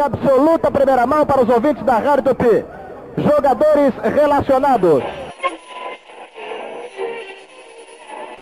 em 0.00 0.02
absoluta 0.02 0.70
primeira 0.70 1.06
mão 1.06 1.26
para 1.26 1.42
os 1.42 1.48
ouvintes 1.48 1.82
da 1.84 1.98
Rádio 1.98 2.34
Tupi. 2.34 2.64
Jogadores 3.18 3.94
relacionados. 4.14 5.02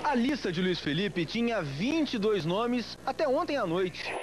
A 0.04 0.14
lista 0.14 0.52
de 0.52 0.62
Luiz 0.62 0.78
Felipe 0.78 1.26
tinha 1.26 1.60
22 1.60 2.46
nomes 2.46 2.96
até 3.04 3.26
ontem 3.26 3.56
à 3.56 3.66
noite. 3.66 4.14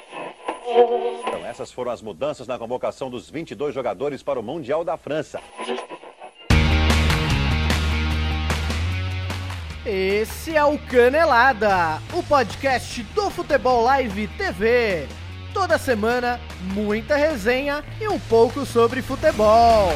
Então, 1.27 1.45
essas 1.45 1.71
foram 1.71 1.91
as 1.91 2.01
mudanças 2.01 2.47
na 2.47 2.57
convocação 2.57 3.09
dos 3.09 3.29
22 3.29 3.75
jogadores 3.75 4.23
para 4.23 4.39
o 4.39 4.43
Mundial 4.43 4.83
da 4.83 4.97
França. 4.97 5.39
Esse 9.85 10.55
é 10.55 10.63
o 10.63 10.79
Canelada, 10.79 12.01
o 12.11 12.23
podcast 12.23 13.03
do 13.03 13.29
Futebol 13.29 13.83
Live 13.83 14.27
TV. 14.29 15.07
Toda 15.55 15.77
semana, 15.77 16.37
muita 16.73 17.15
resenha 17.15 17.81
e 18.01 18.09
um 18.09 18.19
pouco 18.19 18.65
sobre 18.65 19.01
futebol. 19.01 19.87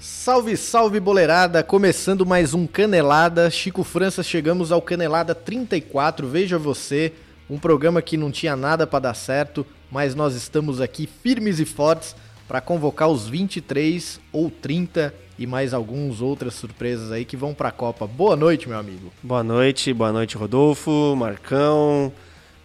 Salve, 0.00 0.56
salve 0.56 0.98
boleirada! 0.98 1.62
Começando 1.62 2.26
mais 2.26 2.52
um 2.52 2.66
Canelada. 2.66 3.48
Chico 3.48 3.84
França, 3.84 4.24
chegamos 4.24 4.72
ao 4.72 4.82
Canelada 4.82 5.36
34. 5.36 6.26
Veja 6.26 6.58
você, 6.58 7.12
um 7.48 7.56
programa 7.56 8.02
que 8.02 8.16
não 8.16 8.32
tinha 8.32 8.56
nada 8.56 8.88
para 8.88 8.98
dar 8.98 9.14
certo, 9.14 9.64
mas 9.88 10.16
nós 10.16 10.34
estamos 10.34 10.80
aqui 10.80 11.08
firmes 11.22 11.60
e 11.60 11.64
fortes 11.64 12.16
para 12.48 12.60
convocar 12.60 13.08
os 13.08 13.28
23 13.28 14.18
ou 14.32 14.50
30 14.50 15.14
e 15.40 15.46
mais 15.46 15.72
alguns 15.72 16.20
outras 16.20 16.52
surpresas 16.52 17.10
aí 17.10 17.24
que 17.24 17.34
vão 17.34 17.54
para 17.54 17.70
a 17.70 17.72
Copa. 17.72 18.06
Boa 18.06 18.36
noite, 18.36 18.68
meu 18.68 18.78
amigo. 18.78 19.10
Boa 19.22 19.42
noite, 19.42 19.90
boa 19.90 20.12
noite, 20.12 20.36
Rodolfo, 20.36 21.16
Marcão, 21.16 22.12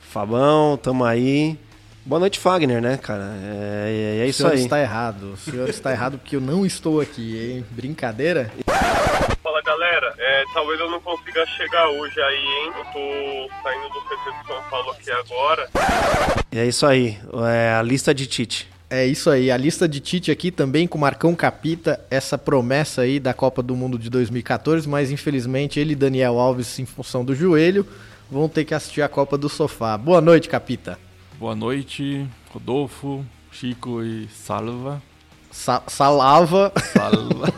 Fabão, 0.02 0.76
tamo 0.76 1.06
aí. 1.06 1.58
Boa 2.06 2.20
noite, 2.20 2.38
Fagner, 2.38 2.82
né, 2.82 2.98
cara? 2.98 3.32
É, 3.42 4.17
é, 4.20 4.26
é 4.26 4.28
isso 4.28 4.45
aí. 4.45 4.56
O 4.56 4.58
senhor 4.58 4.66
está 4.66 4.82
errado. 4.82 5.32
O 5.32 5.38
senhor 5.38 5.70
está 5.70 5.92
errado 5.94 6.17
porque 6.17 6.36
eu 6.36 6.42
não 6.42 6.66
estou 6.66 7.00
aqui, 7.00 7.40
hein? 7.40 7.66
Brincadeira? 7.72 8.52
Fala, 9.42 9.62
galera. 9.62 10.14
É, 10.17 10.44
talvez 10.54 10.78
eu 10.78 10.92
não 10.92 11.00
consiga 11.00 11.45
chegar 11.58 11.88
hoje 11.88 12.22
aí, 12.22 12.45
hein? 12.45 12.73
Eu 12.78 12.86
tô 12.92 13.64
saindo 13.64 13.88
do 13.88 14.02
PT 14.02 14.42
de 14.42 14.48
São 14.48 14.62
Paulo 14.70 14.92
aqui 14.92 15.12
agora. 15.12 15.70
É 16.52 16.66
isso 16.66 16.86
aí. 16.86 17.17
É 17.54 17.73
a 17.73 17.82
lista 17.82 18.14
de 18.14 18.28
Tite. 18.28 18.75
É 18.96 19.06
isso 19.06 19.30
aí, 19.30 19.52
a 19.52 19.58
lista 19.58 19.90
de 19.90 20.00
Tite 20.00 20.32
aqui 20.32 20.50
também 20.50 20.88
com 20.88 20.98
Marcão 20.98 21.36
Capita, 21.36 22.00
essa 22.10 22.38
promessa 22.38 23.02
aí 23.02 23.20
da 23.20 23.34
Copa 23.34 23.62
do 23.62 23.76
Mundo 23.76 24.00
de 24.00 24.10
2014, 24.10 24.88
mas 24.88 25.12
infelizmente 25.12 25.82
ele 25.82 25.92
e 25.92 25.96
Daniel 25.98 26.40
Alves, 26.40 26.80
em 26.80 26.86
função 26.86 27.26
do 27.26 27.36
joelho, 27.36 27.86
vão 28.32 28.48
ter 28.48 28.64
que 28.64 28.73
assistir 28.73 29.02
a 29.02 29.10
Copa 29.10 29.38
do 29.38 29.50
Sofá. 29.50 29.98
Boa 29.98 30.22
noite, 30.22 30.48
Capita. 30.48 30.98
Boa 31.38 31.54
noite, 31.54 32.26
Rodolfo, 32.50 33.26
Chico 33.52 34.02
e 34.02 34.30
Salva. 34.30 35.04
Sa 35.52 35.84
salava. 35.88 36.72
Salva. 36.94 37.54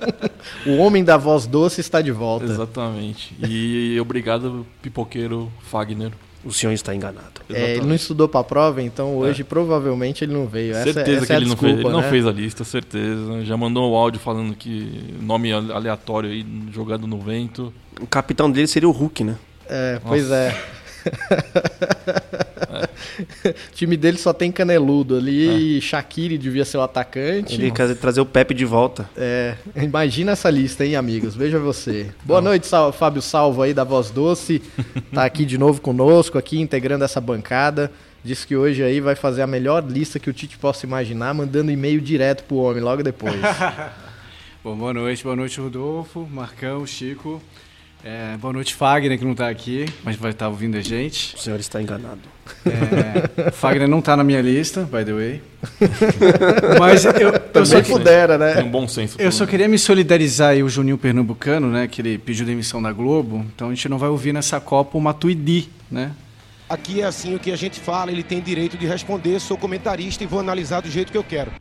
o 0.68 0.76
homem 0.76 1.02
da 1.02 1.16
voz 1.16 1.46
doce 1.46 1.80
está 1.80 2.02
de 2.02 2.12
volta. 2.12 2.44
Exatamente. 2.44 3.34
E 3.48 3.98
obrigado, 3.98 4.66
pipoqueiro 4.82 5.50
Fagner. 5.62 6.12
O 6.44 6.52
senhor 6.52 6.72
está 6.72 6.94
enganado. 6.94 7.40
É, 7.48 7.76
ele 7.76 7.86
não 7.86 7.94
estudou 7.94 8.28
para 8.28 8.40
a 8.40 8.44
prova, 8.44 8.82
então 8.82 9.16
hoje 9.16 9.42
é. 9.42 9.44
provavelmente 9.44 10.24
ele 10.24 10.32
não 10.32 10.46
veio. 10.46 10.74
Certeza 10.74 11.00
essa, 11.00 11.10
essa 11.10 11.26
que 11.26 11.32
é 11.32 11.36
ele, 11.36 11.44
desculpa, 11.46 11.68
não 11.68 11.74
fez, 11.74 11.84
ele 11.84 11.96
né? 11.96 12.02
não 12.02 12.10
fez 12.10 12.26
a 12.26 12.32
lista, 12.32 12.64
certeza. 12.64 13.44
Já 13.44 13.56
mandou 13.56 13.90
um 13.90 13.94
áudio 13.94 14.20
falando 14.20 14.54
que 14.54 15.14
nome 15.20 15.52
aleatório 15.52 16.30
aí 16.30 16.44
jogado 16.72 17.06
no 17.06 17.18
vento. 17.18 17.72
O 18.00 18.06
capitão 18.06 18.50
dele 18.50 18.66
seria 18.66 18.88
o 18.88 18.92
Hulk, 18.92 19.24
né? 19.24 19.36
É, 19.66 20.00
pois 20.04 20.24
Nossa. 20.24 20.34
é. 20.34 20.48
é. 20.48 22.44
o 23.44 23.74
time 23.74 23.96
dele 23.96 24.18
só 24.18 24.32
tem 24.32 24.50
caneludo 24.50 25.16
ali 25.16 25.48
é. 25.48 25.52
e 25.52 25.80
Shaqiri 25.80 26.38
devia 26.38 26.64
ser 26.64 26.78
o 26.78 26.82
atacante. 26.82 27.54
Ele 27.54 27.70
quer 27.70 27.94
trazer 27.96 28.20
o 28.20 28.26
Pepe 28.26 28.54
de 28.54 28.64
volta. 28.64 29.08
É, 29.16 29.54
imagina 29.76 30.32
essa 30.32 30.50
lista, 30.50 30.84
hein, 30.84 30.96
amigos? 30.96 31.34
Veja 31.34 31.58
você. 31.58 32.10
Boa 32.24 32.40
Não. 32.40 32.50
noite, 32.50 32.66
Sal 32.66 32.92
Fábio 32.92 33.22
Salvo 33.22 33.62
aí 33.62 33.74
da 33.74 33.84
Voz 33.84 34.10
Doce. 34.10 34.62
tá 35.12 35.24
aqui 35.24 35.44
de 35.44 35.58
novo 35.58 35.80
conosco, 35.80 36.38
aqui 36.38 36.60
integrando 36.60 37.04
essa 37.04 37.20
bancada. 37.20 37.90
Diz 38.24 38.44
que 38.44 38.56
hoje 38.56 38.82
aí 38.82 39.00
vai 39.00 39.14
fazer 39.14 39.42
a 39.42 39.46
melhor 39.46 39.84
lista 39.86 40.18
que 40.18 40.30
o 40.30 40.32
Tite 40.32 40.56
possa 40.56 40.86
imaginar, 40.86 41.34
mandando 41.34 41.70
e-mail 41.70 42.00
direto 42.00 42.44
pro 42.44 42.56
homem 42.56 42.82
logo 42.82 43.02
depois. 43.02 43.36
Bom, 44.64 44.74
boa 44.74 44.94
noite, 44.94 45.22
boa 45.22 45.36
noite, 45.36 45.60
Rodolfo, 45.60 46.26
Marcão, 46.30 46.86
Chico. 46.86 47.42
É, 48.06 48.36
boa 48.36 48.52
noite, 48.52 48.74
Fagner, 48.74 49.18
que 49.18 49.24
não 49.24 49.32
está 49.32 49.48
aqui, 49.48 49.86
mas 50.04 50.14
vai 50.16 50.32
estar 50.32 50.44
tá 50.44 50.50
ouvindo 50.50 50.76
a 50.76 50.80
gente. 50.82 51.34
O 51.36 51.38
senhor 51.38 51.58
está 51.58 51.80
enganado. 51.80 52.20
É, 52.66 53.48
Fagner 53.50 53.88
não 53.88 54.00
está 54.00 54.14
na 54.14 54.22
minha 54.22 54.42
lista, 54.42 54.82
by 54.82 55.06
the 55.06 55.12
way. 55.14 55.42
mas 56.78 57.06
eu, 57.06 57.32
eu 57.54 57.64
só 57.64 57.80
pudera, 57.80 58.36
né? 58.36 58.56
Tem 58.56 58.64
um 58.64 58.70
bom 58.70 58.86
senso. 58.86 59.16
Eu 59.18 59.32
só 59.32 59.46
queria 59.46 59.66
me 59.66 59.78
solidarizar 59.78 60.50
aí 60.50 60.62
o 60.62 60.68
Juninho 60.68 60.98
Pernambucano, 60.98 61.70
né? 61.70 61.88
Que 61.88 62.02
ele 62.02 62.18
pediu 62.18 62.44
demissão 62.44 62.82
da 62.82 62.92
Globo. 62.92 63.42
Então 63.54 63.68
a 63.68 63.74
gente 63.74 63.88
não 63.88 63.96
vai 63.96 64.10
ouvir 64.10 64.34
nessa 64.34 64.60
Copa 64.60 64.98
o 64.98 65.00
Matuidi, 65.00 65.70
né? 65.90 66.12
Aqui 66.68 67.00
é 67.00 67.06
assim 67.06 67.34
o 67.34 67.38
que 67.38 67.50
a 67.50 67.56
gente 67.56 67.80
fala, 67.80 68.12
ele 68.12 68.22
tem 68.22 68.38
direito 68.38 68.76
de 68.76 68.86
responder, 68.86 69.40
sou 69.40 69.56
comentarista 69.56 70.22
e 70.22 70.26
vou 70.26 70.40
analisar 70.40 70.82
do 70.82 70.90
jeito 70.90 71.10
que 71.10 71.16
eu 71.16 71.24
quero. 71.24 71.52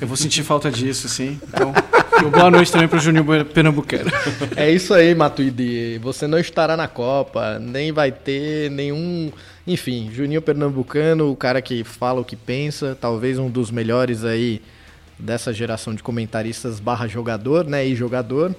Eu 0.00 0.06
vou 0.06 0.16
sentir 0.16 0.42
falta 0.42 0.70
disso, 0.70 1.08
sim. 1.08 1.38
Então, 1.48 1.72
boa 2.30 2.50
noite 2.50 2.70
também 2.70 2.88
para 2.88 2.98
o 2.98 3.00
Juninho 3.00 3.44
Pernambucano. 3.46 4.10
É 4.56 4.70
isso 4.70 4.94
aí, 4.94 5.14
Matuidi. 5.14 5.98
Você 5.98 6.26
não 6.26 6.38
estará 6.38 6.76
na 6.76 6.88
Copa, 6.88 7.58
nem 7.58 7.92
vai 7.92 8.12
ter 8.12 8.70
nenhum. 8.70 9.32
Enfim, 9.66 10.10
Juninho 10.12 10.42
Pernambucano, 10.42 11.30
o 11.30 11.36
cara 11.36 11.60
que 11.60 11.84
fala 11.84 12.20
o 12.20 12.24
que 12.24 12.36
pensa, 12.36 12.96
talvez 13.00 13.38
um 13.38 13.50
dos 13.50 13.70
melhores 13.70 14.24
aí 14.24 14.60
dessa 15.18 15.52
geração 15.52 15.94
de 15.94 16.02
comentaristas 16.02 16.80
barra 16.80 17.06
jogador, 17.06 17.64
né? 17.64 17.86
E 17.86 17.94
jogador 17.94 18.54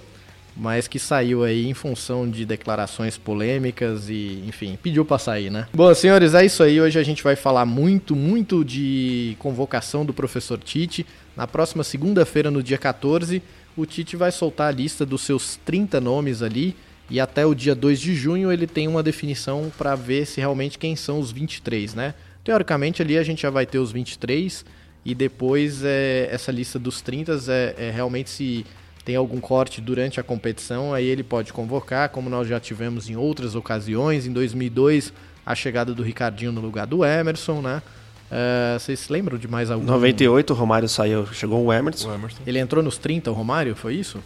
mas 0.56 0.88
que 0.88 0.98
saiu 0.98 1.44
aí 1.44 1.68
em 1.68 1.74
função 1.74 2.30
de 2.30 2.46
declarações 2.46 3.18
polêmicas 3.18 4.10
e, 4.10 4.44
enfim, 4.48 4.78
pediu 4.82 5.04
para 5.04 5.18
sair, 5.18 5.50
né? 5.50 5.68
Bom, 5.74 5.94
senhores, 5.94 6.34
é 6.34 6.46
isso 6.46 6.64
aí. 6.64 6.80
Hoje 6.80 6.98
a 6.98 7.04
gente 7.04 7.22
vai 7.22 7.36
falar 7.36 7.66
muito, 7.66 8.16
muito 8.16 8.64
de 8.64 9.36
convocação 9.38 10.06
do 10.06 10.14
professor 10.14 10.58
Tite. 10.58 11.06
Na 11.36 11.46
próxima 11.46 11.84
segunda-feira, 11.84 12.50
no 12.50 12.64
dia 12.64 12.78
14, 12.78 13.42
o 13.76 13.86
Tite 13.86 14.16
vai 14.16 14.32
soltar 14.32 14.70
a 14.70 14.72
lista 14.72 15.06
dos 15.06 15.22
seus 15.22 15.58
30 15.66 16.00
nomes 16.00 16.42
ali 16.42 16.76
e 17.10 17.20
até 17.20 17.46
o 17.46 17.54
dia 17.54 17.76
2 17.76 18.00
de 18.00 18.16
junho 18.16 18.52
ele 18.52 18.66
tem 18.66 18.88
uma 18.88 19.04
definição 19.04 19.72
para 19.78 19.96
ver 19.96 20.26
se 20.26 20.40
realmente 20.40 20.80
quem 20.80 20.96
são 20.96 21.20
os 21.20 21.32
23, 21.32 21.94
né? 21.94 22.14
Teoricamente 22.44 23.02
ali 23.02 23.18
a 23.18 23.24
gente 23.24 23.42
já 23.42 23.50
vai 23.50 23.66
ter 23.66 23.80
os 23.80 23.92
23 23.92 24.66
e 25.04 25.14
depois 25.14 25.84
é, 25.84 26.30
essa 26.32 26.52
lista 26.52 26.80
dos 26.80 27.02
30 27.02 27.40
é, 27.48 27.76
é 27.78 27.92
realmente 27.92 28.30
se 28.30 28.66
tem 29.04 29.16
algum 29.16 29.40
corte 29.40 29.82
durante 29.82 30.20
a 30.20 30.24
competição, 30.24 30.92
aí 30.92 31.06
ele 31.06 31.22
pode 31.22 31.54
convocar, 31.54 32.10
como 32.10 32.28
nós 32.28 32.48
já 32.48 32.60
tivemos 32.60 33.08
em 33.08 33.16
outras 33.16 33.54
ocasiões. 33.54 34.26
Em 34.26 34.34
2002, 34.34 35.14
a 35.46 35.54
chegada 35.54 35.94
do 35.94 36.02
Ricardinho 36.02 36.52
no 36.52 36.60
lugar 36.60 36.88
do 36.88 37.06
Emerson, 37.06 37.62
né? 37.62 37.84
Uh, 38.32 38.80
vocês 38.80 39.00
se 39.02 39.12
lembram 39.12 39.38
de 39.38 39.48
mais 39.48 39.70
algum? 39.70 39.86
98, 39.86 40.52
o 40.52 40.56
Romário 40.56 40.90
saiu, 40.90 41.26
chegou 41.28 41.64
o 41.64 41.72
Emerson. 41.72 42.10
o 42.10 42.14
Emerson. 42.14 42.40
Ele 42.46 42.60
entrou 42.60 42.84
nos 42.84 42.98
30, 42.98 43.30
o 43.32 43.34
Romário, 43.34 43.76
foi 43.76 43.96
isso? 43.96 44.20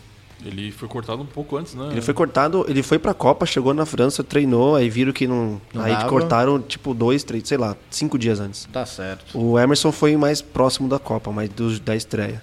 Ele 0.45 0.71
foi 0.71 0.87
cortado 0.87 1.21
um 1.21 1.25
pouco 1.25 1.57
antes, 1.57 1.75
né? 1.75 1.89
Ele 1.91 2.01
foi 2.01 2.13
cortado, 2.13 2.65
ele 2.69 2.81
foi 2.81 2.97
pra 2.97 3.13
Copa, 3.13 3.45
chegou 3.45 3.73
na 3.73 3.85
França, 3.85 4.23
treinou, 4.23 4.75
aí 4.75 4.89
viram 4.89 5.11
que 5.11 5.27
não. 5.27 5.61
não 5.73 5.83
aí 5.83 5.91
dava. 5.91 6.07
cortaram, 6.07 6.61
tipo, 6.61 6.93
dois, 6.93 7.23
três, 7.25 7.45
sei 7.45 7.57
lá, 7.57 7.75
cinco 7.89 8.17
dias 8.17 8.39
antes. 8.39 8.67
Tá 8.71 8.85
certo. 8.85 9.37
O 9.37 9.59
Emerson 9.59 9.91
foi 9.91 10.15
mais 10.15 10.41
próximo 10.41 10.87
da 10.87 10.97
Copa, 10.97 11.29
mais 11.31 11.49
do, 11.49 11.77
da 11.81 11.93
estreia. 11.93 12.41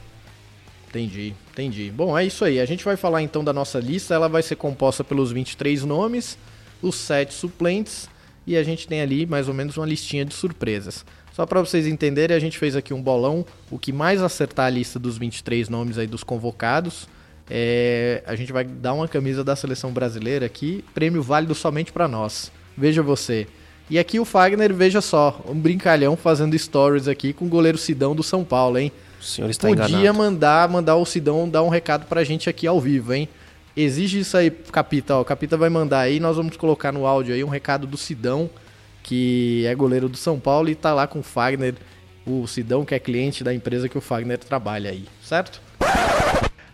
Entendi, 0.91 1.35
entendi. 1.53 1.91
Bom, 1.91 2.17
é 2.17 2.25
isso 2.25 2.45
aí. 2.45 2.61
A 2.61 2.67
gente 2.67 2.85
vai 2.85 2.97
falar 2.97 3.23
então 3.23 3.43
da 3.43 3.53
nossa 3.53 3.79
lista. 3.79 4.15
Ela 4.15 4.29
vai 4.29 4.43
ser 4.43 4.57
composta 4.57 5.03
pelos 5.03 5.33
23 5.33 5.85
nomes, 5.85 6.39
os 6.83 6.97
7 6.97 7.33
suplentes 7.33 8.09
e 8.47 8.57
a 8.57 8.63
gente 8.63 8.87
tem 8.87 9.01
ali 9.01 9.27
mais 9.27 9.49
ou 9.49 9.55
menos 9.55 9.77
uma 9.77 9.87
listinha 9.87 10.25
de 10.25 10.33
surpresas. 10.33 11.05
Só 11.37 11.45
para 11.45 11.61
vocês 11.61 11.87
entenderem, 11.87 12.35
a 12.35 12.41
gente 12.41 12.57
fez 12.57 12.75
aqui 12.75 12.95
um 12.95 13.03
bolão. 13.03 13.45
O 13.71 13.79
que 13.79 13.93
mais 13.93 14.23
acertar 14.23 14.65
a 14.65 14.71
lista 14.71 14.99
dos 14.99 15.19
23 15.19 15.69
nomes 15.69 15.99
aí 15.99 16.07
dos 16.07 16.25
convocados, 16.25 17.07
é... 17.51 18.23
a 18.27 18.35
gente 18.35 18.55
vai 18.55 18.65
dar 18.65 18.95
uma 18.95 19.07
camisa 19.07 19.45
da 19.45 19.55
seleção 19.55 19.93
brasileira 19.93 20.47
aqui, 20.47 20.83
prêmio 20.95 21.23
válido 21.23 21.55
somente 21.55 21.93
para 21.93 22.09
nós. 22.09 22.51
Veja 22.75 23.03
você. 23.03 23.47
E 23.91 23.99
aqui 23.99 24.19
o 24.19 24.25
Fagner, 24.25 24.73
veja 24.73 25.03
só, 25.03 25.39
um 25.47 25.55
brincalhão 25.55 26.17
fazendo 26.17 26.59
stories 26.59 27.07
aqui 27.07 27.35
com 27.35 27.45
o 27.45 27.49
goleiro 27.49 27.77
Sidão 27.77 28.17
do 28.17 28.23
São 28.23 28.43
Paulo, 28.43 28.79
hein? 28.79 28.91
O 29.21 29.23
senhor 29.23 29.51
está 29.51 29.69
Podia 29.69 29.85
enganado. 29.85 30.15
mandar, 30.17 30.69
mandar 30.71 30.97
o 30.97 31.05
Sidão 31.05 31.47
dar 31.47 31.63
um 31.63 31.69
recado 31.69 32.07
pra 32.07 32.25
gente 32.25 32.49
aqui 32.49 32.67
ao 32.67 32.81
vivo, 32.81 33.13
hein? 33.13 33.29
Exige 33.77 34.21
isso 34.21 34.39
aí, 34.39 34.51
Capita. 34.51 35.17
Ó, 35.17 35.21
o 35.21 35.25
Capita 35.25 35.59
vai 35.59 35.69
mandar 35.69 36.01
aí, 36.01 36.19
nós 36.19 36.39
vamos 36.39 36.57
colocar 36.57 36.93
no 36.93 37.05
áudio 37.05 37.35
aí 37.35 37.45
um 37.45 37.49
recado 37.51 37.87
do 37.87 37.99
Sidão, 37.99 38.49
que 39.07 39.65
é 39.65 39.75
goleiro 39.75 40.09
do 40.09 40.17
São 40.17 40.39
Paulo 40.39 40.69
e 40.69 40.75
tá 40.75 40.93
lá 40.93 41.07
com 41.07 41.21
o 41.21 41.23
Fagner, 41.23 41.75
o 42.27 42.45
Sidão, 42.49 42.85
que 42.85 42.93
é 42.93 42.99
cliente 42.99 43.45
da 43.45 43.55
empresa 43.55 43.89
que 43.89 43.97
o 43.97 44.01
Fagner 44.01 44.37
trabalha 44.37 44.91
aí, 44.91 45.05
certo? 45.23 45.63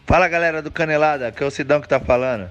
Fala 0.07 0.29
galera 0.29 0.63
do 0.63 0.71
Canelada, 0.71 1.31
que 1.31 1.45
é 1.45 1.47
o 1.47 1.51
Sidão 1.51 1.79
que 1.79 1.87
tá 1.87 2.01
falando. 2.01 2.51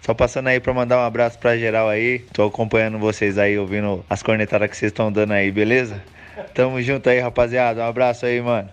Só 0.00 0.14
passando 0.14 0.46
aí 0.46 0.60
pra 0.60 0.72
mandar 0.72 0.98
um 0.98 1.04
abraço 1.04 1.40
pra 1.40 1.58
geral 1.58 1.88
aí. 1.88 2.20
Tô 2.32 2.44
acompanhando 2.44 3.00
vocês 3.00 3.36
aí, 3.36 3.58
ouvindo 3.58 4.04
as 4.08 4.22
cornetadas 4.22 4.70
que 4.70 4.76
vocês 4.76 4.90
estão 4.90 5.10
dando 5.10 5.32
aí, 5.32 5.50
beleza? 5.50 6.00
Tamo 6.54 6.80
junto 6.80 7.10
aí, 7.10 7.18
rapaziada. 7.18 7.80
Um 7.80 7.88
abraço 7.88 8.26
aí, 8.26 8.40
mano. 8.40 8.68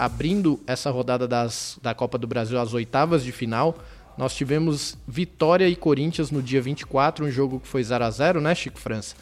Abrindo 0.00 0.58
essa 0.66 0.90
rodada 0.90 1.28
das, 1.28 1.78
da 1.82 1.94
Copa 1.94 2.16
do 2.16 2.26
Brasil 2.26 2.58
às 2.58 2.72
oitavas 2.72 3.22
de 3.22 3.30
final, 3.30 3.76
nós 4.16 4.34
tivemos 4.34 4.96
Vitória 5.06 5.68
e 5.68 5.76
Corinthians 5.76 6.30
no 6.30 6.42
dia 6.42 6.62
24, 6.62 7.26
um 7.26 7.30
jogo 7.30 7.60
que 7.60 7.68
foi 7.68 7.84
0 7.84 8.04
a 8.04 8.10
0 8.10 8.40
né, 8.40 8.54
Chico 8.54 8.80
França? 8.80 9.14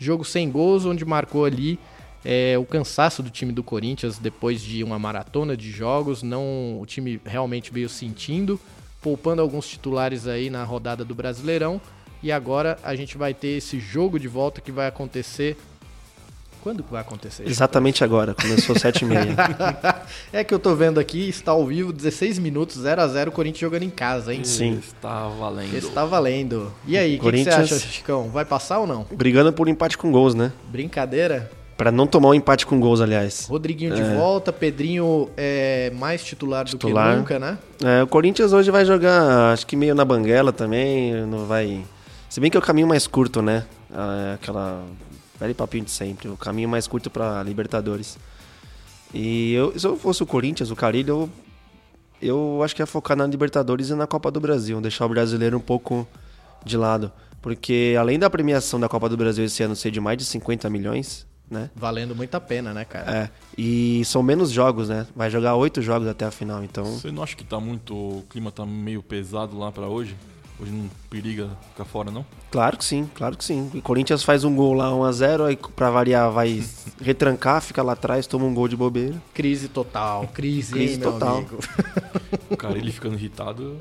Jogo 0.00 0.24
sem 0.24 0.50
gols, 0.50 0.84
onde 0.84 1.04
marcou 1.04 1.44
ali 1.44 1.78
é, 2.24 2.58
o 2.58 2.64
cansaço 2.64 3.22
do 3.22 3.30
time 3.30 3.52
do 3.52 3.62
Corinthians 3.62 4.18
depois 4.18 4.60
de 4.60 4.82
uma 4.82 4.98
maratona 4.98 5.56
de 5.56 5.70
jogos. 5.70 6.24
Não, 6.24 6.80
o 6.80 6.84
time 6.84 7.20
realmente 7.24 7.72
veio 7.72 7.88
sentindo, 7.88 8.60
poupando 9.00 9.40
alguns 9.40 9.68
titulares 9.68 10.26
aí 10.26 10.50
na 10.50 10.64
rodada 10.64 11.04
do 11.04 11.14
Brasileirão. 11.14 11.80
E 12.20 12.32
agora 12.32 12.80
a 12.82 12.96
gente 12.96 13.16
vai 13.16 13.32
ter 13.32 13.58
esse 13.58 13.78
jogo 13.78 14.18
de 14.18 14.26
volta 14.26 14.60
que 14.60 14.72
vai 14.72 14.88
acontecer 14.88 15.56
quando 16.66 16.82
que 16.82 16.90
vai 16.90 17.00
acontecer? 17.00 17.46
Exatamente 17.46 18.02
agora, 18.02 18.34
começou 18.34 18.74
7h30. 18.74 19.36
é 20.32 20.42
que 20.42 20.52
eu 20.52 20.58
tô 20.58 20.74
vendo 20.74 20.98
aqui, 20.98 21.28
está 21.28 21.52
ao 21.52 21.64
vivo, 21.64 21.92
16 21.92 22.40
minutos, 22.40 22.78
0 22.78 23.02
a 23.02 23.06
0 23.06 23.30
Corinthians 23.30 23.60
jogando 23.60 23.84
em 23.84 23.90
casa, 23.90 24.34
hein? 24.34 24.42
Sim. 24.42 24.80
Está 24.84 25.28
valendo. 25.28 25.76
Está 25.76 26.04
valendo. 26.04 26.72
E 26.84 26.98
aí, 26.98 27.18
o 27.18 27.20
Corinthians... 27.20 27.54
que, 27.54 27.62
que, 27.62 27.68
você 27.68 27.74
acha, 27.76 27.86
Chicão? 27.86 28.28
Vai 28.30 28.44
passar 28.44 28.80
ou 28.80 28.86
não? 28.88 29.06
Brigando 29.12 29.52
por 29.52 29.68
empate 29.68 29.96
com 29.96 30.10
gols, 30.10 30.34
né? 30.34 30.50
Brincadeira? 30.68 31.48
Para 31.76 31.92
não 31.92 32.04
tomar 32.04 32.30
um 32.30 32.34
empate 32.34 32.66
com 32.66 32.80
gols, 32.80 33.00
aliás. 33.00 33.46
Rodriguinho 33.48 33.92
é. 33.92 34.02
de 34.02 34.16
volta, 34.16 34.52
Pedrinho 34.52 35.30
é 35.36 35.92
mais 35.94 36.24
titular, 36.24 36.64
titular, 36.64 37.10
do 37.10 37.12
que 37.12 37.34
nunca, 37.34 37.38
né? 37.38 37.58
É, 37.80 38.02
o 38.02 38.08
Corinthians 38.08 38.52
hoje 38.52 38.72
vai 38.72 38.84
jogar, 38.84 39.52
acho 39.52 39.64
que 39.68 39.76
meio 39.76 39.94
na 39.94 40.04
banguela 40.04 40.52
também, 40.52 41.14
não 41.26 41.46
vai... 41.46 41.84
Se 42.28 42.40
bem 42.40 42.50
que 42.50 42.56
é 42.56 42.60
o 42.60 42.62
caminho 42.62 42.88
mais 42.88 43.06
curto, 43.06 43.40
né? 43.40 43.64
É 43.88 44.34
aquela 44.34 44.82
velho 45.38 45.54
papinho 45.54 45.84
de 45.84 45.90
sempre, 45.90 46.28
o 46.28 46.36
caminho 46.36 46.68
mais 46.68 46.86
curto 46.86 47.10
para 47.10 47.42
Libertadores. 47.42 48.18
E 49.14 49.52
eu, 49.54 49.78
se 49.78 49.86
eu 49.86 49.96
fosse 49.96 50.22
o 50.22 50.26
Corinthians, 50.26 50.70
o 50.70 50.76
Carilho, 50.76 51.30
eu, 52.20 52.30
eu 52.56 52.62
acho 52.62 52.74
que 52.74 52.82
ia 52.82 52.86
focar 52.86 53.16
na 53.16 53.26
Libertadores 53.26 53.90
e 53.90 53.94
na 53.94 54.06
Copa 54.06 54.30
do 54.30 54.40
Brasil, 54.40 54.80
deixar 54.80 55.06
o 55.06 55.08
brasileiro 55.08 55.56
um 55.56 55.60
pouco 55.60 56.06
de 56.64 56.76
lado. 56.76 57.12
Porque 57.40 57.94
além 57.98 58.18
da 58.18 58.28
premiação 58.28 58.80
da 58.80 58.88
Copa 58.88 59.08
do 59.08 59.16
Brasil 59.16 59.44
esse 59.44 59.62
ano 59.62 59.76
ser 59.76 59.90
de 59.90 60.00
mais 60.00 60.18
de 60.18 60.24
50 60.24 60.68
milhões, 60.68 61.26
né? 61.48 61.70
Valendo 61.76 62.14
muito 62.14 62.34
a 62.34 62.40
pena, 62.40 62.74
né, 62.74 62.84
cara? 62.84 63.16
É. 63.16 63.30
E 63.56 64.04
são 64.04 64.22
menos 64.22 64.50
jogos, 64.50 64.88
né? 64.88 65.06
Vai 65.14 65.30
jogar 65.30 65.54
oito 65.54 65.80
jogos 65.80 66.08
até 66.08 66.24
a 66.24 66.30
final, 66.30 66.64
então. 66.64 66.84
Você 66.84 67.12
não 67.12 67.22
acha 67.22 67.36
que 67.36 67.44
tá 67.44 67.60
muito. 67.60 67.94
O 67.94 68.24
clima 68.28 68.50
tá 68.50 68.66
meio 68.66 69.02
pesado 69.02 69.56
lá 69.56 69.70
para 69.70 69.86
hoje? 69.86 70.16
Hoje 70.58 70.72
não 70.72 70.88
periga 71.10 71.50
ficar 71.70 71.84
fora, 71.84 72.10
não? 72.10 72.24
Claro 72.50 72.78
que 72.78 72.84
sim, 72.84 73.08
claro 73.14 73.36
que 73.36 73.44
sim. 73.44 73.70
O 73.74 73.82
Corinthians 73.82 74.22
faz 74.22 74.42
um 74.42 74.54
gol 74.56 74.72
lá 74.72 74.90
1x0, 74.90 75.44
aí 75.44 75.56
pra 75.56 75.90
variar 75.90 76.30
vai 76.30 76.64
retrancar, 77.00 77.60
fica 77.60 77.82
lá 77.82 77.92
atrás, 77.92 78.26
toma 78.26 78.46
um 78.46 78.54
gol 78.54 78.66
de 78.66 78.76
bobeira. 78.76 79.14
Crise 79.34 79.68
total, 79.68 80.26
crise, 80.28 80.72
crise 80.72 80.94
hein, 80.94 81.00
total. 81.00 81.44
o 82.50 82.56
Carilli 82.56 82.90
ficando 82.90 83.16
irritado. 83.16 83.76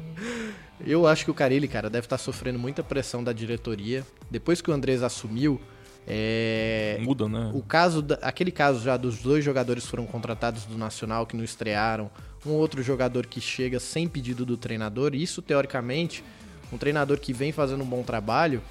Eu 0.86 1.08
acho 1.08 1.24
que 1.24 1.32
o 1.32 1.34
Carilli, 1.34 1.68
cara, 1.68 1.90
deve 1.90 2.06
estar 2.06 2.18
tá 2.18 2.24
sofrendo 2.24 2.60
muita 2.60 2.84
pressão 2.84 3.24
da 3.24 3.32
diretoria. 3.32 4.06
Depois 4.30 4.62
que 4.62 4.70
o 4.70 4.74
Andrés 4.74 5.02
assumiu, 5.02 5.62
é... 6.06 7.00
Muda, 7.02 7.28
né? 7.28 7.52
O 7.54 7.62
caso, 7.62 8.02
da... 8.02 8.16
aquele 8.16 8.52
caso 8.52 8.84
já 8.84 8.98
dos 8.98 9.20
dois 9.20 9.44
jogadores 9.44 9.86
que 9.86 9.90
foram 9.90 10.06
contratados 10.06 10.66
do 10.66 10.78
Nacional 10.78 11.26
que 11.26 11.38
não 11.38 11.44
estrearam, 11.44 12.12
um 12.46 12.52
outro 12.52 12.84
jogador 12.84 13.26
que 13.26 13.42
chega 13.42 13.80
sem 13.80 14.08
pedido 14.08 14.46
do 14.46 14.56
treinador, 14.56 15.16
isso 15.16 15.42
teoricamente 15.42 16.24
um 16.72 16.78
treinador 16.78 17.20
que 17.20 17.34
vem 17.34 17.52
fazendo 17.52 17.84
um 17.84 17.88
bom 17.88 18.04
trabalho 18.04 18.62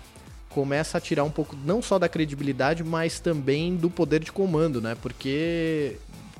começa 0.55 0.99
a 0.99 1.01
tirar 1.01 1.25
um 1.25 1.31
pouco 1.31 1.57
não 1.65 1.83
só 1.83 1.99
da 1.99 2.09
credibilidade, 2.09 2.85
mas 2.85 3.19
também 3.19 3.75
do 3.75 3.91
poder 3.91 4.23
de 4.23 4.31
comando, 4.31 4.81
né? 4.81 4.97
Porque 5.03 5.97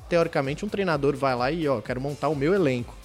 teoricamente 0.07 0.63
um 0.63 0.69
treinador 0.69 1.17
vai 1.17 1.35
lá 1.35 1.51
e 1.51 1.67
ó, 1.67 1.81
quero 1.81 1.99
montar 1.99 2.29
o 2.29 2.35
meu 2.35 2.53
elenco. 2.53 2.95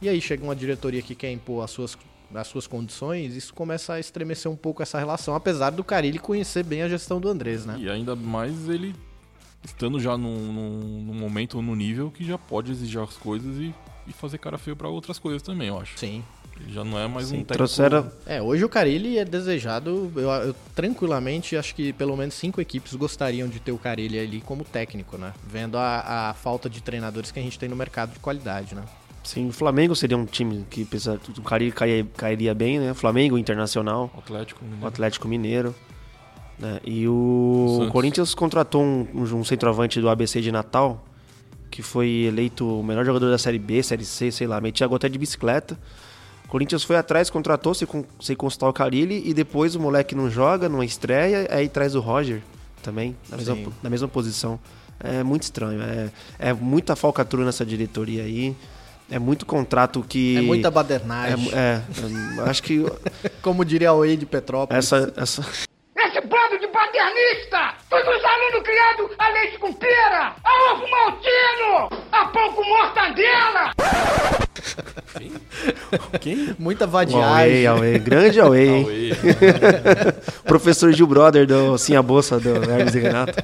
E 0.00 0.08
aí 0.08 0.20
chega 0.20 0.44
uma 0.44 0.54
diretoria 0.54 1.00
que 1.00 1.14
quer 1.14 1.32
impor 1.32 1.64
as 1.64 1.70
suas, 1.70 1.96
as 2.34 2.46
suas 2.46 2.66
condições, 2.66 3.34
isso 3.34 3.54
começa 3.54 3.94
a 3.94 4.00
estremecer 4.00 4.50
um 4.50 4.56
pouco 4.56 4.82
essa 4.82 4.98
relação, 4.98 5.34
apesar 5.34 5.70
do 5.70 5.82
Carilli 5.82 6.18
conhecer 6.18 6.62
bem 6.62 6.82
a 6.82 6.88
gestão 6.88 7.18
do 7.18 7.28
Andrés, 7.28 7.64
né? 7.64 7.76
E 7.80 7.88
ainda 7.88 8.14
mais 8.14 8.68
ele 8.68 8.94
estando 9.64 9.98
já 9.98 10.16
num, 10.16 10.52
num, 10.52 11.02
num 11.02 11.14
momento, 11.14 11.60
no 11.62 11.74
nível 11.74 12.10
que 12.10 12.24
já 12.24 12.38
pode 12.38 12.70
exigir 12.70 13.00
as 13.00 13.16
coisas 13.16 13.56
e, 13.56 13.74
e 14.06 14.12
fazer 14.12 14.38
cara 14.38 14.58
feio 14.58 14.76
para 14.76 14.88
outras 14.88 15.18
coisas 15.18 15.42
também, 15.42 15.68
eu 15.68 15.80
acho. 15.80 15.98
Sim. 15.98 16.22
Ele 16.60 16.72
já 16.72 16.84
não 16.84 16.98
é 16.98 17.06
mais 17.06 17.26
Sim, 17.26 17.34
um 17.34 17.38
técnico. 17.38 17.54
Trouxeram... 17.54 18.10
É, 18.26 18.42
hoje 18.42 18.64
o 18.64 18.68
Carilli 18.68 19.18
é 19.18 19.24
desejado. 19.24 20.10
Eu, 20.16 20.30
eu, 20.30 20.54
tranquilamente 20.74 21.56
acho 21.56 21.74
que 21.74 21.92
pelo 21.92 22.16
menos 22.16 22.34
cinco 22.34 22.60
equipes 22.60 22.94
gostariam 22.94 23.48
de 23.48 23.60
ter 23.60 23.72
o 23.72 23.78
Carilli 23.78 24.18
ali 24.18 24.40
como 24.40 24.64
técnico, 24.64 25.16
né? 25.16 25.32
Vendo 25.46 25.78
a, 25.78 26.30
a 26.30 26.34
falta 26.34 26.68
de 26.68 26.82
treinadores 26.82 27.30
que 27.30 27.38
a 27.38 27.42
gente 27.42 27.58
tem 27.58 27.68
no 27.68 27.76
mercado 27.76 28.12
de 28.12 28.18
qualidade, 28.18 28.74
né? 28.74 28.82
Sim, 29.22 29.48
o 29.48 29.52
Flamengo 29.52 29.94
seria 29.94 30.16
um 30.16 30.24
time 30.24 30.64
que 30.70 30.86
o 31.36 31.42
Carilli 31.42 31.72
cairia, 31.72 32.06
cairia 32.16 32.54
bem, 32.54 32.78
né? 32.78 32.94
Flamengo 32.94 33.36
Internacional. 33.36 34.10
Atlético 34.16 34.64
Mineiro. 34.64 34.84
O 34.84 34.88
Atlético 34.88 35.28
Mineiro. 35.28 35.74
Né? 36.58 36.80
E 36.84 37.06
o, 37.06 37.86
o 37.86 37.90
Corinthians 37.90 38.34
contratou 38.34 38.82
um, 38.82 39.06
um 39.14 39.44
centroavante 39.44 40.00
do 40.00 40.08
ABC 40.08 40.40
de 40.40 40.50
Natal, 40.50 41.04
que 41.70 41.82
foi 41.82 42.24
eleito 42.26 42.80
o 42.80 42.82
melhor 42.82 43.04
jogador 43.04 43.30
da 43.30 43.38
Série 43.38 43.58
B, 43.58 43.82
Série 43.82 44.04
C, 44.04 44.32
sei 44.32 44.46
lá, 44.46 44.60
metia 44.60 44.86
até 44.86 45.08
de 45.08 45.18
bicicleta. 45.18 45.78
Corinthians 46.48 46.82
foi 46.82 46.96
atrás, 46.96 47.28
contratou 47.28 47.74
sem, 47.74 47.86
sem 48.20 48.34
consultar 48.34 48.68
o 48.68 48.72
Carilli 48.72 49.22
e 49.24 49.34
depois 49.34 49.74
o 49.74 49.80
moleque 49.80 50.14
não 50.14 50.30
joga, 50.30 50.68
não 50.68 50.82
estreia, 50.82 51.46
aí 51.50 51.68
traz 51.68 51.94
o 51.94 52.00
Roger 52.00 52.42
também, 52.82 53.14
na 53.28 53.36
mesma, 53.36 53.72
na 53.82 53.90
mesma 53.90 54.08
posição. 54.08 54.58
É 54.98 55.22
muito 55.22 55.44
estranho, 55.44 55.80
é, 55.80 56.10
é 56.38 56.52
muita 56.52 56.96
falcatrua 56.96 57.44
nessa 57.44 57.64
diretoria 57.64 58.22
aí. 58.24 58.56
É 59.10 59.18
muito 59.18 59.46
contrato 59.46 60.04
que. 60.06 60.36
É 60.36 60.42
muita 60.42 60.70
badernagem. 60.70 61.50
É, 61.54 61.80
é 62.38 62.42
acho 62.42 62.62
que. 62.62 62.84
Como 63.40 63.64
diria 63.64 63.92
o 63.92 64.00
Wade 64.00 64.26
Petrópolis. 64.26 64.84
Essa, 64.84 65.12
essa, 65.16 65.40
esse 65.96 66.20
bando 66.22 66.58
de 66.58 66.68
paternista! 66.68 67.74
Todos 67.88 68.16
os 68.16 68.24
alunos 68.24 68.62
criados 68.62 69.10
a 69.18 69.28
leite 69.30 69.58
com 69.58 69.72
pera, 69.72 70.34
a 70.44 70.72
ovo 70.72 70.86
maltino, 70.90 72.02
a 72.12 72.24
pão 72.26 72.52
com 72.52 72.64
mortadela! 72.64 74.37
Quem? 75.18 75.32
Quem? 76.20 76.56
Muita 76.58 76.86
vadiagem. 76.86 77.64
Away, 77.64 77.66
away. 77.66 77.98
Grande 77.98 78.40
away, 78.40 78.68
hein? 78.68 78.86
Professor 80.44 80.92
Gil 80.92 81.06
Brother 81.06 81.46
do 81.46 81.76
Sim 81.76 81.96
a 81.96 82.02
Bolsa 82.02 82.38
do 82.38 82.50
Hermes 82.70 82.94
e 82.94 83.00
Renato. 83.00 83.34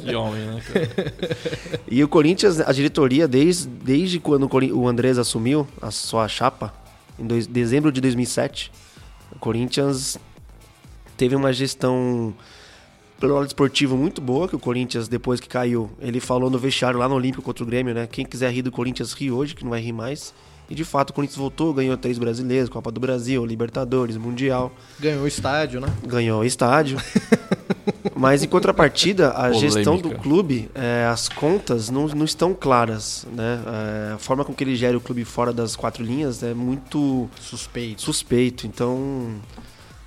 Que 0.00 0.14
homem, 0.14 0.46
né, 0.46 0.62
cara? 0.72 1.12
E 1.88 2.02
o 2.02 2.08
Corinthians, 2.08 2.60
a 2.60 2.72
diretoria, 2.72 3.28
desde, 3.28 3.68
desde 3.68 4.18
quando 4.18 4.48
o 4.72 4.88
Andrés 4.88 5.18
assumiu 5.18 5.66
a 5.80 5.90
sua 5.90 6.26
chapa, 6.28 6.72
em 7.18 7.26
dois, 7.26 7.46
dezembro 7.46 7.92
de 7.92 8.00
2007, 8.00 8.72
o 9.30 9.38
Corinthians 9.38 10.18
teve 11.16 11.36
uma 11.36 11.52
gestão 11.52 12.34
pelo 13.20 13.34
lado 13.34 13.46
esportivo 13.46 13.96
muito 13.96 14.20
boa, 14.20 14.48
que 14.48 14.56
o 14.56 14.58
Corinthians, 14.58 15.08
depois 15.08 15.40
que 15.40 15.48
caiu, 15.48 15.90
ele 16.00 16.20
falou 16.20 16.50
no 16.50 16.58
vestiário 16.58 16.98
lá 16.98 17.08
no 17.08 17.14
Olímpico 17.14 17.42
contra 17.42 17.62
o 17.62 17.66
Grêmio, 17.66 17.94
né? 17.94 18.06
Quem 18.06 18.24
quiser 18.24 18.50
rir 18.50 18.62
do 18.62 18.72
Corinthians, 18.72 19.12
ri 19.12 19.30
hoje, 19.30 19.54
que 19.54 19.62
não 19.62 19.70
vai 19.70 19.80
rir 19.80 19.92
mais. 19.92 20.34
E 20.74 20.76
de 20.76 20.84
fato 20.84 21.10
o 21.10 21.12
Corinthians 21.12 21.38
voltou, 21.38 21.72
ganhou 21.72 21.96
três 21.96 22.18
brasileiros, 22.18 22.68
Copa 22.68 22.90
do 22.90 22.98
Brasil, 22.98 23.46
Libertadores, 23.46 24.16
Mundial. 24.16 24.72
Ganhou 24.98 25.22
o 25.22 25.28
estádio, 25.28 25.80
né? 25.80 25.86
Ganhou 26.04 26.40
o 26.40 26.44
estádio. 26.44 26.98
Mas 28.16 28.42
em 28.42 28.48
contrapartida, 28.48 29.28
a 29.28 29.44
Polêmica. 29.44 29.60
gestão 29.60 29.96
do 29.96 30.10
clube, 30.10 30.68
é, 30.74 31.06
as 31.08 31.28
contas 31.28 31.90
não, 31.90 32.08
não 32.08 32.24
estão 32.24 32.52
claras. 32.52 33.24
Né? 33.32 33.60
É, 34.10 34.12
a 34.14 34.18
forma 34.18 34.44
com 34.44 34.52
que 34.52 34.64
ele 34.64 34.74
gera 34.74 34.98
o 34.98 35.00
clube 35.00 35.24
fora 35.24 35.52
das 35.52 35.76
quatro 35.76 36.02
linhas 36.02 36.42
é 36.42 36.52
muito 36.52 37.30
suspeito. 37.40 38.02
suspeito. 38.02 38.66
Então, 38.66 39.36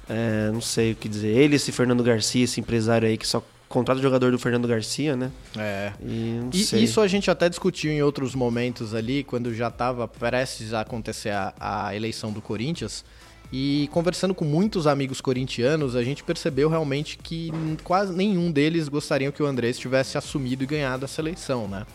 é, 0.09 0.51
não 0.51 0.59
sei 0.59 0.91
o 0.91 0.95
que 0.97 1.07
dizer. 1.07 1.29
Ele, 1.29 1.55
esse 1.55 1.71
Fernando 1.71 2.03
Garcia, 2.03 2.43
esse 2.43 2.59
empresário 2.59 3.07
aí 3.07 3.17
que 3.17 3.25
só 3.25 3.41
contrata 3.67 3.99
o 3.99 4.03
jogador 4.03 4.31
do 4.31 4.39
Fernando 4.39 4.67
Garcia, 4.67 5.15
né? 5.15 5.31
É. 5.57 5.91
E, 6.01 6.39
e 6.53 6.83
isso 6.83 7.01
a 7.01 7.07
gente 7.07 7.29
até 7.29 7.49
discutiu 7.49 7.91
em 7.91 8.01
outros 8.01 8.33
momentos 8.33 8.93
ali, 8.93 9.23
quando 9.23 9.53
já 9.53 9.67
estava 9.67 10.07
prestes 10.07 10.73
a 10.73 10.81
acontecer 10.81 11.29
a, 11.29 11.53
a, 11.59 11.95
eleição 11.95 12.31
do 12.31 12.41
Corinthians. 12.41 13.03
E 13.51 13.89
conversando 13.93 14.33
com 14.35 14.43
muitos 14.43 14.87
amigos 14.87 15.21
corintianos, 15.21 15.95
a 15.95 16.03
gente 16.03 16.23
percebeu 16.23 16.67
realmente 16.69 17.17
que 17.17 17.49
quase 17.83 18.13
nenhum 18.13 18.51
deles 18.51 18.89
gostariam 18.89 19.31
que 19.31 19.41
o 19.41 19.45
Andrés 19.45 19.77
tivesse 19.77 20.17
assumido 20.17 20.63
e 20.63 20.67
ganhado 20.67 21.05
essa 21.05 21.21
eleição, 21.21 21.67
né? 21.67 21.85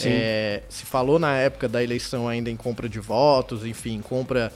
É, 0.00 0.62
se 0.70 0.86
falou 0.86 1.18
na 1.18 1.36
época 1.36 1.68
da 1.68 1.82
eleição 1.82 2.26
ainda 2.26 2.50
em 2.50 2.56
compra 2.56 2.88
de 2.88 2.98
votos, 2.98 3.64
enfim, 3.64 4.00
compra 4.00 4.52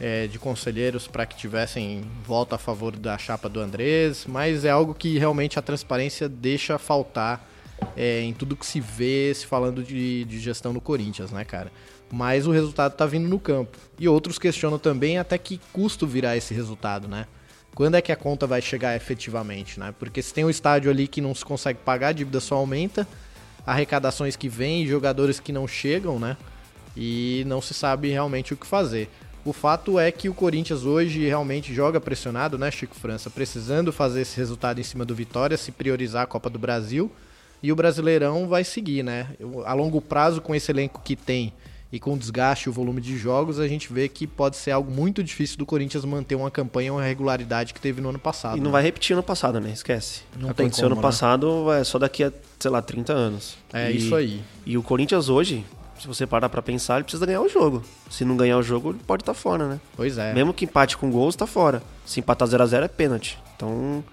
é, 0.00 0.26
de 0.26 0.38
conselheiros 0.38 1.06
para 1.06 1.26
que 1.26 1.36
tivessem 1.36 2.02
voto 2.24 2.54
a 2.54 2.58
favor 2.58 2.96
da 2.96 3.18
chapa 3.18 3.48
do 3.48 3.60
Andrés, 3.60 4.26
mas 4.26 4.64
é 4.64 4.70
algo 4.70 4.94
que 4.94 5.18
realmente 5.18 5.58
a 5.58 5.62
transparência 5.62 6.28
deixa 6.28 6.78
faltar 6.78 7.48
é, 7.96 8.20
em 8.22 8.32
tudo 8.32 8.56
que 8.56 8.66
se 8.66 8.80
vê 8.80 9.32
se 9.34 9.46
falando 9.46 9.82
de, 9.82 10.24
de 10.24 10.38
gestão 10.38 10.72
no 10.72 10.80
Corinthians, 10.80 11.30
né, 11.30 11.44
cara? 11.44 11.72
Mas 12.10 12.46
o 12.46 12.50
resultado 12.50 12.94
tá 12.94 13.04
vindo 13.06 13.28
no 13.28 13.38
campo. 13.38 13.76
E 13.98 14.08
outros 14.08 14.38
questionam 14.38 14.78
também 14.78 15.18
até 15.18 15.36
que 15.36 15.60
custo 15.72 16.06
virá 16.06 16.36
esse 16.36 16.54
resultado, 16.54 17.06
né? 17.06 17.26
Quando 17.74 17.96
é 17.96 18.00
que 18.00 18.10
a 18.10 18.16
conta 18.16 18.46
vai 18.46 18.62
chegar 18.62 18.96
efetivamente, 18.96 19.78
né? 19.78 19.94
Porque 19.98 20.22
se 20.22 20.32
tem 20.32 20.44
um 20.44 20.50
estádio 20.50 20.90
ali 20.90 21.06
que 21.06 21.20
não 21.20 21.34
se 21.34 21.44
consegue 21.44 21.78
pagar, 21.84 22.08
a 22.08 22.12
dívida 22.12 22.40
só 22.40 22.56
aumenta, 22.56 23.06
arrecadações 23.66 24.34
que 24.36 24.48
vêm, 24.48 24.86
jogadores 24.86 25.38
que 25.38 25.52
não 25.52 25.68
chegam, 25.68 26.18
né? 26.18 26.36
E 26.96 27.44
não 27.46 27.60
se 27.60 27.74
sabe 27.74 28.08
realmente 28.08 28.54
o 28.54 28.56
que 28.56 28.66
fazer. 28.66 29.08
O 29.48 29.52
fato 29.54 29.98
é 29.98 30.12
que 30.12 30.28
o 30.28 30.34
Corinthians 30.34 30.84
hoje 30.84 31.26
realmente 31.26 31.72
joga 31.72 31.98
pressionado, 31.98 32.58
né, 32.58 32.70
Chico 32.70 32.94
França? 32.94 33.30
Precisando 33.30 33.90
fazer 33.90 34.20
esse 34.20 34.36
resultado 34.36 34.78
em 34.78 34.82
cima 34.82 35.06
do 35.06 35.14
Vitória, 35.14 35.56
se 35.56 35.72
priorizar 35.72 36.24
a 36.24 36.26
Copa 36.26 36.50
do 36.50 36.58
Brasil. 36.58 37.10
E 37.62 37.72
o 37.72 37.74
Brasileirão 37.74 38.46
vai 38.46 38.62
seguir, 38.62 39.02
né? 39.02 39.28
A 39.64 39.72
longo 39.72 40.02
prazo, 40.02 40.42
com 40.42 40.54
esse 40.54 40.70
elenco 40.70 41.00
que 41.02 41.16
tem 41.16 41.54
e 41.90 41.98
com 41.98 42.12
o 42.12 42.18
desgaste 42.18 42.68
e 42.68 42.70
o 42.70 42.72
volume 42.74 43.00
de 43.00 43.16
jogos, 43.16 43.58
a 43.58 43.66
gente 43.66 43.90
vê 43.90 44.06
que 44.06 44.26
pode 44.26 44.58
ser 44.58 44.72
algo 44.72 44.92
muito 44.92 45.24
difícil 45.24 45.56
do 45.56 45.64
Corinthians 45.64 46.04
manter 46.04 46.34
uma 46.34 46.50
campanha, 46.50 46.92
uma 46.92 47.02
regularidade 47.02 47.72
que 47.72 47.80
teve 47.80 48.02
no 48.02 48.10
ano 48.10 48.18
passado. 48.18 48.58
E 48.58 48.60
não 48.60 48.66
né? 48.66 48.72
vai 48.72 48.82
repetir 48.82 49.14
ano 49.14 49.22
passado, 49.22 49.58
né? 49.58 49.70
Esquece. 49.70 50.24
Não 50.34 50.52
tem 50.52 50.66
Aconteceu 50.66 50.82
como, 50.82 50.86
ano 50.92 50.96
né? 50.96 51.02
passado, 51.02 51.72
é 51.72 51.82
só 51.84 51.98
daqui 51.98 52.22
a, 52.22 52.30
sei 52.60 52.70
lá, 52.70 52.82
30 52.82 53.14
anos. 53.14 53.56
É 53.72 53.90
E- 53.90 53.96
isso 53.96 54.14
aí. 54.14 54.42
E 54.66 54.76
o 54.76 54.82
Corinthians 54.82 55.30
hoje, 55.30 55.64
se 55.98 56.06
você 56.06 56.26
parar 56.26 56.48
pra 56.48 56.62
pensar, 56.62 56.96
ele 56.96 57.04
precisa 57.04 57.26
ganhar 57.26 57.40
o 57.40 57.48
jogo. 57.48 57.82
Se 58.10 58.24
não 58.24 58.36
ganhar 58.36 58.58
o 58.58 58.62
jogo, 58.62 58.90
ele 58.90 59.00
pode 59.06 59.22
estar 59.22 59.34
fora, 59.34 59.66
né? 59.66 59.80
Pois 59.96 60.18
é. 60.18 60.32
Mesmo 60.32 60.54
que 60.54 60.64
empate 60.64 60.96
com 60.96 61.10
gols, 61.10 61.36
tá 61.36 61.46
fora. 61.46 61.82
Se 62.04 62.20
empatar 62.20 62.48
0x0 62.48 62.84
é 62.84 62.88
pênalti. 62.88 63.38
Então, 63.56 64.04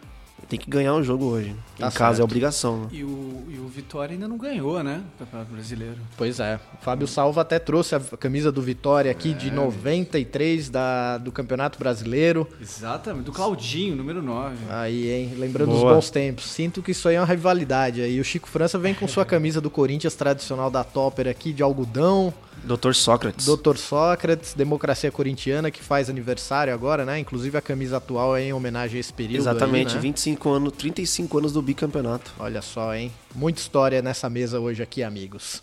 tem 0.48 0.60
que 0.60 0.70
ganhar 0.70 0.94
o 0.94 1.04
jogo 1.04 1.26
hoje. 1.26 1.56
Tá 1.78 1.88
em 1.88 1.92
casa 1.92 2.18
certo. 2.18 2.20
é 2.22 2.24
obrigação. 2.24 2.82
né? 2.82 2.88
E 2.92 3.04
o, 3.04 3.44
e 3.50 3.60
o 3.60 3.68
Vitória 3.68 4.14
ainda 4.14 4.28
não 4.28 4.38
ganhou, 4.38 4.82
né? 4.84 5.02
O 5.16 5.20
Campeonato 5.20 5.52
Brasileiro. 5.52 5.98
Pois 6.18 6.40
é. 6.40 6.60
O 6.80 6.84
Fábio 6.84 7.08
Salva 7.08 7.42
até 7.42 7.60
trouxe 7.60 7.96
a 7.96 8.00
camisa 8.00 8.52
do 8.52 8.62
Vitória 8.62 9.12
aqui 9.12 9.34
de 9.34 9.52
93 9.52 10.70
da, 10.70 11.18
do 11.18 11.32
Campeonato 11.32 11.78
Brasileiro. 11.80 12.48
Exatamente. 12.62 13.26
Do 13.26 13.32
Claudinho, 13.32 13.96
número 13.96 14.22
9. 14.22 14.56
Aí, 14.70 15.10
hein? 15.12 15.34
Lembrando 15.38 15.70
Boa. 15.72 15.82
dos 15.84 15.94
bons 15.94 16.10
tempos. 16.10 16.46
Sinto 16.46 16.82
que 16.82 16.92
isso 16.92 17.08
aí 17.08 17.16
é 17.16 17.20
uma 17.20 17.28
rivalidade. 17.28 18.02
Aí 18.02 18.20
o 18.20 18.24
Chico 18.24 18.48
França 18.48 18.78
vem 18.78 18.94
com 18.94 19.08
sua 19.08 19.26
camisa 19.26 19.60
do 19.60 19.70
Corinthians 19.70 20.16
tradicional 20.16 20.70
da 20.70 20.84
Topper 20.84 21.28
aqui, 21.28 21.52
de 21.52 21.64
algodão. 21.64 22.34
Doutor 22.66 22.96
Sócrates. 22.96 23.46
Dr. 23.46 23.78
Sócrates, 23.78 24.54
Democracia 24.56 25.12
Corintiana, 25.12 25.70
que 25.70 25.84
faz 25.84 26.10
aniversário 26.10 26.74
agora, 26.74 27.06
né? 27.06 27.20
Inclusive 27.20 27.56
a 27.58 27.62
camisa 27.62 27.98
atual 27.98 28.36
é 28.36 28.44
em 28.44 28.54
homenagem 28.54 28.98
a 28.98 29.00
esse 29.00 29.14
período. 29.14 29.42
Exatamente, 29.42 29.90
aí, 29.90 29.96
né? 29.96 30.02
25 30.02 30.50
anos, 30.50 30.74
35 30.74 31.38
anos 31.38 31.54
do 31.54 31.62
bicampeonato. 31.62 32.34
Olha 32.40 32.62
só, 32.64 32.96
hein? 32.96 33.12
Muita 33.36 33.60
história 33.60 34.02
nessa 34.02 34.30
mesa 34.30 34.60
hoje 34.60 34.82
aqui, 34.82 35.04
amigos. 35.04 35.62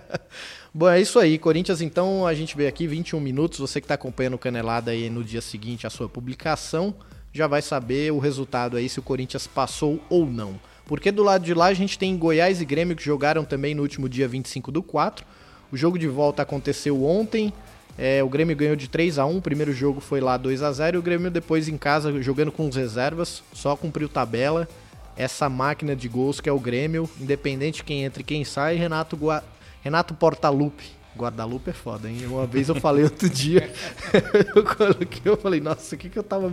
Bom, 0.74 0.90
é 0.90 1.00
isso 1.00 1.18
aí. 1.18 1.38
Corinthians, 1.38 1.80
então, 1.80 2.26
a 2.26 2.34
gente 2.34 2.54
vê 2.54 2.66
aqui 2.66 2.86
21 2.86 3.18
minutos. 3.18 3.58
Você 3.58 3.80
que 3.80 3.86
está 3.86 3.94
acompanhando 3.94 4.34
o 4.34 4.38
Canelada 4.38 4.90
aí 4.90 5.08
no 5.08 5.24
dia 5.24 5.40
seguinte 5.40 5.86
a 5.86 5.90
sua 5.90 6.06
publicação, 6.06 6.94
já 7.32 7.46
vai 7.46 7.62
saber 7.62 8.12
o 8.12 8.18
resultado 8.18 8.76
aí, 8.76 8.88
se 8.90 8.98
o 8.98 9.02
Corinthians 9.02 9.46
passou 9.46 9.98
ou 10.10 10.26
não. 10.26 10.60
Porque 10.84 11.10
do 11.10 11.22
lado 11.22 11.44
de 11.44 11.54
lá 11.54 11.66
a 11.66 11.74
gente 11.74 11.98
tem 11.98 12.16
Goiás 12.16 12.60
e 12.60 12.64
Grêmio 12.64 12.94
que 12.94 13.02
jogaram 13.02 13.44
também 13.44 13.74
no 13.74 13.82
último 13.82 14.08
dia 14.08 14.28
25 14.28 14.70
do 14.70 14.82
4. 14.82 15.24
O 15.76 15.78
jogo 15.78 15.98
de 15.98 16.08
volta 16.08 16.40
aconteceu 16.40 17.04
ontem. 17.04 17.52
É, 17.98 18.24
o 18.24 18.30
Grêmio 18.30 18.56
ganhou 18.56 18.74
de 18.74 18.88
3 18.88 19.18
a 19.18 19.26
1 19.26 19.36
o 19.36 19.42
primeiro 19.42 19.74
jogo 19.74 20.00
foi 20.00 20.22
lá 20.22 20.38
2 20.38 20.62
a 20.62 20.72
0 20.72 20.96
e 20.96 20.98
o 20.98 21.02
Grêmio 21.02 21.30
depois 21.30 21.68
em 21.68 21.76
casa, 21.76 22.22
jogando 22.22 22.50
com 22.50 22.66
os 22.66 22.74
reservas, 22.74 23.42
só 23.52 23.76
cumpriu 23.76 24.08
tabela. 24.08 24.66
Essa 25.18 25.50
máquina 25.50 25.94
de 25.94 26.08
gols 26.08 26.40
que 26.40 26.48
é 26.48 26.52
o 26.52 26.58
Grêmio, 26.58 27.06
independente 27.20 27.84
quem 27.84 28.04
entra 28.04 28.22
e 28.22 28.24
quem 28.24 28.42
sai, 28.42 28.76
Renato, 28.76 29.18
Gua... 29.18 29.44
Renato 29.82 30.14
Portaluppi. 30.14 30.95
Guardalupe 31.16 31.70
é 31.70 31.72
foda, 31.72 32.08
hein? 32.08 32.26
Uma 32.26 32.46
vez 32.46 32.68
eu 32.68 32.74
falei 32.76 33.04
outro 33.04 33.28
dia, 33.28 33.70
eu 34.54 34.62
coloquei, 34.64 35.22
eu 35.24 35.36
falei, 35.36 35.60
nossa, 35.60 35.94
o 35.94 35.98
que 35.98 36.08
que 36.08 36.18
eu 36.18 36.22
tava. 36.22 36.52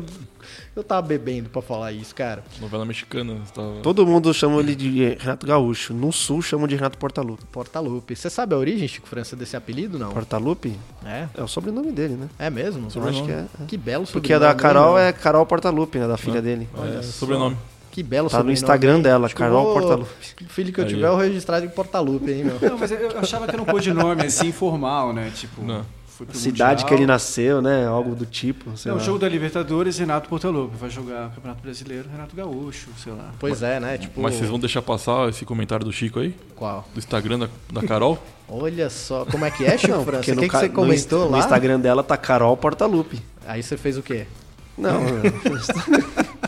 Eu 0.75 0.84
tava 0.84 1.01
bebendo 1.08 1.50
pra 1.50 1.62
falar 1.62 1.91
isso, 1.91 2.13
cara. 2.15 2.43
Novela 2.60 2.84
mexicana. 2.86 3.39
Tava... 3.53 3.79
Todo 3.82 4.05
mundo 4.05 4.34
chama 4.34 4.60
ele 4.60 4.75
de 4.75 5.15
Renato 5.20 5.46
Gaúcho. 5.46 5.93
No 5.93 6.12
sul 6.12 6.41
chamam 6.41 6.67
de 6.67 6.75
Renato 6.75 6.98
Portaluppi. 6.98 7.46
Portaluppi. 7.51 8.15
Você 8.15 8.29
sabe 8.29 8.55
a 8.55 8.58
origem, 8.58 8.88
Chico 8.88 9.08
França, 9.08 9.36
desse 9.36 9.55
apelido, 9.55 10.00
não? 10.00 10.12
Portaluppi? 10.12 10.77
É? 11.05 11.27
É 11.36 11.43
o 11.43 11.48
sobrenome 11.48 11.91
dele, 11.91 12.15
né? 12.15 12.27
É 12.39 12.50
mesmo? 12.50 12.88
Eu 12.96 13.08
acho 13.08 13.24
que 13.24 13.32
é. 13.32 13.46
Que 13.67 13.77
belo 13.77 14.05
Porque 14.08 14.34
a 14.34 14.39
da 14.39 14.50
sobrenome, 14.51 14.62
Carol 14.74 14.98
é 15.00 15.13
Carol 15.13 15.46
Portaluppi, 15.46 16.00
né? 16.00 16.08
Da 16.08 16.17
filha 16.17 16.41
dele. 16.41 16.67
Olha 16.75 17.00
É, 17.00 17.01
só. 17.03 17.12
sobrenome. 17.12 17.55
Que 17.93 18.01
belo 18.01 18.27
Tá 18.27 18.41
no 18.41 18.51
Instagram 18.51 18.95
hein? 18.97 19.01
dela, 19.03 19.29
Carol. 19.29 19.77
O 20.01 20.05
filho 20.50 20.73
que 20.73 20.79
eu 20.79 20.83
Aí. 20.83 20.89
tiver, 20.89 21.05
eu 21.05 21.12
vou 21.12 21.19
registrar 21.21 21.59
de 21.59 21.67
Portaluppi, 21.67 22.31
hein, 22.31 22.43
meu? 22.45 22.57
Não, 22.71 22.75
mas 22.75 22.89
eu 22.91 23.19
achava 23.19 23.45
que 23.45 23.51
era 23.53 23.62
um 23.62 23.65
codinome 23.65 24.23
assim, 24.23 24.47
informal, 24.47 25.13
né? 25.13 25.31
Tipo, 25.35 25.63
Não. 25.63 25.85
Cidade 26.31 26.81
Mundial. 26.83 26.88
que 26.88 26.93
ele 26.95 27.05
nasceu, 27.05 27.62
né? 27.62 27.85
Algo 27.85 28.15
do 28.15 28.25
tipo. 28.25 28.75
sei 28.77 28.91
Não, 28.91 28.97
o 28.97 29.01
jogo 29.01 29.19
da 29.19 29.29
Libertadores, 29.29 30.00
Renato 30.00 30.27
Portaluppi. 30.27 30.75
Vai 30.75 30.89
jogar 30.89 31.27
o 31.27 31.29
Campeonato 31.31 31.62
Brasileiro, 31.62 32.07
Renato 32.12 32.35
Gaúcho, 32.35 32.89
sei 32.97 33.13
lá. 33.13 33.29
Pois 33.39 33.62
é, 33.62 33.79
né? 33.79 33.97
Tipo. 34.00 34.21
Mas 34.21 34.35
vocês 34.35 34.50
vão 34.50 34.57
deixar 34.59 34.81
passar 34.81 35.29
esse 35.29 35.45
comentário 35.45 35.85
do 35.85 35.91
Chico 35.91 36.19
aí? 36.19 36.35
Qual? 36.55 36.88
Do 36.93 36.97
Instagram 37.00 37.39
da, 37.39 37.50
da 37.71 37.88
Carol? 37.88 38.17
Olha 38.50 38.89
só, 38.89 39.23
como 39.25 39.45
é 39.45 39.51
que 39.51 39.65
é, 39.65 39.77
Chico 39.77 39.93
Não, 39.93 40.03
França? 40.03 40.31
O 40.31 40.35
no, 40.35 40.41
que, 40.41 40.50
que 40.50 40.57
você 40.57 40.67
no 40.67 40.73
comentou 40.73 40.95
Insta- 40.95 41.17
lá? 41.17 41.31
no 41.31 41.38
Instagram 41.38 41.79
dela 41.79 42.03
tá 42.03 42.17
Carol 42.17 42.57
Portaluppi. 42.57 43.21
Aí 43.45 43.62
você 43.62 43.77
fez 43.77 43.97
o 43.97 44.01
quê? 44.03 44.25
Não, 44.77 45.01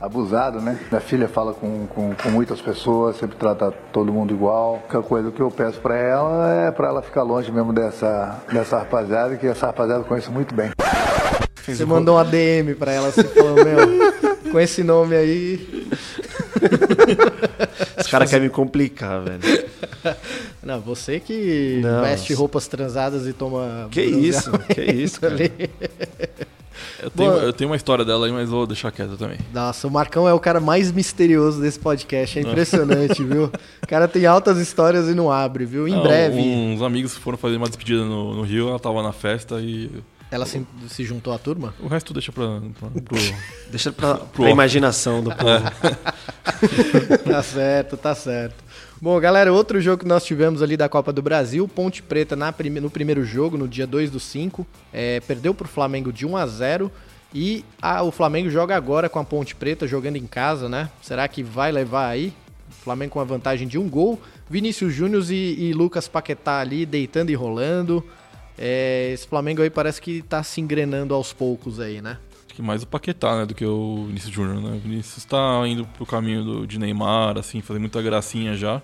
abusado, 0.00 0.60
né? 0.60 0.78
Minha 0.90 1.00
filha 1.00 1.28
fala 1.28 1.52
com, 1.52 1.86
com, 1.88 2.14
com 2.14 2.30
muitas 2.30 2.60
pessoas, 2.60 3.16
sempre 3.16 3.36
trata 3.36 3.72
todo 3.92 4.12
mundo 4.12 4.32
igual. 4.32 4.74
A 4.74 4.78
única 4.78 5.02
coisa 5.02 5.30
que 5.30 5.40
eu 5.40 5.50
peço 5.50 5.80
pra 5.80 5.96
ela 5.96 6.52
é 6.54 6.70
pra 6.70 6.88
ela 6.88 7.02
ficar 7.02 7.22
longe 7.22 7.50
mesmo 7.50 7.72
dessa, 7.72 8.40
dessa 8.52 8.78
rapaziada, 8.78 9.36
que 9.36 9.46
essa 9.46 9.66
rapaziada 9.66 10.00
eu 10.00 10.04
conheço 10.04 10.30
muito 10.30 10.54
bem. 10.54 10.70
Você 11.66 11.84
mandou 11.84 12.16
uma 12.16 12.24
DM 12.24 12.74
pra 12.74 12.92
ela, 12.92 13.10
você 13.10 13.24
falou, 13.24 13.54
meu, 13.56 14.12
com 14.50 14.60
esse 14.60 14.82
nome 14.82 15.14
aí. 15.16 15.88
Os 17.98 18.06
caras 18.06 18.30
querem 18.30 18.48
me 18.48 18.50
complicar, 18.54 19.20
velho. 19.22 19.68
Não, 20.62 20.80
você 20.80 21.20
que 21.20 21.80
Não. 21.82 22.02
veste 22.02 22.32
roupas 22.32 22.66
transadas 22.66 23.26
e 23.26 23.32
toma. 23.32 23.88
Que 23.90 24.02
isso, 24.02 24.50
que 24.74 24.80
isso, 24.90 25.20
cara. 25.20 25.36
Eu 27.02 27.10
tenho, 27.10 27.30
Bom. 27.30 27.36
eu 27.38 27.52
tenho 27.52 27.70
uma 27.70 27.76
história 27.76 28.04
dela 28.04 28.26
aí, 28.26 28.32
mas 28.32 28.48
vou 28.48 28.66
deixar 28.66 28.90
quieto 28.90 29.16
também. 29.16 29.38
Nossa, 29.52 29.86
o 29.86 29.90
Marcão 29.90 30.28
é 30.28 30.32
o 30.32 30.40
cara 30.40 30.60
mais 30.60 30.90
misterioso 30.92 31.60
desse 31.60 31.78
podcast. 31.78 32.38
É 32.38 32.42
impressionante, 32.42 33.22
viu? 33.24 33.50
O 33.82 33.86
cara 33.88 34.06
tem 34.06 34.26
altas 34.26 34.58
histórias 34.58 35.08
e 35.08 35.14
não 35.14 35.30
abre, 35.32 35.64
viu? 35.64 35.88
Em 35.88 35.92
Não, 35.92 36.02
breve. 36.02 36.38
Uns 36.38 36.82
amigos 36.82 37.16
foram 37.16 37.38
fazer 37.38 37.56
uma 37.56 37.66
despedida 37.68 38.04
no, 38.04 38.34
no 38.34 38.42
Rio, 38.42 38.68
ela 38.68 38.78
tava 38.78 39.02
na 39.02 39.12
festa 39.12 39.60
e. 39.60 39.90
Ela 40.30 40.44
se, 40.44 40.66
se 40.88 41.04
juntou 41.04 41.32
à 41.32 41.38
turma? 41.38 41.72
O 41.80 41.88
resto 41.88 42.12
deixa 42.12 42.30
pra. 42.30 42.60
pra 42.78 42.88
pro... 43.02 43.18
Deixa 43.70 43.90
pra, 43.90 44.16
Pro 44.16 44.42
pra 44.42 44.50
imaginação 44.50 45.22
do 45.22 45.30
povo. 45.36 45.64
tá 47.24 47.42
certo, 47.42 47.96
tá 47.96 48.14
certo. 48.14 48.67
Bom, 49.00 49.18
galera, 49.20 49.52
outro 49.52 49.80
jogo 49.80 50.02
que 50.02 50.08
nós 50.08 50.24
tivemos 50.24 50.60
ali 50.60 50.76
da 50.76 50.88
Copa 50.88 51.12
do 51.12 51.22
Brasil, 51.22 51.68
Ponte 51.68 52.02
Preta 52.02 52.34
na 52.34 52.52
prime- 52.52 52.80
no 52.80 52.90
primeiro 52.90 53.24
jogo, 53.24 53.56
no 53.56 53.68
dia 53.68 53.86
2 53.86 54.10
do 54.10 54.18
5, 54.18 54.66
é, 54.92 55.20
perdeu 55.20 55.54
pro 55.54 55.68
Flamengo 55.68 56.12
de 56.12 56.26
1 56.26 56.36
a 56.36 56.46
0 56.46 56.90
e 57.32 57.64
ah, 57.80 58.02
o 58.02 58.10
Flamengo 58.10 58.50
joga 58.50 58.74
agora 58.74 59.08
com 59.08 59.20
a 59.20 59.24
Ponte 59.24 59.54
Preta, 59.54 59.86
jogando 59.86 60.16
em 60.16 60.26
casa, 60.26 60.68
né? 60.68 60.90
Será 61.00 61.28
que 61.28 61.44
vai 61.44 61.70
levar 61.70 62.08
aí? 62.08 62.32
O 62.70 62.82
Flamengo 62.82 63.12
com 63.12 63.20
a 63.20 63.24
vantagem 63.24 63.68
de 63.68 63.78
um 63.78 63.88
gol, 63.88 64.20
Vinícius 64.50 64.92
Júnior 64.92 65.24
e, 65.30 65.68
e 65.68 65.72
Lucas 65.72 66.08
Paquetá 66.08 66.58
ali 66.58 66.84
deitando 66.84 67.30
e 67.30 67.34
rolando. 67.34 68.04
É, 68.58 69.12
esse 69.14 69.28
Flamengo 69.28 69.62
aí 69.62 69.70
parece 69.70 70.02
que 70.02 70.22
tá 70.22 70.42
se 70.42 70.60
engrenando 70.60 71.14
aos 71.14 71.32
poucos 71.32 71.78
aí, 71.78 72.02
né? 72.02 72.18
Que 72.58 72.62
mais 72.62 72.82
o 72.82 72.88
Paquetá, 72.88 73.36
né, 73.36 73.46
do 73.46 73.54
que 73.54 73.64
o 73.64 74.06
Vinícius 74.08 74.32
Júnior, 74.32 74.60
né? 74.60 74.70
O 74.70 74.80
Vinícius 74.80 75.24
tá 75.24 75.62
indo 75.64 75.86
pro 75.96 76.04
caminho 76.04 76.42
do, 76.42 76.66
de 76.66 76.76
Neymar, 76.76 77.38
assim, 77.38 77.60
fazendo 77.60 77.82
muita 77.82 78.02
gracinha 78.02 78.56
já. 78.56 78.82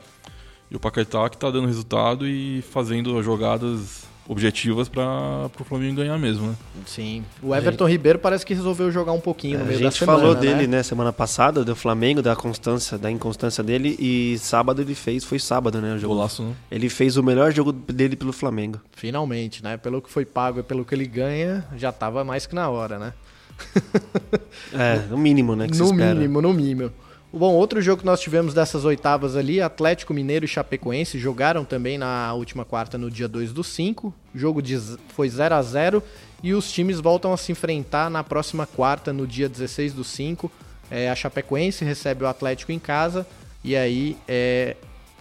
E 0.71 0.77
o 0.77 0.79
Paquetá 0.79 1.29
que 1.29 1.37
tá 1.37 1.51
dando 1.51 1.67
resultado 1.67 2.25
e 2.25 2.63
fazendo 2.63 3.21
jogadas 3.21 4.07
objetivas 4.29 4.89
para 4.89 5.49
pro 5.53 5.65
Flamengo 5.65 5.97
ganhar 5.97 6.17
mesmo, 6.19 6.47
né? 6.47 6.55
Sim. 6.87 7.25
O 7.43 7.53
Everton 7.53 7.89
Ribeiro 7.89 8.17
parece 8.17 8.47
que 8.47 8.55
resolveu 8.55 8.93
jogar 8.93 9.11
um 9.11 9.21
pouquinho 9.21 9.59
no 9.59 9.65
A 9.65 9.67
meio 9.67 9.81
da 9.81 9.87
gente 9.87 9.99
semana, 9.99 10.19
falou 10.21 10.35
né? 10.37 10.41
dele, 10.41 10.67
né, 10.69 10.81
semana 10.85 11.13
passada, 11.13 11.65
do 11.65 11.75
Flamengo, 11.75 12.23
da 12.23 12.37
constância, 12.37 12.97
da 12.97 13.11
inconstância 13.11 13.65
dele, 13.65 13.97
e 13.99 14.39
sábado 14.39 14.83
ele 14.83 14.95
fez, 14.95 15.25
foi 15.25 15.41
sábado, 15.41 15.81
né, 15.81 15.95
o 15.95 15.99
jogo. 15.99 16.15
Golaço, 16.15 16.45
né? 16.45 16.55
Ele 16.71 16.89
fez 16.89 17.17
o 17.17 17.25
melhor 17.25 17.53
jogo 17.53 17.73
dele 17.73 18.15
pelo 18.15 18.33
Flamengo. 18.33 18.81
Finalmente, 18.93 19.65
né? 19.65 19.77
Pelo 19.77 20.01
que 20.01 20.09
foi 20.09 20.25
pago 20.25 20.61
e 20.61 20.63
pelo 20.63 20.85
que 20.85 20.95
ele 20.95 21.07
ganha, 21.09 21.67
já 21.77 21.91
tava 21.91 22.23
mais 22.23 22.47
que 22.47 22.55
na 22.55 22.69
hora, 22.71 23.01
né? 23.01 23.13
É, 24.73 25.07
no 25.09 25.17
mínimo, 25.17 25.55
né, 25.55 25.67
no 25.67 25.73
espera. 25.73 26.15
mínimo, 26.15 26.43
no 26.43 26.53
mínimo. 26.53 26.93
Bom, 27.33 27.53
outro 27.53 27.83
jogo 27.83 28.01
que 28.01 28.07
nós 28.07 28.21
tivemos 28.21 28.55
dessas 28.55 28.85
oitavas 28.85 29.37
ali, 29.37 29.61
Atlético 29.61 30.15
Mineiro 30.15 30.45
e 30.45 30.49
Chapecoense 30.49 31.19
jogaram 31.19 31.65
também 31.65 31.99
na 31.99 32.33
última 32.33 32.65
quarta 32.65 32.97
no 32.97 33.11
dia 33.11 33.27
2 33.27 33.53
do 33.53 33.65
5. 33.65 34.15
O 34.35 34.39
jogo 34.39 34.63
de, 34.63 34.79
foi 35.09 35.29
0 35.29 35.55
a 35.55 35.63
0 35.63 36.03
e 36.43 36.55
os 36.55 36.71
times 36.71 37.01
voltam 37.01 37.33
a 37.33 37.37
se 37.37 37.51
enfrentar 37.51 38.09
na 38.09 38.23
próxima 38.23 38.67
quarta 38.67 39.13
no 39.13 39.27
dia 39.27 39.49
16 39.49 39.93
do 39.93 40.05
5. 40.05 40.51
É, 40.91 41.11
a 41.11 41.15
Chapecoense 41.15 41.85
recebe 41.85 42.23
o 42.23 42.29
Atlético 42.29 42.71
em 42.71 42.79
casa 42.79 43.27
e 43.65 43.75
aí 43.75 44.17
é 44.29 44.77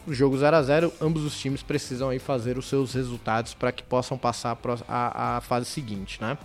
o 0.06 0.14
jogo 0.14 0.38
0 0.38 0.56
a 0.56 0.62
0 0.62 0.94
ambos 1.02 1.24
os 1.24 1.40
times 1.40 1.64
precisam 1.64 2.10
aí 2.10 2.20
fazer 2.20 2.58
os 2.58 2.68
seus 2.68 2.94
resultados 2.94 3.54
para 3.54 3.72
que 3.72 3.82
possam 3.82 4.18
passar 4.18 4.58
a, 4.88 5.38
a 5.38 5.42
fase 5.42 5.66
seguinte, 5.66 6.20
né? 6.22 6.38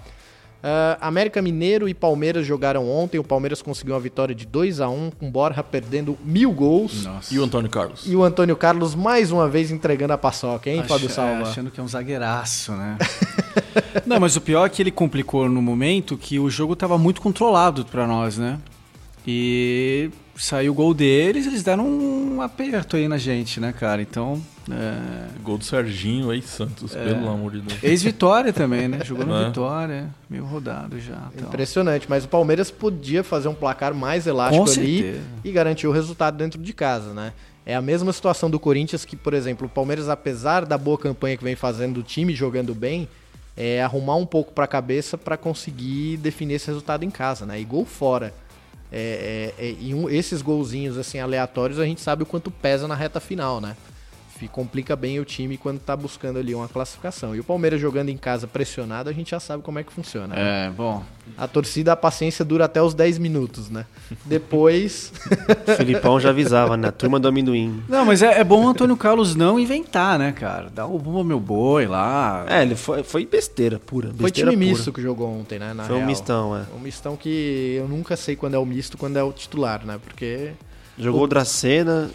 Uh, 0.59 0.99
América 1.00 1.41
Mineiro 1.41 1.88
e 1.88 1.95
Palmeiras 1.95 2.45
jogaram 2.45 2.88
ontem. 2.88 3.19
O 3.19 3.25
Palmeiras 3.25 3.62
conseguiu 3.62 3.95
uma 3.95 4.00
vitória 4.00 4.35
de 4.35 4.45
2 4.45 4.81
a 4.81 4.88
1 4.88 5.12
com 5.12 5.31
Borja 5.31 5.62
perdendo 5.62 6.19
mil 6.25 6.50
gols. 6.50 7.05
Nossa. 7.05 7.33
E 7.33 7.38
o 7.38 7.45
Antônio 7.45 7.71
Carlos. 7.71 8.03
E 8.07 8.17
o 8.17 8.25
Antônio 8.25 8.57
Carlos 8.57 8.95
mais 8.95 9.31
uma 9.31 9.49
vez 9.49 9.71
entregando 9.71 10.12
a 10.12 10.19
paçoca, 10.19 10.69
hein, 10.69 10.81
Ach, 10.81 10.88
Fábio 10.88 11.09
Salva? 11.09 11.41
É, 11.41 11.43
achando 11.43 11.71
que 11.71 11.79
é 11.79 11.83
um 11.83 11.88
zagueiraço, 11.88 12.73
né? 12.73 12.99
Não, 14.05 14.19
mas 14.19 14.35
o 14.37 14.41
pior 14.41 14.67
é 14.67 14.69
que 14.69 14.83
ele 14.83 14.91
complicou 14.91 15.49
no 15.49 15.62
momento 15.62 16.17
que 16.17 16.38
o 16.38 16.50
jogo 16.50 16.73
estava 16.73 16.99
muito 16.99 17.21
controlado 17.21 17.85
para 17.85 18.07
nós, 18.07 18.37
né? 18.37 18.59
E 19.27 20.11
saiu 20.38 20.73
o 20.73 20.75
gol 20.75 20.95
deles, 20.95 21.47
eles 21.47 21.62
deram 21.62 21.87
um 21.87 22.40
aperto 22.40 22.97
aí 22.97 23.09
na 23.09 23.18
gente, 23.18 23.61
né, 23.61 23.73
cara? 23.73 24.00
Então. 24.00 24.40
É... 24.71 25.28
Gol 25.42 25.59
do 25.59 25.64
Serginho 25.64 26.30
aí, 26.30 26.42
Santos, 26.42 26.95
é... 26.95 27.04
pelo 27.04 27.28
amor 27.28 27.52
de 27.52 27.61
Deus. 27.61 27.83
Ex-vitória 27.83 28.52
também, 28.52 28.87
né? 28.87 29.00
Jogou 29.04 29.26
no 29.26 29.35
é. 29.35 29.47
Vitória, 29.47 30.09
meio 30.28 30.45
rodado 30.45 31.00
já. 31.00 31.28
Então. 31.35 31.49
Impressionante, 31.49 32.07
mas 32.09 32.25
o 32.25 32.28
Palmeiras 32.28 32.71
podia 32.71 33.25
fazer 33.25 33.49
um 33.49 33.54
placar 33.54 33.95
mais 33.95 34.26
elástico 34.26 34.71
ali 34.71 35.21
e 35.42 35.50
garantir 35.50 35.87
o 35.87 35.92
resultado 35.92 36.37
dentro 36.37 36.61
de 36.61 36.73
casa, 36.73 37.12
né? 37.12 37.33
É 37.64 37.75
a 37.75 37.83
mesma 37.83 38.12
situação 38.12 38.49
do 38.49 38.59
Corinthians 38.59 39.04
que, 39.04 39.14
por 39.14 39.35
exemplo, 39.35 39.66
o 39.66 39.71
Palmeiras, 39.71 40.09
apesar 40.09 40.64
da 40.64 40.78
boa 40.78 40.97
campanha 40.97 41.37
que 41.37 41.45
vem 41.45 41.54
fazendo 41.54 41.95
do 41.95 42.02
time 42.02 42.35
jogando 42.35 42.75
bem, 42.75 43.07
é 43.54 43.83
arrumar 43.83 44.16
um 44.16 44.25
pouco 44.25 44.52
para 44.52 44.64
a 44.64 44.68
cabeça 44.68 45.18
para 45.18 45.37
conseguir 45.37 46.16
definir 46.16 46.54
esse 46.54 46.68
resultado 46.68 47.04
em 47.04 47.11
casa, 47.11 47.45
né? 47.45 47.61
E 47.61 47.64
gol 47.64 47.85
fora. 47.85 48.33
É, 48.90 49.54
é, 49.59 49.66
é, 49.66 49.76
e 49.78 49.95
um, 49.95 50.09
esses 50.09 50.40
golzinhos 50.40 50.97
assim 50.97 51.18
aleatórios 51.18 51.78
a 51.78 51.85
gente 51.85 52.00
sabe 52.00 52.23
o 52.23 52.26
quanto 52.26 52.50
pesa 52.50 52.88
na 52.88 52.95
reta 52.95 53.21
final, 53.21 53.61
né? 53.61 53.76
Complica 54.47 54.95
bem 54.95 55.18
o 55.18 55.25
time 55.25 55.57
quando 55.57 55.80
tá 55.80 55.97
buscando 55.97 56.38
ali 56.38 56.54
uma 56.54 56.68
classificação. 56.68 57.35
E 57.35 57.40
o 57.40 57.45
Palmeiras 57.45 57.80
jogando 57.80 58.11
em 58.11 58.16
casa 58.16 58.47
pressionado, 58.47 59.11
a 59.11 59.12
gente 59.12 59.30
já 59.30 59.40
sabe 59.40 59.62
como 59.62 59.78
é 59.78 59.83
que 59.83 59.92
funciona. 59.92 60.35
Né? 60.37 60.66
É, 60.66 60.71
bom. 60.71 61.02
A 61.37 61.49
torcida, 61.49 61.92
a 61.92 61.97
paciência 61.97 62.45
dura 62.45 62.66
até 62.66 62.80
os 62.83 62.95
10 62.95 63.18
minutos, 63.18 63.71
né? 63.71 63.87
Depois. 64.25 65.12
o 65.66 65.73
Filipão 65.76 66.21
já 66.21 66.30
avisava, 66.30 66.76
né? 66.76 66.90
Turma 66.90 67.18
do 67.18 67.26
amendoim. 67.28 67.83
Não, 67.88 68.04
mas 68.04 68.23
é, 68.23 68.40
é 68.40 68.45
bom 68.45 68.64
o 68.64 68.68
Antônio 68.68 68.97
Carlos 68.97 69.35
não 69.35 69.59
inventar, 69.59 70.18
né, 70.18 70.33
cara? 70.33 70.71
Dá 70.71 70.87
o 70.87 70.99
bom 70.99 71.25
meu 71.25 71.40
boi 71.40 71.87
lá. 71.87 72.45
É, 72.49 72.62
ele 72.62 72.76
foi, 72.76 73.02
foi 73.02 73.26
besteira 73.26 73.78
pura. 73.78 74.09
Besteira 74.09 74.23
foi 74.23 74.30
time 74.30 74.57
pura. 74.57 74.76
misto 74.76 74.92
que 74.92 75.02
jogou 75.02 75.28
ontem, 75.28 75.59
né? 75.59 75.75
foi 75.75 75.97
real. 75.97 76.00
um 76.00 76.07
mistão, 76.07 76.57
é. 76.57 76.62
Um 76.76 76.80
mistão 76.80 77.16
que 77.16 77.76
eu 77.78 77.88
nunca 77.88 78.16
sei 78.16 78.37
quando 78.37 78.54
é 78.54 78.59
o 78.59 78.66
misto 78.66 78.97
quando 78.99 79.16
é 79.16 79.23
o 79.23 79.33
titular, 79.33 79.85
né? 79.85 79.99
Porque. 80.02 80.52
Jogou 80.99 81.23
o 81.23 81.26
Dracena, 81.26 82.11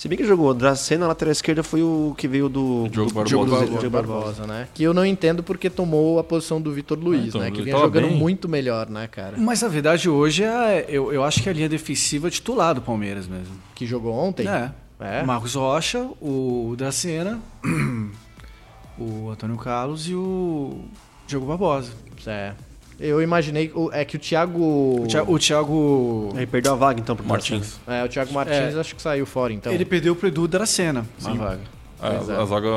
se 0.00 0.08
bem 0.08 0.16
que 0.16 0.24
jogou 0.24 0.54
Dracena, 0.54 1.02
na 1.02 1.08
lateral 1.08 1.30
esquerda 1.30 1.62
foi 1.62 1.82
o 1.82 2.14
que 2.16 2.26
veio 2.26 2.48
do 2.48 2.88
Diogo 2.88 3.12
Barbosa, 3.12 3.28
Diogo 3.28 3.50
Barbosa, 3.50 3.78
Diogo 3.78 3.90
Barbosa, 3.90 4.46
né? 4.46 4.66
Que 4.72 4.82
eu 4.82 4.94
não 4.94 5.04
entendo 5.04 5.42
porque 5.42 5.68
tomou 5.68 6.18
a 6.18 6.24
posição 6.24 6.58
do 6.58 6.72
Vitor 6.72 6.98
Luiz, 6.98 7.26
então, 7.26 7.42
né? 7.42 7.50
Que 7.50 7.60
vinha 7.60 7.76
jogando 7.76 8.08
bem. 8.08 8.16
muito 8.16 8.48
melhor, 8.48 8.88
né, 8.88 9.06
cara? 9.06 9.36
Mas 9.36 9.62
a 9.62 9.68
verdade 9.68 10.08
hoje 10.08 10.42
é, 10.42 10.86
eu, 10.88 11.12
eu 11.12 11.22
acho 11.22 11.42
que 11.42 11.50
é 11.50 11.52
a 11.52 11.54
linha 11.54 11.68
defensiva 11.68 12.30
titular 12.30 12.74
do 12.74 12.80
Palmeiras 12.80 13.28
mesmo. 13.28 13.54
Que 13.74 13.84
jogou 13.84 14.14
ontem? 14.14 14.48
É. 14.48 14.72
é. 15.00 15.22
O 15.22 15.26
Marcos 15.26 15.54
Rocha, 15.54 16.08
o 16.18 16.74
Dracena, 16.78 17.38
o 18.98 19.28
Antônio 19.28 19.58
Carlos 19.58 20.08
e 20.08 20.14
o 20.14 20.80
Diogo 21.26 21.44
Barbosa. 21.44 21.92
É. 22.26 22.54
Eu 23.00 23.22
imaginei. 23.22 23.72
É 23.92 24.04
que 24.04 24.16
o 24.16 24.18
Thiago. 24.18 25.02
O 25.02 25.06
Thiago. 25.08 25.32
O 25.32 25.38
Thiago... 25.38 26.32
Ele 26.36 26.46
perdeu 26.46 26.72
a 26.72 26.76
vaga 26.76 27.00
então 27.00 27.16
pro 27.16 27.26
Martins. 27.26 27.80
É, 27.86 28.04
o 28.04 28.08
Thiago 28.08 28.32
Martins 28.32 28.74
é. 28.74 28.78
acho 28.78 28.94
que 28.94 29.00
saiu 29.00 29.24
fora 29.24 29.52
então. 29.52 29.72
Ele 29.72 29.86
perdeu 29.86 30.14
pro 30.14 30.28
Edu 30.28 30.46
Dracena 30.46 31.06
Sim. 31.18 31.30
a 31.30 31.34
vaga. 31.34 31.60
É, 32.02 32.32
a, 32.32 32.42
a 32.42 32.46
zaga 32.46 32.68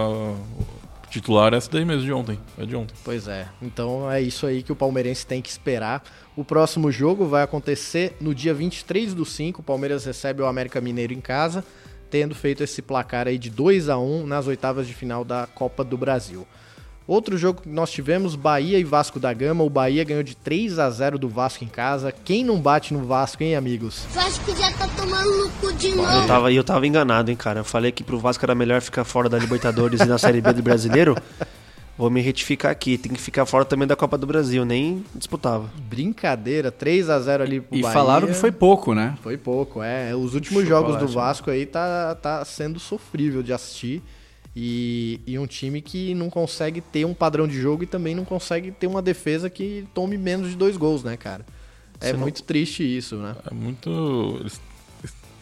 titular 1.10 1.54
é 1.54 1.58
essa 1.58 1.70
daí 1.70 1.86
mesmo 1.86 2.04
de 2.04 2.14
ontem. 2.14 2.40
É 2.58 2.66
de 2.66 2.76
ontem. 2.76 2.96
Pois 3.04 3.28
é. 3.28 3.48
Então 3.62 4.10
é 4.10 4.22
isso 4.22 4.48
aí 4.48 4.64
que 4.64 4.72
o 4.72 4.76
palmeirense 4.76 5.28
tem 5.28 5.42
que 5.42 5.50
esperar. 5.50 6.04
O 6.36 6.44
próximo 6.44 6.92
jogo 6.92 7.28
vai 7.28 7.44
acontecer 7.44 8.16
no 8.20 8.34
dia 8.34 8.54
23 8.54 9.14
do 9.14 9.26
5. 9.26 9.62
O 9.62 9.64
Palmeiras 9.64 10.06
recebe 10.06 10.42
o 10.42 10.46
América 10.46 10.82
Mineiro 10.82 11.14
em 11.14 11.22
casa, 11.22 11.64
tendo 12.10 12.34
feito 12.34 12.64
esse 12.64 12.82
placar 12.82 13.28
aí 13.28 13.38
de 13.38 13.50
2 13.50 13.90
a 13.90 13.98
1 13.98 14.26
nas 14.26 14.48
oitavas 14.48 14.88
de 14.88 14.94
final 14.94 15.24
da 15.24 15.48
Copa 15.48 15.84
do 15.84 15.98
Brasil. 15.98 16.48
Outro 17.06 17.38
jogo 17.38 17.62
que 17.62 17.70
nós 17.70 17.92
tivemos, 17.92 18.36
Bahia 18.36 18.80
e 18.80 18.84
Vasco 18.84 19.20
da 19.20 19.34
Gama. 19.34 19.64
O 19.64 19.70
Bahia 19.70 20.06
ganhou 20.06 20.24
de 20.24 20.36
3 20.36 20.80
a 20.80 20.90
0 20.90 21.20
do 21.20 21.28
Vasco 21.28 21.64
em 21.64 21.68
casa. 21.68 22.14
Quem 22.14 22.46
não 22.46 22.60
bate 22.60 22.94
no 22.94 23.06
Vasco, 23.06 23.44
hein, 23.44 23.56
amigos? 23.56 24.06
Vasco 24.14 24.56
já 24.56 24.72
tá 24.72 24.88
tomando 24.96 25.38
no 25.38 25.50
cu 25.52 25.74
de 25.74 25.90
novo. 25.90 26.10
Eu 26.10 26.28
tava, 26.28 26.52
eu 26.54 26.64
tava 26.64 26.88
enganado, 26.88 27.30
hein, 27.30 27.36
cara. 27.36 27.60
Eu 27.60 27.66
falei 27.66 27.92
que 27.92 28.04
pro 28.04 28.18
Vasco 28.18 28.46
era 28.46 28.56
melhor 28.56 28.82
ficar 28.82 29.04
fora 29.04 29.28
da 29.28 29.38
Libertadores 29.38 30.00
e 30.00 30.06
na 30.06 30.18
Série 30.18 30.40
B 30.40 30.54
do 30.54 30.64
Brasileiro. 30.64 31.18
Vou 31.96 32.10
me 32.10 32.22
retificar 32.22 32.72
aqui, 32.72 32.98
tem 32.98 33.12
que 33.12 33.22
ficar 33.22 33.46
fora 33.46 33.64
também 33.64 33.88
da 33.88 33.96
Copa 33.96 34.18
do 34.18 34.26
Brasil, 34.26 34.66
nem 34.66 35.06
disputava. 35.14 35.70
Brincadeira, 35.88 36.72
3 36.72 37.08
a 37.08 37.20
0 37.20 37.44
ali 37.44 37.62
pro 37.62 37.78
e 37.78 37.82
Bahia. 37.84 37.92
E 37.92 37.94
falaram 37.94 38.28
que 38.28 38.34
foi 38.34 38.52
pouco, 38.52 38.96
né? 38.96 39.16
Foi 39.22 39.38
pouco, 39.38 39.84
é. 39.84 40.16
Os 40.16 40.34
últimos 40.34 40.68
jogos 40.68 40.98
do 40.98 41.08
Vasco 41.08 41.52
aí 41.52 41.68
tá, 41.68 42.16
tá 42.16 42.44
sendo 42.46 42.80
sofrível 42.80 43.44
de 43.44 43.54
assistir. 43.54 44.02
E, 44.56 45.20
e, 45.26 45.40
um 45.40 45.48
time 45.48 45.82
que 45.82 46.14
não 46.14 46.30
consegue 46.30 46.80
ter 46.80 47.06
um 47.06 47.14
padrão 47.14 47.48
de 47.48 47.60
jogo 47.60 47.84
e 47.84 47.88
também 47.88 48.14
não 48.14 48.24
consegue 48.24 48.72
ter 48.72 48.86
uma 48.86 49.02
defesa 49.02 49.50
que 49.50 49.88
tome 49.96 50.16
menos 50.16 50.50
de 50.50 50.56
dois 50.56 50.78
gols, 50.78 51.04
né, 51.04 51.18
cara? 51.18 51.44
É 52.00 52.12
Você 52.12 52.18
muito 52.18 52.40
não... 52.40 52.46
triste 52.46 52.84
isso, 52.84 53.16
né? 53.16 53.36
É 53.50 53.54
muito. 53.54 54.38
Eles, 54.40 54.62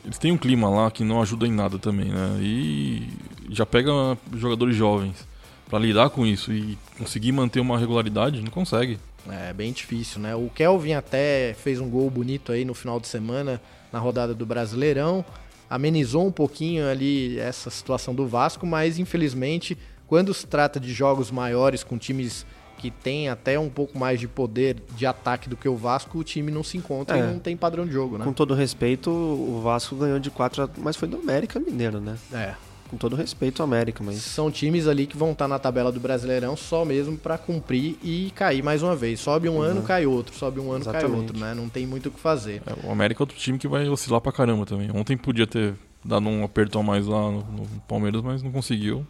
eles 0.06 0.18
têm 0.18 0.32
um 0.32 0.38
clima 0.38 0.70
lá 0.70 0.90
que 0.90 1.04
não 1.04 1.22
ajuda 1.22 1.46
em 1.46 1.52
nada 1.52 1.78
também, 1.78 2.08
né? 2.08 2.38
E 2.40 3.10
já 3.50 3.66
pega 3.66 3.92
jogadores 4.38 4.76
jovens 4.76 5.28
para 5.70 5.80
lidar 5.80 6.10
com 6.10 6.26
isso 6.26 6.52
e 6.54 6.78
conseguir 6.98 7.34
manter 7.34 7.60
uma 7.60 7.78
regularidade, 7.78 8.42
não 8.42 8.52
consegue. 8.52 8.98
É 9.30 9.54
bem 9.54 9.72
difícil, 9.72 10.20
né? 10.20 10.36
O 10.36 10.50
Kelvin 10.50 10.94
até 10.94 11.54
fez 11.54 11.80
um 11.80 11.90
gol 11.90 12.10
bonito 12.10 12.52
aí 12.52 12.66
no 12.66 12.74
final 12.74 13.00
de 13.00 13.08
semana 13.08 13.62
na 13.92 14.00
rodada 14.00 14.34
do 14.34 14.46
Brasileirão 14.46 15.24
amenizou 15.72 16.28
um 16.28 16.32
pouquinho 16.32 16.86
ali 16.86 17.40
essa 17.40 17.70
situação 17.70 18.14
do 18.14 18.28
Vasco, 18.28 18.68
mas 18.68 19.00
infelizmente, 19.00 19.78
quando 20.06 20.34
se 20.34 20.46
trata 20.46 20.78
de 20.82 20.92
jogos 20.92 21.32
maiores 21.32 21.82
com 21.82 21.98
times 21.98 22.46
que 22.78 22.92
têm 22.92 23.30
até 23.30 23.58
um 23.58 23.70
pouco 23.70 23.98
mais 23.98 24.20
de 24.20 24.28
poder 24.28 24.76
de 24.98 25.06
ataque 25.06 25.48
do 25.48 25.56
que 25.56 25.70
o 25.70 25.78
Vasco, 25.78 26.18
o 26.18 26.24
time 26.26 26.52
não 26.52 26.62
se 26.62 26.78
encontra 26.78 27.18
é. 27.18 27.20
e 27.22 27.24
não 27.24 27.40
tem 27.40 27.56
padrão 27.56 27.86
de 27.86 27.94
jogo, 27.94 28.18
né? 28.18 28.26
Com 28.26 28.34
todo 28.34 28.54
respeito, 28.54 29.10
o 29.10 29.62
Vasco 29.64 29.96
ganhou 29.96 30.20
de 30.20 30.30
4 30.30 30.64
a... 30.64 30.70
mas 30.78 30.98
foi 30.98 31.08
do 31.08 31.18
América 31.18 31.58
Mineiro, 31.58 32.02
né? 32.02 32.18
É. 32.34 32.54
Com 32.92 32.98
todo 32.98 33.16
respeito 33.16 33.64
ao 33.64 33.68
América, 33.68 34.04
mas 34.04 34.18
são 34.18 34.52
times 34.52 34.86
ali 34.86 35.08
que 35.08 35.16
vão 35.16 35.32
estar 35.32 35.48
na 35.48 35.58
tabela 35.58 35.94
do 35.94 36.00
Brasileirão 36.00 36.58
só 36.58 36.84
mesmo 36.84 37.18
para 37.18 37.38
cumprir 37.38 37.98
e 38.04 38.32
cair 38.36 38.62
mais 38.62 38.84
uma 38.84 38.98
vez. 38.98 39.22
Sobe 39.22 39.48
um 39.48 39.56
uhum. 39.56 39.62
ano, 39.62 39.82
cai 39.82 40.06
outro, 40.06 40.36
sobe 40.36 40.60
um 40.60 40.72
ano, 40.72 40.84
Exatamente. 40.84 41.10
cai 41.10 41.20
outro, 41.20 41.40
né? 41.40 41.54
Não 41.54 41.70
tem 41.70 41.88
muito 41.88 42.10
o 42.10 42.12
que 42.12 42.20
fazer. 42.20 42.62
É, 42.68 42.86
o 42.86 42.92
América 42.92 43.22
é 43.22 43.24
outro 43.24 43.38
time 43.38 43.58
que 43.58 43.66
vai 43.66 43.88
oscilar 43.88 44.20
pra 44.20 44.34
caramba 44.34 44.66
também. 44.66 44.92
Ontem 44.94 45.16
podia 45.16 45.48
ter 45.48 45.74
dado 46.04 46.28
um 46.28 46.44
aperto 46.44 46.78
a 46.78 46.84
mais 46.84 47.08
lá 47.08 47.32
no, 47.32 47.44
no 47.44 47.66
Palmeiras, 47.88 48.22
mas 48.22 48.44
não 48.44 48.52
conseguiu. 48.52 49.08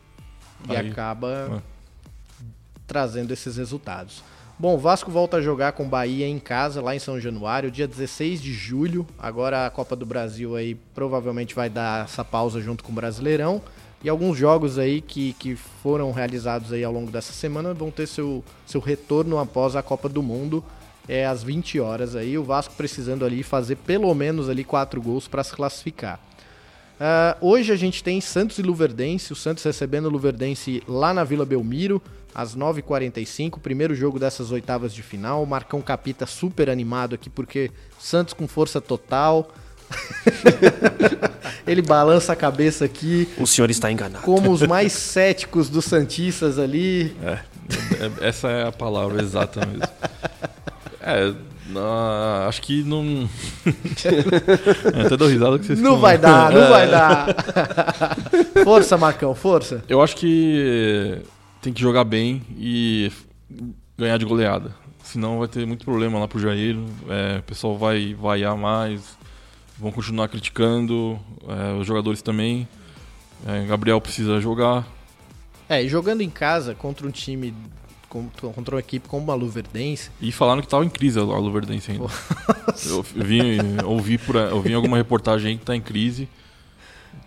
E 0.70 0.76
Aí, 0.76 0.92
acaba 0.92 1.60
é. 1.60 2.46
trazendo 2.86 3.34
esses 3.34 3.58
resultados. 3.58 4.24
Bom, 4.62 4.78
Vasco 4.78 5.10
volta 5.10 5.38
a 5.38 5.42
jogar 5.42 5.72
com 5.72 5.90
Bahia 5.90 6.28
em 6.28 6.38
casa, 6.38 6.84
lá 6.84 6.96
em 6.96 7.00
São 7.00 7.20
Januário, 7.20 7.72
dia 7.72 7.88
16 7.88 8.40
de 8.40 8.54
julho. 8.54 9.08
Agora 9.18 9.66
a 9.66 9.72
Copa 9.72 9.96
do 9.96 10.06
Brasil 10.06 10.56
aí 10.56 10.76
provavelmente 10.94 11.56
vai 11.56 11.68
dar 11.68 12.06
essa 12.06 12.24
pausa 12.24 12.62
junto 12.62 12.84
com 12.84 12.92
o 12.92 12.96
Brasileirão. 12.96 13.60
E 14.04 14.08
alguns 14.08 14.38
jogos 14.38 14.78
aí 14.78 15.02
que, 15.02 15.34
que 15.34 15.56
foram 15.56 16.12
realizados 16.12 16.72
aí 16.72 16.84
ao 16.84 16.94
longo 16.94 17.10
dessa 17.10 17.34
semana 17.34 17.74
vão 17.74 17.90
ter 17.90 18.06
seu, 18.06 18.44
seu 18.64 18.80
retorno 18.80 19.40
após 19.40 19.76
a 19.76 19.82
Copa 19.82 20.08
do 20.08 20.22
Mundo, 20.22 20.64
é 21.10 21.26
às 21.26 21.42
20 21.42 21.80
horas 21.80 22.16
aí. 22.16 22.38
O 22.38 22.44
Vasco 22.44 22.76
precisando 22.76 23.26
ali 23.26 23.42
fazer 23.42 23.78
pelo 23.78 24.14
menos 24.14 24.48
ali 24.48 24.64
quatro 24.64 25.02
gols 25.02 25.28
para 25.28 25.44
se 25.44 25.54
classificar. 25.54 26.20
Uh, 27.02 27.34
hoje 27.42 27.74
a 27.74 27.76
gente 27.76 28.04
tem 28.04 28.22
Santos 28.22 28.60
e 28.60 28.62
Luverdense, 28.62 29.34
o 29.34 29.36
Santos 29.36 29.64
recebendo 29.64 30.06
o 30.06 30.10
Luverdense 30.10 30.84
lá 30.88 31.12
na 31.12 31.24
Vila 31.24 31.44
Belmiro 31.44 32.00
às 32.34 32.56
9h45, 32.56 33.60
primeiro 33.60 33.96
jogo 33.96 34.20
dessas 34.20 34.52
oitavas 34.52 34.94
de 34.94 35.02
final. 35.02 35.42
O 35.42 35.48
Marcão 35.48 35.82
Capita 35.82 36.28
super 36.28 36.70
animado 36.70 37.16
aqui, 37.16 37.28
porque 37.28 37.72
Santos 38.00 38.36
com 38.36 38.48
força 38.48 38.80
total. 38.80 39.52
Ele 41.66 41.82
balança 41.82 42.34
a 42.34 42.36
cabeça 42.36 42.86
aqui. 42.86 43.28
O 43.40 43.48
senhor 43.48 43.72
está 43.72 43.92
enganado. 43.92 44.24
Como 44.24 44.52
os 44.52 44.62
mais 44.68 44.94
céticos 44.94 45.70
dos 45.70 45.86
Santistas 45.86 46.60
ali. 46.60 47.18
É, 47.24 47.40
é 48.22 48.28
essa 48.30 48.48
é 48.48 48.68
a 48.68 48.72
palavra 48.72 49.24
exata 49.24 49.66
mesmo. 49.66 49.84
É, 51.02 51.34
Ah, 51.80 52.46
acho 52.48 52.62
que 52.62 52.84
não. 52.84 53.30
é, 54.94 55.06
até 55.06 55.18
dou 55.18 55.28
risada 55.28 55.60
que 55.60 55.66
vocês 55.66 55.80
Não 55.80 55.98
vai 55.98 56.18
dar, 56.18 56.52
não 56.52 56.70
vai 56.70 56.90
dar. 56.90 57.36
força, 58.64 58.98
Marcão, 58.98 59.34
força. 59.36 59.84
Eu 59.88 60.02
acho 60.02 60.16
que 60.16 61.22
tem 61.62 61.72
que 61.72 61.82
jogar 61.82 62.04
bem 62.04 62.42
e 62.58 63.12
ganhar 63.98 64.18
de 64.18 64.26
goleada. 64.26 64.74
Senão 65.04 65.40
vai 65.40 65.48
ter 65.48 65.66
muito 65.66 65.84
problema 65.84 66.20
lá 66.20 66.28
pro 66.28 66.40
Jair. 66.40 66.78
É, 67.10 67.40
o 67.40 67.44
pessoal 67.44 67.78
vai 67.78 68.14
vaiar 68.14 68.56
mais, 68.56 69.18
vão 69.78 69.92
continuar 69.92 70.28
criticando, 70.28 71.20
é, 71.48 71.74
os 71.74 71.86
jogadores 71.86 72.22
também. 72.22 72.68
É, 73.46 73.66
Gabriel 73.66 74.00
precisa 74.00 74.40
jogar. 74.40 74.88
É, 75.68 75.84
e 75.84 75.88
jogando 75.90 76.22
em 76.22 76.30
casa 76.30 76.76
contra 76.76 77.08
um 77.08 77.12
time, 77.12 77.54
contra 78.12 78.76
uma 78.76 78.80
equipe 78.80 79.08
como 79.08 79.32
a 79.32 79.36
Luverdense. 79.36 80.10
E 80.22 80.32
falaram 80.32 80.62
que 80.62 80.68
tava 80.68 80.84
em 80.84 80.90
crise 80.90 81.20
a 81.20 81.24
Luverdense 81.24 81.92
ainda. 81.92 82.06
eu 82.90 83.02
vi, 83.02 83.58
ouvi, 83.86 84.18
por, 84.18 84.36
ouvi 84.36 84.74
alguma 84.74 84.98
reportagem 84.98 85.52
aí 85.52 85.58
que 85.58 85.66
tá 85.66 85.76
em 85.76 85.82
crise. 85.82 86.28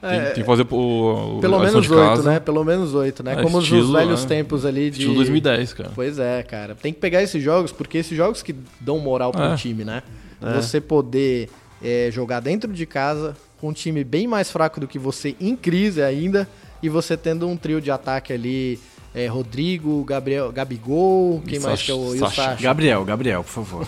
Tem, 0.00 0.10
É, 0.10 0.24
tem 0.26 0.42
que 0.42 0.44
fazer 0.44 0.66
o, 0.70 1.36
o 1.38 1.40
Pelo 1.40 1.58
menos 1.58 1.90
oito, 1.90 2.22
né? 2.22 2.38
Pelo 2.40 2.64
menos 2.64 2.94
oito, 2.94 3.22
né? 3.22 3.32
É, 3.32 3.42
Como 3.42 3.58
estilo, 3.60 3.82
nos 3.82 3.90
velhos 3.92 4.22
né? 4.22 4.28
tempos 4.28 4.66
ali 4.66 4.90
de. 4.90 4.98
Estilo 4.98 5.14
2010, 5.14 5.72
cara. 5.72 5.90
Pois 5.94 6.18
é, 6.18 6.42
cara. 6.42 6.74
Tem 6.74 6.92
que 6.92 7.00
pegar 7.00 7.22
esses 7.22 7.42
jogos, 7.42 7.72
porque 7.72 7.98
esses 7.98 8.16
jogos 8.16 8.42
que 8.42 8.54
dão 8.80 8.98
moral 8.98 9.32
pro 9.32 9.42
É. 9.42 9.56
time, 9.56 9.84
né? 9.84 10.02
É. 10.42 10.54
Você 10.54 10.80
poder 10.80 11.48
é, 11.82 12.10
jogar 12.12 12.40
dentro 12.40 12.70
de 12.72 12.84
casa 12.84 13.34
com 13.58 13.68
um 13.68 13.72
time 13.72 14.04
bem 14.04 14.26
mais 14.26 14.50
fraco 14.50 14.78
do 14.78 14.86
que 14.86 14.98
você, 14.98 15.34
em 15.40 15.56
crise 15.56 16.02
ainda, 16.02 16.46
e 16.82 16.88
você 16.88 17.16
tendo 17.16 17.48
um 17.48 17.56
trio 17.56 17.80
de 17.80 17.90
ataque 17.90 18.32
ali. 18.32 18.78
É, 19.14 19.26
Rodrigo, 19.28 20.02
Gabriel, 20.04 20.50
Gabigol, 20.50 21.40
quem 21.46 21.60
mais 21.60 21.80
que 21.82 21.90
é 21.90 21.94
o, 21.94 22.14
e 22.14 22.18
o 22.18 22.20
Sacha. 22.20 22.42
Sacha? 22.42 22.62
Gabriel, 22.62 23.04
Gabriel, 23.04 23.44
por 23.44 23.50
favor. 23.50 23.86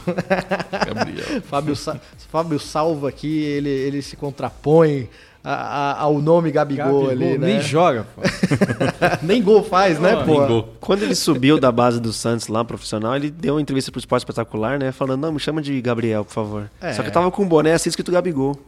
Gabriel. 0.94 1.42
Fábio, 1.48 1.74
Sa- 1.76 2.00
Fábio 2.30 2.58
Salva 2.60 3.08
aqui, 3.08 3.42
ele, 3.42 3.68
ele 3.68 4.02
se 4.02 4.16
contrapõe 4.16 5.08
a- 5.42 5.52
a- 5.52 6.00
ao 6.00 6.20
nome 6.20 6.50
Gabigol, 6.50 7.06
Gabigol 7.06 7.10
ali, 7.10 7.38
né? 7.38 7.46
nem 7.54 7.60
joga, 7.60 8.06
pô. 8.14 8.22
nem 9.22 9.42
gol 9.42 9.62
faz, 9.62 9.98
né, 9.98 10.16
pô? 10.24 10.62
Quando 10.80 11.02
ele 11.02 11.14
subiu 11.14 11.58
da 11.60 11.70
base 11.70 12.00
do 12.00 12.12
Santos 12.12 12.48
lá, 12.48 12.64
profissional, 12.64 13.14
ele 13.16 13.30
deu 13.30 13.54
uma 13.54 13.60
entrevista 13.60 13.90
pro 13.92 13.98
Esporte 13.98 14.22
Espetacular, 14.22 14.78
né? 14.78 14.90
Falando, 14.92 15.22
não, 15.22 15.32
me 15.32 15.40
chama 15.40 15.60
de 15.62 15.80
Gabriel, 15.80 16.24
por 16.24 16.32
favor. 16.32 16.70
É. 16.80 16.92
Só 16.92 17.02
que 17.02 17.08
eu 17.08 17.12
tava 17.12 17.30
com 17.30 17.42
um 17.42 17.48
boné 17.48 17.72
assim 17.72 17.88
escrito 17.88 18.10
Gabigol. 18.12 18.58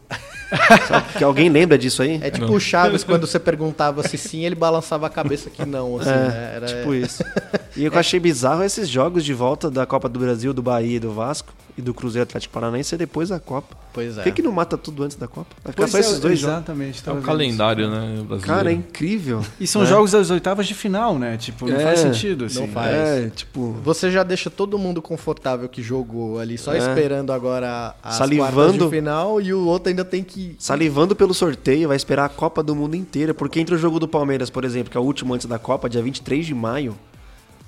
Sabe 0.87 1.13
que 1.19 1.25
alguém 1.25 1.49
lembra 1.49 1.77
disso 1.77 2.03
aí? 2.03 2.19
É 2.23 2.31
tipo 2.31 2.47
o 2.53 2.61
Chaves, 2.61 3.05
quando 3.05 3.27
você 3.27 3.39
perguntava 3.39 4.03
se 4.07 4.17
sim, 4.17 4.45
ele 4.45 4.55
balançava 4.55 5.07
a 5.07 5.11
cabeça 5.11 5.51
que 5.51 5.65
não, 5.65 5.99
assim, 5.99 6.11
É, 6.11 6.15
né? 6.15 6.53
Era- 6.57 6.67
tipo 6.67 6.95
isso. 6.95 7.23
E 7.77 7.87
o 7.87 7.91
que 7.93 7.97
eu 7.97 8.01
achei 8.01 8.19
bizarro 8.19 8.63
é 8.65 8.67
esses 8.67 8.89
jogos 8.89 9.25
de 9.25 9.33
volta 9.33 9.71
da 9.71 9.87
Copa 9.87 10.09
do 10.09 10.19
Brasil, 10.19 10.53
do 10.53 10.61
Bahia 10.61 10.97
e 10.97 10.99
do 10.99 11.13
Vasco 11.13 11.53
e 11.77 11.83
do 11.83 11.95
Cruzeiro 11.95 12.25
Atlético 12.25 12.53
Paranaense 12.53 12.93
é 12.97 12.99
depois 12.99 13.29
da 13.29 13.39
Copa. 13.39 13.77
Pois 13.95 14.15
é. 14.19 14.23
Por 14.23 14.25
que, 14.25 14.33
que 14.33 14.43
não 14.43 14.51
mata 14.51 14.77
tudo 14.77 15.05
antes 15.05 15.17
da 15.17 15.29
Copa? 15.29 15.55
Vai 15.63 15.71
ficar 15.73 15.83
Pois 15.85 15.91
só 15.93 15.97
é, 15.99 16.01
esses 16.01 16.19
dois 16.19 16.41
jogos. 16.41 16.57
exatamente, 16.57 17.03
É 17.09 17.13
o 17.13 17.23
calendário, 17.23 17.89
né, 17.89 18.01
brasileiro. 18.27 18.41
Cara, 18.41 18.71
é 18.71 18.75
incrível. 18.75 19.45
E 19.61 19.67
são 19.67 19.83
né? 19.83 19.89
jogos 19.89 20.11
das 20.11 20.29
oitavas 20.31 20.67
de 20.67 20.75
final, 20.75 21.17
né? 21.21 21.37
Tipo, 21.37 21.69
não 21.69 21.77
É, 21.77 21.85
faz 21.85 22.01
sentido, 22.01 22.47
assim. 22.47 22.61
Não 22.63 22.69
faz. 22.69 22.93
É, 22.97 23.31
tipo... 23.31 23.77
Você 23.85 24.11
já 24.11 24.25
deixa 24.25 24.51
todo 24.51 24.77
mundo 24.77 25.01
confortável 25.01 25.69
que 25.69 25.81
jogou 25.81 26.41
ali, 26.41 26.59
só 26.59 26.75
É. 26.75 26.79
esperando 26.79 27.33
agora 27.33 27.95
as 28.03 28.17
Salivando. 28.17 28.53
quartas 28.53 28.79
de 28.81 28.89
final 28.91 29.41
e 29.41 29.55
o 29.55 29.65
outro 29.67 29.89
ainda 29.89 30.05
tem 30.05 30.25
que... 30.25 30.38
Salivando 30.59 31.17
pelo 31.17 31.35
sorteio, 31.35 31.89
vai 31.89 31.97
esperar 31.97 32.25
a 32.25 32.29
Copa 32.29 32.63
do 32.63 32.75
Mundo 32.75 32.95
inteira. 32.95 33.33
Porque 33.33 33.61
entre 33.61 33.75
o 33.75 33.79
jogo 33.79 33.99
do 33.99 34.09
Palmeiras, 34.09 34.51
por 34.51 34.65
exemplo, 34.65 34.91
que 34.91 34.97
é 34.97 35.01
o 35.01 35.05
último 35.05 35.35
antes 35.35 35.47
da 35.47 35.59
Copa, 35.59 35.89
dia 35.89 36.03
23 36.03 36.47
de 36.47 36.55
maio, 36.55 36.97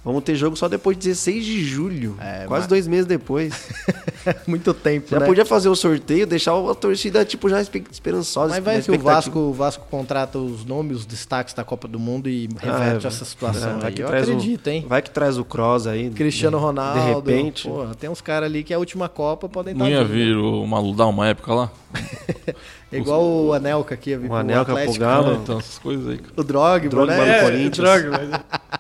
vamos 0.05 0.23
ter 0.25 0.35
jogo 0.35 0.57
só 0.57 0.69
depois 0.69 0.97
de 0.97 1.05
16 1.09 1.45
de 1.45 1.65
julho. 1.65 2.17
quase 2.47 2.63
mas- 2.63 2.67
dois 2.67 2.87
meses 2.87 3.07
depois. 3.07 3.69
Muito 4.47 4.75
tempo, 4.75 5.09
Já 5.11 5.19
né? 5.21 5.27
podia 5.27 5.45
fazer 5.47 5.69
o 5.69 5.75
sorteio, 5.77 6.27
deixar 6.27 6.53
a 6.53 6.75
torcida, 6.75 7.25
tipo, 7.25 7.49
já 7.49 7.61
espe- 7.61 7.85
esperançosa. 7.91 8.55
Mas 8.55 8.63
vai 8.65 8.83
que 8.83 8.91
o. 8.91 8.99
Vasco, 8.99 9.39
o 9.39 9.53
Vasco 9.53 9.87
contrata 9.91 10.39
os 10.39 10.65
nomes, 10.65 10.99
os 10.99 11.07
destaques 11.07 11.55
da 11.55 11.65
Copa 11.65 11.89
do 11.89 11.99
Mundo 11.99 12.29
e 12.29 12.49
reverte 12.61 13.07
Ah, 13.07 13.09
essa 13.09 13.25
situação 13.25 13.79
vai 13.79 13.89
aí. 13.89 13.95
que 13.95 14.03
Eu 14.03 14.07
traz 14.09 14.29
o- 14.29 14.33
acredito, 14.33 14.67
hein? 14.69 14.85
Vai 14.89 15.01
que 15.03 15.11
traz 15.11 15.39
o 15.39 15.45
Cross 15.45 15.87
aí. 15.87 16.11
Cristiano 16.11 16.59
de- 16.59 16.63
Ronaldo. 16.65 17.01
De 17.01 17.07
repente. 17.33 17.67
Porra, 17.69 17.95
tem 17.95 18.11
uns 18.11 18.21
caras 18.21 18.49
ali 18.51 18.63
que 18.63 18.73
é 18.73 18.77
a 18.77 18.79
última 18.79 19.09
Copa 19.09 19.49
podem 19.49 19.73
estar 19.73 19.85
Não 19.85 19.91
ia 19.91 20.01
junto. 20.03 20.13
vir 20.13 20.37
o 20.37 20.67
Maludá 20.67 21.07
uma 21.07 21.27
época 21.29 21.55
lá? 21.55 21.71
É 22.93 22.97
igual 22.99 23.23
o 23.25 23.53
Anelka 23.53 23.95
aqui 23.95 24.11
ia 24.11 24.21
O 24.21 24.35
Anelka 24.35 24.65
pro 24.67 24.75
Atlético. 24.75 24.99
Galo. 24.99 25.31
É, 25.33 25.35
então, 25.37 25.59
essas 25.59 25.79
coisas 25.79 26.07
aí. 26.09 26.21
O 26.37 26.43
Drogba, 26.43 26.89
Drogba 26.89 27.17
né? 27.17 27.39
É, 27.39 27.43
Corinthians. 27.43 27.77
Drogba. 27.79 28.45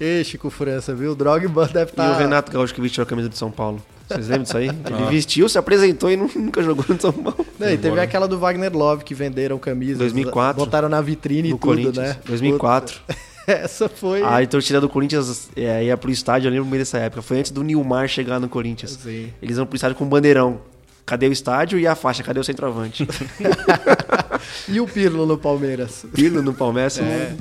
Ei, 0.00 0.24
Chico 0.24 0.50
França, 0.50 0.94
viu? 0.94 1.12
O 1.12 1.14
Drogba 1.14 1.66
deve 1.66 1.90
estar... 1.90 2.08
E 2.08 2.14
o 2.14 2.18
Renato 2.18 2.50
Gaúcho 2.52 2.74
que 2.74 2.80
vestiu 2.80 3.02
a 3.02 3.06
camisa 3.06 3.28
de 3.28 3.36
São 3.38 3.50
Paulo. 3.50 3.80
Vocês 4.08 4.26
lembram 4.28 4.42
disso 4.44 4.56
aí? 4.56 4.68
Ele 4.86 5.02
Ah. 5.06 5.10
vestiu, 5.10 5.48
se 5.48 5.58
apresentou 5.58 6.10
e 6.10 6.16
nu- 6.16 6.30
nunca 6.34 6.62
jogou 6.62 6.84
no 6.88 7.00
São 7.00 7.12
Paulo. 7.12 7.44
Não, 7.58 7.70
e 7.70 7.76
teve 7.76 8.00
aquela 8.00 8.26
do 8.26 8.38
Wagner 8.38 8.74
Love 8.74 9.04
que 9.04 9.14
venderam 9.14 9.58
camisas. 9.58 9.98
2004. 9.98 10.64
Botaram 10.64 10.88
na 10.88 11.00
vitrine 11.00 11.50
e 11.50 11.58
tudo, 11.58 11.92
né? 12.00 12.16
2004. 12.24 13.00
Essa 13.46 13.88
foi. 13.88 14.22
A 14.22 14.46
torcida 14.46 14.78
do 14.80 14.88
Corinthians 14.90 15.48
é, 15.56 15.84
ia 15.84 15.96
pro 15.96 16.10
estádio, 16.10 16.48
eu 16.48 16.52
lembro 16.52 16.66
meio 16.68 16.80
dessa 16.82 16.98
época. 16.98 17.22
Foi 17.22 17.38
antes 17.38 17.50
do 17.50 17.62
Nilmar 17.62 18.06
chegar 18.06 18.38
no 18.38 18.46
Corinthians. 18.48 18.98
Sim. 19.02 19.30
Eles 19.40 19.56
vão 19.56 19.64
pro 19.66 19.74
estádio 19.76 19.96
com 19.96 20.04
um 20.04 20.08
bandeirão. 20.08 20.60
Cadê 21.08 21.26
o 21.26 21.32
estádio 21.32 21.78
e 21.78 21.86
a 21.86 21.94
faixa? 21.94 22.22
Cadê 22.22 22.38
o 22.38 22.44
centroavante? 22.44 23.08
E 24.68 24.80
o 24.80 24.86
Pirlo 24.86 25.26
no 25.26 25.36
Palmeiras? 25.38 26.04
Pirlo 26.14 26.42
no 26.42 26.52
Palmeiras. 26.54 26.98
É. 26.98 27.34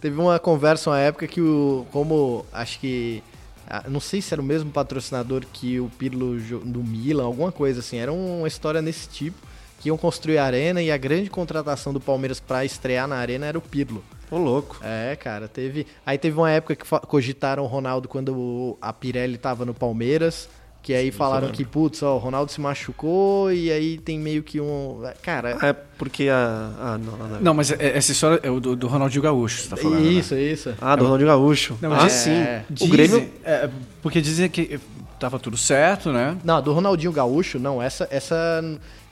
Teve 0.00 0.20
uma 0.20 0.38
conversa 0.38 0.90
uma 0.90 0.98
época 0.98 1.26
que 1.26 1.40
o. 1.40 1.86
Como 1.92 2.44
acho 2.52 2.78
que. 2.80 3.22
ah, 3.68 3.84
Não 3.88 4.00
sei 4.00 4.20
se 4.20 4.34
era 4.34 4.40
o 4.40 4.44
mesmo 4.44 4.70
patrocinador 4.70 5.44
que 5.52 5.80
o 5.80 5.88
Pirlo 5.98 6.36
do 6.64 6.82
Milan, 6.82 7.24
alguma 7.24 7.50
coisa 7.52 7.80
assim. 7.80 7.96
Era 7.96 8.12
uma 8.12 8.46
história 8.48 8.82
nesse 8.82 9.08
tipo. 9.08 9.36
Que 9.80 9.88
iam 9.88 9.96
construir 9.96 10.38
a 10.38 10.44
arena 10.44 10.82
e 10.82 10.90
a 10.92 10.96
grande 10.96 11.30
contratação 11.30 11.92
do 11.92 12.00
Palmeiras 12.00 12.38
pra 12.38 12.64
estrear 12.64 13.08
na 13.08 13.16
arena 13.16 13.46
era 13.46 13.58
o 13.58 13.62
Pirlo. 13.62 14.04
Ô, 14.30 14.36
louco. 14.38 14.78
É, 14.82 15.16
cara, 15.16 15.48
teve. 15.48 15.86
Aí 16.04 16.18
teve 16.18 16.36
uma 16.36 16.50
época 16.50 16.76
que 16.76 16.84
cogitaram 17.06 17.62
o 17.64 17.66
Ronaldo 17.66 18.08
quando 18.08 18.76
a 18.80 18.92
Pirelli 18.92 19.38
tava 19.38 19.64
no 19.64 19.72
Palmeiras. 19.74 20.48
Que 20.82 20.92
aí 20.94 21.12
falaram 21.12 21.46
lembro. 21.46 21.56
que, 21.56 21.64
putz, 21.64 22.02
ó, 22.02 22.16
o 22.16 22.18
Ronaldo 22.18 22.50
se 22.50 22.60
machucou 22.60 23.52
e 23.52 23.70
aí 23.70 23.98
tem 23.98 24.18
meio 24.18 24.42
que 24.42 24.60
um. 24.60 25.00
Cara. 25.22 25.56
É 25.62 25.72
porque 25.72 26.28
a. 26.28 26.70
Ah, 26.80 26.98
não, 26.98 27.16
não, 27.16 27.28
não. 27.28 27.40
Não, 27.40 27.54
mas 27.54 27.70
é- 27.70 27.96
essa 27.96 28.10
história 28.10 28.40
é 28.42 28.50
o 28.50 28.58
do, 28.58 28.74
do 28.74 28.88
Ronaldinho 28.88 29.22
Gaúcho, 29.22 29.62
você 29.62 29.68
tá 29.68 29.76
falando. 29.76 30.00
né? 30.00 30.10
Isso, 30.10 30.34
isso. 30.34 30.74
Ah, 30.80 30.96
do 30.96 31.04
Ronaldinho 31.04 31.28
Gaúcho. 31.28 31.78
Não, 31.80 31.92
ah, 31.92 32.08
sim. 32.08 32.30
é, 32.32 32.64
o 32.68 32.72
dizem- 32.74 32.90
Grêmio. 32.90 33.30
é, 33.44 33.70
porque 34.02 34.20
dizem 34.20 34.48
que 34.50 34.80
tava 35.20 35.38
tudo 35.38 35.56
certo, 35.56 36.10
né? 36.10 36.36
Não, 36.42 36.60
do 36.60 36.72
Ronaldinho 36.72 37.12
Gaúcho, 37.12 37.60
não. 37.60 37.80
Essa. 37.80 38.08
essa 38.10 38.64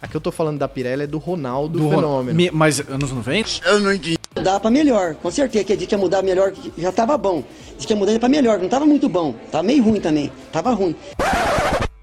a 0.02 0.08
que 0.08 0.16
eu 0.16 0.20
tô 0.20 0.32
falando 0.32 0.58
da 0.58 0.66
Pirelli 0.66 1.02
é 1.04 1.06
do 1.06 1.18
Ronaldo 1.18 1.78
Do 1.78 1.84
Ron- 1.84 1.94
Fenômeno. 1.96 2.36
Me- 2.36 2.50
Mas 2.50 2.80
anos 2.88 3.12
90? 3.12 3.60
Eu 3.64 3.78
não 3.80 3.92
entendi. 3.92 4.18
Mudar 4.40 4.58
pra 4.58 4.70
melhor, 4.70 5.14
com 5.16 5.30
certeza. 5.30 5.62
Que 5.64 5.74
a 5.74 5.76
gente 5.76 5.92
ia 5.92 5.98
mudar 5.98 6.22
melhor, 6.22 6.50
já 6.78 6.90
tava 6.90 7.18
bom. 7.18 7.44
Diz 7.76 7.84
que 7.84 7.92
ia 7.92 7.96
mudar 7.98 8.18
pra 8.18 8.26
melhor, 8.26 8.58
não 8.58 8.70
tava 8.70 8.86
muito 8.86 9.06
bom. 9.06 9.34
Tava 9.52 9.62
meio 9.62 9.82
ruim 9.84 10.00
também. 10.00 10.32
Tava 10.50 10.72
ruim. 10.72 10.96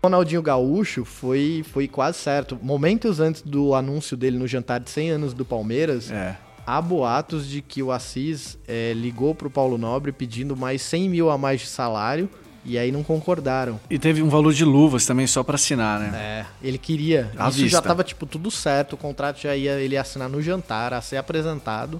Ronaldinho 0.03 0.43
Gaúcho 0.43 1.03
foi, 1.03 1.65
foi 1.73 1.87
quase 1.87 2.19
certo. 2.19 2.55
Momentos 2.61 3.19
antes 3.19 3.41
do 3.41 3.73
anúncio 3.73 4.15
dele 4.15 4.37
no 4.37 4.47
jantar 4.47 4.79
de 4.79 4.91
100 4.91 5.09
anos 5.09 5.33
do 5.33 5.43
Palmeiras, 5.43 6.11
É. 6.11 6.37
há 6.65 6.79
boatos 6.79 7.47
de 7.47 7.59
que 7.59 7.81
o 7.81 7.91
Assis 7.91 8.55
eh, 8.67 8.93
ligou 8.95 9.33
pro 9.33 9.49
Paulo 9.49 9.75
Nobre 9.75 10.11
pedindo 10.11 10.55
mais 10.55 10.83
100 10.83 11.09
mil 11.09 11.31
a 11.31 11.39
mais 11.39 11.61
de 11.61 11.67
salário 11.67 12.29
e 12.63 12.77
aí 12.77 12.91
não 12.91 13.01
concordaram. 13.01 13.79
E 13.89 13.97
teve 13.97 14.21
um 14.21 14.29
valor 14.29 14.53
de 14.53 14.63
luvas 14.63 15.05
também 15.07 15.25
só 15.25 15.41
pra 15.41 15.55
assinar, 15.55 15.99
né? 15.99 16.11
É, 16.15 16.45
ele 16.61 16.77
queria. 16.77 17.31
À 17.35 17.49
Isso 17.49 17.57
já 17.59 17.63
vista. 17.63 17.81
tava, 17.81 18.03
tipo, 18.03 18.25
tudo 18.27 18.51
certo. 18.51 18.93
O 18.93 18.97
contrato 18.97 19.41
já 19.41 19.55
ia 19.55 19.71
ele 19.79 19.95
ia 19.95 20.01
assinar 20.01 20.29
no 20.29 20.39
jantar, 20.41 20.93
a 20.93 21.01
ser 21.01 21.17
apresentado. 21.17 21.99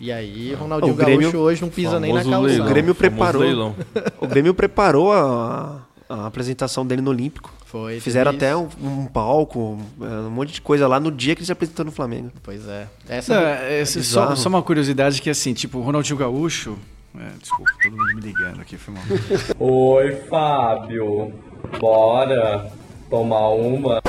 E 0.00 0.12
aí, 0.12 0.54
Ronaldinho 0.54 0.92
O 0.92 0.96
Grêmio- 0.96 1.20
Gaúcho 1.22 1.38
hoje 1.38 1.60
não 1.62 1.68
pisa 1.68 1.98
nem 1.98 2.12
na 2.12 2.22
calça. 2.22 2.38
leilão. 2.38 2.66
O 2.66 2.68
Grêmio 2.68 2.94
preparou. 2.94 3.74
O 4.20 4.26
Grêmio 4.28 4.54
preparou 4.54 5.12
a, 5.12 5.80
a 6.08 6.26
apresentação 6.26 6.86
dele 6.86 7.02
no 7.02 7.10
Olímpico. 7.10 7.52
Foi, 7.66 8.00
Fizeram 8.00 8.30
até 8.30 8.56
um, 8.56 8.66
um 8.82 9.04
palco, 9.06 9.78
é, 10.00 10.04
um 10.04 10.30
monte 10.30 10.54
de 10.54 10.60
coisa 10.62 10.88
lá 10.88 10.98
no 10.98 11.10
dia 11.10 11.34
que 11.34 11.40
ele 11.40 11.46
se 11.46 11.52
apresentou 11.52 11.84
no 11.84 11.90
Flamengo. 11.92 12.30
Pois 12.42 12.66
é. 12.66 12.86
Essa 13.08 13.34
Não, 13.34 13.46
é, 13.46 13.80
é, 13.80 13.84
só, 13.84 14.34
só 14.34 14.48
uma 14.48 14.62
curiosidade 14.62 15.20
que 15.20 15.28
assim, 15.28 15.52
tipo, 15.52 15.78
o 15.78 15.82
Ronaldinho 15.82 16.16
Gaúcho. 16.16 16.78
é, 17.18 17.28
desculpa, 17.38 17.70
todo 17.82 17.92
mundo 17.94 18.14
me 18.14 18.20
ligando 18.22 18.60
aqui, 18.60 18.78
foi 18.78 18.94
mal. 18.94 19.02
Oi, 19.58 20.12
Fábio. 20.30 21.34
Bora 21.78 22.70
tomar 23.10 23.48
uma? 23.50 24.00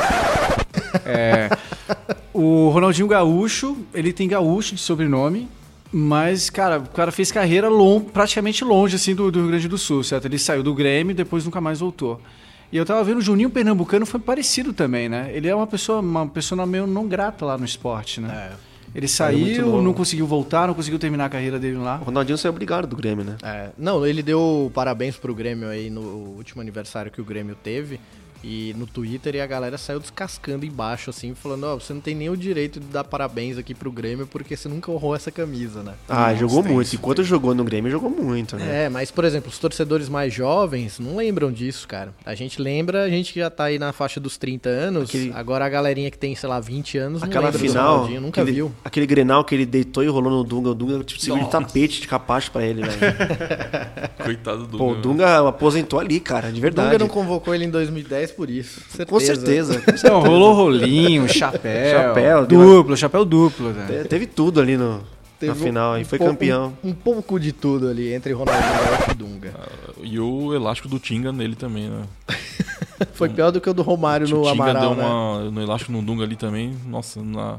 É, 1.06 1.50
o 2.34 2.70
Ronaldinho 2.70 3.08
Gaúcho, 3.08 3.76
ele 3.94 4.14
tem 4.14 4.28
Gaúcho 4.28 4.76
de 4.76 4.82
sobrenome, 4.82 5.50
mas, 5.92 6.50
cara, 6.50 6.80
o 6.80 6.90
cara 6.90 7.12
fez 7.12 7.32
carreira 7.32 7.68
long, 7.68 8.02
praticamente 8.02 8.64
longe, 8.64 8.96
assim, 8.96 9.16
do, 9.16 9.32
do 9.32 9.40
Rio 9.40 9.48
Grande 9.50 9.68
do 9.68 9.78
Sul, 9.78 10.04
certo? 10.04 10.26
Ele 10.26 10.38
saiu 10.38 10.62
do 10.62 10.74
Grêmio 10.74 11.12
e 11.12 11.16
depois 11.16 11.46
nunca 11.46 11.60
mais 11.60 11.80
voltou. 11.80 12.22
E 12.72 12.78
eu 12.78 12.86
tava 12.86 13.04
vendo 13.04 13.18
o 13.18 13.22
Juninho 13.22 13.50
Pernambucano 13.50 14.06
foi 14.06 14.20
parecido 14.20 14.72
também, 14.72 15.10
né? 15.10 15.32
Ele 15.34 15.48
é 15.48 15.56
uma 15.56 15.66
pessoa, 15.66 16.02
uma 16.02 16.28
pessoa 16.28 16.66
meio 16.68 16.86
não 16.86 17.08
grata 17.08 17.44
lá 17.44 17.58
no 17.58 17.66
esporte, 17.66 18.22
né? 18.22 18.52
Ele 18.94 19.08
Saiu 19.08 19.40
muito 19.40 19.56
saiu, 19.56 19.82
não 19.82 19.94
conseguiu 19.94 20.26
voltar, 20.26 20.68
não 20.68 20.74
conseguiu 20.74 20.98
terminar 20.98 21.26
a 21.26 21.30
carreira 21.30 21.60
dele 21.60 21.78
lá. 21.78 22.00
O 22.02 22.06
Ronaldinho 22.06 22.38
saiu 22.38 22.52
obrigado 22.52 22.88
do 22.88 22.96
Grêmio, 22.96 23.24
né? 23.24 23.36
É, 23.44 23.70
não, 23.78 24.06
ele 24.06 24.24
deu 24.24 24.72
parabéns 24.74 25.16
pro 25.16 25.34
Grêmio 25.34 25.68
aí 25.70 25.90
no 25.90 26.02
último 26.02 26.62
aniversário 26.62 27.12
que 27.12 27.22
o 27.22 27.26
Grêmio 27.26 27.56
teve. 27.56 28.00
E 28.44 28.74
no 28.78 28.86
Twitter 28.88 29.36
e 29.36 29.42
a 29.42 29.48
galera 29.48 29.78
saiu 29.78 30.00
descascando 30.00 30.66
embaixo, 30.66 31.10
assim, 31.10 31.34
falando, 31.36 31.66
ó, 31.66 31.76
você 31.76 31.94
não 31.94 32.02
tem 32.02 32.16
nem 32.16 32.30
o 32.30 32.38
direito 32.38 32.80
de 32.80 32.86
dar 32.88 33.04
parabéns 33.04 33.58
aqui 33.58 33.74
pro 33.76 33.92
Grêmio 33.92 34.26
porque 34.28 34.56
você 34.56 34.68
nunca 34.70 34.92
honrou 34.92 35.16
essa 35.16 35.32
camisa, 35.32 35.84
né? 35.84 35.94
Ah, 36.08 36.34
jogou 36.34 36.64
muito. 36.64 36.94
Enquanto 36.96 37.24
jogou 37.24 37.54
no 37.54 37.64
Grêmio, 37.64 37.92
jogou 37.92 38.10
muito, 38.10 38.56
né? 38.56 38.86
É, 38.86 38.90
mas, 38.90 39.12
por 39.12 39.26
exemplo, 39.26 39.50
os 39.50 39.58
torcedores 39.58 40.08
mais 40.10 40.34
jovens 40.34 41.00
não 41.00 41.16
lembram 41.18 41.52
disso, 41.52 41.88
cara. 41.88 42.14
A 42.26 42.36
gente 42.36 42.62
lembra, 42.62 43.04
a 43.04 43.10
gente 43.10 43.34
que 43.34 43.40
já 43.40 43.50
tá 43.50 43.66
aí 43.66 43.78
na 43.80 43.92
faixa 43.92 44.20
dos 44.20 44.38
30 44.38 44.70
anos, 44.70 45.10
Aquele- 45.10 45.32
agora 45.34 45.66
a 45.66 45.70
galerinha 45.70 46.10
que 46.12 46.18
tem, 46.18 46.36
sei 46.36 46.48
lá, 46.50 46.60
20 46.60 46.98
anos 46.98 47.22
Aquela 47.24 47.46
não 47.46 47.52
lembra 47.52 47.60
do 47.60 47.72
final, 47.72 47.94
Ronaldinho, 47.96 48.22
nunca 48.22 48.42
aquele, 48.42 48.56
viu. 48.56 48.72
aquele 48.84 49.06
Grenal 49.06 49.44
que 49.44 49.56
ele 49.56 49.66
deitou 49.66 50.04
e 50.04 50.08
rolou 50.08 50.32
no 50.32 50.44
Dunga, 50.44 50.70
o 50.70 50.76
Dunga 50.76 51.04
tipo, 51.04 51.20
segurou 51.22 51.46
de 51.46 51.52
tapete 51.52 52.02
de 52.02 52.08
capacho 52.08 52.52
pra 52.52 52.64
ele, 52.66 52.84
velho. 52.84 53.00
Coitado 54.24 54.68
do 54.68 54.78
Pô, 54.78 54.92
o 54.92 54.96
Dunga 54.96 55.48
aposentou 55.48 56.00
ali, 56.00 56.20
cara, 56.20 56.52
de 56.52 56.60
O 56.60 56.62
verdade. 56.62 56.88
Dunga 56.90 57.00
não 57.00 57.08
convocou 57.08 57.54
ele 57.54 57.66
em 57.66 57.70
2010 57.70 58.29
por 58.32 58.50
isso. 58.50 58.82
Certeza. 58.90 59.06
Com 59.10 59.20
certeza. 59.20 59.82
Não, 60.04 60.20
rolou 60.22 60.54
rolinho, 60.54 61.28
chapéu. 61.28 61.92
Chapéu, 61.92 62.46
duplo, 62.46 62.98
chapéu 62.98 63.26
duplo. 63.26 63.70
Né? 63.72 64.04
Te- 64.04 64.08
Teve 64.08 64.26
tudo 64.26 64.60
ali 64.60 64.78
no, 64.78 65.02
Teve 65.40 65.54
na 65.54 65.66
final 65.66 65.94
um 65.94 65.98
e 65.98 66.04
foi 66.06 66.20
campeão. 66.20 66.74
Um, 66.84 66.90
um 66.90 66.94
pouco 66.94 67.40
de 67.40 67.52
tudo 67.52 67.88
ali 67.88 68.14
entre 68.14 68.34
Ronaldinho 68.34 68.74
Gaúcho 68.74 69.12
e 69.12 69.14
Dunga. 69.14 69.54
E 70.04 70.20
o 70.20 70.54
elástico 70.54 70.88
do 70.88 71.00
Tinga 71.00 71.32
nele 71.32 71.56
também, 71.56 71.90
né? 71.90 72.04
Foi 73.14 73.30
pior 73.30 73.50
do 73.52 73.62
que 73.62 73.70
o 73.70 73.74
do 73.74 73.82
Romário 73.82 74.28
o 74.28 74.30
no 74.30 74.42
Tinga 74.52 74.64
Amaral, 74.64 74.94
deu 74.94 74.96
né? 74.96 75.06
uma. 75.06 75.52
No 75.52 75.62
elástico 75.62 75.92
no 75.92 76.02
Dunga 76.02 76.24
ali 76.26 76.36
também. 76.36 76.76
Nossa, 76.86 77.22
na, 77.24 77.58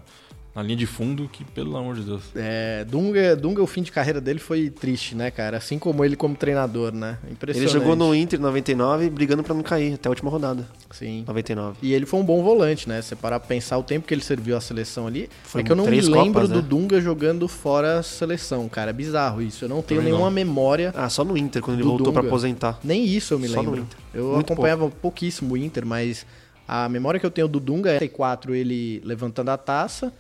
na 0.55 0.63
linha 0.63 0.77
de 0.77 0.87
fundo, 0.87 1.29
que 1.33 1.45
pelo 1.45 1.77
amor 1.77 1.95
de 1.95 2.03
Deus. 2.03 2.23
É, 2.35 2.85
Dunga, 2.85 3.37
Dunga, 3.37 3.63
o 3.63 3.67
fim 3.67 3.83
de 3.83 3.93
carreira 3.93 4.21
dele 4.21 4.41
foi 4.41 4.69
triste, 4.69 5.15
né, 5.15 5.31
cara? 5.31 5.57
Assim 5.59 5.79
como 5.79 6.05
ele 6.05 6.17
como 6.17 6.35
treinador, 6.35 6.93
né? 6.93 7.19
Ele 7.23 7.33
Impressionante. 7.35 7.73
jogou 7.73 7.95
no 7.95 8.13
Inter 8.15 8.39
em 8.39 8.43
99 8.43 9.11
brigando 9.11 9.43
pra 9.45 9.55
não 9.55 9.63
cair 9.63 9.95
até 9.95 10.09
a 10.09 10.11
última 10.11 10.29
rodada. 10.31 10.67
Sim. 10.91 11.25
99. 11.27 11.79
E 11.83 11.93
ele 11.95 12.05
foi 12.05 12.19
um 12.19 12.25
bom 12.25 12.43
volante, 12.43 12.89
né? 12.89 13.01
Você 13.01 13.15
parar 13.15 13.39
pra 13.39 13.49
pensar 13.49 13.79
o 13.79 13.83
tempo 13.85 14.07
que 14.09 14.13
ele 14.13 14.23
serviu 14.23 14.57
à 14.57 14.61
seleção 14.61 15.07
ali. 15.07 15.29
Foi 15.45 15.61
é 15.61 15.65
que 15.65 15.71
eu 15.71 15.77
não 15.77 15.87
me 15.87 16.01
lembro 16.01 16.33
Copas, 16.35 16.49
do 16.49 16.57
né? 16.63 16.67
Dunga 16.69 17.01
jogando 17.01 17.47
fora 17.47 18.01
a 18.01 18.03
seleção, 18.03 18.69
cara. 18.69 18.91
É 18.91 18.93
bizarro 18.93 19.41
isso. 19.41 19.65
Eu 19.65 19.69
não 19.69 19.83
tenho 19.83 20.01
Também 20.01 20.13
nenhuma 20.13 20.31
não. 20.31 20.35
memória. 20.35 20.93
Ah, 20.97 21.09
só 21.09 21.25
no 21.25 21.37
Inter, 21.37 21.63
quando 21.63 21.79
ele 21.79 21.87
voltou 21.87 22.13
pra 22.13 22.23
Dunga. 22.23 22.29
aposentar. 22.29 22.79
Nem 22.83 23.05
isso 23.05 23.35
eu 23.35 23.39
me 23.39 23.47
Só 23.47 23.63
no 23.63 23.71
lembro. 23.71 23.81
Inter. 23.83 23.99
Eu 24.13 24.33
Muito 24.33 24.53
acompanhava 24.53 24.89
pouquíssimo 24.91 25.55
o 25.55 25.57
Inter, 25.57 25.87
mas 25.87 26.27
a 26.67 26.89
memória 26.89 27.21
que 27.21 27.25
eu 27.27 27.31
tenho 27.31 27.47
do 27.47 27.61
Dunga 27.61 27.91
é 27.91 27.95
94 27.95 28.53
ele 28.55 29.01
levantando 29.05 29.51
a 29.51 29.57
taça 29.57 30.13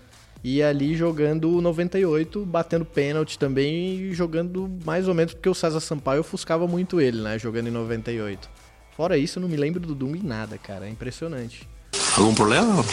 e 0.42 0.62
ali 0.62 0.96
jogando 0.96 1.55
o 1.57 1.61
98, 1.61 2.44
batendo 2.46 2.85
pênalti 2.85 3.38
também 3.38 3.96
e 4.00 4.14
jogando 4.14 4.70
mais 4.85 5.07
ou 5.09 5.14
menos 5.14 5.35
porque 5.35 5.48
o 5.48 5.55
César 5.55 5.81
Sampaio 5.81 6.20
ofuscava 6.20 6.66
muito 6.66 7.00
ele, 7.00 7.20
né, 7.20 7.38
jogando 7.38 7.68
em 7.68 7.72
98. 7.72 8.48
Fora 8.96 9.16
isso, 9.18 9.38
eu 9.38 9.42
não 9.42 9.48
me 9.48 9.57
lembro 9.57 9.81
do 9.81 9.94
Dunga 9.94 10.18
em 10.18 10.22
nada, 10.22 10.59
cara, 10.59 10.87
é 10.87 10.90
impressionante. 10.90 11.68
Algum 12.16 12.35
problema? 12.35 12.85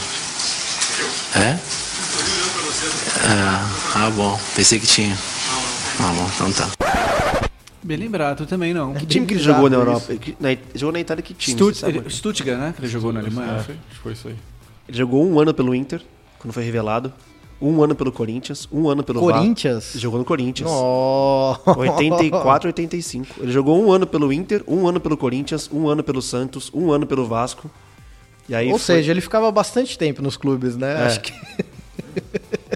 É? 1.36 1.58
Ah, 3.30 3.70
ah, 3.96 4.10
bom. 4.12 4.40
Pensei 4.56 4.80
que 4.80 4.88
tinha. 4.88 5.16
Ah, 6.00 6.14
bom, 6.14 6.30
então 6.34 6.52
tá. 6.54 6.70
Bem 7.84 7.98
lembrado, 7.98 8.46
também 8.46 8.74
não. 8.74 8.94
Que 8.94 9.06
time 9.06 9.26
que 9.26 9.34
ele 9.36 9.44
jogou 9.44 9.70
na 9.70 9.78
Europa? 9.78 10.16
Que- 10.16 10.36
na- 10.40 10.56
jogou 10.76 10.92
na 10.94 11.00
Itália 11.00 11.22
que 11.24 11.34
time? 11.34 11.56
Stut 11.56 11.84
ele- 11.86 12.10
Stuttgart, 12.10 12.58
né? 12.60 12.74
Que 12.76 12.82
ele 12.82 12.88
jogou 12.92 13.12
na 13.14 13.20
Alemanha. 13.20 13.58
É, 13.60 13.64
foi? 13.64 13.76
acho 13.76 13.96
que 13.96 14.04
foi 14.04 14.12
isso 14.14 14.28
aí. 14.28 14.36
Ele 14.88 14.98
jogou 14.98 15.26
um 15.26 15.40
ano 15.40 15.54
pelo 15.54 15.74
Inter, 15.76 16.02
quando 16.40 16.54
foi 16.54 16.64
revelado. 16.64 17.14
Um 17.60 17.82
ano 17.84 17.96
pelo 17.96 18.12
Corinthians, 18.12 18.67
um 18.72 18.88
ano 18.88 19.04
pelo 19.04 19.20
Corinthians? 19.20 19.96
Ele 19.96 20.02
jogou 20.02 20.20
no 20.20 20.26
Corinthians. 20.26 20.70
Nossa. 20.70 21.78
84, 21.78 22.67
85. 22.70 23.28
Ele 23.41 23.52
jogou 23.52 23.84
um 23.84 23.91
ano 23.91 24.06
pelo 24.06 24.32
Inter, 24.32 24.63
um 24.67 24.88
ano 24.88 25.00
pelo 25.00 25.17
Corinthians, 25.17 25.67
um 25.74 25.88
ano 25.88 26.04
pelo 26.04 26.22
Santos, 26.22 26.70
um 26.74 26.91
ano 26.91 27.08
pelo 27.08 27.26
Vasco. 27.26 27.70
E 28.48 28.54
aí 28.54 28.67
Ou 28.72 28.78
foi- 28.78 28.98
seja, 28.98 29.12
ele 29.12 29.22
ficava 29.22 29.52
bastante 29.52 29.98
tempo 29.98 30.22
nos 30.22 30.38
clubes, 30.38 30.78
né? 30.78 31.02
É. 31.04 31.06
Acho 31.08 31.22
que 31.22 31.34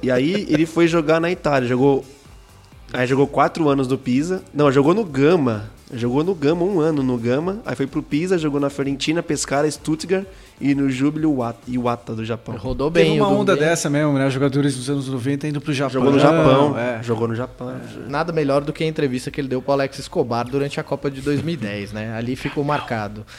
E 0.01 0.09
aí 0.09 0.47
ele 0.49 0.65
foi 0.65 0.87
jogar 0.87 1.19
na 1.19 1.29
Itália. 1.31 1.67
Jogou. 1.69 2.03
Aí 2.91 3.05
jogou 3.07 3.27
quatro 3.27 3.69
anos 3.69 3.87
no 3.87 3.97
Pisa. 3.97 4.43
Não, 4.53 4.71
jogou 4.71 4.93
no 4.93 5.05
Gama. 5.05 5.69
Jogou 5.93 6.23
no 6.23 6.33
Gama 6.33 6.63
um 6.65 6.79
ano 6.79 7.03
no 7.03 7.17
Gama. 7.17 7.59
Aí 7.65 7.75
foi 7.75 7.85
pro 7.87 8.01
Pisa, 8.01 8.37
jogou 8.37 8.59
na 8.59 8.69
Fiorentina, 8.69 9.21
Pescara, 9.21 9.69
Stuttgart 9.69 10.25
e 10.59 10.75
no 10.75 10.89
Júbilo 10.89 11.35
Iwata- 11.67 12.13
do 12.15 12.25
Japão. 12.25 12.55
rodou 12.55 12.91
Teve 12.91 13.11
uma 13.11 13.27
onda 13.29 13.55
dessa 13.55 13.89
mesmo, 13.89 14.13
né? 14.13 14.29
Jogadores 14.29 14.75
dos 14.75 14.89
anos 14.89 15.07
90 15.07 15.47
indo 15.47 15.61
pro 15.61 15.73
Japão. 15.73 15.93
Jogou 15.93 16.11
no 16.11 16.19
Japão. 16.19 16.77
É. 16.77 17.01
Jogou 17.03 17.27
no 17.27 17.35
Japão. 17.35 17.79
Nada 18.07 18.31
melhor 18.33 18.61
do 18.63 18.71
que 18.73 18.83
a 18.83 18.87
entrevista 18.87 19.31
que 19.31 19.39
ele 19.41 19.47
deu 19.47 19.61
pro 19.61 19.71
Alex 19.73 19.99
Escobar 19.99 20.45
durante 20.47 20.79
a 20.79 20.83
Copa 20.83 21.09
de 21.09 21.21
2010, 21.21 21.93
né? 21.93 22.13
Ali 22.15 22.35
ficou 22.35 22.63
marcado. 22.63 23.25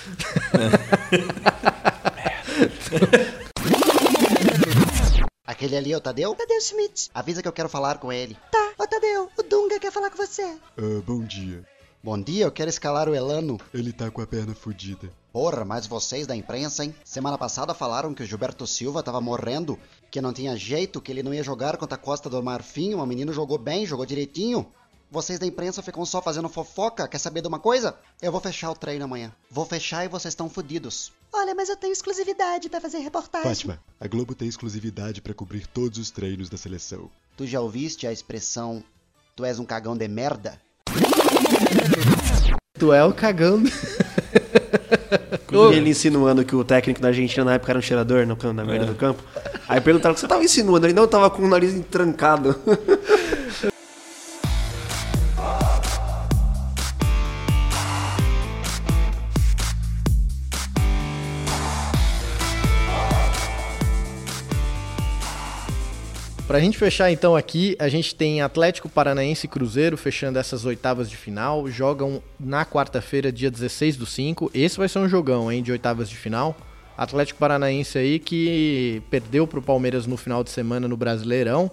Aquele 5.46 5.76
ali 5.76 5.92
é 5.92 5.96
o 5.96 6.00
Tadeu? 6.00 6.34
Tadeu 6.34 6.60
Schmidt. 6.60 7.10
Avisa 7.14 7.42
que 7.42 7.48
eu 7.48 7.52
quero 7.52 7.68
falar 7.68 7.98
com 7.98 8.12
ele. 8.12 8.36
Tá, 8.50 8.72
ô 8.78 8.86
Tadeu, 8.86 9.28
o 9.38 9.42
Dunga 9.42 9.78
quer 9.78 9.92
falar 9.92 10.10
com 10.10 10.16
você. 10.16 10.42
Ah, 10.42 11.02
bom 11.06 11.22
dia. 11.22 11.64
Bom 12.02 12.20
dia, 12.20 12.44
eu 12.46 12.50
quero 12.50 12.68
escalar 12.70 13.08
o 13.08 13.14
Elano. 13.14 13.60
Ele 13.72 13.92
tá 13.92 14.10
com 14.10 14.20
a 14.20 14.26
perna 14.26 14.54
fodida. 14.54 15.08
Porra, 15.32 15.64
mas 15.64 15.86
vocês 15.86 16.26
da 16.26 16.36
imprensa, 16.36 16.84
hein? 16.84 16.94
Semana 17.04 17.38
passada 17.38 17.72
falaram 17.72 18.12
que 18.12 18.22
o 18.22 18.26
Gilberto 18.26 18.66
Silva 18.66 19.02
tava 19.02 19.20
morrendo, 19.20 19.78
que 20.10 20.20
não 20.20 20.32
tinha 20.32 20.56
jeito, 20.56 21.00
que 21.00 21.10
ele 21.10 21.22
não 21.22 21.32
ia 21.32 21.42
jogar 21.42 21.76
contra 21.76 21.96
a 21.96 21.98
Costa 21.98 22.28
do 22.28 22.42
Marfim. 22.42 22.94
O 22.94 23.06
menino 23.06 23.32
jogou 23.32 23.58
bem, 23.58 23.86
jogou 23.86 24.04
direitinho. 24.04 24.66
Vocês 25.10 25.38
da 25.38 25.46
imprensa 25.46 25.82
ficam 25.82 26.04
só 26.04 26.20
fazendo 26.20 26.48
fofoca. 26.48 27.08
Quer 27.08 27.18
saber 27.18 27.40
de 27.40 27.48
uma 27.48 27.58
coisa? 27.58 27.96
Eu 28.20 28.32
vou 28.32 28.40
fechar 28.40 28.70
o 28.70 28.74
treino 28.74 29.04
amanhã. 29.04 29.32
Vou 29.50 29.64
fechar 29.64 30.04
e 30.04 30.08
vocês 30.08 30.32
estão 30.32 30.48
fodidos. 30.48 31.12
Olha, 31.32 31.54
mas 31.54 31.68
eu 31.68 31.76
tenho 31.76 31.92
exclusividade 31.92 32.68
pra 32.68 32.80
fazer 32.80 32.98
reportagem. 32.98 33.48
Fátima, 33.48 33.80
a 34.00 34.06
Globo 34.06 34.34
tem 34.34 34.48
exclusividade 34.48 35.20
pra 35.20 35.34
cobrir 35.34 35.66
todos 35.66 35.98
os 35.98 36.10
treinos 36.10 36.48
da 36.48 36.56
seleção. 36.56 37.10
Tu 37.36 37.46
já 37.46 37.60
ouviste 37.60 38.06
a 38.06 38.12
expressão 38.12 38.84
Tu 39.34 39.46
és 39.46 39.58
um 39.58 39.64
cagão 39.64 39.96
de 39.96 40.06
merda? 40.08 40.60
Tu 42.78 42.92
é 42.92 43.02
o 43.02 43.14
cagão. 43.14 43.62
E 45.72 45.76
ele 45.76 45.90
insinuando 45.90 46.44
que 46.44 46.54
o 46.54 46.64
técnico 46.64 47.00
da 47.00 47.08
Argentina 47.08 47.44
na 47.44 47.54
época 47.54 47.72
era 47.72 47.78
um 47.78 47.82
cheirador 47.82 48.26
no 48.26 48.36
campo, 48.36 48.54
na 48.54 48.64
merda 48.64 48.86
do 48.86 48.94
campo. 48.94 49.22
Aí 49.68 49.80
perguntaram 49.80 50.12
o 50.12 50.14
que 50.14 50.20
você 50.20 50.28
tava 50.28 50.44
insinuando. 50.44 50.86
Ele 50.86 50.94
não 50.94 51.06
tava 51.06 51.30
com 51.30 51.42
o 51.42 51.48
nariz 51.48 51.74
entrancado. 51.74 52.54
Pra 66.46 66.58
gente 66.60 66.76
fechar 66.76 67.10
então 67.10 67.34
aqui, 67.36 67.76
a 67.78 67.88
gente 67.88 68.14
tem 68.14 68.42
Atlético 68.42 68.88
Paranaense 68.88 69.46
e 69.46 69.48
Cruzeiro 69.48 69.96
fechando 69.96 70.38
essas 70.38 70.64
oitavas 70.64 71.08
de 71.08 71.16
final. 71.16 71.68
Jogam 71.68 72.22
na 72.38 72.66
quarta-feira, 72.66 73.32
dia 73.32 73.50
16 73.50 73.96
do 73.96 74.04
5. 74.04 74.50
Esse 74.52 74.76
vai 74.76 74.88
ser 74.88 74.98
um 74.98 75.08
jogão, 75.08 75.50
hein, 75.50 75.62
de 75.62 75.72
oitavas 75.72 76.10
de 76.10 76.16
final. 76.16 76.56
Atlético 76.98 77.38
Paranaense 77.38 77.96
aí 77.96 78.18
que 78.18 79.02
perdeu 79.08 79.46
pro 79.46 79.62
Palmeiras 79.62 80.06
no 80.06 80.16
final 80.16 80.44
de 80.44 80.50
semana 80.50 80.86
no 80.86 80.96
Brasileirão. 80.96 81.70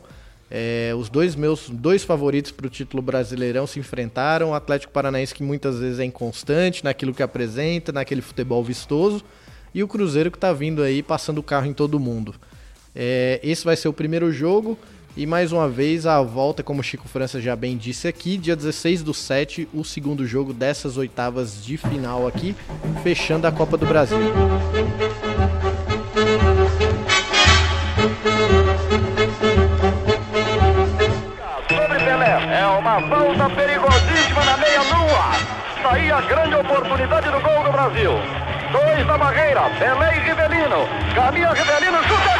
É, 0.51 0.93
os 0.97 1.09
dois 1.09 1.35
meus 1.35 1.69
dois 1.69 2.03
favoritos 2.03 2.51
para 2.51 2.65
o 2.65 2.69
título 2.69 3.03
brasileirão 3.03 3.67
se 3.67 3.79
enfrentaram. 3.79 4.51
O 4.51 4.53
Atlético 4.53 4.93
Paranaense, 4.93 5.33
que 5.33 5.43
muitas 5.43 5.79
vezes 5.79 5.99
é 5.99 6.05
inconstante 6.05 6.83
naquilo 6.83 7.13
que 7.13 7.21
apresenta, 7.21 7.91
naquele 7.91 8.21
futebol 8.21 8.63
vistoso, 8.63 9.23
e 9.73 9.83
o 9.83 9.87
Cruzeiro 9.87 10.31
que 10.31 10.37
está 10.37 10.53
vindo 10.53 10.81
aí 10.81 11.03
passando 11.03 11.39
o 11.39 11.43
carro 11.43 11.65
em 11.65 11.73
todo 11.73 11.99
mundo. 11.99 12.33
É, 12.95 13.39
esse 13.43 13.63
vai 13.63 13.75
ser 13.75 13.87
o 13.87 13.93
primeiro 13.93 14.31
jogo. 14.31 14.77
E 15.17 15.25
mais 15.25 15.51
uma 15.51 15.67
vez 15.67 16.05
a 16.05 16.21
volta, 16.21 16.63
como 16.63 16.81
o 16.81 16.83
Chico 16.83 17.07
França 17.07 17.41
já 17.41 17.55
bem 17.55 17.75
disse 17.75 18.07
aqui, 18.07 18.37
dia 18.37 18.55
16 18.55 19.03
do 19.03 19.13
7, 19.13 19.67
o 19.73 19.83
segundo 19.83 20.25
jogo 20.25 20.53
dessas 20.53 20.97
oitavas 20.97 21.63
de 21.65 21.77
final 21.77 22.27
aqui, 22.27 22.55
fechando 23.03 23.47
a 23.47 23.51
Copa 23.51 23.75
do 23.75 23.85
Brasil. 23.85 24.17
sobre 31.67 31.99
Pelé. 31.99 32.59
É 32.59 32.65
uma 32.67 33.01
falta 33.01 33.49
perigosíssima 33.55 34.43
na 34.45 34.57
meia-lua. 34.57 35.31
Daí 35.83 36.11
a 36.11 36.21
grande 36.21 36.55
oportunidade 36.55 37.29
do 37.31 37.39
gol 37.39 37.63
do 37.63 37.71
Brasil. 37.71 38.11
Dois 38.71 39.07
na 39.07 39.17
barreira, 39.17 39.69
Pelé 39.79 40.17
e 40.17 40.19
Rivelino. 40.19 40.87
Caminha 41.15 41.51
Rivelino, 41.51 41.97
chuta! 42.03 42.38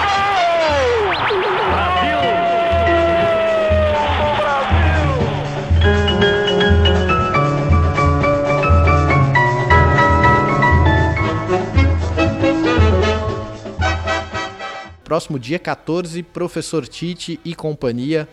Próximo 15.10 15.40
dia 15.40 15.58
14, 15.58 16.22
Professor 16.22 16.88
Tite 16.88 17.40
e 17.44 17.56
companhia 17.56 18.30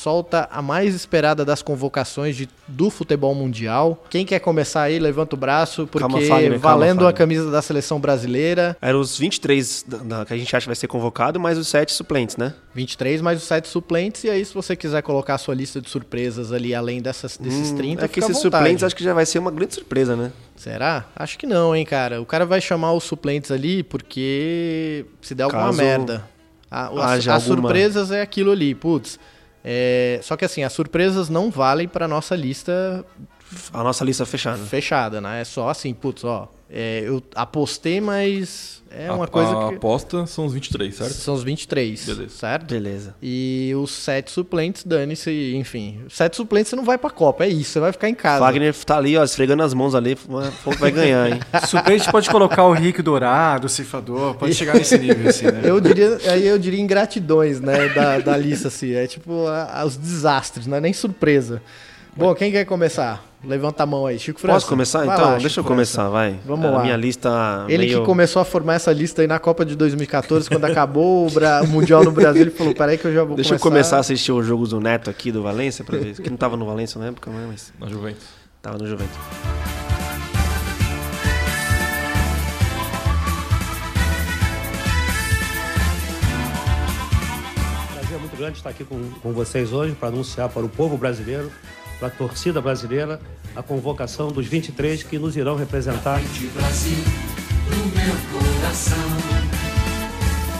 solta 0.00 0.48
a 0.50 0.62
mais 0.62 0.94
esperada 0.94 1.44
das 1.44 1.60
convocações 1.62 2.34
de, 2.36 2.48
do 2.66 2.88
futebol 2.90 3.34
mundial. 3.34 4.02
Quem 4.08 4.24
quer 4.24 4.38
começar 4.38 4.82
aí, 4.82 4.98
levanta 4.98 5.34
o 5.36 5.38
braço, 5.38 5.86
porque 5.86 6.08
Calma, 6.08 6.20
Fagner, 6.26 6.58
calma, 6.58 6.58
valendo 6.58 7.00
a 7.00 7.04
Fagner. 7.08 7.18
camisa 7.18 7.50
da 7.50 7.60
seleção 7.60 8.00
brasileira. 8.00 8.76
Eram 8.80 9.00
os 9.00 9.18
23 9.18 9.84
da- 9.86 10.24
que 10.24 10.32
a 10.32 10.36
gente 10.36 10.54
acha 10.56 10.64
que 10.64 10.68
vai 10.68 10.76
ser 10.76 10.86
convocado, 10.88 11.38
mais 11.38 11.58
os 11.58 11.68
7 11.68 11.92
suplentes, 11.92 12.36
né? 12.36 12.54
23 12.74 13.20
mais 13.20 13.38
os 13.42 13.44
7 13.48 13.68
suplentes, 13.68 14.24
e 14.24 14.30
aí 14.30 14.44
se 14.44 14.54
você 14.54 14.74
quiser 14.76 15.02
colocar 15.02 15.34
a 15.34 15.38
sua 15.38 15.54
lista 15.54 15.80
de 15.80 15.90
surpresas 15.90 16.52
ali, 16.52 16.74
além 16.74 17.02
dessas, 17.02 17.36
desses 17.36 17.70
Hum, 17.72 17.76
30, 17.76 18.04
É 18.04 18.08
que 18.08 18.20
esses 18.20 18.38
suplentes 18.38 18.82
acho 18.84 18.94
que 18.96 19.02
já 19.04 19.12
vai 19.12 19.26
ser 19.26 19.38
uma 19.40 19.50
grande 19.50 19.74
surpresa, 19.74 20.16
né? 20.16 20.32
Será? 20.56 21.04
Acho 21.16 21.38
que 21.38 21.46
não, 21.46 21.74
hein, 21.74 21.84
cara. 21.84 22.20
O 22.22 22.26
cara 22.26 22.46
vai 22.46 22.60
chamar 22.60 22.92
os 22.92 23.04
suplentes 23.04 23.50
ali 23.50 23.82
porque 23.82 25.04
se 25.20 25.34
der 25.34 25.44
alguma 25.44 25.64
Caso 25.66 25.78
merda. 25.78 26.24
A- 26.70 26.88
haja 27.12 27.34
as 27.34 27.42
alguma- 27.50 27.68
surpresas 27.68 28.10
é 28.12 28.22
aquilo 28.22 28.52
ali, 28.52 28.74
putz. 28.74 29.18
É, 29.64 30.20
só 30.22 30.36
que 30.36 30.44
assim, 30.44 30.62
as 30.62 30.72
surpresas 30.72 31.28
não 31.28 31.50
valem 31.50 31.86
pra 31.86 32.08
nossa 32.08 32.34
lista 32.34 33.04
A 33.72 33.82
nossa 33.82 34.04
lista 34.04 34.24
fechada. 34.24 34.58
fechada, 34.58 35.20
né? 35.20 35.40
É 35.42 35.44
só 35.44 35.68
assim, 35.68 35.92
putz, 35.92 36.24
ó. 36.24 36.48
É, 36.72 37.02
eu 37.04 37.22
apostei, 37.34 38.00
mas 38.00 38.80
é 38.92 39.10
uma 39.10 39.24
a, 39.24 39.28
coisa 39.28 39.50
a 39.50 39.68
que. 39.68 39.74
aposta 39.76 40.26
são 40.26 40.46
os 40.46 40.52
23, 40.52 40.94
certo? 40.94 41.12
São 41.12 41.34
os 41.34 41.42
23, 41.42 42.04
Beleza. 42.06 42.28
certo? 42.36 42.66
Beleza. 42.72 43.14
E 43.22 43.72
os 43.76 43.90
sete 43.92 44.30
suplentes, 44.30 44.84
dane-se, 44.84 45.54
enfim. 45.56 46.00
Os 46.06 46.16
sete 46.16 46.36
suplentes 46.36 46.70
você 46.70 46.76
não 46.76 46.84
vai 46.84 46.96
pra 46.98 47.10
Copa, 47.10 47.44
é 47.44 47.48
isso, 47.48 47.70
você 47.72 47.80
vai 47.80 47.92
ficar 47.92 48.08
em 48.08 48.14
casa. 48.14 48.40
Wagner 48.44 48.74
tá 48.84 48.96
ali, 48.98 49.16
ó, 49.16 49.24
esfregando 49.24 49.62
as 49.62 49.74
mãos 49.74 49.94
ali, 49.94 50.16
vai 50.78 50.90
ganhar, 50.90 51.30
hein? 51.30 51.40
Suplente 51.68 52.10
pode 52.10 52.28
colocar 52.30 52.64
o 52.64 52.72
Rick 52.72 53.00
Dourado, 53.02 53.66
o 53.66 53.70
Ceifador, 53.70 54.34
pode 54.34 54.54
chegar 54.54 54.74
nesse 54.74 54.96
nível, 54.98 55.28
assim, 55.28 55.46
né? 55.46 55.62
Eu 55.64 55.80
diria, 55.80 56.18
aí 56.30 56.46
eu 56.46 56.58
diria 56.58 56.80
ingratidões, 56.80 57.60
né, 57.60 57.88
da, 57.90 58.18
da 58.18 58.36
lista, 58.36 58.68
assim. 58.68 58.92
É 58.92 59.06
tipo 59.06 59.46
a- 59.46 59.80
a- 59.80 59.84
os 59.84 59.96
desastres, 59.96 60.66
não 60.66 60.76
é 60.76 60.80
nem 60.80 60.92
surpresa. 60.92 61.62
Bom, 62.16 62.34
quem 62.34 62.50
quer 62.50 62.64
começar? 62.64 63.24
Levanta 63.42 63.82
a 63.84 63.86
mão 63.86 64.04
aí, 64.04 64.18
Chico 64.18 64.38
França. 64.38 64.56
Posso 64.56 64.66
começar? 64.68 65.04
Vai 65.06 65.16
então, 65.16 65.24
lá, 65.30 65.32
deixa 65.38 65.48
Chico 65.48 65.60
eu 65.60 65.64
começar, 65.64 66.02
França. 66.02 66.10
vai. 66.10 66.38
Vamos 66.44 66.66
a 66.66 66.70
lá. 66.70 66.82
minha 66.82 66.96
lista 66.96 67.64
Ele 67.68 67.86
meio... 67.86 68.00
que 68.00 68.04
começou 68.06 68.42
a 68.42 68.44
formar 68.44 68.74
essa 68.74 68.92
lista 68.92 69.22
aí 69.22 69.26
na 69.28 69.38
Copa 69.38 69.64
de 69.64 69.74
2014, 69.76 70.46
quando 70.48 70.64
acabou 70.66 71.26
o, 71.26 71.30
Bra- 71.30 71.62
o 71.62 71.66
Mundial 71.66 72.04
no 72.04 72.12
Brasil, 72.12 72.42
ele 72.42 72.50
falou, 72.50 72.74
peraí 72.74 72.98
que 72.98 73.06
eu 73.06 73.14
já 73.14 73.24
vou 73.24 73.36
Deixa 73.36 73.54
eu 73.54 73.58
começar. 73.58 73.70
começar 73.70 73.96
a 73.96 74.00
assistir 74.00 74.30
os 74.32 74.44
jogos 74.46 74.70
do 74.70 74.80
Neto 74.80 75.08
aqui, 75.08 75.32
do 75.32 75.42
Valência, 75.42 75.82
pra 75.82 75.96
ver. 75.96 76.14
Que 76.20 76.28
não 76.28 76.36
tava 76.36 76.54
no 76.56 76.66
Valência 76.66 77.00
na 77.00 77.06
época, 77.06 77.30
né, 77.30 77.46
mas... 77.48 77.72
Na 77.80 77.86
Juventus. 77.88 78.24
Tava 78.60 78.76
no 78.76 78.86
Juventus. 78.86 79.16
prazer 87.94 88.18
muito 88.18 88.36
grande 88.36 88.56
estar 88.58 88.70
aqui 88.70 88.84
com, 88.84 89.10
com 89.22 89.32
vocês 89.32 89.72
hoje 89.72 89.94
para 89.94 90.08
anunciar 90.08 90.48
para 90.48 90.64
o 90.64 90.68
povo 90.68 90.96
brasileiro, 90.96 91.50
para 92.00 92.08
a 92.08 92.10
torcida 92.10 92.60
brasileira, 92.60 93.20
a 93.54 93.62
convocação 93.62 94.32
dos 94.32 94.46
23 94.46 95.02
que 95.02 95.18
nos 95.18 95.36
irão 95.36 95.54
representar. 95.54 96.18
Brasil, 96.54 96.96
do 97.68 97.76
meu 97.94 98.16
coração. 98.32 98.96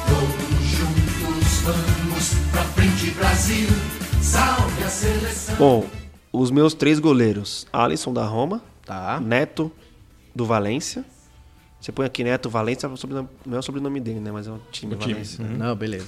Todos 0.07 0.67
juntos 0.67 1.53
vamos 1.65 2.35
pra 2.53 2.63
frente, 2.65 3.11
Brasil. 3.13 3.69
Salve 4.23 4.85
a 4.85 4.89
seleção. 4.89 5.57
Bom, 5.57 5.87
os 6.33 6.51
meus 6.51 6.75
três 6.75 6.99
goleiros. 6.99 7.67
Alisson 7.73 8.13
da 8.13 8.25
Roma. 8.27 8.63
Tá. 8.85 9.19
Neto 9.19 9.73
do 10.35 10.45
Valência. 10.45 11.05
Você 11.81 11.91
põe 11.91 12.05
aqui 12.05 12.23
Neto 12.23 12.51
Valência, 12.51 12.87
é 12.87 12.91
o 12.91 12.97
sobrenome- 12.99 13.29
não 13.47 13.57
é 13.57 13.61
o 13.61 13.63
sobrenome 13.63 14.01
dele, 14.01 14.21
né? 14.21 14.31
Mas 14.31 14.47
é 14.47 14.51
o 14.51 14.61
time 14.71 14.93
O 14.95 14.99
time. 14.99 15.15
Valência. 15.15 15.43
Uhum. 15.43 15.57
Não, 15.57 15.75
beleza. 15.75 16.05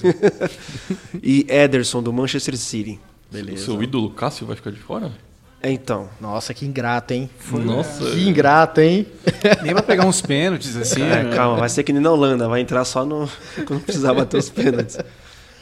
e 1.23 1.47
Ederson 1.49 2.03
do 2.03 2.13
Manchester 2.13 2.59
City. 2.59 3.01
O 3.33 3.59
seu 3.59 3.83
ídolo 3.83 4.11
Cássio 4.11 4.47
vai 4.47 4.57
ficar 4.57 4.71
de 4.71 4.79
fora? 4.79 5.11
Então. 5.65 6.09
Nossa, 6.21 6.53
que 6.53 6.67
ingrato, 6.67 7.15
hein? 7.15 7.31
Nossa. 7.53 8.11
Que 8.11 8.29
ingrato, 8.29 8.81
hein? 8.81 9.07
Nem 9.63 9.73
vai 9.73 9.83
pegar 9.83 10.05
uns 10.07 10.21
pênaltis 10.21 10.75
assim. 10.77 11.03
É, 11.03 11.23
né? 11.23 11.35
calma, 11.37 11.57
vai 11.59 11.69
ser 11.69 11.85
que 11.85 11.93
nem 11.93 12.03
na 12.03 12.11
Holanda, 12.11 12.49
vai 12.49 12.61
entrar 12.61 12.85
só 12.85 13.05
no. 13.07 13.29
quando 13.67 13.81
precisar 13.85 14.13
bater 14.13 14.39
os 14.39 14.51
pênaltis. 14.51 14.99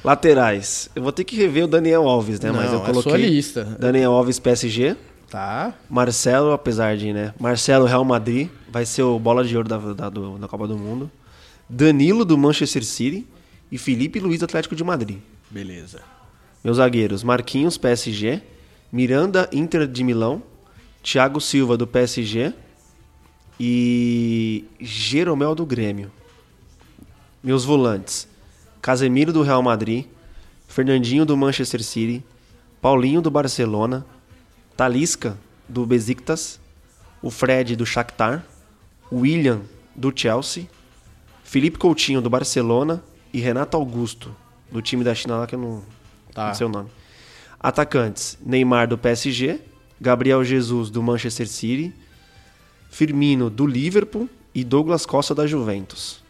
Laterais. 0.02 0.88
Eu 0.94 1.02
vou 1.02 1.12
ter 1.12 1.24
que 1.24 1.36
rever 1.36 1.64
o 1.64 1.68
Daniel 1.68 2.08
Alves, 2.08 2.40
né? 2.40 2.50
Mas 2.50 2.66
Não, 2.72 2.78
eu 2.78 2.82
é 2.82 2.86
coloquei. 2.86 3.10
sua 3.12 3.18
lista. 3.18 3.64
Daniel 3.78 4.12
Alves 4.12 4.38
PSG. 4.38 4.96
Tá. 5.28 5.74
Marcelo, 5.88 6.52
apesar 6.52 6.96
de, 6.96 7.12
né? 7.12 7.34
Marcelo 7.38 7.84
Real 7.86 8.04
Madrid, 8.04 8.48
vai 8.68 8.84
ser 8.86 9.02
o 9.02 9.18
bola 9.18 9.44
de 9.44 9.56
ouro 9.56 9.68
da, 9.68 9.76
da, 9.78 10.08
do- 10.08 10.38
da 10.38 10.48
Copa 10.48 10.66
do 10.66 10.76
Mundo. 10.76 11.10
Danilo 11.68 12.24
do 12.24 12.36
Manchester 12.38 12.84
City 12.84 13.26
e 13.70 13.76
Felipe 13.78 14.18
Luiz 14.18 14.40
do 14.40 14.44
Atlético 14.46 14.74
de 14.74 14.82
Madrid. 14.82 15.18
Beleza. 15.50 16.00
Meus 16.62 16.76
zagueiros, 16.76 17.22
Marquinhos, 17.22 17.78
PSG, 17.78 18.42
Miranda, 18.92 19.48
Inter 19.52 19.86
de 19.86 20.04
Milão, 20.04 20.42
Thiago 21.02 21.40
Silva 21.40 21.76
do 21.76 21.86
PSG 21.86 22.52
e 23.58 24.64
Jeromel 24.78 25.54
do 25.54 25.64
Grêmio. 25.64 26.10
Meus 27.42 27.64
volantes, 27.64 28.28
Casemiro 28.82 29.32
do 29.32 29.42
Real 29.42 29.62
Madrid, 29.62 30.06
Fernandinho 30.68 31.24
do 31.24 31.36
Manchester 31.36 31.82
City, 31.82 32.22
Paulinho 32.80 33.22
do 33.22 33.30
Barcelona, 33.30 34.04
Talisca 34.76 35.38
do 35.68 35.86
Besiktas, 35.86 36.60
o 37.22 37.30
Fred 37.30 37.76
do 37.76 37.86
Shakhtar, 37.86 38.44
William 39.12 39.62
do 39.94 40.12
Chelsea, 40.14 40.68
Felipe 41.44 41.78
Coutinho 41.78 42.20
do 42.20 42.30
Barcelona 42.30 43.02
e 43.32 43.40
Renato 43.40 43.76
Augusto 43.76 44.34
do 44.70 44.80
time 44.80 45.02
da 45.02 45.14
China 45.14 45.38
lá 45.38 45.46
que 45.46 45.54
eu 45.54 45.58
não, 45.58 45.82
Tá. 46.34 46.52
nome. 46.68 46.90
Atacantes: 47.58 48.38
Neymar 48.44 48.88
do 48.88 48.96
PSG, 48.96 49.60
Gabriel 50.00 50.44
Jesus 50.44 50.90
do 50.90 51.02
Manchester 51.02 51.48
City, 51.48 51.92
Firmino 52.90 53.50
do 53.50 53.66
Liverpool 53.66 54.28
e 54.54 54.64
Douglas 54.64 55.04
Costa 55.06 55.34
da 55.34 55.46
Juventus. 55.46 56.22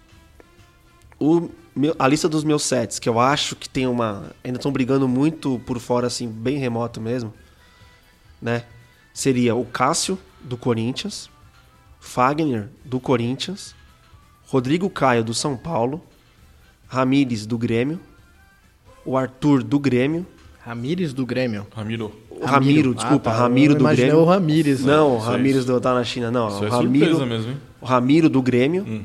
O 1.19 1.49
meu- 1.77 1.95
a 1.99 2.09
lista 2.09 2.29
dos 2.29 2.45
meus 2.45 2.63
sets, 2.65 2.99
que 2.99 3.09
eu 3.09 3.21
acho 3.21 3.55
que 3.55 3.69
tem 3.69 3.87
uma. 3.87 4.33
Ainda 4.43 4.59
estão 4.59 4.73
brigando 4.73 5.07
muito 5.07 5.61
por 5.67 5.79
fora, 5.79 6.07
assim, 6.07 6.29
bem 6.29 6.59
remoto 6.59 7.01
mesmo. 7.01 7.33
Né? 8.41 8.65
Seria 9.13 9.55
o 9.55 9.65
Cássio, 9.65 10.19
do 10.43 10.57
Corinthians, 10.57 11.29
Fagner, 12.01 12.71
do 12.85 12.99
Corinthians, 12.99 13.75
Rodrigo 14.47 14.89
Caio, 14.89 15.23
do 15.23 15.35
São 15.35 15.57
Paulo, 15.57 16.03
Ramires, 16.89 17.45
do 17.47 17.59
Grêmio, 17.59 18.01
o 19.05 19.17
Arthur, 19.17 19.63
do 19.63 19.79
Grêmio, 19.79 20.27
Ramires 20.61 21.13
do 21.13 21.25
Grêmio. 21.27 21.67
Ramiro. 21.75 22.13
o 22.31 22.45
Ramiro, 22.45 22.95
desculpa, 22.95 23.31
Ah, 23.31 23.33
tá. 23.35 23.39
Ramiro 23.41 23.75
Eu 23.75 23.79
do 23.79 23.85
Grêmio. 23.89 24.19
o 24.19 24.25
Ramires. 24.25 24.85
Não, 24.85 25.17
o 25.17 25.19
é 25.19 25.25
Ramires 25.25 25.65
do, 25.65 25.81
tá 25.81 25.95
na 25.95 26.05
China, 26.05 26.31
não. 26.31 26.49
Isso 26.49 26.61
o 26.63 26.67
é 26.67 26.69
Ramiro, 26.69 27.07
surpresa 27.07 27.27
mesmo, 27.27 27.53
hein? 27.53 27.59
o 27.81 27.87
Ramiro 27.87 28.29
do 28.29 28.43
Grêmio, 28.43 28.85
Hum. 28.87 29.05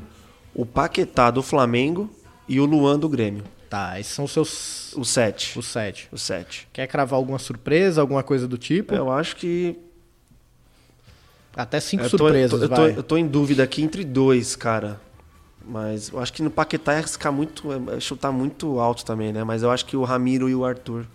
o 0.54 0.64
Paquetá 0.66 1.30
do 1.30 1.42
Flamengo 1.42 2.10
e 2.48 2.60
o 2.60 2.64
Luan 2.66 2.98
do 2.98 3.08
Grêmio. 3.08 3.42
Tá, 3.68 3.98
esses 3.98 4.12
são 4.12 4.26
os 4.26 4.30
seus. 4.30 4.92
O 4.96 5.04
sete. 5.04 5.58
Os 5.58 5.66
sete. 5.66 6.08
O 6.12 6.16
sete. 6.18 6.68
Quer 6.72 6.86
cravar 6.86 7.16
alguma 7.18 7.38
surpresa, 7.38 8.00
alguma 8.00 8.22
coisa 8.22 8.46
do 8.46 8.56
tipo? 8.56 8.94
Eu 8.94 9.10
acho 9.10 9.34
que. 9.36 9.76
Até 11.56 11.80
cinco 11.80 12.04
eu 12.04 12.10
tô, 12.10 12.18
surpresas, 12.18 12.62
eu 12.62 12.68
tô, 12.68 12.74
vai. 12.76 12.90
eu 12.96 13.02
tô 13.02 13.16
em 13.16 13.26
dúvida 13.26 13.62
aqui 13.62 13.82
entre 13.82 14.04
dois, 14.04 14.54
cara. 14.54 15.00
Mas 15.68 16.10
eu 16.10 16.20
acho 16.20 16.32
que 16.32 16.42
no 16.42 16.50
Paquetá 16.50 16.94
é 16.94 16.98
arriscar 16.98 17.32
muito. 17.32 17.68
É 17.90 18.00
chutar 18.00 18.30
muito 18.30 18.78
alto 18.78 19.04
também, 19.04 19.32
né? 19.32 19.42
Mas 19.42 19.62
eu 19.62 19.70
acho 19.70 19.84
que 19.84 19.96
o 19.96 20.04
Ramiro 20.04 20.48
e 20.48 20.54
o 20.54 20.64
Arthur. 20.64 21.06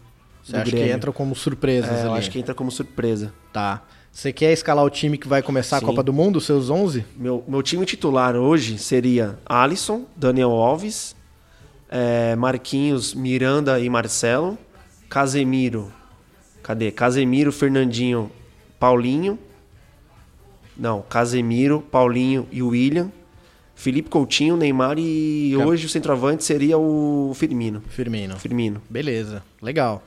Você 0.43 0.55
acha 0.55 0.65
que 0.65 0.71
Grêmio. 0.71 0.95
entram 0.95 1.13
como 1.13 1.35
surpresas 1.35 1.99
É, 1.99 2.05
eu 2.05 2.13
acho 2.13 2.29
que 2.31 2.39
entra 2.39 2.53
como 2.53 2.71
surpresa. 2.71 3.31
Tá. 3.53 3.83
Você 4.11 4.33
quer 4.33 4.51
escalar 4.51 4.83
o 4.83 4.89
time 4.89 5.17
que 5.17 5.27
vai 5.27 5.41
começar 5.41 5.79
Sim. 5.79 5.85
a 5.85 5.87
Copa 5.87 6.03
do 6.03 6.11
Mundo, 6.11 6.37
os 6.37 6.45
seus 6.45 6.69
11? 6.69 7.05
Meu, 7.15 7.43
meu 7.47 7.63
time 7.63 7.85
titular 7.85 8.35
hoje 8.35 8.77
seria 8.77 9.39
Alisson, 9.45 10.05
Daniel 10.17 10.49
Alves, 10.51 11.15
é, 11.89 12.35
Marquinhos, 12.35 13.13
Miranda 13.13 13.79
e 13.79 13.89
Marcelo, 13.89 14.57
Casemiro. 15.07 15.93
Cadê? 16.61 16.91
Casemiro, 16.91 17.51
Fernandinho, 17.51 18.29
Paulinho. 18.79 19.39
Não, 20.75 21.01
Casemiro, 21.03 21.81
Paulinho 21.81 22.47
e 22.51 22.61
William. 22.61 23.11
Felipe 23.81 24.11
Coutinho, 24.11 24.55
Neymar 24.55 24.99
e 24.99 25.55
Cap- 25.57 25.67
hoje 25.67 25.87
o 25.87 25.89
centroavante 25.89 26.43
seria 26.43 26.77
o 26.77 27.33
Firmino. 27.33 27.81
Firmino. 27.89 28.37
Firmino. 28.37 28.79
Beleza, 28.87 29.41
legal. 29.59 30.03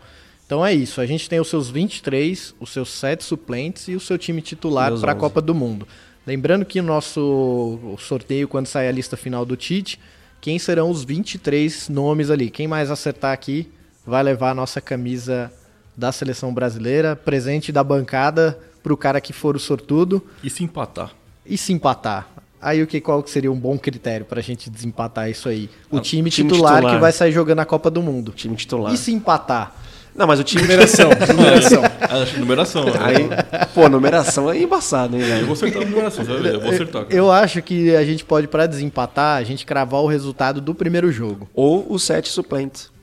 Então 0.46 0.64
é 0.64 0.72
isso, 0.72 1.00
a 1.00 1.06
gente 1.06 1.28
tem 1.28 1.40
os 1.40 1.48
seus 1.48 1.70
23, 1.70 2.54
os 2.60 2.70
seus 2.70 2.88
7 2.90 3.24
suplentes 3.24 3.88
e 3.88 3.96
o 3.96 4.00
seu 4.00 4.16
time 4.16 4.40
titular 4.40 4.92
para 5.00 5.10
a 5.10 5.14
11. 5.14 5.20
Copa 5.20 5.42
do 5.42 5.52
Mundo. 5.52 5.88
Lembrando 6.24 6.64
que 6.64 6.78
o 6.78 6.84
nosso 6.84 7.96
sorteio, 7.98 8.46
quando 8.46 8.66
sair 8.68 8.86
a 8.86 8.92
lista 8.92 9.16
final 9.16 9.44
do 9.44 9.56
Tite, 9.56 9.98
quem 10.40 10.56
serão 10.56 10.88
os 10.88 11.02
23 11.02 11.88
nomes 11.88 12.30
ali? 12.30 12.50
Quem 12.50 12.68
mais 12.68 12.92
acertar 12.92 13.32
aqui 13.32 13.68
vai 14.06 14.22
levar 14.22 14.50
a 14.50 14.54
nossa 14.54 14.80
camisa 14.80 15.52
da 15.96 16.12
seleção 16.12 16.54
brasileira, 16.54 17.16
presente 17.16 17.72
da 17.72 17.82
bancada 17.82 18.56
pro 18.84 18.96
cara 18.96 19.20
que 19.20 19.32
for 19.32 19.56
o 19.56 19.58
sortudo. 19.58 20.22
E 20.44 20.48
se 20.50 20.62
empatar? 20.62 21.10
E 21.44 21.58
se 21.58 21.72
empatar? 21.72 22.28
Aí 22.64 22.82
o 22.82 22.86
que 22.86 23.00
qual 23.00 23.22
que 23.22 23.30
seria 23.30 23.52
um 23.52 23.58
bom 23.58 23.76
critério 23.76 24.24
pra 24.24 24.40
gente 24.40 24.70
desempatar 24.70 25.28
isso 25.28 25.48
aí? 25.48 25.68
O 25.90 25.98
Ah, 25.98 26.00
time, 26.00 26.30
time 26.30 26.50
titular, 26.50 26.76
titular. 26.76 26.94
que 26.94 27.00
vai 27.00 27.12
sair 27.12 27.30
jogando 27.30 27.58
a 27.60 27.64
Copa 27.66 27.90
do 27.90 28.02
Mundo. 28.02 28.32
Time 28.32 28.56
titular. 28.56 28.92
E 28.94 28.96
se 28.96 29.12
empatar? 29.12 29.74
Não, 30.16 30.26
mas 30.28 30.38
o 30.40 30.44
time. 30.44 30.62
Numeração, 30.62 31.10
numeração. 31.36 31.82
É, 31.84 32.22
acho 32.22 32.34
que 32.34 32.40
numeração. 32.40 32.84
Aí, 33.00 33.28
pô, 33.74 33.88
numeração 33.88 34.50
é 34.50 34.56
embaçado, 34.62 35.16
hein, 35.16 35.22
Eu 35.22 35.28
velho? 35.28 35.46
vou 35.46 35.52
acertar 35.54 35.82
a 35.82 35.84
numeração, 35.84 36.24
você. 36.24 36.32
Eu 36.48 36.60
vou 36.60 36.70
acertar. 36.70 37.02
cara. 37.02 37.14
Eu 37.14 37.32
acho 37.32 37.60
que 37.60 37.94
a 37.96 38.04
gente 38.04 38.24
pode, 38.24 38.46
pra 38.46 38.66
desempatar, 38.66 39.36
a 39.38 39.42
gente 39.42 39.66
cravar 39.66 40.00
o 40.00 40.06
resultado 40.06 40.60
do 40.60 40.72
primeiro 40.74 41.10
jogo. 41.10 41.48
Ou 41.52 41.84
os 41.92 42.04
sete 42.04 42.28
suplentes. 42.30 42.93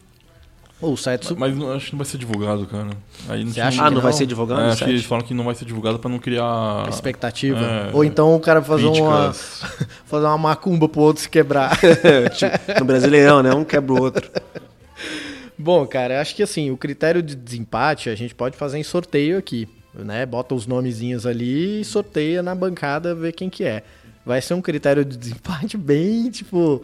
Ou 0.82 0.94
o 0.94 0.98
site 0.98 1.28
su- 1.28 1.36
Mas 1.38 1.56
não- 1.56 1.72
acho 1.74 1.88
que 1.88 1.92
não 1.94 1.98
vai 2.00 2.06
ser 2.08 2.18
divulgado, 2.18 2.66
cara. 2.66 2.90
Aí 3.30 3.44
Você 3.46 3.62
acha 3.62 3.82
Ah, 3.84 3.88
que 3.90 3.94
não 3.96 4.02
vai 4.02 4.14
ser 4.14 4.26
divulgado 4.26 4.62
É, 4.62 4.72
acho 4.72 4.84
que 4.84 4.90
eles 4.90 5.02
site? 5.02 5.10
falam 5.10 5.24
que 5.26 5.34
não 5.34 5.44
vai 5.44 5.54
ser 5.56 5.66
divulgado 5.66 6.00
pra 6.00 6.10
não 6.10 6.18
criar. 6.20 6.88
expectativa. 6.90 7.60
É, 7.60 7.90
Ou 7.94 8.04
então 8.04 8.36
o 8.36 8.40
cara 8.40 8.62
fazer 8.62 8.86
uma, 8.88 9.32
fazer 10.06 10.26
uma 10.26 10.38
macumba 10.38 10.90
pro 10.90 11.02
outro 11.02 11.22
se 11.22 11.30
quebrar. 11.30 11.78
Tipo, 12.34 12.80
no 12.80 12.86
Brasileirão, 12.86 13.44
né? 13.44 13.54
Um 13.54 13.64
quebra 13.64 13.94
o 13.94 14.02
outro. 14.02 14.30
Bom, 15.58 15.86
cara, 15.86 16.20
acho 16.22 16.36
que 16.36 16.42
assim, 16.42 16.72
o 16.72 16.78
critério 16.78 17.22
de 17.22 17.36
desempate 17.36 18.10
a 18.10 18.16
gente 18.16 18.34
pode 18.34 18.58
fazer 18.58 18.80
em 18.80 18.84
sorteio 18.84 19.38
aqui, 19.38 19.70
né? 19.94 20.26
Bota 20.26 20.56
os 20.56 20.66
nomezinhos 20.66 21.26
ali 21.28 21.82
e 21.82 21.86
sorteia 21.86 22.42
na 22.42 22.56
bancada, 22.56 23.14
ver 23.14 23.32
quem 23.34 23.50
que 23.50 23.64
é. 23.64 23.84
Vai 24.26 24.42
ser 24.42 24.56
um 24.56 24.62
critério 24.62 25.06
de 25.06 25.18
desempate 25.18 25.78
bem, 25.78 26.30
tipo... 26.32 26.82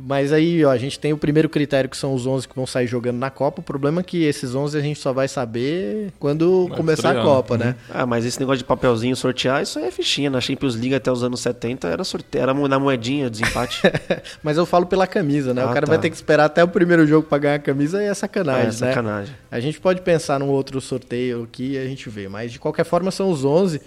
Mas 0.00 0.32
aí, 0.32 0.64
ó, 0.64 0.70
a 0.70 0.76
gente 0.78 0.98
tem 0.98 1.12
o 1.12 1.18
primeiro 1.18 1.48
critério 1.48 1.90
que 1.90 1.96
são 1.96 2.14
os 2.14 2.26
11 2.26 2.46
que 2.46 2.54
vão 2.54 2.66
sair 2.66 2.86
jogando 2.86 3.16
na 3.18 3.30
Copa. 3.30 3.60
O 3.60 3.64
problema 3.64 4.00
é 4.00 4.04
que 4.04 4.22
esses 4.24 4.54
11 4.54 4.78
a 4.78 4.80
gente 4.80 5.00
só 5.00 5.12
vai 5.12 5.26
saber 5.26 6.12
quando 6.20 6.66
Vai 6.68 6.76
começar 6.76 7.18
a 7.18 7.22
Copa, 7.22 7.58
né? 7.58 7.64
né? 7.66 7.76
Ah, 7.90 8.06
mas 8.06 8.24
esse 8.24 8.38
negócio 8.38 8.58
de 8.58 8.64
papelzinho 8.64 9.16
sortear, 9.16 9.62
isso 9.62 9.78
aí 9.78 9.86
é 9.86 9.90
fichinha. 9.90 10.30
Na 10.30 10.40
Champions 10.40 10.74
League 10.76 10.94
até 10.94 11.10
os 11.10 11.22
anos 11.24 11.40
70 11.40 11.88
era 11.88 12.04
sorteio, 12.04 12.42
era 12.42 12.54
na 12.54 12.78
moedinha, 12.78 13.28
desempate. 13.28 13.82
Mas 14.42 14.56
eu 14.56 14.64
falo 14.64 14.86
pela 14.86 15.06
camisa, 15.06 15.52
né? 15.52 15.64
o 15.64 15.68
Ah, 15.68 15.72
cara 15.74 15.86
tá. 15.86 15.92
vai 15.92 15.98
ter 16.00 16.10
que 16.10 16.16
esperar 16.16 16.44
até 16.44 16.62
o 16.62 16.68
primeiro 16.68 17.06
jogo 17.06 17.26
pra 17.26 17.38
ganhar 17.38 17.54
a 17.56 17.58
camisa 17.58 18.02
e 18.02 18.06
é 18.06 18.14
sacanagem, 18.14 18.62
É, 18.62 18.66
né? 18.66 18.72
sacanagem. 18.72 19.34
A 19.50 19.58
gente 19.60 19.80
pode 19.80 20.00
pensar 20.02 20.38
num 20.38 20.48
outro 20.48 20.80
sorteio 20.80 21.42
aqui 21.42 21.72
e 21.72 21.78
a 21.78 21.84
gente 21.86 22.08
vê. 22.08 22.28
Mas 22.28 22.52
de 22.52 22.58
qualquer 22.58 22.84
forma 22.84 23.10
são 23.10 23.30
os 23.30 23.44
11 23.44 23.80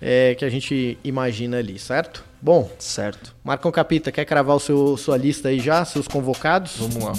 é, 0.00 0.34
que 0.34 0.44
a 0.44 0.50
gente 0.50 0.98
imagina 1.02 1.58
ali, 1.58 1.78
certo? 1.78 2.24
Bom, 2.40 2.70
certo. 2.78 3.34
Marcão 3.42 3.72
Capita, 3.72 4.12
quer 4.12 4.24
cravar 4.24 4.56
o 4.56 4.60
seu, 4.60 4.96
sua 4.96 5.16
lista 5.16 5.48
aí 5.48 5.58
já, 5.58 5.84
seus 5.84 6.06
convocados? 6.06 6.76
Vamos 6.78 7.02
lá. 7.02 7.12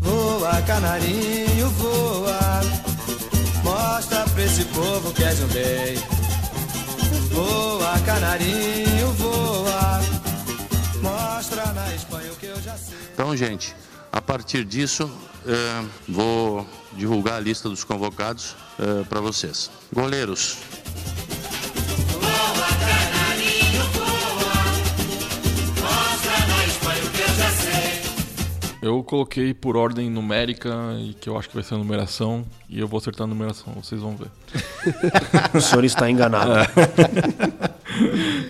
Voa, 0.00 0.62
canarinho, 0.62 1.68
voa. 1.70 2.60
Mostra 3.62 4.24
pra 4.24 4.42
esse 4.44 4.64
povo 4.66 5.12
que 5.12 5.24
és 5.24 5.40
um 5.40 5.46
rei. 5.48 5.98
Voa, 7.32 7.98
canarinho, 8.00 9.12
voa. 9.12 10.00
Mostra 11.02 11.66
na 11.72 11.94
Espanha 11.94 12.32
o 12.32 12.36
que 12.36 12.46
eu 12.46 12.60
já 12.62 12.76
sei. 12.76 12.96
Então, 13.12 13.36
gente, 13.36 13.74
a 14.16 14.22
partir 14.22 14.64
disso, 14.64 15.10
eh, 15.46 15.84
vou 16.08 16.66
divulgar 16.94 17.34
a 17.34 17.40
lista 17.40 17.68
dos 17.68 17.84
convocados 17.84 18.56
para 19.08 19.20
vocês. 19.20 19.70
Goleiros, 19.92 20.58
Eu 28.86 29.02
coloquei 29.02 29.52
por 29.52 29.76
ordem 29.76 30.08
numérica 30.08 30.70
e 31.00 31.12
que 31.14 31.28
eu 31.28 31.36
acho 31.36 31.48
que 31.48 31.56
vai 31.56 31.64
ser 31.64 31.74
a 31.74 31.78
numeração. 31.78 32.46
E 32.68 32.78
eu 32.78 32.86
vou 32.86 32.98
acertar 32.98 33.24
a 33.24 33.26
numeração, 33.26 33.72
vocês 33.74 34.00
vão 34.00 34.16
ver. 34.16 34.28
O 35.52 35.60
senhor 35.60 35.84
está 35.84 36.08
enganado. 36.08 36.52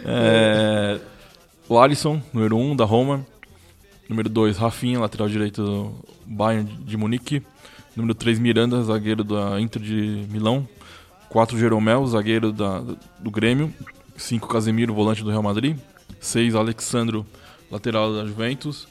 É, 0.05 1.01
o 1.67 1.79
Alisson, 1.79 2.21
número 2.35 2.55
1 2.55 2.71
um, 2.73 2.77
da 2.77 2.85
Roma. 2.85 3.25
Número 4.09 4.29
2, 4.29 4.57
Rafinha, 4.57 5.01
lateral 5.01 5.29
direito 5.29 5.65
do 5.65 5.95
Bayern 6.25 6.69
de 6.85 6.97
Munique. 6.97 7.43
Número 7.97 8.15
3, 8.15 8.39
Miranda, 8.39 8.83
zagueiro 8.83 9.25
da 9.25 9.61
Inter 9.61 9.83
de 9.83 10.27
Milão. 10.31 10.69
4, 11.29 11.59
Jeromel, 11.59 12.07
zagueiro 12.07 12.53
da, 12.53 12.83
do 13.19 13.31
Grêmio. 13.31 13.73
5, 14.17 14.49
Casemiro, 14.49 14.95
volante 14.95 15.25
do 15.25 15.31
Real 15.31 15.43
Madrid. 15.43 15.77
6, 16.21 16.55
Alexandro, 16.55 17.27
lateral 17.71 18.15
da 18.15 18.25
Juventus. 18.25 18.87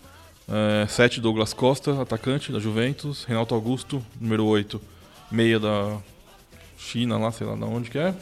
7, 0.87 1.21
Douglas 1.21 1.53
Costa, 1.53 2.01
atacante 2.01 2.51
da 2.51 2.59
Juventus. 2.59 3.23
Renato 3.23 3.55
Augusto, 3.55 4.03
número 4.19 4.45
8, 4.45 4.81
meia 5.31 5.59
da 5.59 5.97
China, 6.77 7.17
lá, 7.17 7.31
sei 7.31 7.47
lá 7.47 7.55
de 7.55 7.63
onde 7.63 7.89
que 7.89 7.97
é. 7.97 8.13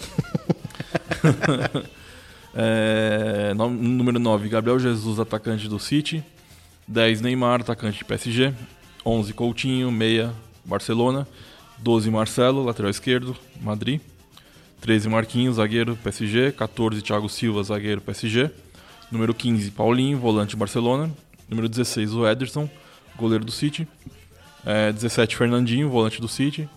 É, 2.55 3.51
número 3.55 4.19
9, 4.19 4.47
Gabriel 4.47 4.77
Jesus, 4.77 5.19
atacante 5.19 5.67
do 5.67 5.79
City. 5.79 6.23
10, 6.87 7.21
Neymar, 7.21 7.61
atacante 7.61 7.99
de 7.99 8.05
PSG. 8.05 8.53
11, 9.05 9.33
Coutinho, 9.33 9.91
meia, 9.91 10.33
Barcelona. 10.65 11.27
12, 11.79 12.09
Marcelo, 12.09 12.63
lateral 12.63 12.89
esquerdo, 12.89 13.35
Madrid. 13.61 13.99
13, 14.81 15.09
Marquinhos, 15.09 15.55
zagueiro, 15.57 15.97
PSG. 15.97 16.51
14, 16.51 17.01
Thiago 17.01 17.29
Silva, 17.29 17.63
zagueiro, 17.63 18.01
PSG. 18.01 18.49
Número 19.11 19.33
15, 19.33 19.71
Paulinho, 19.71 20.17
volante, 20.17 20.55
Barcelona. 20.55 21.11
Número 21.47 21.69
16, 21.69 22.13
o 22.13 22.27
Ederson, 22.27 22.69
goleiro 23.17 23.45
do 23.45 23.51
City. 23.51 23.87
É, 24.65 24.91
17, 24.91 25.35
Fernandinho, 25.35 25.89
volante 25.89 26.19
do 26.21 26.27
City. 26.27 26.69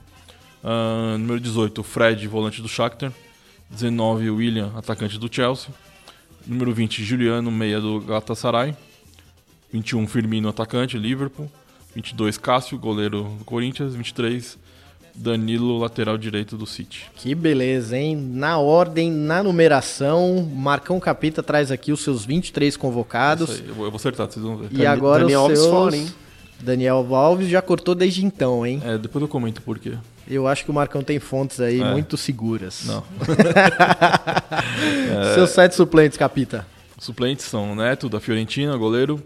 Ah, 0.63 1.17
número 1.19 1.39
18, 1.39 1.83
Fred, 1.85 2.27
volante 2.27 2.61
do 2.61 2.69
Shakhtar. 2.69 3.13
19, 3.71 4.31
William, 4.31 4.73
atacante 4.77 5.19
do 5.19 5.33
Chelsea. 5.33 5.71
Número 6.47 6.73
20, 6.73 7.05
Juliano, 7.05 7.51
meia 7.51 7.81
do 7.81 8.01
Galatasaray. 8.01 8.77
21, 9.73 10.07
Firmino, 10.07 10.49
atacante, 10.49 10.99
Liverpool. 10.99 11.51
22, 11.95 12.37
Cássio, 12.39 12.79
goleiro 12.79 13.25
do 13.39 13.45
Corinthians. 13.45 13.95
23, 13.95 14.59
Danilo, 15.15 15.79
lateral 15.79 16.19
direito 16.19 16.57
do 16.57 16.67
City. 16.67 17.07
Que 17.17 17.35
beleza, 17.35 17.97
hein? 17.97 18.17
Na 18.17 18.59
ordem, 18.59 19.11
na 19.11 19.43
numeração, 19.43 20.49
Marcão 20.55 21.01
Capita 21.01 21.43
traz 21.43 21.71
aqui 21.71 21.91
os 21.93 22.01
seus 22.01 22.25
23 22.25 22.77
convocados. 22.77 23.51
Isso 23.51 23.63
aí, 23.63 23.69
eu 23.69 23.75
vou 23.75 23.87
acertar, 23.95 24.31
vocês 24.31 24.45
vão 24.45 24.57
ver. 24.59 24.69
E 24.73 24.85
agora 24.87 25.21
Daniel 25.21 25.41
os 25.41 25.45
Alves 25.45 25.59
seus... 25.61 25.71
fora, 25.71 25.97
hein? 25.97 26.07
Daniel 26.61 27.15
Alves 27.15 27.49
já 27.49 27.61
cortou 27.61 27.95
desde 27.95 28.25
então, 28.25 28.65
hein? 28.67 28.81
É, 28.85 28.97
depois 28.99 29.23
eu 29.23 29.29
comento 29.29 29.61
por 29.63 29.79
quê. 29.79 29.95
Eu 30.29 30.47
acho 30.49 30.65
que 30.65 30.71
o 30.71 30.75
Marcão 30.75 31.03
tem 31.03 31.19
fontes 31.19 31.61
aí 31.61 31.81
É. 31.81 31.93
muito 31.93 32.17
seguras. 32.17 32.83
Não. 32.85 33.05
Seus 35.35 35.51
sete 35.51 35.75
suplentes, 35.75 36.19
Capita. 36.19 36.67
Suplentes 36.99 37.45
são 37.45 37.75
Neto, 37.75 38.09
da 38.09 38.19
Fiorentina, 38.21 38.77
goleiro. 38.77 39.23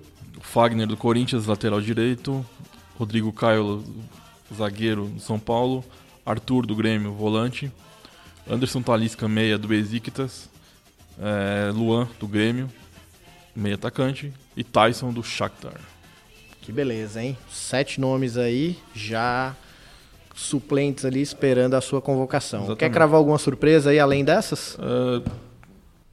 Fagner, 0.53 0.87
do 0.87 0.97
Corinthians, 0.97 1.47
lateral 1.47 1.81
direito. 1.81 2.45
Rodrigo 2.99 3.33
Caio, 3.33 3.85
zagueiro 4.53 5.07
do 5.07 5.21
São 5.21 5.39
Paulo. 5.39 5.85
Arthur, 6.27 6.67
do 6.67 6.75
Grêmio, 6.75 7.13
volante. 7.13 7.71
Anderson 8.51 8.83
Talisca, 8.83 9.29
meia 9.29 9.57
do 9.57 9.69
Besiktas. 9.69 10.51
É, 11.21 11.71
Luan, 11.73 12.09
do 12.19 12.27
Grêmio, 12.27 12.69
meia 13.55 13.77
atacante. 13.77 14.33
E 14.57 14.65
Tyson, 14.65 15.13
do 15.13 15.23
Shakhtar. 15.23 15.81
Que 16.61 16.73
beleza, 16.73 17.23
hein? 17.23 17.39
Sete 17.49 18.01
nomes 18.01 18.37
aí, 18.37 18.77
já 18.93 19.55
suplentes 20.35 21.05
ali 21.05 21.23
esperando 21.23 21.75
a 21.75 21.81
sua 21.81 22.03
convocação. 22.03 22.61
Exatamente. 22.61 22.81
Quer 22.81 22.91
cravar 22.91 23.19
alguma 23.19 23.39
surpresa 23.39 23.91
aí 23.91 24.01
além 24.01 24.25
dessas? 24.25 24.77
É, 24.81 25.31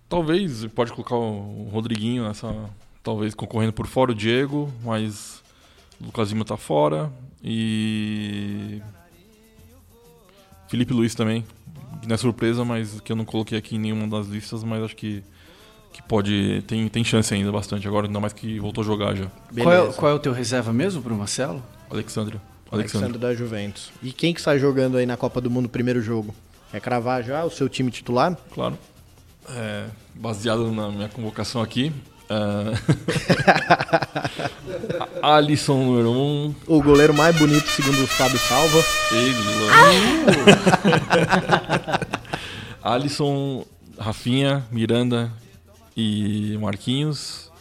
talvez 0.08 0.64
pode 0.68 0.92
colocar 0.92 1.16
o 1.16 1.70
Rodriguinho 1.72 2.28
nessa. 2.28 2.54
Talvez 3.08 3.34
concorrendo 3.34 3.72
por 3.72 3.88
fora 3.88 4.12
o 4.12 4.14
Diego, 4.14 4.70
mas 4.84 5.42
o 5.98 6.08
Lucas 6.08 6.30
Lima 6.30 6.44
tá 6.44 6.58
fora. 6.58 7.10
E. 7.42 8.82
Felipe 10.68 10.92
Luiz 10.92 11.16
também. 11.16 11.46
Que 12.02 12.08
não 12.10 12.16
é 12.16 12.18
surpresa, 12.18 12.66
mas 12.66 13.00
que 13.00 13.10
eu 13.10 13.16
não 13.16 13.24
coloquei 13.24 13.58
aqui 13.58 13.78
em 13.78 13.80
nenhuma 13.80 14.10
das 14.10 14.28
listas, 14.28 14.62
mas 14.62 14.84
acho 14.84 14.94
que, 14.94 15.24
que 15.94 16.04
pode. 16.04 16.62
Tem, 16.68 16.86
tem 16.90 17.02
chance 17.02 17.34
ainda 17.34 17.50
bastante 17.50 17.88
agora, 17.88 18.08
ainda 18.08 18.20
mais 18.20 18.34
que 18.34 18.60
voltou 18.60 18.82
a 18.82 18.86
jogar 18.86 19.16
já. 19.16 19.28
Qual 19.58 19.74
é, 19.74 19.94
qual 19.94 20.12
é 20.12 20.14
o 20.14 20.20
teu 20.20 20.34
reserva 20.34 20.74
mesmo 20.74 21.02
pro 21.02 21.16
Marcelo? 21.16 21.64
Alexandre. 21.90 22.42
Alexandre 22.70 23.06
Alexandre. 23.06 23.18
da 23.20 23.34
Juventus. 23.34 23.90
E 24.04 24.12
quem 24.12 24.34
que 24.34 24.42
está 24.42 24.58
jogando 24.58 24.98
aí 24.98 25.06
na 25.06 25.16
Copa 25.16 25.40
do 25.40 25.50
Mundo 25.50 25.70
primeiro 25.70 26.02
jogo? 26.02 26.36
Quer 26.72 26.82
cravar 26.82 27.24
já 27.24 27.46
o 27.46 27.50
seu 27.50 27.70
time 27.70 27.90
titular? 27.90 28.38
Claro. 28.54 28.78
É, 29.50 29.86
baseado 30.14 30.70
na 30.74 30.90
minha 30.90 31.08
convocação 31.08 31.62
aqui. 31.62 31.94
É, 32.30 32.74
Alisson 35.22 35.84
número 35.84 36.12
1. 36.12 36.14
Um. 36.14 36.56
O 36.68 36.82
goleiro 36.82 37.14
mais 37.14 37.38
bonito, 37.38 37.68
segundo 37.70 38.04
o 38.04 38.08
Fábio 38.08 38.40
Salva. 38.40 38.84
Alisson, 42.84 43.66
Rafinha, 43.98 44.66
Miranda 44.72 45.32
e 45.96 46.58
Marquinhos. 46.60 47.52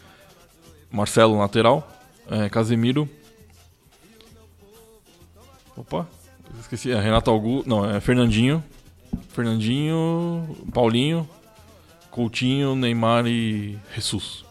Marcelo, 0.90 1.38
lateral. 1.38 1.88
É, 2.30 2.48
Casemiro. 2.48 3.08
Opa, 5.76 6.08
esqueci. 6.60 6.90
É, 6.90 6.98
Renato 6.98 7.30
Augusto. 7.30 7.68
Não, 7.68 7.88
é 7.88 8.00
Fernandinho. 8.00 8.64
Fernandinho, 9.28 10.56
Paulinho, 10.72 11.28
Coutinho, 12.10 12.74
Neymar 12.74 13.26
e 13.26 13.78
Jesus. 13.94 14.45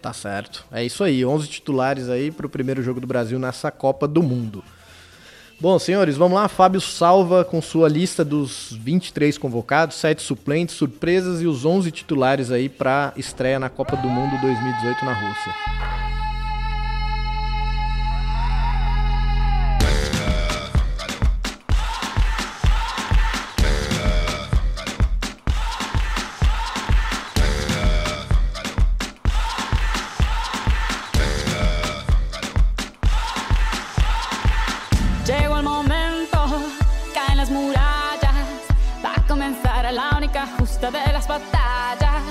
Tá 0.00 0.12
certo. 0.12 0.64
É 0.70 0.84
isso 0.84 1.02
aí, 1.02 1.24
11 1.24 1.48
titulares 1.48 2.08
aí 2.08 2.30
pro 2.30 2.48
primeiro 2.48 2.82
jogo 2.82 3.00
do 3.00 3.06
Brasil 3.06 3.38
nessa 3.38 3.70
Copa 3.70 4.06
do 4.06 4.22
Mundo. 4.22 4.62
Bom, 5.60 5.76
senhores, 5.76 6.16
vamos 6.16 6.38
lá. 6.38 6.46
Fábio 6.46 6.80
salva 6.80 7.44
com 7.44 7.60
sua 7.60 7.88
lista 7.88 8.24
dos 8.24 8.72
23 8.80 9.36
convocados, 9.36 9.96
7 9.96 10.22
suplentes, 10.22 10.76
surpresas 10.76 11.42
e 11.42 11.46
os 11.48 11.64
11 11.64 11.90
titulares 11.90 12.52
aí 12.52 12.68
para 12.68 13.12
estreia 13.16 13.58
na 13.58 13.68
Copa 13.68 13.96
do 13.96 14.08
Mundo 14.08 14.40
2018 14.40 15.04
na 15.04 15.12
Rússia. 15.14 16.17
Las 41.18 41.26
batallas. 41.26 42.22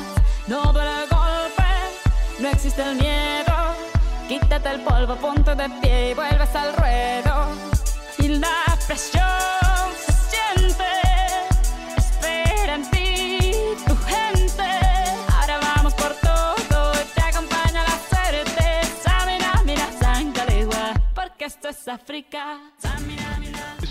No 0.48 0.72
duele 0.72 1.04
el 1.04 1.10
golpe, 1.10 1.70
no 2.40 2.48
existe 2.48 2.82
el 2.82 2.96
miedo, 2.96 3.56
quítate 4.30 4.70
el 4.70 4.82
polvo, 4.82 5.16
ponte 5.16 5.54
de 5.56 5.70
pie 5.82 6.12
y 6.12 6.14
vuelves 6.14 6.56
al 6.56 6.74
ruedo. 6.74 7.34
Y 8.20 8.28
la 8.44 8.64
presión 8.88 9.88
se 10.06 10.14
siente, 10.32 10.92
espera 11.98 12.76
en 12.76 12.90
ti 12.90 13.52
tu 13.86 13.96
gente. 14.12 14.70
Ahora 15.36 15.60
vamos 15.70 15.94
por 15.94 16.14
todo, 16.30 16.92
te 17.16 17.22
acompaña 17.22 17.84
la 17.92 17.98
certeza, 18.16 19.12
mira, 19.26 19.52
mira, 19.66 19.86
Sancalegua, 20.00 20.94
porque 21.14 21.46
esto 21.46 21.68
es 21.68 21.88
África. 21.90 22.60
Luiz 23.06 23.17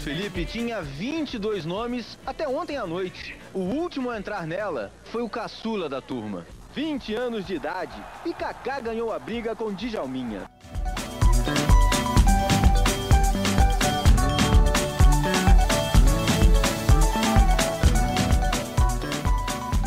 Felipe 0.06 0.44
tinha 0.44 0.80
22 0.80 1.64
nomes 1.64 2.16
até 2.24 2.46
ontem 2.46 2.76
à 2.76 2.86
noite. 2.86 3.36
O 3.52 3.58
último 3.58 4.08
a 4.08 4.16
entrar 4.16 4.46
nela 4.46 4.92
foi 5.06 5.20
o 5.20 5.28
caçula 5.28 5.88
da 5.88 6.00
turma. 6.00 6.46
20 6.76 7.12
anos 7.12 7.44
de 7.44 7.56
idade 7.56 8.00
e 8.24 8.32
Kaká 8.32 8.78
ganhou 8.78 9.12
a 9.12 9.18
briga 9.18 9.56
com 9.56 9.74
Djalminha. 9.74 10.48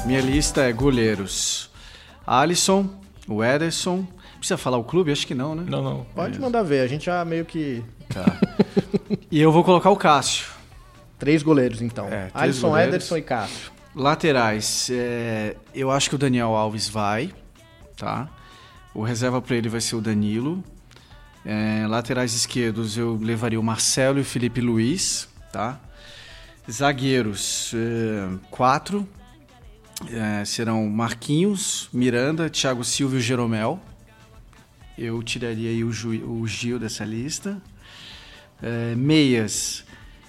Minha 0.05 0.20
lista 0.20 0.63
é 0.63 0.74
goleiros. 0.74 1.70
Alisson, 2.28 2.89
o 3.26 3.41
Ederson. 3.41 4.05
Precisa 4.38 4.57
falar 4.57 4.80
o 4.80 4.84
clube? 4.84 5.13
Acho 5.13 5.26
que 5.26 5.34
não, 5.34 5.55
né? 5.55 5.63
Não, 5.65 5.82
não. 5.82 6.03
Pode 6.13 6.38
mandar 6.41 6.63
ver, 6.63 6.82
a 6.82 6.88
gente 6.88 7.05
já 7.05 7.24
meio 7.24 7.45
que. 7.45 7.82
Tá. 8.09 8.26
e 9.32 9.39
eu 9.41 9.51
vou 9.51 9.63
colocar 9.63 9.89
o 9.89 9.95
Cássio. 9.95 10.47
Três 11.17 11.43
goleiros, 11.43 11.82
então. 11.82 12.05
É, 12.07 12.27
três 12.27 12.32
Alisson, 12.36 12.67
goleiros. 12.69 12.95
Ederson 12.95 13.17
e 13.17 13.21
Cássio. 13.21 13.71
Laterais, 13.95 14.89
é, 14.91 15.55
eu 15.73 15.91
acho 15.91 16.09
que 16.09 16.15
o 16.15 16.17
Daniel 16.17 16.55
Alves 16.55 16.88
vai, 16.88 17.32
tá? 17.97 18.30
O 18.93 19.01
reserva 19.03 19.41
para 19.41 19.55
ele 19.55 19.67
vai 19.67 19.82
ser 19.82 19.95
o 19.95 20.01
Danilo. 20.01 20.63
É, 21.45 21.86
laterais 21.88 22.34
esquerdos 22.34 22.97
eu 22.97 23.17
levaria 23.21 23.59
o 23.59 23.63
Marcelo 23.63 24.19
e 24.19 24.21
o 24.21 24.25
Felipe 24.25 24.61
Luiz, 24.61 25.27
tá? 25.51 25.80
Zagueiros, 26.69 27.73
é, 27.75 28.38
quatro. 28.49 29.07
É, 30.11 30.45
serão 30.45 30.88
Marquinhos, 30.88 31.89
Miranda, 31.91 32.49
Thiago 32.49 32.84
Silva 32.86 33.15
e 33.15 33.17
o 33.17 33.21
Jeromel. 33.21 33.80
Eu 34.97 35.21
tiraria 35.23 35.69
aí 35.69 35.84
o, 35.84 35.91
Ju- 35.91 36.23
o 36.25 36.47
Gil 36.47 36.80
dessa 36.80 37.03
lista. 37.03 37.61
É, 38.62 38.95
meias, 38.95 39.84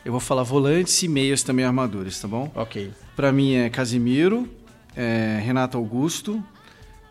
eu 0.05 0.13
vou 0.13 0.21
falar 0.21 0.43
volantes 0.43 1.03
e 1.03 1.09
meias 1.09 1.43
também 1.43 1.65
armaduras, 1.65 2.21
tá 2.21 2.29
bom? 2.29 2.51
Ok. 2.55 2.91
Pra 3.17 3.33
mim 3.33 3.55
é 3.55 3.69
Casimiro, 3.69 4.49
é, 4.97 5.41
Renato 5.43 5.77
Augusto, 5.77 6.43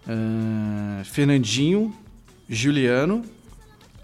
é, 0.08 1.04
Fernandinho, 1.04 1.94
Juliano. 2.50 3.24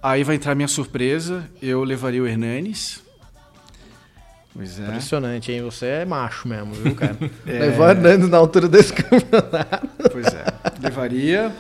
Aí 0.03 0.23
vai 0.23 0.35
entrar 0.35 0.53
minha 0.53 0.67
surpresa, 0.67 1.49
eu 1.61 1.83
levaria 1.83 2.21
o 2.21 2.27
Hernanes. 2.27 3.03
Pois 4.53 4.79
é. 4.79 4.83
Impressionante, 4.83 5.51
hein? 5.51 5.61
Você 5.63 5.85
é 5.85 6.05
macho 6.05 6.47
mesmo, 6.47 6.73
viu, 6.73 6.95
cara? 6.95 7.17
É. 7.45 7.59
Levou 7.59 7.85
andando 7.85 8.27
na 8.27 8.37
altura 8.37 8.69
desse 8.69 8.93
campeonato. 8.95 10.09
Pois 10.11 10.27
é. 10.27 10.45
Levaria 10.81 11.53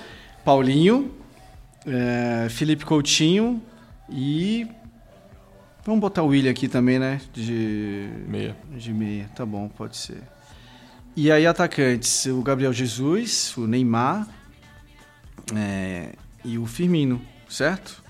Paulinho, 0.45 1.11
é, 1.85 2.47
Felipe 2.49 2.85
Coutinho 2.85 3.61
e. 4.09 4.67
Vamos 5.85 6.01
botar 6.01 6.23
o 6.23 6.27
William 6.27 6.49
aqui 6.49 6.67
também, 6.67 6.97
né? 6.97 7.21
De. 7.31 8.09
Meia. 8.27 8.57
De 8.71 8.91
meia, 8.91 9.29
tá 9.35 9.45
bom, 9.45 9.69
pode 9.69 9.95
ser. 9.95 10.23
E 11.15 11.31
aí, 11.31 11.45
atacantes: 11.45 12.25
o 12.25 12.41
Gabriel 12.41 12.73
Jesus, 12.73 13.55
o 13.55 13.67
Neymar 13.67 14.27
é, 15.55 16.13
e 16.43 16.57
o 16.57 16.65
Firmino, 16.65 17.21
certo? 17.47 18.03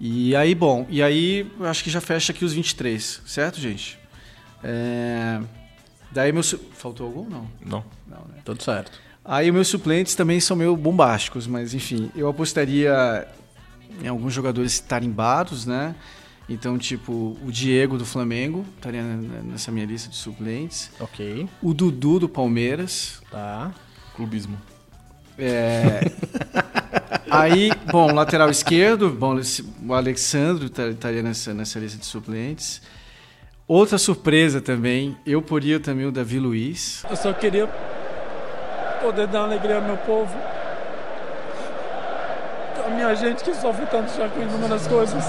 E 0.00 0.34
aí, 0.34 0.54
bom, 0.54 0.86
e 0.88 1.02
aí 1.02 1.46
acho 1.60 1.84
que 1.84 1.90
já 1.90 2.00
fecha 2.00 2.32
aqui 2.32 2.42
os 2.42 2.54
23, 2.54 3.22
certo, 3.26 3.60
gente? 3.60 3.98
É, 4.62 5.40
daí 6.10 6.32
meu. 6.32 6.42
Faltou 6.42 7.06
algum? 7.06 7.28
Não. 7.28 7.46
Não. 7.60 7.84
Não, 8.08 8.24
né? 8.28 8.40
Tudo 8.42 8.62
certo. 8.62 8.98
Aí 9.22 9.52
meus 9.52 9.68
suplentes 9.68 10.14
também 10.14 10.40
são 10.40 10.56
meio 10.56 10.74
bombásticos, 10.74 11.46
mas 11.46 11.74
enfim, 11.74 12.10
eu 12.16 12.28
apostaria 12.28 13.28
em 14.02 14.08
alguns 14.08 14.32
jogadores 14.32 14.80
tarimbados, 14.80 15.66
né? 15.66 15.94
Então, 16.48 16.76
tipo, 16.76 17.38
o 17.42 17.50
Diego 17.50 17.96
do 17.96 18.04
Flamengo 18.04 18.64
estaria 18.76 19.02
nessa 19.02 19.72
minha 19.72 19.86
lista 19.86 20.10
de 20.10 20.16
suplentes. 20.16 20.90
Ok. 21.00 21.48
O 21.62 21.72
Dudu 21.72 22.20
do 22.20 22.28
Palmeiras. 22.28 23.22
Tá. 23.30 23.72
Clubismo. 24.14 24.58
É... 25.38 26.00
Aí, 27.30 27.70
bom, 27.90 28.12
lateral 28.12 28.50
esquerdo, 28.50 29.10
bom, 29.10 29.36
o 29.86 29.94
Alexandro 29.94 30.68
tá- 30.68 30.88
estaria 30.88 31.22
nessa, 31.22 31.54
nessa 31.54 31.78
lista 31.78 31.98
de 31.98 32.06
suplentes. 32.06 32.82
Outra 33.66 33.96
surpresa 33.96 34.60
também, 34.60 35.16
eu 35.24 35.40
poria 35.40 35.80
também 35.80 36.04
o 36.06 36.12
Davi 36.12 36.38
Luiz. 36.38 37.02
Eu 37.08 37.16
só 37.16 37.32
queria 37.32 37.66
poder 39.00 39.26
dar 39.26 39.44
alegria 39.44 39.76
ao 39.76 39.82
meu 39.82 39.96
povo. 39.96 40.32
A 42.94 42.96
minha 42.96 43.12
gente 43.16 43.42
que 43.42 43.52
sofre 43.56 43.84
tanto 43.86 44.16
já 44.16 44.28
com 44.28 44.40
inúmeras 44.40 44.86
coisas. 44.86 45.24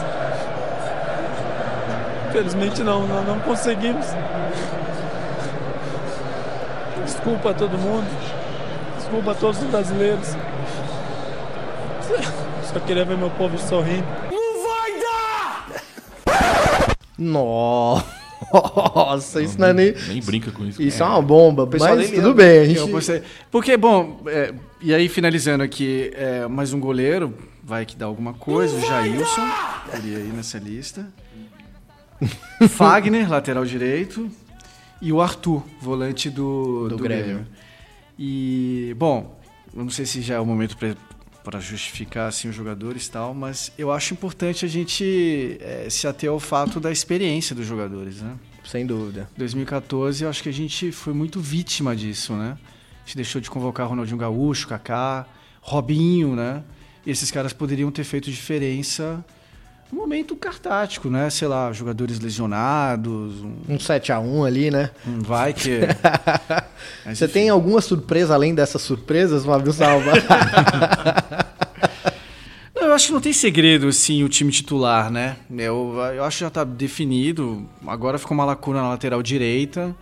Infelizmente 2.30 2.84
não, 2.84 3.08
nós 3.08 3.26
não 3.26 3.40
conseguimos. 3.40 4.06
Desculpa 7.04 7.50
a 7.50 7.54
todo 7.56 7.76
mundo. 7.76 8.06
Desculpa 8.98 9.32
a 9.32 9.34
todos 9.34 9.60
os 9.64 9.68
brasileiros. 9.68 10.36
Só 12.72 12.80
queria 12.82 13.04
ver 13.04 13.18
meu 13.18 13.32
povo 13.32 13.58
sorrindo. 13.58 14.06
Nossa, 17.18 19.42
isso 19.42 19.60
não 19.60 19.70
é 19.70 19.74
nem. 19.74 19.96
Nem 20.08 20.22
brinca 20.22 20.52
com 20.52 20.66
isso. 20.66 20.80
Isso 20.80 21.02
é, 21.02 21.06
uma 21.08 21.20
bomba, 21.20 21.68
mas 21.80 22.12
tudo 22.12 22.36
bem. 22.36 22.60
A 22.60 22.66
gente... 22.66 23.24
Porque, 23.50 23.76
bom, 23.76 24.20
é, 24.28 24.54
e 24.80 24.94
aí 24.94 25.10
finalizando 25.10 25.64
aqui, 25.64 26.12
é, 26.14 26.48
mais 26.48 26.74
um 26.74 26.80
goleiro, 26.80 27.34
vai 27.66 27.84
que 27.84 27.96
dá 27.96 28.06
alguma 28.06 28.34
coisa, 28.34 28.78
o 28.78 28.80
Jailson, 28.80 29.42
poderia 29.86 30.20
ir 30.20 30.32
nessa 30.32 30.60
lista. 30.60 31.12
Fagner, 32.70 33.28
lateral 33.28 33.66
direito. 33.66 34.30
E 35.02 35.12
o 35.12 35.20
Arthur, 35.20 35.64
volante 35.82 36.30
do, 36.30 36.88
Do 36.88 36.98
do, 36.98 37.04
Grêmio. 37.04 37.26
Grêmio. 37.26 37.48
E, 38.18 38.96
bom, 38.98 39.40
eu 39.76 39.84
não 39.84 39.90
sei 39.90 40.06
se 40.06 40.22
já 40.22 40.36
é 40.36 40.40
o 40.40 40.46
momento 40.46 40.78
para 41.44 41.60
justificar 41.60 42.30
assim, 42.30 42.48
os 42.48 42.56
jogadores 42.56 43.08
e 43.08 43.12
tal, 43.12 43.34
mas 43.34 43.72
eu 43.78 43.92
acho 43.92 44.14
importante 44.14 44.64
a 44.64 44.70
gente 44.70 45.58
é, 45.60 45.88
se 45.90 46.08
ater 46.08 46.30
ao 46.30 46.40
fato 46.40 46.80
da 46.80 46.92
experiência 46.92 47.56
dos 47.56 47.66
jogadores, 47.66 48.22
né? 48.22 48.36
Sem 48.64 48.86
dúvida. 48.86 49.28
2014, 49.38 50.24
eu 50.24 50.30
acho 50.30 50.42
que 50.42 50.50
a 50.50 50.54
gente 50.54 50.92
foi 50.92 51.14
muito 51.14 51.40
vítima 51.40 51.96
disso, 51.96 52.34
né? 52.34 52.58
A 52.62 53.06
gente 53.06 53.16
deixou 53.18 53.42
de 53.42 53.50
convocar 53.50 53.88
Ronaldinho 53.88 54.18
Gaúcho, 54.18 54.68
Kaká, 54.68 55.28
Robinho, 55.62 56.36
né? 56.36 56.64
E 57.06 57.12
esses 57.12 57.30
caras 57.32 57.54
poderiam 57.54 57.92
ter 57.92 58.04
feito 58.04 58.32
diferença 58.32 59.24
no 59.92 60.00
momento 60.00 60.36
cartático, 60.36 61.10
né? 61.10 61.30
Sei 61.30 61.48
lá, 61.48 61.72
jogadores 61.72 62.20
lesionados. 62.20 63.42
Um, 63.42 63.56
Um 63.70 63.78
7x1 63.78 64.46
ali, 64.48 64.72
né? 64.72 64.90
um 65.08 65.20
vai 65.20 65.54
que. 65.54 65.82
Mas, 67.06 67.20
Você 67.20 67.28
tem 67.28 67.50
alguma 67.50 67.82
surpresa 67.82 68.34
além 68.34 68.56
dessas 68.56 68.82
surpresas, 68.82 69.46
Fábio 69.46 69.72
Salva? 69.72 70.12
Não, 72.76 72.88
eu 72.88 72.94
acho 72.94 73.08
que 73.08 73.14
não 73.14 73.22
tem 73.22 73.32
segredo, 73.32 73.88
assim, 73.88 74.22
o 74.24 74.28
time 74.30 74.52
titular, 74.52 75.10
né? 75.10 75.38
Eu, 75.50 75.96
eu 76.14 76.24
acho 76.26 76.40
que 76.40 76.44
já 76.44 76.50
tá 76.50 76.64
definido. 76.66 77.66
Agora 77.88 78.20
ficou 78.20 78.36
uma 78.36 78.44
lacuna 78.44 78.82
na 78.82 78.90
lateral 78.90 79.24
direita. 79.24 79.96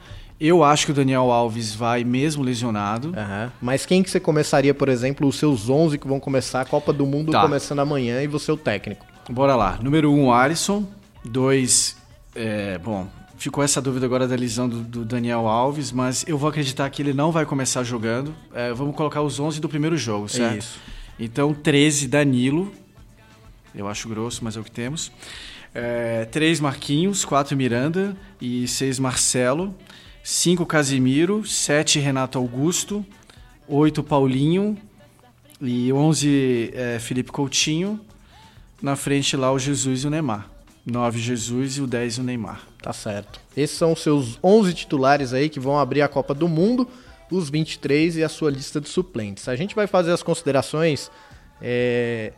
Eu 0.46 0.62
acho 0.62 0.86
que 0.86 0.92
o 0.92 0.94
Daniel 0.96 1.32
Alves 1.32 1.74
vai 1.74 2.04
mesmo 2.04 2.44
lesionado. 2.44 3.14
Aham. 3.16 3.50
Mas 3.62 3.86
quem 3.86 4.04
que 4.04 4.10
você 4.10 4.20
começaria, 4.20 4.74
por 4.74 4.90
exemplo, 4.90 5.26
os 5.26 5.38
seus 5.38 5.70
11 5.70 5.98
que 5.98 6.06
vão 6.06 6.20
começar 6.20 6.60
a 6.60 6.66
Copa 6.66 6.92
do 6.92 7.06
Mundo 7.06 7.32
Tá. 7.32 7.42
começando 7.42 7.80
amanhã 7.80 8.22
e 8.22 8.28
você 8.28 8.52
o 8.52 8.58
técnico? 8.58 9.06
Bora 9.30 9.56
lá. 9.56 9.80
Número 9.82 10.12
1, 10.12 10.26
um, 10.26 10.34
Alisson. 10.34 10.86
2, 11.24 11.96
é, 12.36 12.78
bom, 12.78 13.08
ficou 13.38 13.64
essa 13.64 13.82
dúvida 13.82 14.06
agora 14.06 14.28
da 14.28 14.36
lesão 14.36 14.68
do, 14.68 14.82
do 14.82 15.06
Daniel 15.06 15.48
Alves, 15.48 15.94
mas 15.94 16.26
eu 16.28 16.38
vou 16.38 16.50
acreditar 16.50 16.90
que 16.90 17.02
ele 17.02 17.14
não 17.14 17.32
vai 17.32 17.46
começar 17.46 17.82
jogando. 17.84 18.36
É, 18.54 18.74
vamos 18.74 18.98
colocar 18.98 19.22
os 19.22 19.40
11 19.40 19.62
do 19.62 19.70
primeiro 19.70 19.96
jogo, 19.96 20.28
certo? 20.28 20.60
Isso. 20.60 20.80
Então, 21.18 21.54
13, 21.54 22.08
Danilo. 22.10 22.70
Eu 23.74 23.88
acho 23.88 24.10
grosso, 24.10 24.44
mas 24.44 24.58
é 24.58 24.60
o 24.60 24.64
que 24.64 24.72
temos. 24.72 25.10
É, 25.74 26.26
3, 26.26 26.60
Marquinhos. 26.60 27.24
4, 27.24 27.56
Miranda. 27.56 28.16
E 28.42 28.68
6, 28.68 29.00
Marcelo. 29.00 29.74
5, 30.24 30.66
Casimiro. 30.66 31.46
7, 31.46 32.00
Renato 32.00 32.38
Augusto. 32.38 33.06
8, 33.68 34.02
Paulinho. 34.02 34.78
E 35.62 35.92
11, 35.92 36.72
é, 36.74 36.98
Felipe 37.00 37.32
Coutinho. 37.32 38.00
Na 38.82 38.96
frente 38.96 39.36
lá 39.36 39.52
o 39.52 39.60
Jesus 39.60 40.04
e 40.04 40.08
o 40.08 40.10
Neymar. 40.10 40.50
9 40.86 41.20
Jesus 41.20 41.78
e 41.78 41.82
o 41.82 41.88
10 41.88 42.20
o 42.20 42.24
Neymar. 42.24 42.62
Tá 42.82 42.92
certo. 42.92 43.40
Esses 43.56 43.78
são 43.78 43.94
os 43.94 44.02
seus 44.02 44.38
11 44.44 44.74
titulares 44.74 45.34
aí 45.34 45.50
que 45.50 45.60
vão 45.60 45.80
abrir 45.80 46.02
a 46.02 46.08
Copa 46.08 46.34
do 46.34 46.48
Mundo, 46.50 46.88
os 47.32 47.50
23 47.50 48.18
e 48.18 48.24
a 48.24 48.30
sua 48.30 48.52
lista 48.52 48.82
de 48.82 48.90
suplentes. 48.90 49.48
A 49.48 49.56
gente 49.56 49.76
vai 49.76 49.88
fazer 49.88 50.12
as 50.12 50.22
considerações 50.22 51.10
é, 51.62 52.34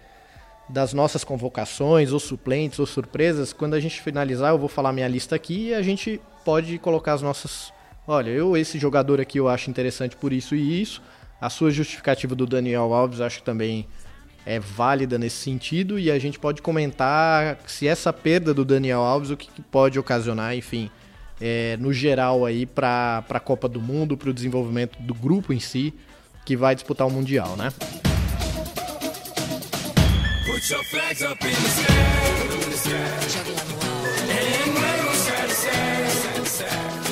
das 0.70 0.94
nossas 0.94 1.24
convocações, 1.24 2.12
ou 2.12 2.20
suplentes, 2.20 2.78
ou 2.78 2.86
surpresas. 2.86 3.52
Quando 3.52 3.74
a 3.74 3.80
gente 3.80 4.02
finalizar, 4.02 4.52
eu 4.52 4.60
vou 4.60 4.70
falar 4.70 4.94
minha 4.94 5.08
lista 5.08 5.36
aqui 5.36 5.70
e 5.70 5.74
a 5.74 5.82
gente 5.82 6.22
pode 6.44 6.78
colocar 6.78 7.14
as 7.14 7.22
nossas. 7.22 7.74
Olha, 8.08 8.30
eu 8.30 8.56
esse 8.56 8.78
jogador 8.78 9.20
aqui 9.20 9.40
eu 9.40 9.50
acho 9.50 9.70
interessante 9.70 10.16
por 10.16 10.32
isso 10.32 10.56
e 10.56 10.82
isso. 10.82 11.02
A 11.42 11.50
sua 11.50 11.72
justificativa 11.72 12.36
do 12.36 12.46
Daniel 12.46 12.94
Alves 12.94 13.20
acho 13.20 13.40
que 13.40 13.44
também 13.44 13.88
é 14.46 14.60
válida 14.60 15.18
nesse 15.18 15.38
sentido 15.38 15.98
e 15.98 16.12
a 16.12 16.20
gente 16.20 16.38
pode 16.38 16.62
comentar 16.62 17.58
se 17.66 17.88
essa 17.88 18.14
perda 18.14 18.54
do 18.54 18.64
Daniel 18.64 19.00
Alves 19.00 19.32
o 19.32 19.38
que, 19.38 19.50
pode 19.64 19.98
ocasionar, 19.98 20.56
enfim, 20.56 20.92
é, 21.42 21.76
no 21.78 21.92
geral 21.92 22.46
aí 22.46 22.66
para 22.66 23.26
a 23.28 23.40
Copa 23.40 23.68
do 23.68 23.82
Mundo, 23.82 24.16
para 24.16 24.30
o 24.30 24.34
desenvolvimento 24.34 25.00
do 25.00 25.16
grupo 25.16 25.52
em 25.52 25.60
si 25.60 25.92
que 26.46 26.56
vai 26.56 26.76
disputar 26.76 27.08
o 27.08 27.12
mundial, 27.12 27.58
né? 27.58 27.74
Put 30.46 30.72
your 30.72 30.84
flags 30.86 31.24
up 31.24 31.44
in 31.44 31.50
the 31.50 31.56
sky. 31.56 31.94
In 32.54 32.70
the 32.70 32.76
sky. 36.46 37.05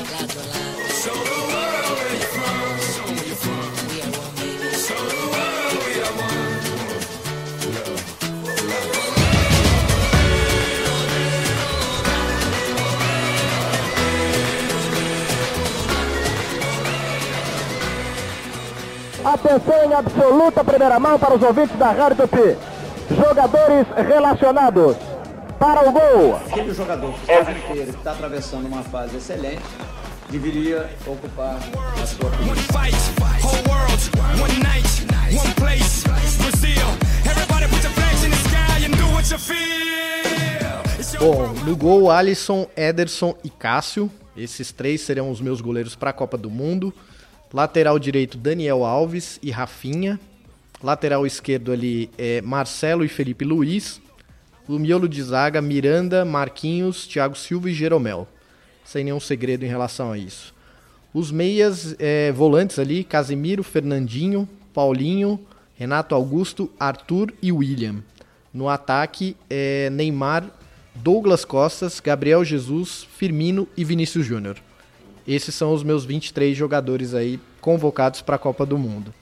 Atenção 19.26 19.86
em 19.86 19.94
absoluta 19.94 20.64
primeira 20.66 21.00
mão 21.00 21.18
para 21.18 21.36
os 21.36 21.42
ouvintes 21.42 21.78
da 21.78 21.92
Rádio 21.92 22.28
Tupi. 22.28 22.58
Jogadores 23.16 23.88
relacionados. 23.96 24.98
Para 25.58 25.88
o 25.88 25.92
gol. 25.94 26.36
Aquele 26.46 26.74
jogador 26.74 27.14
que 27.14 27.32
está 27.32 27.54
que 27.54 27.80
está 27.80 28.12
atravessando 28.12 28.68
uma 28.68 28.84
fase 28.84 29.16
excelente, 29.16 29.62
deveria 30.30 30.90
ocupar 31.08 31.58
a 32.02 32.06
sua 32.06 32.30
Bom, 41.20 41.54
no 41.66 41.78
gol, 41.78 42.12
Alisson, 42.12 42.68
Ederson 42.76 43.34
e 43.42 43.50
Cássio. 43.50 44.12
Esses 44.36 44.74
três 44.74 45.00
serão 45.00 45.32
os 45.32 45.40
meus 45.40 45.62
goleiros 45.62 45.96
para 45.96 46.10
a 46.10 46.14
Copa 46.14 46.38
do 46.38 46.50
Mundo. 46.50 46.94
Lateral 47.54 48.00
direito, 48.00 48.36
Daniel 48.36 48.84
Alves 48.84 49.40
e 49.44 49.52
Rafinha. 49.52 50.20
Lateral 50.82 51.24
esquerdo 51.24 51.72
ali 51.72 52.10
é 52.18 52.42
Marcelo 52.42 53.06
e 53.06 53.08
Felipe 53.08 53.46
Luiz. 53.46 54.02
O 54.68 54.80
miolo 54.80 55.08
de 55.08 55.22
zaga, 55.22 55.62
Miranda, 55.62 56.26
Marquinhos, 56.26 57.06
Thiago 57.06 57.36
Silva 57.36 57.70
e 57.70 57.74
Jeromel. 57.74 58.28
Sem 58.84 59.04
nenhum 59.04 59.20
segredo 59.20 59.64
em 59.64 59.68
relação 59.68 60.12
a 60.12 60.18
isso. 60.18 60.52
Os 61.14 61.32
meias 61.32 61.96
é, 62.00 62.32
volantes 62.32 62.80
ali, 62.80 63.04
Casimiro, 63.04 63.62
Fernandinho, 63.62 64.50
Paulinho, 64.74 65.40
Renato 65.76 66.16
Augusto, 66.16 66.72
Arthur 66.80 67.32
e 67.40 67.52
William. 67.52 67.98
No 68.52 68.68
ataque, 68.68 69.38
é, 69.48 69.92
Neymar, 69.92 70.50
Douglas 70.96 71.46
Costas, 71.46 72.00
Gabriel 72.00 72.44
Jesus, 72.44 73.08
Firmino 73.16 73.68
e 73.78 73.84
Vinícius 73.84 74.26
Júnior. 74.26 74.58
Esses 75.28 75.56
são 75.56 75.74
os 75.74 75.84
meus 75.84 76.06
23 76.06 76.56
jogadores 76.56 77.14
aí 77.14 77.40
convocados 77.62 78.22
para 78.22 78.36
a 78.36 78.40
Copa 78.40 78.66
do 78.66 78.78
Mundo. 78.78 79.14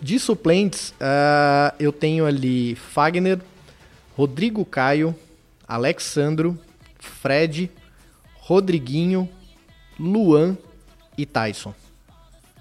De 0.00 0.18
suplentes, 0.18 0.94
ah, 1.00 1.74
eu 1.80 1.92
tenho 1.92 2.26
ali 2.26 2.74
Fagner, 2.74 3.40
Rodrigo 4.14 4.64
Caio, 4.64 5.14
Alexandro, 5.66 6.58
Fred, 6.98 7.70
Rodriguinho, 8.34 9.28
Luan 9.98 10.56
e 11.16 11.24
Tyson. 11.24 11.74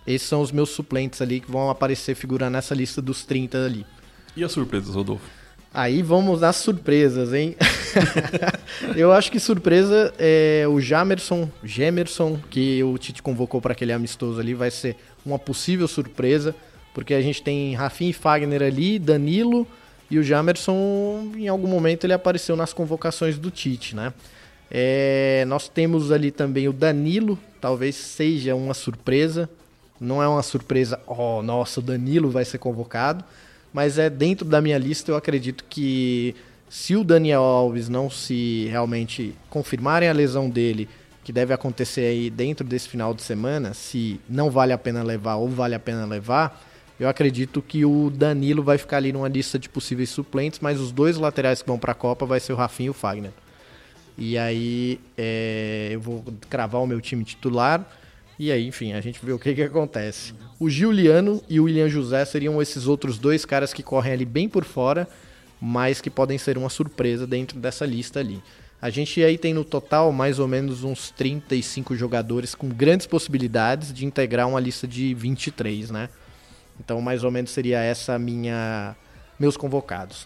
Esses 0.08 0.28
são 0.28 0.42
os 0.42 0.52
meus 0.52 0.70
suplentes 0.70 1.22
ali 1.22 1.40
que 1.40 1.52
vão 1.52 1.70
aparecer 1.70 2.16
figurando 2.16 2.54
nessa 2.54 2.74
lista 2.74 3.02
dos 3.02 3.26
30 3.26 3.66
ali. 3.66 3.86
E 4.36 4.44
as 4.44 4.52
surpresas, 4.52 4.96
Rodolfo? 4.96 5.41
Aí 5.74 6.02
vamos 6.02 6.42
nas 6.42 6.58
surpresas, 6.58 7.34
hein? 7.34 7.56
eu 8.96 9.12
acho 9.14 9.32
que 9.32 9.40
surpresa 9.40 10.14
é 10.20 10.66
o 10.68 10.82
Jamerson, 10.82 11.50
Gemerson, 11.64 12.38
que 12.50 12.84
o 12.84 12.98
Tite 12.98 13.24
convocou 13.24 13.62
para 13.62 13.72
aquele 13.72 13.94
amistoso 13.94 14.40
ali, 14.40 14.54
vai 14.54 14.70
ser 14.70 14.98
uma 15.26 15.40
possível 15.40 15.88
surpresa, 15.88 16.54
porque 16.94 17.14
a 17.14 17.22
gente 17.22 17.42
tem 17.42 17.74
Rafinha 17.74 18.10
e 18.10 18.14
Fagner 18.14 18.62
ali, 18.62 19.00
Danilo 19.00 19.66
e 20.10 20.20
o 20.20 20.24
Jamerson, 20.24 21.32
em 21.38 21.48
algum 21.48 21.68
momento 21.68 22.04
ele 22.04 22.12
apareceu 22.12 22.58
nas 22.58 22.74
convocações 22.74 23.38
do 23.38 23.50
Tite, 23.50 23.96
né? 23.96 24.12
É, 24.70 25.46
nós 25.48 25.70
temos 25.70 26.12
ali 26.12 26.32
também 26.32 26.68
o 26.68 26.74
Danilo, 26.74 27.40
talvez 27.62 27.96
seja 27.96 28.56
uma 28.56 28.74
surpresa. 28.74 29.50
Não 30.00 30.22
é 30.22 30.28
uma 30.28 30.42
surpresa, 30.42 31.00
oh, 31.06 31.42
nossa, 31.42 31.80
o 31.80 31.84
Danilo 31.84 32.30
vai 32.30 32.44
ser 32.44 32.58
convocado, 32.58 33.24
mas 33.74 33.98
é 33.98 34.10
dentro 34.10 34.46
da 34.46 34.62
minha 34.62 34.78
lista, 34.78 35.12
eu 35.12 35.16
acredito 35.16 35.64
que 35.70 36.36
se 36.70 36.96
o 36.96 37.04
Daniel 37.04 37.42
Alves 37.42 37.90
não 37.90 38.10
se 38.10 38.68
realmente 38.70 39.36
confirmarem 39.50 40.10
a 40.10 40.14
lesão 40.14 40.50
dele, 40.50 40.88
que 41.24 41.32
deve 41.32 41.54
acontecer 41.54 42.02
aí 42.02 42.30
dentro 42.30 42.66
desse 42.66 42.90
final 42.90 43.14
de 43.14 43.22
semana, 43.22 43.74
se 43.74 44.20
não 44.28 44.50
vale 44.50 44.74
a 44.74 44.78
pena 44.78 45.04
levar 45.04 45.36
ou 45.36 45.50
vale 45.50 45.76
a 45.76 45.80
pena 45.80 46.06
levar, 46.06 46.62
eu 47.00 47.10
acredito 47.10 47.62
que 47.62 47.84
o 47.84 48.10
Danilo 48.10 48.62
vai 48.64 48.78
ficar 48.78 48.98
ali 48.98 49.12
numa 49.12 49.28
lista 49.28 49.58
de 49.58 49.68
possíveis 49.68 50.10
suplentes, 50.10 50.60
mas 50.60 50.80
os 50.80 50.92
dois 50.92 51.18
laterais 51.18 51.62
que 51.62 51.68
vão 51.68 51.80
para 51.80 51.94
a 51.94 51.96
Copa 51.96 52.26
vai 52.26 52.40
ser 52.40 52.54
o 52.54 52.56
Rafinha 52.56 52.88
e 52.88 52.90
o 52.90 52.94
Fagner. 52.94 53.32
E 54.18 54.38
aí 54.38 55.00
é, 55.18 55.90
eu 55.92 56.00
vou 56.00 56.24
cravar 56.50 56.82
o 56.82 56.86
meu 56.86 57.02
time 57.02 57.24
titular. 57.24 57.86
E 58.44 58.52
aí, 58.52 58.66
enfim, 58.66 58.94
a 58.94 59.02
gente 59.02 59.24
vê 59.24 59.32
o 59.32 59.38
que, 59.38 59.54
que 59.54 59.62
acontece. 59.62 60.34
O 60.60 60.68
Giuliano 60.68 61.44
e 61.48 61.60
o 61.60 61.66
William 61.66 61.88
José 61.88 62.26
seriam 62.26 62.60
esses 62.60 62.88
outros 62.88 63.20
dois 63.20 63.46
caras 63.46 63.72
que 63.72 63.84
correm 63.84 64.14
ali 64.14 64.26
bem 64.26 64.50
por 64.50 64.66
fora, 64.66 65.08
mas 65.62 66.02
que 66.02 66.10
podem 66.10 66.40
ser 66.40 66.58
uma 66.58 66.68
surpresa 66.68 67.28
dentro 67.28 67.60
dessa 67.60 67.86
lista 67.86 68.20
ali. 68.20 68.42
A 68.82 68.90
gente 68.90 69.24
aí 69.24 69.38
tem 69.38 69.54
no 69.54 69.64
total 69.64 70.12
mais 70.12 70.40
ou 70.40 70.48
menos 70.48 70.84
uns 70.84 71.12
35 71.12 71.96
jogadores 71.96 72.56
com 72.56 72.68
grandes 72.68 73.06
possibilidades 73.06 73.94
de 73.94 74.08
integrar 74.08 74.48
uma 74.48 74.60
lista 74.60 74.88
de 74.88 75.14
23, 75.14 75.92
né? 75.92 76.10
Então, 76.80 77.00
mais 77.00 77.24
ou 77.24 77.30
menos 77.30 77.52
seria 77.52 77.78
essa 77.80 78.18
minha 78.18 78.96
meus 79.38 79.56
convocados. 79.56 80.26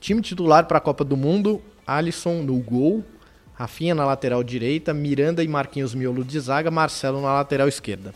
Time 0.00 0.22
titular 0.22 0.64
para 0.64 0.78
a 0.78 0.80
Copa 0.80 1.04
do 1.04 1.14
Mundo: 1.14 1.60
Alisson 1.86 2.40
no 2.40 2.56
gol, 2.58 3.04
Rafinha 3.54 3.94
na 3.94 4.04
lateral 4.04 4.42
direita, 4.42 4.92
Miranda 4.92 5.42
e 5.42 5.48
Marquinhos 5.48 5.94
Miolo 5.94 6.24
de 6.24 6.38
zaga, 6.40 6.70
Marcelo 6.70 7.22
na 7.22 7.34
lateral 7.34 7.68
esquerda. 7.68 8.12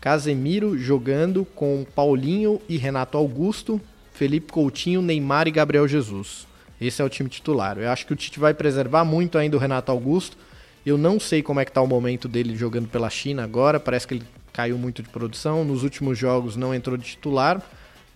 Casemiro 0.00 0.78
jogando 0.78 1.44
com 1.44 1.84
Paulinho 1.94 2.60
e 2.68 2.76
Renato 2.76 3.16
Augusto, 3.16 3.80
Felipe 4.12 4.52
Coutinho, 4.52 5.02
Neymar 5.02 5.48
e 5.48 5.50
Gabriel 5.50 5.88
Jesus. 5.88 6.46
Esse 6.80 7.00
é 7.00 7.04
o 7.04 7.08
time 7.08 7.28
titular. 7.28 7.78
Eu 7.78 7.90
acho 7.90 8.06
que 8.06 8.12
o 8.12 8.16
Tite 8.16 8.38
vai 8.38 8.52
preservar 8.52 9.04
muito 9.04 9.38
ainda 9.38 9.56
o 9.56 9.60
Renato 9.60 9.90
Augusto. 9.90 10.36
Eu 10.84 10.98
não 10.98 11.18
sei 11.18 11.42
como 11.42 11.58
é 11.58 11.64
que 11.64 11.72
tá 11.72 11.80
o 11.80 11.86
momento 11.86 12.28
dele 12.28 12.54
jogando 12.54 12.86
pela 12.86 13.10
China 13.10 13.42
agora, 13.42 13.80
parece 13.80 14.06
que 14.06 14.14
ele 14.14 14.24
caiu 14.52 14.78
muito 14.78 15.02
de 15.02 15.08
produção, 15.08 15.64
nos 15.64 15.82
últimos 15.82 16.16
jogos 16.18 16.54
não 16.56 16.74
entrou 16.74 16.96
de 16.96 17.04
titular, 17.04 17.60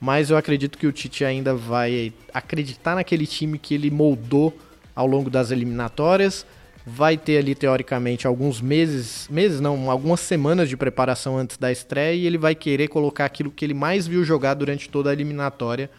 mas 0.00 0.30
eu 0.30 0.36
acredito 0.36 0.78
que 0.78 0.86
o 0.86 0.92
Tite 0.92 1.24
ainda 1.24 1.54
vai 1.54 2.12
acreditar 2.32 2.94
naquele 2.94 3.26
time 3.26 3.58
que 3.58 3.74
ele 3.74 3.90
moldou 3.90 4.56
ao 5.00 5.06
longo 5.06 5.30
das 5.30 5.50
eliminatórias, 5.50 6.44
vai 6.84 7.16
ter 7.16 7.38
ali 7.38 7.54
teoricamente 7.54 8.26
alguns 8.26 8.60
meses, 8.60 9.26
meses 9.30 9.58
não, 9.58 9.90
algumas 9.90 10.20
semanas 10.20 10.68
de 10.68 10.76
preparação 10.76 11.38
antes 11.38 11.56
da 11.56 11.72
estreia 11.72 12.14
e 12.14 12.26
ele 12.26 12.36
vai 12.36 12.54
querer 12.54 12.88
colocar 12.88 13.24
aquilo 13.24 13.50
que 13.50 13.64
ele 13.64 13.72
mais 13.72 14.06
viu 14.06 14.22
jogar 14.24 14.52
durante 14.52 14.90
toda 14.90 15.08
a 15.08 15.12
eliminatória 15.14 15.90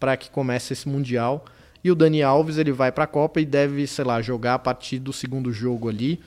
para 0.00 0.16
que 0.16 0.28
comece 0.30 0.72
esse 0.72 0.88
mundial. 0.88 1.44
E 1.82 1.92
o 1.92 1.94
Dani 1.94 2.22
Alves 2.22 2.58
ele 2.58 2.72
vai 2.72 2.90
para 2.90 3.04
a 3.04 3.06
Copa 3.06 3.40
e 3.40 3.44
deve, 3.46 3.86
sei 3.86 4.04
lá, 4.04 4.20
jogar 4.20 4.54
a 4.54 4.58
partir 4.58 4.98
do 4.98 5.12
segundo 5.12 5.52
jogo 5.52 5.88
ali. 5.88 6.20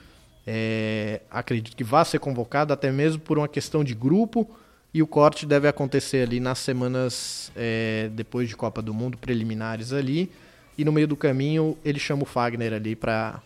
É, 0.46 1.20
acredito 1.30 1.76
que 1.76 1.84
vá 1.84 2.04
ser 2.06 2.20
convocado 2.20 2.72
até 2.72 2.90
mesmo 2.90 3.20
por 3.20 3.36
uma 3.36 3.48
questão 3.48 3.84
de 3.84 3.94
grupo 3.94 4.48
e 4.94 5.02
o 5.02 5.06
corte 5.06 5.44
deve 5.44 5.68
acontecer 5.68 6.22
ali 6.22 6.40
nas 6.40 6.58
semanas 6.58 7.52
é, 7.54 8.08
depois 8.12 8.48
de 8.48 8.56
Copa 8.56 8.80
do 8.80 8.94
Mundo 8.94 9.18
preliminares 9.18 9.92
ali 9.92 10.30
e 10.76 10.84
no 10.84 10.92
meio 10.92 11.06
do 11.06 11.16
caminho 11.16 11.76
ele 11.84 11.98
chama 11.98 12.22
o 12.22 12.26
Fagner 12.26 12.72
ali 12.72 12.94
para 12.96 13.40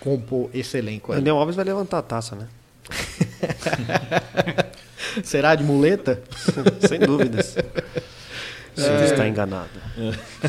compor 0.00 0.50
esse 0.52 0.76
elenco. 0.78 1.12
O 1.12 1.14
Daniel 1.14 1.36
Alves 1.36 1.56
vai 1.56 1.64
levantar 1.64 1.98
a 1.98 2.02
taça, 2.02 2.36
né? 2.36 2.48
Será 5.22 5.54
de 5.54 5.62
muleta? 5.62 6.22
Sem 6.88 7.00
dúvidas. 7.00 7.56
Você 8.74 8.88
é... 8.88 9.04
está 9.04 9.28
enganado. 9.28 9.68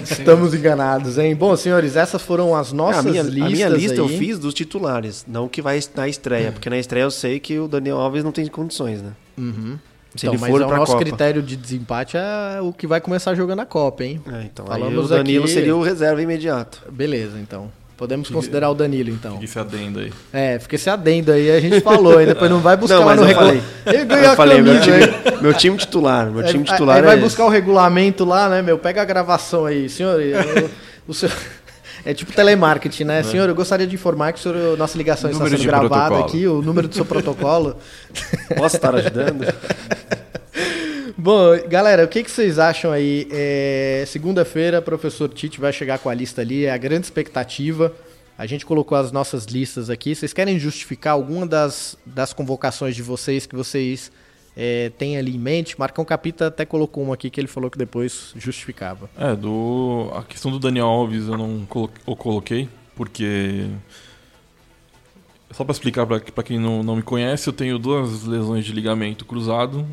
Estamos 0.01 0.53
enganados, 0.53 1.17
hein? 1.17 1.35
Bom, 1.35 1.55
senhores, 1.55 1.95
essas 1.95 2.21
foram 2.21 2.55
as 2.55 2.71
nossas 2.71 3.05
a 3.05 3.09
minha, 3.09 3.23
listas. 3.23 3.43
A 3.43 3.49
minha 3.49 3.69
lista 3.69 3.93
aí. 3.93 3.99
eu 3.99 4.07
fiz 4.07 4.39
dos 4.39 4.53
titulares, 4.53 5.25
não 5.27 5.49
que 5.49 5.61
vai 5.61 5.79
na 5.95 6.07
estreia, 6.07 6.51
porque 6.51 6.69
na 6.69 6.77
estreia 6.77 7.03
eu 7.03 7.11
sei 7.11 7.39
que 7.39 7.59
o 7.59 7.67
Daniel 7.67 7.97
Alves 7.97 8.23
não 8.23 8.31
tem 8.31 8.47
condições, 8.47 9.01
né? 9.01 9.11
Uhum. 9.37 9.77
Se 10.15 10.25
então, 10.25 10.33
ele 10.33 10.41
mas 10.41 10.51
for 10.51 10.61
o 10.61 10.67
pra 10.67 10.77
nosso 10.77 10.91
Copa. 10.93 11.03
critério 11.03 11.41
de 11.41 11.55
desempate 11.55 12.17
é 12.17 12.59
o 12.61 12.71
que 12.71 12.85
vai 12.85 13.01
começar 13.01 13.33
jogando 13.35 13.61
a 13.61 13.65
Copa, 13.65 14.03
hein? 14.03 14.21
É, 14.31 14.43
então 14.43 14.65
Falamos 14.65 15.11
aí 15.11 15.17
o 15.19 15.23
Danilo 15.23 15.43
aqui- 15.45 15.53
seria 15.53 15.75
o 15.75 15.81
reserva 15.81 16.21
imediato. 16.21 16.81
Beleza, 16.91 17.39
então. 17.39 17.71
Podemos 17.97 18.29
considerar 18.29 18.69
o 18.69 18.73
Danilo, 18.75 19.09
então. 19.11 19.33
Fica 19.33 19.45
esse 19.45 19.59
adendo 19.59 19.99
aí. 19.99 20.11
É, 20.33 20.59
fica 20.59 20.75
esse 20.75 20.89
adendo 20.89 21.31
aí, 21.31 21.49
a 21.51 21.59
gente 21.59 21.79
falou, 21.81 22.19
e 22.21 22.25
depois 22.25 22.49
não 22.51 22.59
vai 22.59 22.75
buscar 22.75 22.97
Não, 22.99 23.05
mas 23.05 23.19
no 23.19 23.25
regulamento. 23.25 23.63
Ele 23.85 24.05
ganhou 24.05 24.25
Eu 24.31 24.35
falei, 24.35 24.61
meu 24.61 24.81
time, 24.81 24.97
meu 25.41 25.53
time 25.53 25.77
titular, 25.77 26.29
meu 26.29 26.43
time 26.43 26.59
Aí- 26.59 26.71
titular 26.71 26.97
aí 26.97 27.01
vai 27.03 27.15
é 27.17 27.19
buscar 27.19 27.45
o 27.45 27.49
regulamento 27.49 28.25
lá, 28.25 28.49
né, 28.49 28.61
meu? 28.61 28.77
Pega 28.77 29.01
a 29.01 29.05
gravação 29.05 29.65
aí, 29.65 29.87
senhor. 29.89 30.19
eu- 30.21 30.69
o 31.07 31.13
seu... 31.13 31.29
É 32.05 32.13
tipo 32.13 32.33
telemarketing, 32.33 33.05
né? 33.05 33.23
Senhor, 33.23 33.47
eu 33.47 33.55
gostaria 33.55 33.87
de 33.87 33.95
informar 33.95 34.33
que 34.33 34.39
o 34.39 34.41
senhor, 34.41 34.77
nossa 34.77 34.97
ligação 34.97 35.29
está 35.29 35.47
sendo 35.47 35.63
gravada 35.63 35.89
protocolo. 35.89 36.25
aqui, 36.25 36.47
o 36.47 36.61
número 36.61 36.87
do 36.87 36.95
seu 36.95 37.05
protocolo. 37.05 37.77
Posso 38.57 38.75
estar 38.75 38.93
ajudando? 38.93 39.45
Bom, 41.17 41.57
galera, 41.69 42.03
o 42.03 42.07
que, 42.07 42.21
que 42.21 42.29
vocês 42.29 42.59
acham 42.59 42.91
aí? 42.91 43.27
É, 43.31 44.03
Segunda-feira, 44.07 44.81
professor 44.81 45.29
Tite 45.29 45.61
vai 45.61 45.71
chegar 45.71 45.99
com 45.99 46.09
a 46.09 46.13
lista 46.13 46.41
ali, 46.41 46.65
é 46.65 46.71
a 46.71 46.77
grande 46.77 47.05
expectativa. 47.05 47.93
A 48.37 48.45
gente 48.45 48.65
colocou 48.65 48.97
as 48.97 49.11
nossas 49.11 49.45
listas 49.45 49.89
aqui. 49.89 50.13
Vocês 50.13 50.33
querem 50.33 50.59
justificar 50.59 51.13
alguma 51.13 51.47
das, 51.47 51.95
das 52.05 52.33
convocações 52.33 52.95
de 52.95 53.01
vocês 53.01 53.45
que 53.45 53.55
vocês 53.55 54.11
é, 54.55 54.89
têm 54.97 55.17
ali 55.17 55.35
em 55.35 55.39
mente? 55.39 55.77
Marcão 55.79 56.03
Capita 56.05 56.47
até 56.47 56.65
colocou 56.65 57.03
uma 57.03 57.13
aqui 57.15 57.29
que 57.29 57.39
ele 57.39 57.47
falou 57.47 57.69
que 57.71 57.77
depois 57.77 58.33
justificava. 58.37 59.09
É, 59.17 59.35
do, 59.35 60.11
a 60.15 60.23
questão 60.23 60.51
do 60.51 60.59
Daniel 60.59 60.85
Alves 60.87 61.27
eu 61.27 61.37
não 61.37 61.65
colo- 61.65 61.91
eu 62.07 62.15
coloquei, 62.15 62.69
porque. 62.95 63.67
Só 65.51 65.63
pra 65.63 65.71
explicar 65.71 66.07
pra 66.07 66.43
quem 66.43 66.59
não, 66.59 66.81
não 66.81 66.95
me 66.95 67.03
conhece, 67.03 67.47
eu 67.47 67.53
tenho 67.53 67.77
duas 67.77 68.23
lesões 68.23 68.65
de 68.65 68.71
ligamento 68.73 69.23
cruzado 69.23 69.85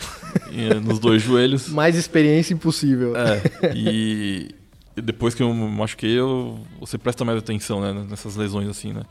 e, 0.50 0.72
nos 0.80 0.98
dois 0.98 1.20
joelhos. 1.20 1.68
Mais 1.68 1.96
experiência 1.96 2.54
impossível. 2.54 3.12
É, 3.14 3.42
e 3.76 4.48
depois 4.96 5.34
que 5.34 5.42
eu 5.42 5.52
machuquei, 5.52 6.18
eu, 6.18 6.58
você 6.80 6.96
presta 6.96 7.26
mais 7.26 7.38
atenção 7.38 7.80
né, 7.82 8.06
nessas 8.08 8.36
lesões 8.36 8.68
assim, 8.68 8.94
né? 8.94 9.02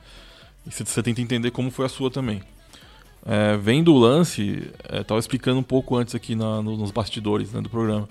E 0.65 0.71
você 0.71 1.03
tenta 1.03 1.21
entender 1.21 1.51
como 1.51 1.69
foi 1.69 1.85
a 1.85 1.89
sua 1.89 2.09
também. 2.09 2.41
É, 3.25 3.55
vendo 3.57 3.93
o 3.93 3.99
lance, 3.99 4.71
é, 4.89 5.03
explicando 5.17 5.59
um 5.59 5.63
pouco 5.63 5.95
antes 5.95 6.15
aqui 6.15 6.35
na- 6.35 6.61
no- 6.61 6.75
nos 6.77 6.91
bastidores 6.91 7.51
né, 7.53 7.61
do 7.61 7.69
programa. 7.69 8.09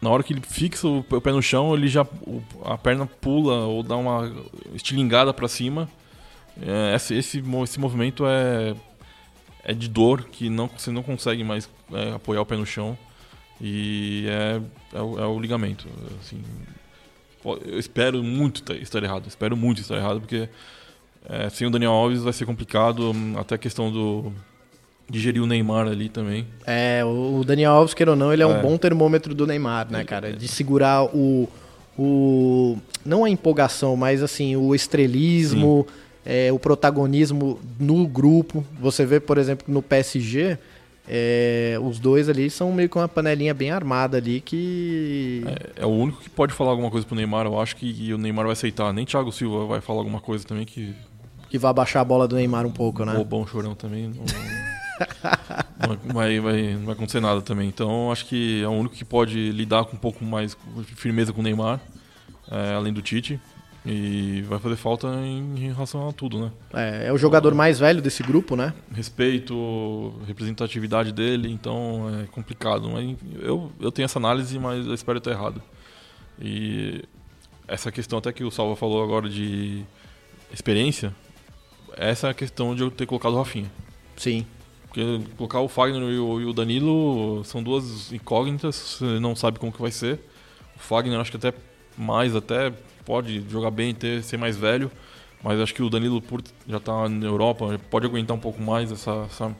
Na 0.00 0.10
hora 0.10 0.22
que 0.22 0.32
ele 0.32 0.42
fixa 0.42 0.86
o, 0.86 1.02
pé 1.02 1.32
no 1.32 1.40
chão, 1.42 1.74
ele 1.74 1.88
já 1.88 2.02
o- 2.02 2.42
a 2.64 2.76
perna 2.76 3.06
pula 3.06 3.64
ou 3.66 3.82
dá 3.82 3.96
uma 3.96 4.30
estilingada 4.74 5.32
para 5.32 5.48
cima. 5.48 5.88
É, 6.60 6.94
esse, 6.94 7.14
esse, 7.14 7.42
esse 7.64 7.80
movimento 7.80 8.24
é, 8.26 8.74
é 9.64 9.72
de 9.72 9.88
dor 9.88 10.24
que 10.24 10.48
não, 10.50 10.68
você 10.68 10.90
não 10.90 11.02
consegue 11.02 11.42
mais 11.42 11.68
é, 11.92 12.12
apoiar 12.12 12.42
o 12.42 12.46
pé 12.46 12.56
no 12.56 12.66
chão. 12.66 12.96
E 13.60 14.26
é, 14.28 14.60
é, 14.98 15.00
o, 15.00 15.18
é 15.18 15.26
o 15.26 15.40
ligamento. 15.40 15.88
Assim, 16.20 16.42
eu 17.64 17.78
espero 17.78 18.22
muito 18.22 18.70
estar 18.74 19.02
errado. 19.02 19.26
Espero 19.26 19.56
muito 19.56 19.80
estar 19.80 19.96
errado, 19.96 20.20
porque 20.20 20.48
é, 21.28 21.48
sem 21.50 21.66
o 21.66 21.70
Daniel 21.70 21.92
Alves 21.92 22.22
vai 22.22 22.32
ser 22.32 22.44
complicado. 22.46 23.12
Até 23.38 23.54
a 23.56 23.58
questão 23.58 23.90
do. 23.90 24.32
de 25.10 25.18
gerir 25.20 25.42
o 25.42 25.46
Neymar 25.46 25.86
ali 25.86 26.08
também. 26.08 26.46
É, 26.66 27.02
o 27.04 27.42
Daniel 27.44 27.72
Alves, 27.72 27.94
queira 27.94 28.12
ou 28.12 28.16
não, 28.16 28.32
ele 28.32 28.42
é, 28.42 28.46
um 28.46 28.56
É. 28.56 28.62
bom 28.62 28.76
termômetro 28.76 29.34
do 29.34 29.46
Neymar, 29.46 29.90
né, 29.90 30.04
cara? 30.04 30.32
De 30.32 30.48
segurar 30.48 31.04
o. 31.04 31.48
o 31.98 32.76
não 33.04 33.24
a 33.24 33.30
empolgação, 33.30 33.96
mas 33.96 34.22
assim, 34.22 34.56
o 34.56 34.74
estrelismo, 34.74 35.86
é, 36.24 36.52
o 36.52 36.58
protagonismo 36.58 37.58
no 37.78 38.06
grupo. 38.06 38.64
Você 38.80 39.04
vê, 39.06 39.20
por 39.20 39.38
exemplo, 39.38 39.64
no 39.72 39.80
PSG. 39.82 40.58
é, 41.08 41.78
os 41.80 42.00
dois 42.00 42.28
ali 42.28 42.50
são 42.50 42.72
meio 42.72 42.88
que 42.88 42.98
uma 42.98 43.06
panelinha 43.06 43.54
bem 43.54 43.70
armada 43.70 44.16
ali 44.16 44.40
que. 44.40 45.44
É, 45.76 45.82
é 45.82 45.86
o 45.86 45.90
único 45.90 46.20
que 46.20 46.28
pode 46.28 46.52
falar 46.52 46.70
alguma 46.72 46.90
coisa 46.90 47.06
pro 47.06 47.14
Neymar. 47.14 47.46
Eu 47.46 47.60
acho 47.60 47.76
que 47.76 48.12
o 48.12 48.18
Neymar 48.18 48.44
vai 48.46 48.52
aceitar. 48.54 48.92
Nem 48.92 49.04
Thiago 49.04 49.30
Silva 49.30 49.66
vai 49.66 49.80
falar 49.80 50.00
alguma 50.00 50.20
coisa 50.20 50.44
também 50.44 50.64
que. 50.64 50.92
Que 51.48 51.58
vai 51.58 51.72
baixar 51.72 52.00
a 52.00 52.04
bola 52.04 52.26
do 52.26 52.36
Neymar 52.36 52.66
um 52.66 52.72
pouco, 52.72 53.04
né? 53.04 53.14
Bobão 53.14 53.46
chorão 53.46 53.74
também. 53.74 54.08
Não, 54.08 55.98
não 56.04 56.14
vai, 56.14 56.40
vai, 56.40 56.74
não 56.74 56.86
vai 56.86 56.94
acontecer 56.94 57.20
nada 57.20 57.42
também. 57.42 57.68
Então 57.68 58.10
acho 58.10 58.26
que 58.26 58.62
é 58.62 58.68
o 58.68 58.72
único 58.72 58.94
que 58.94 59.04
pode 59.04 59.50
lidar 59.52 59.84
com 59.84 59.96
um 59.96 59.98
pouco 59.98 60.24
mais 60.24 60.56
firmeza 60.84 61.32
com 61.32 61.40
o 61.40 61.44
Neymar, 61.44 61.80
é, 62.50 62.74
além 62.74 62.92
do 62.92 63.02
Tite. 63.02 63.40
E 63.88 64.42
vai 64.48 64.58
fazer 64.58 64.74
falta 64.74 65.06
em, 65.06 65.54
em 65.56 65.72
relação 65.72 66.08
a 66.08 66.12
tudo, 66.12 66.40
né? 66.40 66.50
É, 66.74 67.06
é 67.06 67.12
o 67.12 67.16
jogador 67.16 67.54
mais 67.54 67.78
velho 67.78 68.02
desse 68.02 68.20
grupo, 68.20 68.56
né? 68.56 68.74
Respeito, 68.92 70.12
representatividade 70.26 71.12
dele, 71.12 71.52
então 71.52 72.10
é 72.20 72.26
complicado. 72.26 72.90
Mas 72.90 73.16
eu, 73.40 73.70
eu 73.78 73.92
tenho 73.92 74.06
essa 74.06 74.18
análise, 74.18 74.58
mas 74.58 74.84
eu 74.84 74.92
espero 74.92 75.18
estar 75.18 75.30
errado. 75.30 75.62
E 76.40 77.04
essa 77.68 77.92
questão 77.92 78.18
até 78.18 78.32
que 78.32 78.42
o 78.42 78.50
Salva 78.50 78.74
falou 78.74 79.04
agora 79.04 79.28
de 79.28 79.84
experiência, 80.52 81.14
essa 81.96 82.28
é 82.28 82.30
a 82.30 82.34
questão 82.34 82.74
de 82.74 82.82
eu 82.82 82.90
ter 82.90 83.06
colocado 83.06 83.32
o 83.34 83.38
Rafinha. 83.38 83.70
Sim. 84.16 84.46
Porque 84.88 85.20
colocar 85.36 85.60
o 85.60 85.68
Fagner 85.68 86.02
e 86.02 86.18
o, 86.18 86.40
e 86.40 86.44
o 86.44 86.52
Danilo 86.52 87.42
são 87.44 87.62
duas 87.62 88.12
incógnitas, 88.12 88.74
você 88.98 89.04
não 89.20 89.36
sabe 89.36 89.58
como 89.58 89.70
que 89.72 89.80
vai 89.80 89.90
ser. 89.90 90.18
O 90.74 90.78
Fagner 90.78 91.18
acho 91.20 91.30
que 91.30 91.36
até 91.36 91.52
mais, 91.98 92.34
até 92.34 92.72
pode 93.04 93.44
jogar 93.50 93.70
bem, 93.70 93.94
ter, 93.94 94.22
ser 94.22 94.36
mais 94.38 94.56
velho, 94.56 94.90
mas 95.42 95.60
acho 95.60 95.74
que 95.74 95.82
o 95.82 95.90
Danilo 95.90 96.20
por 96.22 96.42
já 96.66 96.80
tá 96.80 97.08
na 97.08 97.26
Europa, 97.26 97.78
pode 97.90 98.06
aguentar 98.06 98.36
um 98.36 98.40
pouco 98.40 98.60
mais 98.62 98.90
essa... 98.90 99.26
essa... 99.30 99.54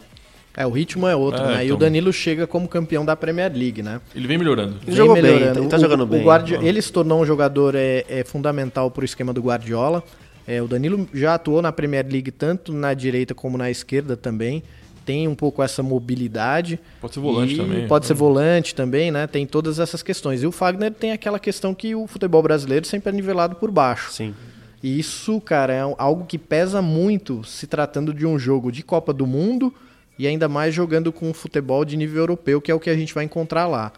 É, 0.59 0.67
o 0.67 0.71
ritmo 0.71 1.07
é 1.07 1.15
outro, 1.15 1.43
É, 1.43 1.47
né? 1.49 1.55
E 1.59 1.65
o 1.65 1.67
então- 1.67 1.79
Danilo 1.79 2.11
chega 2.11 2.47
como 2.47 2.67
campeão 2.67 3.05
da 3.05 3.15
Premier 3.15 3.53
League, 3.55 3.83
né? 3.83 4.01
Ele 4.15 4.27
vem 4.27 4.39
melhorando. 4.39 4.79
Vem 4.87 4.95
jogou 4.97 5.13
bem, 5.15 5.23
melhorando. 5.23 5.61
ele 5.61 5.69
tá 5.69 5.77
O- 5.77 5.81
jogando 5.81 6.01
o 6.05 6.07
bem. 6.07 6.23
Guardi- 6.23 6.57
Ó. 6.57 6.63
Ele 6.63 6.81
se 6.81 6.91
tornou 6.91 7.21
um 7.21 7.27
jogador 7.27 7.75
é, 7.75 8.07
é 8.09 8.25
fundamental 8.25 8.91
para 8.91 9.03
o 9.03 9.05
esquema 9.05 9.35
do 9.35 9.43
Guardiola. 9.43 10.03
É, 10.47 10.63
o 10.63 10.69
Danilo 10.69 11.09
já 11.13 11.35
atuou 11.35 11.61
na 11.61 11.73
Premier 11.73 12.07
League 12.09 12.31
tanto 12.31 12.73
na 12.73 12.95
direita 12.95 13.35
como 13.35 13.59
na 13.59 13.71
esquerda 13.71 14.17
também. 14.17 14.63
Tem 15.05 15.29
um 15.29 15.35
pouco 15.35 15.63
essa 15.63 15.83
mobilidade. 15.83 16.81
Pode 17.01 17.15
ser 17.15 17.21
volante 17.21 17.55
E 17.55 17.57
também. 17.57 17.87
Pode 17.89 18.07
ser 18.07 18.13
Então- 18.13 18.27
volante 18.27 18.75
também, 18.75 19.11
né? 19.11 19.27
Tem 19.27 19.47
todas 19.47 19.79
essas 19.79 20.03
questões. 20.03 20.43
E 20.43 20.47
o 20.47 20.53
Fagner 20.53 20.93
tem 20.93 21.13
aquela 21.13 21.39
questão 21.39 21.75
que 21.75 21.95
o 21.95 22.07
futebol 22.07 22.43
brasileiro 22.43 22.87
sempre 22.87 23.11
é 23.11 23.13
nivelado 23.13 23.57
por 23.57 23.71
baixo. 23.71 24.11
Sim. 24.13 24.35
E 24.83 24.99
isso, 24.99 25.41
cara, 25.41 25.73
é 25.73 25.81
algo 25.99 26.25
que 26.27 26.37
pesa 26.39 26.83
muito 26.83 27.43
se 27.45 27.67
tratando 27.67 28.13
de 28.13 28.27
um 28.27 28.39
jogo 28.39 28.71
de 28.73 28.83
Copa 28.83 29.13
do 29.13 29.27
Mundo 29.27 29.73
e 30.19 30.27
ainda 30.27 30.49
mais 30.49 30.75
jogando 30.75 31.13
com 31.13 31.33
futebol 31.33 31.85
de 31.85 31.97
nível 31.97 32.23
europeu, 32.23 32.61
que 32.61 32.71
é 32.71 32.75
o 32.75 32.81
que 32.81 32.91
a 32.91 32.97
gente 32.97 33.15
vai 33.15 33.25
encontrar 33.25 33.67
lá. 33.67 33.93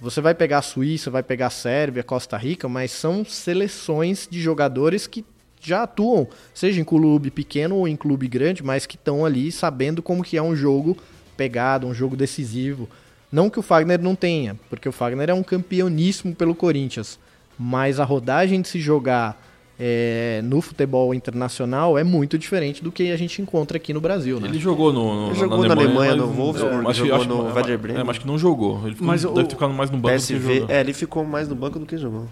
Você 0.00 0.20
vai 0.20 0.34
pegar 0.34 0.58
a 0.58 0.62
Suíça, 0.62 1.10
vai 1.10 1.22
pegar 1.22 1.46
a 1.46 1.50
Sérvia, 1.50 2.02
Costa 2.02 2.36
Rica, 2.36 2.68
mas 2.68 2.90
são 2.90 3.24
seleções 3.24 4.26
de 4.30 4.40
jogadores 4.40 5.06
que 5.06 5.24
já 5.66 5.82
atuam, 5.84 6.28
seja 6.52 6.80
em 6.80 6.84
clube 6.84 7.30
pequeno 7.30 7.76
ou 7.76 7.88
em 7.88 7.96
clube 7.96 8.28
grande, 8.28 8.62
mas 8.62 8.86
que 8.86 8.96
estão 8.96 9.24
ali 9.24 9.50
sabendo 9.50 10.02
como 10.02 10.22
que 10.22 10.36
é 10.36 10.42
um 10.42 10.54
jogo 10.54 10.96
pegado, 11.36 11.86
um 11.86 11.94
jogo 11.94 12.16
decisivo. 12.16 12.88
Não 13.32 13.50
que 13.50 13.58
o 13.58 13.62
Fagner 13.62 14.00
não 14.00 14.14
tenha, 14.14 14.56
porque 14.70 14.88
o 14.88 14.92
Fagner 14.92 15.28
é 15.30 15.34
um 15.34 15.42
campeoníssimo 15.42 16.34
pelo 16.34 16.54
Corinthians, 16.54 17.18
mas 17.58 17.98
a 17.98 18.04
rodagem 18.04 18.60
de 18.60 18.68
se 18.68 18.78
jogar 18.78 19.40
é, 19.76 20.40
no 20.44 20.60
futebol 20.60 21.12
internacional 21.12 21.98
é 21.98 22.04
muito 22.04 22.38
diferente 22.38 22.80
do 22.80 22.92
que 22.92 23.10
a 23.10 23.16
gente 23.16 23.42
encontra 23.42 23.76
aqui 23.76 23.92
no 23.92 24.00
Brasil, 24.00 24.38
né? 24.38 24.46
Ele 24.48 24.60
jogou 24.60 24.92
no, 24.92 25.22
no- 25.22 25.26
Ele 25.32 25.34
jogou 25.40 25.66
na 25.66 25.74
Alemanha, 25.74 26.14
no 26.14 26.28
mas- 26.28 26.36
Wolfsburg, 26.36 26.76
mas 26.84 26.96
jogou 26.96 27.14
acho- 27.16 27.28
no 27.28 27.48
é, 27.48 27.52
Werder 27.52 27.74
é, 27.74 27.76
Bremen. 27.76 28.00
mas 28.04 28.10
acho 28.10 28.20
que 28.20 28.26
não 28.28 28.38
jogou. 28.38 28.80
Ele 28.84 28.92
ficou, 28.92 29.06
Mas 29.08 29.22
deve 29.22 29.32
o- 29.34 29.42
ter 29.42 29.50
ficado 29.50 29.72
mais 29.74 29.90
no 29.90 29.96
banco 29.98 30.14
do 30.16 30.20
que 30.20 30.32
PSV, 30.32 30.54
jogou. 30.60 30.70
é, 30.76 30.80
ele 30.80 30.92
ficou 30.92 31.24
mais 31.24 31.48
no 31.48 31.56
banco 31.56 31.78
do 31.80 31.86
que 31.86 31.98
jogou. 31.98 32.28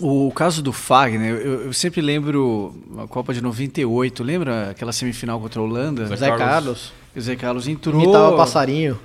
O 0.00 0.32
caso 0.32 0.62
do 0.62 0.72
Fagner, 0.72 1.34
eu, 1.34 1.66
eu 1.66 1.72
sempre 1.72 2.00
lembro 2.00 2.74
a 2.98 3.06
Copa 3.06 3.34
de 3.34 3.42
98, 3.42 4.24
lembra 4.24 4.70
aquela 4.70 4.92
semifinal 4.92 5.38
contra 5.38 5.60
a 5.60 5.64
Holanda? 5.64 6.06
Zé 6.16 6.28
Carlos. 6.28 6.38
Carlos. 6.38 6.92
O 7.14 7.20
Zé 7.20 7.36
Carlos 7.36 7.68
entrou. 7.68 8.02
Imitava 8.02 8.34
passarinho. 8.36 8.98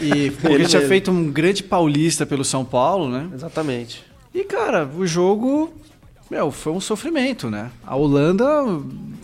E 0.00 0.30
pô, 0.40 0.48
ele, 0.48 0.66
tinha 0.66 0.86
feito 0.88 1.10
um 1.10 1.30
grande 1.30 1.62
paulista 1.62 2.24
pelo 2.24 2.44
São 2.44 2.64
Paulo, 2.64 3.10
né? 3.10 3.28
Exatamente. 3.34 4.02
E, 4.34 4.42
cara, 4.44 4.86
o 4.86 5.06
jogo. 5.06 5.72
Meu, 6.30 6.50
foi 6.50 6.72
um 6.72 6.80
sofrimento, 6.80 7.50
né? 7.50 7.70
A 7.86 7.94
Holanda. 7.94 8.44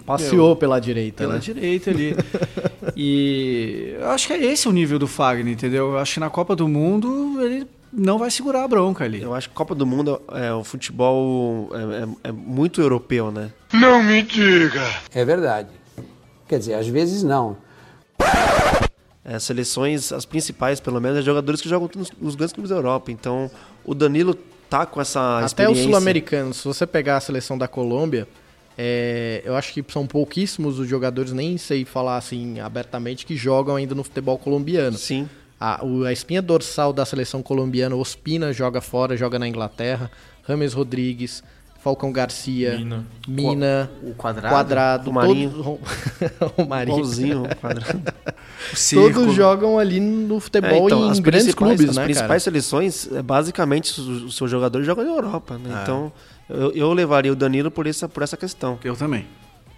Passeou 0.05 0.49
meu, 0.49 0.57
pela 0.57 0.79
direita, 0.79 1.19
pela 1.19 1.35
né? 1.35 1.41
direita 1.41 1.91
ali. 1.91 2.15
e 2.95 3.95
eu 3.99 4.11
acho 4.11 4.27
que 4.27 4.33
é 4.35 4.45
esse 4.45 4.69
o 4.69 4.73
nível 4.73 4.99
do 4.99 5.07
Fagner, 5.07 5.53
entendeu? 5.53 5.93
Eu 5.93 5.99
acho 5.99 6.15
que 6.15 6.21
na 6.21 6.29
Copa 6.29 6.55
do 6.55 6.69
Mundo 6.69 7.41
ele 7.41 7.67
não 7.93 8.19
vai 8.19 8.31
segurar 8.31 8.65
a 8.65 8.69
bronca 8.69 9.05
ali. 9.05 9.21
Eu 9.21 9.35
acho 9.35 9.49
que 9.49 9.55
Copa 9.55 9.75
do 9.75 9.85
Mundo 9.85 10.21
é 10.33 10.53
o 10.53 10.65
futebol 10.65 11.71
é, 11.75 12.29
é, 12.29 12.31
é 12.31 12.33
muito 12.33 12.81
europeu, 12.81 13.31
né? 13.31 13.53
Não 13.73 14.03
me 14.03 14.23
diga! 14.23 14.83
É 15.15 15.25
verdade. 15.25 15.69
Quer 16.49 16.59
dizer, 16.59 16.75
às 16.75 16.89
vezes 16.89 17.23
não. 17.23 17.57
É, 19.25 19.39
seleções, 19.39 20.13
as 20.13 20.25
principais, 20.25 20.81
pelo 20.81 21.01
menos, 21.01 21.19
é 21.19 21.23
jogadores 21.23 21.61
que 21.61 21.69
jogam 21.69 21.89
nos, 21.95 22.11
nos 22.21 22.35
grandes 22.35 22.53
clubes 22.53 22.71
da 22.71 22.77
Europa. 22.77 23.13
Então, 23.13 23.51
o 23.85 23.95
Danilo 23.95 24.35
tá 24.69 24.85
com 24.85 25.01
essa 25.01 25.39
Até 25.39 25.47
experiência. 25.47 25.81
os 25.83 25.87
sul-americanos, 25.87 26.57
se 26.57 26.65
você 26.65 26.87
pegar 26.87 27.19
a 27.19 27.21
seleção 27.21 27.57
da 27.57 27.69
Colômbia, 27.69 28.27
é, 28.77 29.43
eu 29.45 29.55
acho 29.55 29.73
que 29.73 29.85
são 29.93 30.07
pouquíssimos 30.07 30.79
os 30.79 30.89
jogadores, 30.89 31.33
nem 31.33 31.59
sei 31.59 31.85
falar 31.85 32.17
assim 32.17 32.59
abertamente, 32.59 33.27
que 33.27 33.37
jogam 33.37 33.77
ainda 33.77 33.95
no 33.95 34.03
futebol 34.03 34.39
colombiano. 34.39 34.97
Sim. 34.97 35.29
A, 35.65 35.85
o- 35.85 36.05
a 36.05 36.13
espinha 36.13 36.43
dorsal 36.43 36.93
da 36.93 37.05
seleção 37.05 37.41
colombiana, 37.43 37.95
Ospina, 37.95 38.53
joga 38.53 38.81
fora, 38.81 39.17
joga 39.17 39.39
na 39.39 39.47
Inglaterra. 39.47 40.11
Rames 40.43 40.73
Rodrigues, 40.73 41.41
Falcão 41.81 42.11
Garcia, 42.11 42.77
Mina. 42.79 43.07
Mina, 43.29 43.91
O 44.03 44.13
Quadrado. 44.15 44.53
Quadrado, 44.55 45.11
O 45.11 45.13
Marinho. 45.13 45.51
todos- 45.51 46.53
o 46.59 46.65
Marinho. 46.67 47.43
O 47.45 47.57
quadrado. 47.57 48.03
Todos 48.93 49.35
jogam 49.35 49.79
ali 49.79 49.99
no 50.01 50.39
futebol 50.41 50.71
É, 50.71 50.79
então, 50.79 51.07
em 51.07 51.11
as 51.11 51.19
grandes 51.19 51.55
clubes, 51.55 51.91
As 51.91 51.97
né, 51.97 52.05
principais 52.05 52.29
cara? 52.29 52.41
seleções, 52.41 53.11
é, 53.13 53.21
basicamente, 53.23 53.91
os, 54.01 54.23
os 54.25 54.37
seus 54.37 54.51
jogadores 54.51 54.87
jogam 54.87 55.05
na 55.05 55.11
Europa, 55.11 55.59
né? 55.59 55.79
É. 55.79 55.83
Então, 55.83 56.13
eu, 56.49 56.71
eu 56.73 56.93
levaria 56.93 57.33
o 57.33 57.37
Danilo 57.37 57.71
por 57.71 57.87
essa, 57.87 58.09
por 58.09 58.23
essa 58.23 58.37
questão. 58.37 58.79
Eu 58.85 58.95
também. 58.97 59.27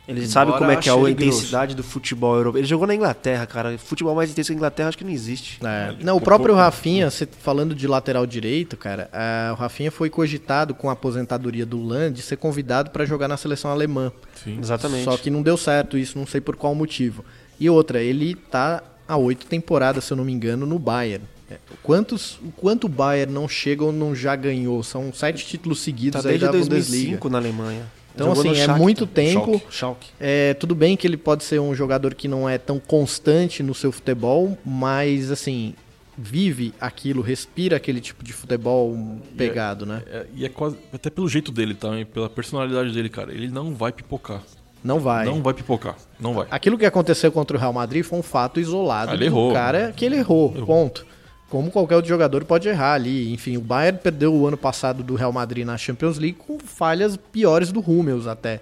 Ele 0.07 0.19
Embora 0.21 0.31
sabe 0.33 0.53
como 0.53 0.71
é 0.71 0.77
que 0.77 0.89
é 0.89 0.93
a 0.93 1.11
intensidade 1.11 1.75
do 1.75 1.83
futebol 1.83 2.37
europeu. 2.37 2.59
Ele 2.61 2.67
jogou 2.69 2.87
na 2.87 2.95
Inglaterra, 2.95 3.47
cara. 3.47 3.79
Futebol 3.79 4.15
mais 4.15 4.31
intenso 4.31 4.49
que 4.49 4.53
a 4.53 4.57
Inglaterra 4.57 4.89
acho 4.91 4.99
que 4.99 5.05
não 5.05 5.11
existe. 5.11 5.59
É. 5.65 5.95
Não, 6.05 6.17
o 6.17 6.21
próprio 6.21 6.55
Rafinha, 6.55 7.11
cê- 7.11 7.27
falando 7.41 7.75
de 7.75 7.87
lateral 7.89 8.27
direito, 8.27 8.77
cara, 8.77 9.09
ah, 9.13 9.53
o 9.53 9.55
Rafinha 9.59 9.91
foi 9.91 10.11
cogitado 10.11 10.75
com 10.75 10.91
a 10.91 10.93
aposentadoria 10.93 11.65
do 11.65 11.83
Lan 11.83 12.13
de 12.13 12.21
ser 12.21 12.37
convidado 12.37 12.91
para 12.91 13.07
jogar 13.07 13.29
na 13.29 13.39
seleção 13.39 13.71
alemã. 13.71 14.13
Sim. 14.45 14.59
Exatamente. 14.61 15.05
Só 15.05 15.17
que 15.17 15.31
não 15.31 15.41
deu 15.43 15.57
certo 15.57 15.97
isso, 15.97 16.19
não 16.19 16.27
sei 16.27 16.41
por 16.41 16.55
qual 16.55 16.75
motivo. 16.75 17.25
E 17.59 17.71
outra, 17.71 18.03
ele 18.03 18.35
tá 18.35 18.83
há 19.09 19.17
oito 19.17 19.47
temporadas, 19.47 20.05
se 20.05 20.13
eu 20.13 20.17
não 20.19 20.25
me 20.25 20.33
engano, 20.33 20.67
no 20.67 20.79
Bayern. 20.79 21.25
É, 21.51 21.57
Quantos, 21.83 22.39
quanto 22.57 22.85
o 22.85 22.89
Bayern 22.89 23.33
não 23.33 23.49
chega 23.49 23.85
ou 23.85 23.93
não 23.93 24.15
já 24.15 24.35
ganhou? 24.37 24.83
São 24.83 25.13
sete 25.15 25.47
títulos 25.47 25.79
Tá 25.79 25.85
seguidos 25.85 26.27
aí 26.27 26.33
desde 26.39 26.47
da 26.47 26.53
2005 26.53 26.95
Bundesliga. 26.95 27.29
na 27.31 27.39
Alemanha. 27.39 27.83
Então, 28.15 28.29
Jogou 28.35 28.41
assim, 28.43 28.51
é 28.53 28.55
Shakhtar. 28.63 28.79
muito 28.79 29.07
tempo. 29.07 29.61
Schalke. 29.71 30.09
É, 30.21 30.55
tudo 30.55 30.75
bem 30.75 30.97
que 30.97 31.07
ele 31.07 31.17
pode 31.17 31.43
ser 31.45 31.61
um 31.61 31.75
jogador 31.75 32.15
que 32.15 32.29
não 32.29 32.49
é 32.49 32.59
tão 32.59 32.79
constante 32.79 33.63
no 33.63 33.75
seu 33.75 33.91
futebol, 33.91 34.57
mas, 34.65 35.31
assim, 35.33 35.75
vive 36.17 36.73
aquilo, 36.81 37.21
respira 37.23 37.77
aquele 37.77 38.01
tipo 38.01 38.23
de 38.23 38.33
futebol 38.33 38.97
pegado, 39.37 39.85
né? 39.85 40.03
É, 40.07 40.27
e 40.35 40.45
é 40.45 40.49
quase. 40.49 40.77
Até 40.93 41.11
pelo 41.11 41.29
jeito 41.29 41.51
dele 41.51 41.75
também, 41.75 42.05
pela 42.07 42.31
personalidade 42.31 42.93
dele, 42.93 43.09
cara. 43.09 43.33
Ele 43.33 43.49
não 43.49 43.75
vai 43.75 43.91
pipocar. 43.91 44.43
Não 44.83 45.01
vai. 45.01 45.25
Não 45.25 45.43
vai 45.43 45.55
pipocar. 45.55 45.97
Não 46.21 46.35
vai. 46.35 46.47
Aquilo 46.51 46.77
que 46.79 46.85
aconteceu 46.87 47.33
contra 47.33 47.57
o 47.57 47.61
Real 47.61 47.73
Madrid 47.73 48.05
foi 48.05 48.19
um 48.19 48.23
fato 48.23 48.61
isolado 48.61 49.11
Ah, 49.13 49.15
ele 49.15 49.25
do 49.25 49.31
errou. 49.31 49.53
cara 49.53 49.93
que 49.97 50.05
ele 50.05 50.17
errou, 50.17 50.53
ponto. 50.53 51.07
Como 51.55 51.71
qualquer 51.71 51.95
outro 51.95 52.09
jogador 52.09 52.45
pode 52.45 52.69
errar 52.69 52.95
ali. 52.95 53.33
Enfim, 53.33 53.57
o 53.57 53.61
Bayern 53.61 53.97
perdeu 54.03 54.35
o 54.35 54.45
ano 54.45 54.57
passado 54.57 55.05
do 55.05 55.15
Real 55.15 55.33
Madrid 55.33 55.65
na 55.65 55.79
Champions 55.79 56.19
League 56.19 56.37
com 56.37 56.59
falhas 56.59 57.17
piores 57.17 57.71
do 57.71 57.79
Hummels 57.79 58.27
até. 58.27 58.59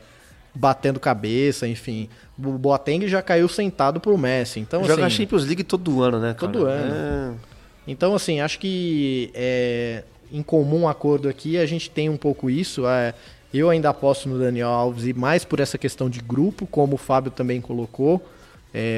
Batendo 0.55 1.01
cabeça, 1.01 1.66
enfim. 1.66 2.07
O 2.38 2.51
Boateng 2.59 3.09
já 3.09 3.22
caiu 3.22 3.49
sentado 3.49 3.99
pro 3.99 4.18
Messi. 4.18 4.61
Então, 4.61 4.84
Joga 4.84 5.05
a 5.05 5.07
assim, 5.07 5.22
Champions 5.22 5.47
League 5.47 5.64
todo 5.64 6.03
ano, 6.03 6.18
né, 6.20 6.34
cara? 6.34 6.53
Todo 6.53 6.66
ano. 6.66 6.95
É. 6.95 7.90
Então, 7.90 8.14
assim, 8.14 8.40
acho 8.40 8.59
que 8.59 9.30
é, 9.32 10.05
em 10.30 10.43
comum 10.43 10.86
acordo 10.86 11.30
aqui 11.30 11.57
a 11.57 11.64
gente 11.64 11.88
tem 11.88 12.11
um 12.11 12.18
pouco 12.18 12.51
isso. 12.51 12.86
é, 12.86 13.14
eu 13.55 13.70
ainda 13.70 13.88
aposto 13.88 14.28
no 14.28 14.38
Daniel 14.38 14.68
Alves 14.68 15.07
e 15.07 15.14
mais 15.14 15.47
por 15.47 15.61
essa 15.61 15.78
questão 15.78 16.11
de 16.11 16.20
grupo, 16.20 16.66
como 16.66 16.97
o 16.97 16.99
Fábio 16.99 17.30
também 17.30 17.59
colocou, 17.59 18.22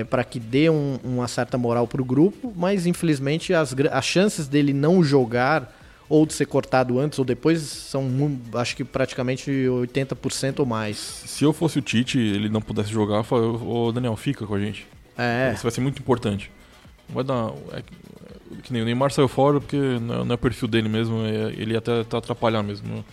para 0.08 0.22
que 0.24 0.38
dê 0.38 0.70
um- 0.70 0.98
uma 1.02 1.26
certa 1.28 1.58
moral 1.58 1.86
pro 1.88 2.04
grupo, 2.04 2.52
mas 2.56 2.86
infelizmente 2.86 3.52
as, 3.52 3.74
as 3.92 4.04
chances 4.04 4.46
dele 4.46 4.72
não 4.72 5.02
jogar 5.02 5.72
ou 6.08 6.26
de 6.26 6.32
ser 6.34 6.44
cortado 6.46 6.98
antes 7.00 7.18
ou 7.18 7.24
depois 7.24 7.60
são, 7.62 8.04
acho 8.54 8.76
que 8.76 8.84
praticamente 8.84 9.50
80% 9.50 10.60
ou 10.60 10.66
mais. 10.66 10.96
Se 10.98 11.42
eu 11.44 11.52
fosse 11.52 11.78
o 11.78 11.82
Tite 11.82 12.18
ele 12.18 12.48
não 12.48 12.60
pudesse 12.60 12.90
jogar, 12.90 13.16
eu 13.16 13.24
falaria, 13.24 13.50
ô 13.50 13.90
Daniel, 13.90 14.14
fica 14.16 14.46
com 14.46 14.54
a 14.54 14.60
gente. 14.60 14.86
É. 15.16 15.52
Isso 15.54 15.62
vai 15.62 15.72
ser 15.72 15.80
muito 15.80 15.98
importante. 16.00 16.50
Vai 17.08 17.24
dar. 17.24 17.52
É, 17.72 17.82
que- 18.62 18.70
é 18.70 18.72
nem 18.72 18.82
o 18.82 18.84
Neymar 18.84 19.10
saiu 19.12 19.28
fora 19.28 19.60
porque 19.60 19.76
não, 19.76 20.24
não 20.24 20.32
é 20.32 20.34
o 20.34 20.38
perfil 20.38 20.68
dele 20.68 20.88
mesmo, 20.88 21.24
é- 21.24 21.52
ele 21.56 21.72
ia 21.72 21.78
até 21.78 22.04
tá 22.04 22.18
atrapalhar 22.18 22.62
mesmo. 22.62 23.04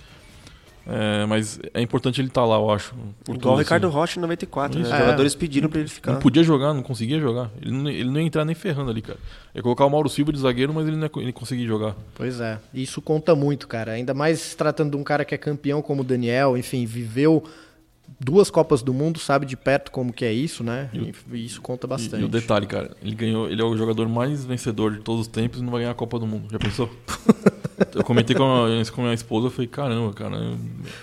É, 0.87 1.25
mas 1.27 1.59
é 1.73 1.81
importante 1.81 2.19
ele 2.19 2.27
estar 2.29 2.43
lá, 2.43 2.55
eu 2.55 2.69
acho. 2.71 2.93
por 3.23 3.35
Igual 3.35 3.55
o 3.55 3.57
Ricardo 3.59 3.85
assim. 3.87 3.95
Rocha 3.95 4.17
em 4.19 4.21
94, 4.21 4.77
né? 4.79 4.83
Isso. 4.85 4.91
Os 4.93 4.99
É. 4.99 5.03
jogadores 5.03 5.35
pediram 5.35 5.69
pra 5.69 5.79
ele 5.79 5.89
ficar. 5.89 6.13
Não 6.13 6.19
podia 6.19 6.43
jogar, 6.43 6.73
não 6.73 6.81
conseguia 6.81 7.19
jogar. 7.19 7.51
Ele 7.61 7.71
não, 7.71 7.89
ele 7.89 8.09
não 8.09 8.19
ia 8.19 8.25
entrar 8.25 8.43
nem 8.45 8.55
ferrando 8.55 8.89
ali, 8.89 9.01
cara. 9.01 9.19
Ia 9.53 9.61
colocar 9.61 9.85
o 9.85 9.89
Mauro 9.89 10.09
Silva 10.09 10.31
de 10.33 10.39
zagueiro, 10.39 10.73
mas 10.73 10.87
ele 10.87 10.95
não 10.95 11.03
ia, 11.03 11.09
co- 11.09 11.21
ele 11.21 11.31
conseguia 11.31 11.67
jogar. 11.67 11.95
Pois 12.15 12.39
é, 12.41 12.57
isso 12.73 13.01
conta 13.01 13.35
muito, 13.35 13.67
cara. 13.67 13.91
Ainda 13.91 14.13
mais 14.13 14.55
tratando 14.55 14.91
de 14.91 14.97
um 14.97 15.03
cara 15.03 15.23
que 15.23 15.35
é 15.35 15.37
campeão 15.37 15.81
como 15.81 16.01
o 16.01 16.03
Daniel, 16.03 16.57
enfim, 16.57 16.85
viveu 16.85 17.43
duas 18.19 18.49
Copas 18.49 18.81
do 18.83 18.93
Mundo, 18.93 19.19
sabe 19.19 19.45
de 19.45 19.55
perto 19.55 19.91
como 19.91 20.11
que 20.11 20.25
é 20.25 20.33
isso, 20.33 20.63
né? 20.63 20.89
E 21.31 21.45
isso 21.45 21.61
conta 21.61 21.87
bastante. 21.87 22.19
E, 22.19 22.23
e 22.23 22.25
o 22.25 22.27
detalhe, 22.27 22.65
cara, 22.67 22.91
ele 23.01 23.15
ganhou, 23.15 23.47
ele 23.49 23.61
é 23.61 23.65
o 23.65 23.75
jogador 23.77 24.07
mais 24.09 24.43
vencedor 24.45 24.91
de 24.93 24.99
todos 24.99 25.21
os 25.21 25.27
tempos 25.27 25.59
e 25.59 25.63
não 25.63 25.71
vai 25.71 25.81
ganhar 25.81 25.91
a 25.91 25.95
Copa 25.95 26.19
do 26.19 26.27
Mundo. 26.27 26.47
Já 26.51 26.59
pensou? 26.59 26.89
eu 27.95 28.03
comentei 28.03 28.35
com 28.35 28.43
a, 28.43 28.85
com 28.91 29.01
a 29.01 29.03
minha 29.03 29.13
esposa, 29.13 29.47
eu 29.47 29.51
falei, 29.51 29.67
caramba, 29.67 30.13
cara. 30.13 30.37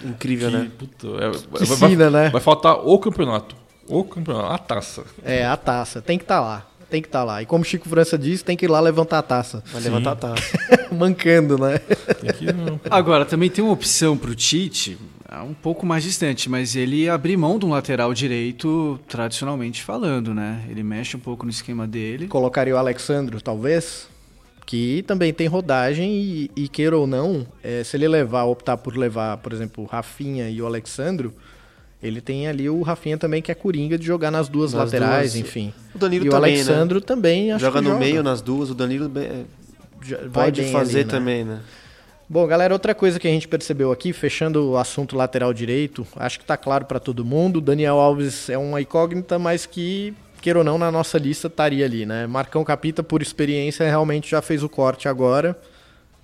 Incrível, 0.05 0.51
né? 0.51 0.71
Puta, 0.79 1.07
é, 1.07 1.59
Que 1.59 1.65
vai, 1.75 1.97
né? 2.11 2.31
Vai 2.31 2.41
faltar 2.41 2.77
o 2.87 2.99
campeonato. 2.99 3.57
O 3.87 4.05
campeonato, 4.05 4.53
a 4.53 4.59
taça. 4.59 5.05
É, 5.25 5.47
a 5.47 5.57
taça, 5.57 6.03
tem 6.03 6.19
que 6.19 6.25
estar 6.25 6.41
lá. 6.41 6.67
Tem 6.91 7.03
que 7.03 7.09
estar 7.09 7.23
lá. 7.23 7.43
E 7.43 7.47
como 7.47 7.63
o 7.63 7.67
Chico 7.67 7.89
França 7.89 8.17
disse, 8.17 8.43
tem 8.43 8.57
que 8.57 8.65
ir 8.65 8.69
lá 8.69 8.81
levantar 8.81 9.19
a 9.19 9.23
taça. 9.23 9.63
Vai 9.73 9.83
levantar 9.83 10.13
a 10.13 10.17
taça. 10.17 10.59
Mancando, 10.91 11.59
né? 11.59 11.79
Tem 11.79 12.33
que, 12.33 12.53
não. 12.53 12.81
Agora, 12.91 13.27
também 13.27 13.51
tem 13.51 13.63
uma 13.63 13.73
opção 13.73 14.17
pro 14.17 14.35
Tite, 14.35 14.97
é 15.31 15.41
um 15.41 15.53
pouco 15.53 15.85
mais 15.85 16.03
distante, 16.03 16.49
mas 16.49 16.75
ele 16.75 17.07
abrir 17.07 17.37
mão 17.37 17.59
de 17.59 17.67
um 17.67 17.71
lateral 17.71 18.15
direito, 18.15 18.99
tradicionalmente 19.07 19.83
falando, 19.83 20.33
né? 20.35 20.65
Ele 20.71 20.83
mexe 20.83 21.19
um 21.19 21.21
pouco 21.21 21.45
no 21.45 21.51
esquema 21.51 21.87
dele. 21.87 22.27
Colocaria 22.29 22.75
o 22.75 22.79
Alexandro, 22.79 23.39
talvez, 23.43 24.09
que 24.69 25.03
também 25.07 25.33
tem 25.33 25.47
rodagem 25.47 26.13
e, 26.13 26.51
e 26.55 26.69
queira 26.69 26.95
ou 26.95 27.07
não, 27.07 27.47
é, 27.65 27.83
se 27.83 27.97
ele 27.97 28.07
levar, 28.07 28.45
optar 28.45 28.77
por 28.77 28.95
levar, 28.95 29.39
por 29.39 29.55
exemplo, 29.55 29.83
o 29.83 29.87
Rafinha 29.87 30.51
e 30.51 30.61
o 30.61 30.67
Alexandro, 30.67 31.33
ele 32.03 32.21
tem 32.21 32.47
ali 32.47 32.69
o 32.69 32.83
Rafinha 32.83 33.17
também 33.17 33.41
que 33.41 33.51
é 33.51 33.55
coringa 33.55 33.97
de 33.97 34.05
jogar 34.05 34.31
nas 34.31 34.47
duas 34.47 34.75
Nas 34.75 34.93
laterais, 34.93 35.33
duas. 35.33 35.47
enfim. 35.47 35.73
O 35.95 35.99
Danilo 35.99 36.27
e 36.27 36.29
o 36.29 36.33
também, 36.33 36.53
Alexandro 36.53 36.99
né? 37.01 37.05
também 37.07 37.51
acho 37.51 37.65
joga 37.65 37.81
no 37.81 37.99
meio 37.99 38.23
nas 38.23 38.43
duas, 38.43 38.69
o 38.69 38.75
Danilo 38.75 39.11
vai 39.11 39.47
pode 40.31 40.63
fazer 40.71 40.99
ali, 40.99 41.05
né? 41.07 41.11
também, 41.11 41.45
né? 41.45 41.61
Bom, 42.29 42.47
galera, 42.47 42.75
outra 42.75 42.95
coisa 42.95 43.19
que 43.19 43.27
a 43.27 43.31
gente 43.31 43.49
percebeu 43.49 43.91
aqui, 43.91 44.13
fechando 44.13 44.73
o 44.73 44.77
assunto 44.77 45.17
lateral 45.17 45.55
direito, 45.55 46.07
acho 46.15 46.39
que 46.39 46.45
tá 46.45 46.59
claro 46.59 46.85
para 46.85 47.01
todo 47.01 47.25
mundo, 47.25 47.57
o 47.57 47.63
Daniel 47.63 47.99
Alves 47.99 48.51
é 48.51 48.59
uma 48.59 48.83
incógnita, 48.83 49.39
mas 49.39 49.65
que, 49.65 50.13
queira 50.41 50.59
ou 50.59 50.65
não, 50.65 50.79
na 50.79 50.91
nossa 50.91 51.19
lista 51.19 51.47
estaria 51.49 51.85
ali, 51.85 52.07
né? 52.07 52.27
Marcão 52.27 52.65
Capita, 52.65 53.03
por 53.03 53.23
experiência, 53.23 53.87
realmente 53.87 54.31
já 54.31 54.41
fez 54.43 54.63
o 54.63 54.69
corte 54.69 55.09
agora, 55.09 55.59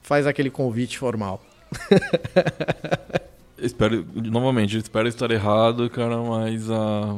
faz 0.02 0.26
aquele 0.26 0.50
convite 0.50 0.98
formal. 0.98 1.42
Espero, 3.56 4.04
novamente, 4.14 4.76
espero 4.76 5.08
estar 5.08 5.30
errado, 5.30 5.88
cara, 5.88 6.18
mas 6.18 6.68
a, 6.70 7.16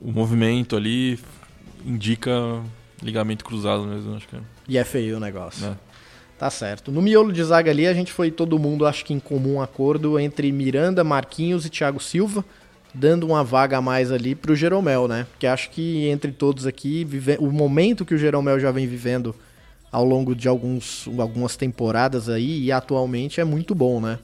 o 0.00 0.10
movimento 0.10 0.76
ali 0.76 1.18
indica 1.84 2.32
ligamento 3.02 3.44
cruzado 3.44 3.84
mesmo, 3.84 4.16
acho 4.16 4.26
que 4.26 4.36
é. 4.36 4.40
E 4.66 4.78
é 4.78 4.84
feio 4.84 5.18
o 5.18 5.20
negócio. 5.20 5.66
É. 5.66 5.74
Tá 6.38 6.48
certo. 6.48 6.90
No 6.90 7.02
miolo 7.02 7.32
de 7.32 7.42
zaga 7.44 7.70
ali, 7.70 7.86
a 7.86 7.92
gente 7.92 8.12
foi 8.12 8.30
todo 8.30 8.58
mundo, 8.58 8.86
acho 8.86 9.04
que 9.04 9.12
em 9.12 9.20
comum 9.20 9.60
acordo 9.60 10.18
entre 10.18 10.50
Miranda, 10.50 11.04
Marquinhos 11.04 11.66
e 11.66 11.70
Thiago 11.70 12.00
Silva, 12.00 12.44
dando 12.94 13.26
uma 13.26 13.42
vaga 13.42 13.78
a 13.78 13.82
mais 13.82 14.12
ali 14.12 14.34
pro 14.34 14.54
Jeromel, 14.54 15.08
né? 15.08 15.26
Porque 15.32 15.46
acho 15.46 15.70
que 15.70 16.06
entre 16.08 16.30
todos 16.32 16.66
aqui, 16.66 17.04
vive- 17.04 17.36
o 17.40 17.50
momento 17.50 18.04
que 18.04 18.14
o 18.14 18.18
Jeromel 18.18 18.60
já 18.60 18.70
vem 18.70 18.86
vivendo 18.86 19.34
ao 19.90 20.04
longo 20.04 20.34
de 20.34 20.48
alguns, 20.48 21.08
algumas 21.18 21.56
temporadas 21.56 22.28
aí 22.28 22.64
e 22.64 22.72
atualmente 22.72 23.40
é 23.40 23.44
muito 23.44 23.74
bom, 23.74 24.00
né? 24.00 24.18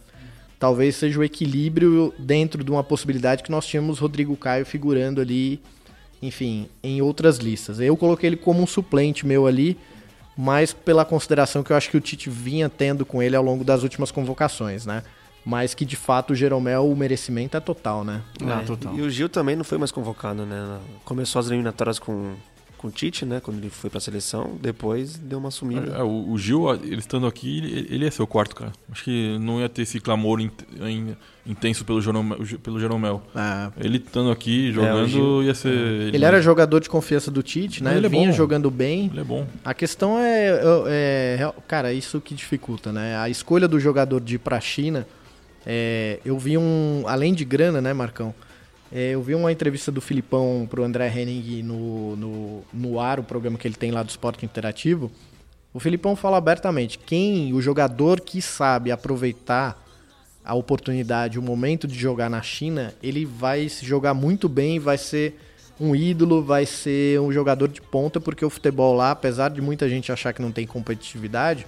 talvez 0.59 0.95
seja 0.97 1.18
o 1.18 1.25
equilíbrio 1.25 2.12
dentro 2.18 2.62
de 2.62 2.71
uma 2.71 2.85
possibilidade 2.85 3.43
que 3.43 3.51
nós 3.51 3.64
tínhamos 3.66 3.99
Rodrigo 3.99 4.37
Caio 4.37 4.66
figurando 4.66 5.18
ali, 5.18 5.59
enfim, 6.21 6.68
em 6.83 7.01
outras 7.01 7.39
listas. 7.39 7.81
Eu 7.81 7.97
coloquei 7.97 8.29
ele 8.29 8.37
como 8.37 8.62
um 8.62 8.66
suplente 8.66 9.27
meu 9.27 9.47
ali, 9.47 9.79
mas 10.37 10.75
pela 10.75 11.03
consideração 11.03 11.62
que 11.62 11.73
eu 11.73 11.77
acho 11.77 11.89
que 11.89 11.97
o 11.97 12.01
Tite 12.01 12.29
vinha 12.29 12.68
tendo 12.68 13.07
com 13.07 13.23
ele 13.23 13.35
ao 13.35 13.43
longo 13.43 13.64
das 13.64 13.83
últimas 13.83 14.11
convocações, 14.11 14.85
né? 14.85 15.03
Mas 15.45 15.72
que 15.74 15.84
de 15.84 15.97
fato 15.97 16.32
o 16.32 16.36
Jeromel, 16.36 16.86
o 16.91 16.95
merecimento 16.95 17.57
é 17.57 17.61
total, 17.61 18.05
né? 18.05 18.20
É, 18.43 18.64
total. 18.64 18.95
E 18.97 19.01
o 19.01 19.09
Gil 19.11 19.28
também 19.28 19.57
não 19.57 19.64
foi 19.64 19.78
mais 19.78 19.91
convocado, 19.91 20.45
né? 20.45 20.78
Começou 21.05 21.41
as 21.41 21.47
eliminatórias 21.47 21.99
com, 21.99 22.34
com 22.76 22.88
o 22.88 22.91
Tite, 22.91 23.24
né? 23.24 23.41
Quando 23.41 23.57
ele 23.57 23.70
foi 23.70 23.88
pra 23.88 24.01
seleção, 24.01 24.59
depois 24.61 25.16
deu 25.16 25.38
uma 25.38 25.51
sumida. 25.51 25.97
É, 25.97 26.03
o, 26.03 26.30
o 26.30 26.38
Gil, 26.38 26.70
ele 26.74 26.99
estando 26.99 27.26
aqui, 27.26 27.57
ele, 27.59 27.86
ele 27.91 28.05
ia 28.05 28.11
ser 28.11 28.22
o 28.22 28.26
quarto, 28.26 28.55
cara. 28.55 28.70
Acho 28.93 29.03
que 29.05 29.38
não 29.41 29.61
ia 29.61 29.68
ter 29.70 29.80
esse 29.82 29.99
clamor 29.99 30.41
in- 30.41 30.51
in- 30.78 31.16
intenso 31.47 31.86
pelo 31.86 32.03
Jeromel. 32.03 32.38
Pelo 32.62 32.78
Jeromel. 32.78 33.22
Ele 33.78 33.97
estando 33.97 34.30
aqui, 34.30 34.70
jogando, 34.72 35.09
Gil- 35.09 35.43
ia 35.43 35.55
ser. 35.55 35.70
Ele 36.14 36.22
era 36.24 36.43
jogador 36.43 36.80
de 36.80 36.91
confiança 36.91 37.30
do 37.30 37.43
Tite, 37.43 37.82
né? 37.82 37.97
Ele 37.97 38.05
é 38.07 38.11
Vinha 38.11 38.28
bom. 38.28 38.34
jogando 38.36 38.70
bem. 38.70 39.07
Ele 39.11 39.20
é 39.20 39.24
bom. 39.24 39.47
A 39.64 39.72
questão 39.72 40.18
é, 40.18 40.49
é- 40.51 40.62
é- 41.41 41.53
Cara, 41.66 41.95
isso 41.95 42.20
que 42.20 42.34
dificulta, 42.34 42.93
né? 42.93 43.16
A 43.16 43.30
escolha 43.30 43.66
do 43.66 43.80
jogador 43.80 44.20
de 44.20 44.34
ir 44.34 44.38
pra 44.38 44.61
China. 44.61 45.07
É, 45.67 46.19
eu 46.25 46.39
vi 46.39 46.57
um. 46.57 47.05
Além 47.07 47.35
de 47.35 47.45
grana, 47.45 47.81
né, 47.81 47.93
Marcão? 47.93 48.35
É, 48.93 49.11
eu 49.11 49.23
vi 49.23 49.35
uma 49.35 49.53
entrevista 49.53 49.93
do 49.93 50.01
Filipão 50.01 50.67
pro 50.69 50.83
André 50.83 51.09
Henning 51.09 51.63
no, 51.63 52.17
no, 52.17 52.65
no 52.73 53.01
ar, 53.01 53.21
o 53.21 53.25
programa 53.25 53.57
que 53.57 53.69
ele 53.69 53.77
tem 53.77 53.91
lá 53.91 54.03
do 54.03 54.09
Esporte 54.09 54.45
Interativo. 54.45 55.11
O 55.73 55.79
Filipão 55.79 56.17
fala 56.17 56.39
abertamente: 56.39 56.99
quem, 56.99 57.53
o 57.53 57.61
jogador 57.63 58.21
que 58.21 58.43
sabe 58.43 58.91
aproveitar 58.91 59.81
a 60.45 60.55
oportunidade, 60.55 61.39
o 61.39 61.43
momento 61.43 61.87
de 61.87 61.97
jogar 61.97 62.29
na 62.29 62.43
China, 62.43 62.95
ele 63.03 63.25
vai 63.25 63.69
se 63.69 63.85
jogar 63.85 64.15
muito 64.15 64.49
bem, 64.49 64.79
vai 64.79 64.99
ser 64.99 65.39
um 65.79 65.95
ídolo, 65.95 66.43
vai 66.43 66.67
ser 66.67 67.21
um 67.21 67.33
jogador 67.33 67.69
de 67.69 67.81
ponta, 67.81 68.21
porque 68.21 68.45
o 68.45 68.51
futebol 68.51 68.95
lá, 68.95 69.13
apesar 69.13 69.51
de 69.51 69.61
muita 69.61 69.89
gente 69.89 70.11
achar 70.11 70.33
que 70.33 70.43
não 70.43 70.51
tem 70.51 70.67
competitividade, 70.67 71.67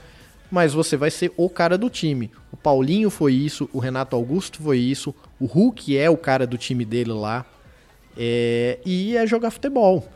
mas 0.53 0.75
você 0.75 0.99
vai 0.99 1.11
ser 1.11 1.33
o 1.35 1.49
cara 1.49 1.79
do 1.79 1.89
time. 1.89 2.31
O 2.53 2.57
Paulinho 2.59 3.09
foi 3.09 3.33
isso, 3.33 3.71
o 3.73 3.79
Renato 3.79 4.15
Augusto 4.15 4.63
foi 4.63 4.77
isso, 4.77 5.15
o 5.41 5.47
Hulk 5.47 5.97
é 5.97 6.11
o 6.11 6.17
cara 6.17 6.47
do 6.47 6.59
time 6.59 6.85
dele 6.85 7.11
lá, 7.11 7.47
é, 8.19 8.79
e 8.85 9.17
é 9.17 9.27
jogar 9.27 9.51
futebol. 9.51 10.07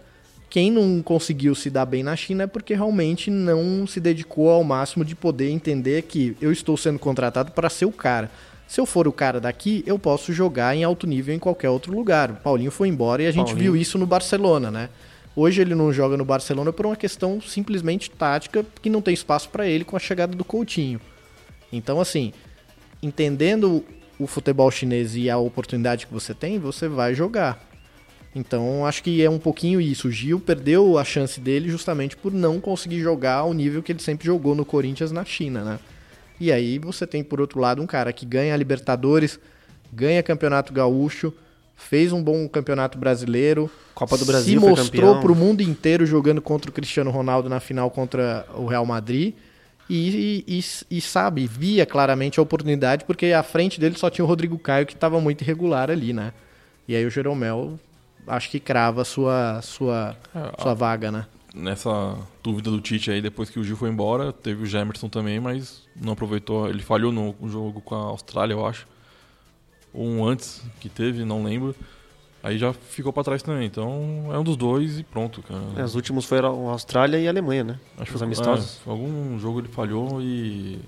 Quem 0.51 0.71
não 0.71 1.03
conseguiu 1.03 1.55
se 1.55 1.71
dar 1.71 1.87
bem 1.87 2.03
na 2.03 2.15
China 2.15 2.45
é 2.45 2.47
porque 2.47 2.75
realmente 2.75 3.31
não 3.31 3.87
se 3.87 3.99
dedicou 3.99 4.51
ao 4.51 4.63
máximo 4.63 5.07
de 5.07 5.17
poder 5.17 5.49
entender 5.51 6.03
que 6.03 6.37
eu 6.39 6.53
estou 6.53 6.77
sendo 6.77 6.99
contratado 6.99 7.53
para 7.53 7.71
ser 7.71 7.87
o 7.87 7.93
cara. 7.93 8.31
Se 8.69 8.79
eu 8.79 8.85
for 8.85 9.09
o 9.09 9.13
cara 9.13 9.41
daqui, 9.41 9.83
eu 9.87 9.99
posso 9.99 10.35
jogar 10.35 10.77
em 10.77 10.85
alto 10.85 11.07
nível 11.07 11.35
em 11.35 11.39
qualquer 11.39 11.71
outro 11.71 11.95
lugar. 11.95 12.31
O 12.31 12.37
Paulinho 12.37 12.71
foi 12.71 12.89
embora 12.89 13.23
e 13.23 13.27
a 13.27 13.31
gente 13.31 13.47
Paulinho. 13.47 13.73
viu 13.73 13.77
isso 13.77 13.97
no 13.97 14.07
Barcelona, 14.07 14.71
né? 14.71 14.91
Hoje 15.37 15.61
ele 15.61 15.75
não 15.75 15.93
joga 15.93 16.17
no 16.17 16.25
Barcelona 16.25 16.73
por 16.73 16.87
uma 16.87 16.97
questão 16.97 17.43
simplesmente 17.43 18.11
tática, 18.11 18.65
que 18.81 18.89
não 18.89 19.03
tem 19.03 19.13
espaço 19.13 19.51
para 19.51 19.67
ele 19.69 19.85
com 19.85 19.95
a 19.95 20.01
chegada 20.01 20.35
do 20.35 20.43
Coutinho. 20.43 20.99
Então, 21.71 22.01
assim, 22.01 22.33
entendendo 23.03 23.85
o 24.19 24.27
futebol 24.27 24.71
chinês 24.71 25.15
e 25.15 25.29
a 25.29 25.37
oportunidade 25.37 26.07
que 26.07 26.13
você 26.15 26.33
tem, 26.33 26.59
você 26.59 26.89
vai 26.89 27.15
jogar. 27.15 27.63
Então, 28.35 28.87
acho 28.87 29.03
que 29.03 29.23
é 29.23 29.29
um 29.29 29.39
pouquinho 29.39 29.79
isso. 29.79 30.09
O 30.09 30.11
Gil 30.11 30.41
perdeu 30.41 30.97
a 30.97 31.05
chance 31.05 31.39
dele 31.39 31.69
justamente 31.69 32.17
por 32.17 32.33
não 32.33 32.59
conseguir 32.59 33.01
jogar 33.01 33.37
ao 33.37 33.53
nível 33.53 33.83
que 33.83 33.93
ele 33.93 34.01
sempre 34.01 34.25
jogou 34.25 34.55
no 34.55 34.65
Corinthians 34.65 35.13
na 35.13 35.25
China, 35.25 35.63
né? 35.63 35.79
E 36.41 36.51
aí 36.51 36.79
você 36.79 37.07
tem, 37.07 37.23
por 37.23 37.43
outro 37.43 37.61
lado, 37.61 37.83
um 37.83 37.87
cara 37.87 38.11
que 38.11 38.25
ganha 38.25 38.55
a 38.55 38.57
Libertadores, 38.57 39.39
ganha 39.93 40.23
Campeonato 40.23 40.73
Gaúcho, 40.73 41.33
fez 41.77 42.13
um 42.13 42.23
bom 42.23 42.49
Campeonato 42.49 42.99
Brasileiro, 42.99 43.71
Copa 43.95 44.17
do 44.17 44.25
Brasil 44.25 44.59
se 44.61 44.67
mostrou 44.67 44.85
campeão. 45.15 45.21
pro 45.21 45.35
mundo 45.35 45.61
inteiro 45.63 46.05
jogando 46.07 46.41
contra 46.43 46.71
o 46.71 46.73
Cristiano 46.73 47.11
Ronaldo 47.11 47.49
na 47.49 47.61
final 47.61 47.91
contra 47.91 48.47
o 48.55 48.67
Real 48.67 48.85
Madrid. 48.87 49.35
E, 49.89 50.43
e- 50.49 50.59
e- 50.59 50.97
e 50.99 51.01
sabe, 51.01 51.47
via 51.47 51.87
claramente 51.87 52.41
a 52.41 52.43
oportunidade, 52.43 53.05
porque 53.05 53.27
à 53.27 53.43
frente 53.45 53.79
dele 53.79 53.97
só 53.97 54.11
tinha 54.11 54.25
o 54.25 54.29
Rodrigo 54.29 54.59
Caio, 54.59 54.85
que 54.85 54.95
estava 54.95 55.21
muito 55.21 55.43
irregular 55.43 55.91
ali, 55.93 56.13
né? 56.13 56.33
E 56.89 56.97
aí 56.97 57.07
o 57.07 57.11
Jeromel, 57.11 57.79
acho 58.27 58.51
que 58.51 58.59
crava 58.59 59.03
a 59.03 59.05
sua, 59.05 59.61
sua, 59.63 60.17
É, 60.35 60.61
sua 60.61 60.73
a- 60.73 60.75
vaga, 60.75 61.13
né? 61.13 61.27
Nessa 61.55 62.17
dúvida 62.43 62.69
do 62.71 62.81
Tite 62.81 63.11
aí, 63.13 63.23
depois 63.23 63.49
que 63.49 63.59
o 63.61 63.65
Gil 63.65 63.77
foi 63.77 63.89
embora, 63.89 64.33
teve 64.33 64.65
o 64.65 64.67
Gemerson 64.67 65.09
também, 65.09 65.39
mas 65.41 65.83
não 65.95 66.13
aproveitou. 66.15 66.69
Ele 66.69 66.83
falhou 66.83 67.13
no 67.13 67.35
jogo 67.49 67.81
com 67.81 67.95
a 67.95 67.99
Austrália, 67.99 68.53
eu 68.55 68.67
acho. 68.67 68.87
Um 69.97 70.25
antes 70.25 70.63
que 70.81 70.89
teve, 70.89 71.25
não 71.25 71.43
lembro. 71.43 71.75
Aí 72.43 72.59
já 72.59 72.73
ficou 72.73 73.13
pra 73.13 73.25
trás 73.25 73.43
também. 73.43 73.67
Então 73.67 74.29
é 74.33 74.39
um 74.39 74.45
dos 74.45 74.57
dois 74.57 74.99
e 75.01 75.03
pronto, 75.03 75.43
cara. 75.43 75.61
É, 75.77 75.83
os 75.83 75.95
últimos 75.95 76.25
foram 76.25 76.69
a 76.69 76.73
Austrália 76.73 77.19
e 77.19 77.27
a 77.27 77.31
Alemanha, 77.31 77.65
né? 77.65 77.81
Acho 77.99 78.15
Os 78.15 78.23
amistosos. 78.23 78.81
é, 78.87 78.91
algum 78.91 79.39
jogo 79.39 79.61
ele 79.61 79.69
falhou 79.69 80.21
e. 80.23 80.79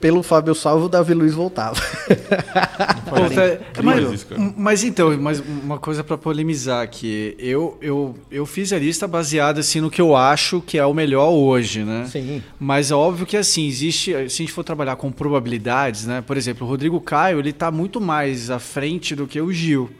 Pelo 0.00 0.22
Fábio 0.22 0.54
Salvo, 0.54 0.86
o 0.86 0.88
Davi 0.88 1.12
Luiz 1.12 1.34
voltava. 1.34 1.78
Pô, 1.78 3.16
tá- 3.16 3.82
mas, 3.82 4.26
mas 4.56 4.82
então, 4.84 5.14
mas 5.20 5.40
uma 5.40 5.78
coisa 5.78 6.02
pra 6.02 6.16
polemizar 6.16 6.82
aqui. 6.82 7.36
Eu, 7.38 7.76
eu, 7.82 8.16
eu 8.30 8.46
fiz 8.46 8.72
a 8.72 8.78
lista 8.78 9.06
baseada 9.06 9.60
assim 9.60 9.78
no 9.80 9.90
que 9.90 10.00
eu 10.00 10.16
acho 10.16 10.62
que 10.62 10.78
é 10.78 10.86
o 10.86 10.94
melhor 10.94 11.28
hoje, 11.30 11.84
né? 11.84 12.06
Sim. 12.10 12.42
Mas 12.58 12.90
é 12.90 12.94
óbvio 12.94 13.26
que 13.26 13.36
assim, 13.36 13.66
existe, 13.66 14.12
se 14.12 14.16
a 14.16 14.26
gente 14.26 14.52
for 14.52 14.64
trabalhar 14.64 14.96
com 14.96 15.12
probabilidades, 15.12 16.06
né? 16.06 16.22
Por 16.26 16.38
exemplo, 16.38 16.66
o 16.66 16.70
Rodrigo 16.70 16.98
Caio, 17.00 17.38
ele 17.38 17.52
tá 17.52 17.70
muito 17.70 18.00
mais 18.00 18.50
à 18.50 18.58
frente 18.58 19.14
do 19.14 19.26
que 19.26 19.38
o 19.38 19.52
Gil. 19.52 19.90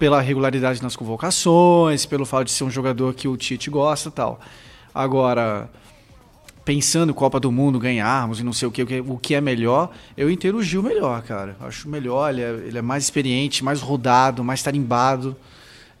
Pela 0.00 0.20
regularidade 0.20 0.82
nas 0.82 0.96
convocações, 0.96 2.04
pelo 2.04 2.26
fato 2.26 2.46
de 2.46 2.50
ser 2.50 2.64
um 2.64 2.70
jogador 2.70 3.14
que 3.14 3.28
o 3.28 3.36
Tite 3.36 3.70
gosta 3.70 4.08
e 4.08 4.12
tal. 4.12 4.40
Agora, 4.92 5.70
pensando 6.64 7.12
Copa 7.12 7.38
do 7.38 7.52
Mundo, 7.52 7.78
ganharmos 7.78 8.40
e 8.40 8.42
não 8.42 8.52
sei 8.52 8.66
o 8.66 8.70
que, 8.70 8.82
o 8.82 9.18
que, 9.18 9.34
é 9.34 9.40
melhor, 9.40 9.90
eu 10.16 10.30
entendo 10.30 10.58
o 10.58 10.62
Gil 10.62 10.82
melhor, 10.82 11.22
cara. 11.22 11.56
Acho 11.60 11.88
melhor, 11.88 12.30
ele 12.30 12.42
é, 12.42 12.48
ele 12.66 12.78
é 12.78 12.82
mais 12.82 13.04
experiente, 13.04 13.62
mais 13.62 13.80
rodado, 13.80 14.42
mais 14.42 14.62
tarimbado. 14.62 15.36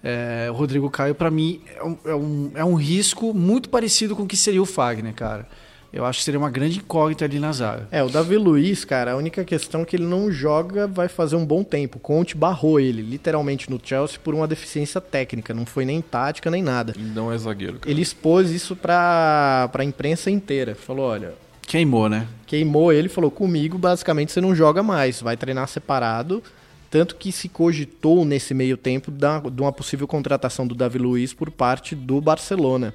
É, 0.02 0.48
o 0.50 0.54
Rodrigo 0.54 0.90
Caio, 0.90 1.14
pra 1.14 1.30
mim, 1.30 1.60
é 1.74 1.84
um, 1.84 1.98
é, 2.04 2.14
um, 2.14 2.50
é 2.54 2.64
um 2.64 2.74
risco 2.74 3.32
muito 3.32 3.68
parecido 3.68 4.14
com 4.16 4.24
o 4.24 4.26
que 4.26 4.36
seria 4.36 4.62
o 4.62 4.66
Fagner, 4.66 5.14
cara. 5.14 5.48
Eu 5.94 6.04
acho 6.04 6.18
que 6.18 6.24
seria 6.24 6.40
uma 6.40 6.50
grande 6.50 6.78
incógnita 6.78 7.24
ali 7.24 7.38
na 7.38 7.52
zaga. 7.52 7.86
É, 7.88 8.02
o 8.02 8.08
Davi 8.08 8.36
Luiz, 8.36 8.84
cara, 8.84 9.12
a 9.12 9.16
única 9.16 9.44
questão 9.44 9.82
é 9.82 9.84
que 9.84 9.94
ele 9.94 10.04
não 10.04 10.28
joga 10.28 10.88
vai 10.88 11.06
fazer 11.06 11.36
um 11.36 11.46
bom 11.46 11.62
tempo. 11.62 12.00
Conte 12.00 12.36
barrou 12.36 12.80
ele, 12.80 13.00
literalmente, 13.00 13.70
no 13.70 13.80
Chelsea 13.80 14.18
por 14.18 14.34
uma 14.34 14.48
deficiência 14.48 15.00
técnica. 15.00 15.54
Não 15.54 15.64
foi 15.64 15.84
nem 15.84 16.02
tática, 16.02 16.50
nem 16.50 16.64
nada. 16.64 16.94
Não 16.98 17.32
é 17.32 17.38
zagueiro, 17.38 17.78
cara. 17.78 17.88
Ele 17.88 18.02
expôs 18.02 18.50
isso 18.50 18.74
pra, 18.74 19.68
pra 19.70 19.84
imprensa 19.84 20.32
inteira. 20.32 20.74
Falou, 20.74 21.06
olha... 21.06 21.34
Queimou, 21.62 22.08
né? 22.08 22.26
Queimou 22.44 22.92
ele, 22.92 23.08
falou, 23.08 23.30
comigo, 23.30 23.78
basicamente, 23.78 24.32
você 24.32 24.40
não 24.40 24.52
joga 24.52 24.82
mais. 24.82 25.22
Vai 25.22 25.36
treinar 25.36 25.68
separado. 25.68 26.42
Tanto 26.90 27.14
que 27.14 27.30
se 27.30 27.48
cogitou 27.48 28.24
nesse 28.24 28.52
meio 28.52 28.76
tempo 28.76 29.12
da, 29.12 29.38
de 29.38 29.62
uma 29.62 29.72
possível 29.72 30.08
contratação 30.08 30.66
do 30.66 30.74
Davi 30.74 30.98
Luiz 30.98 31.32
por 31.32 31.52
parte 31.52 31.94
do 31.94 32.20
Barcelona. 32.20 32.92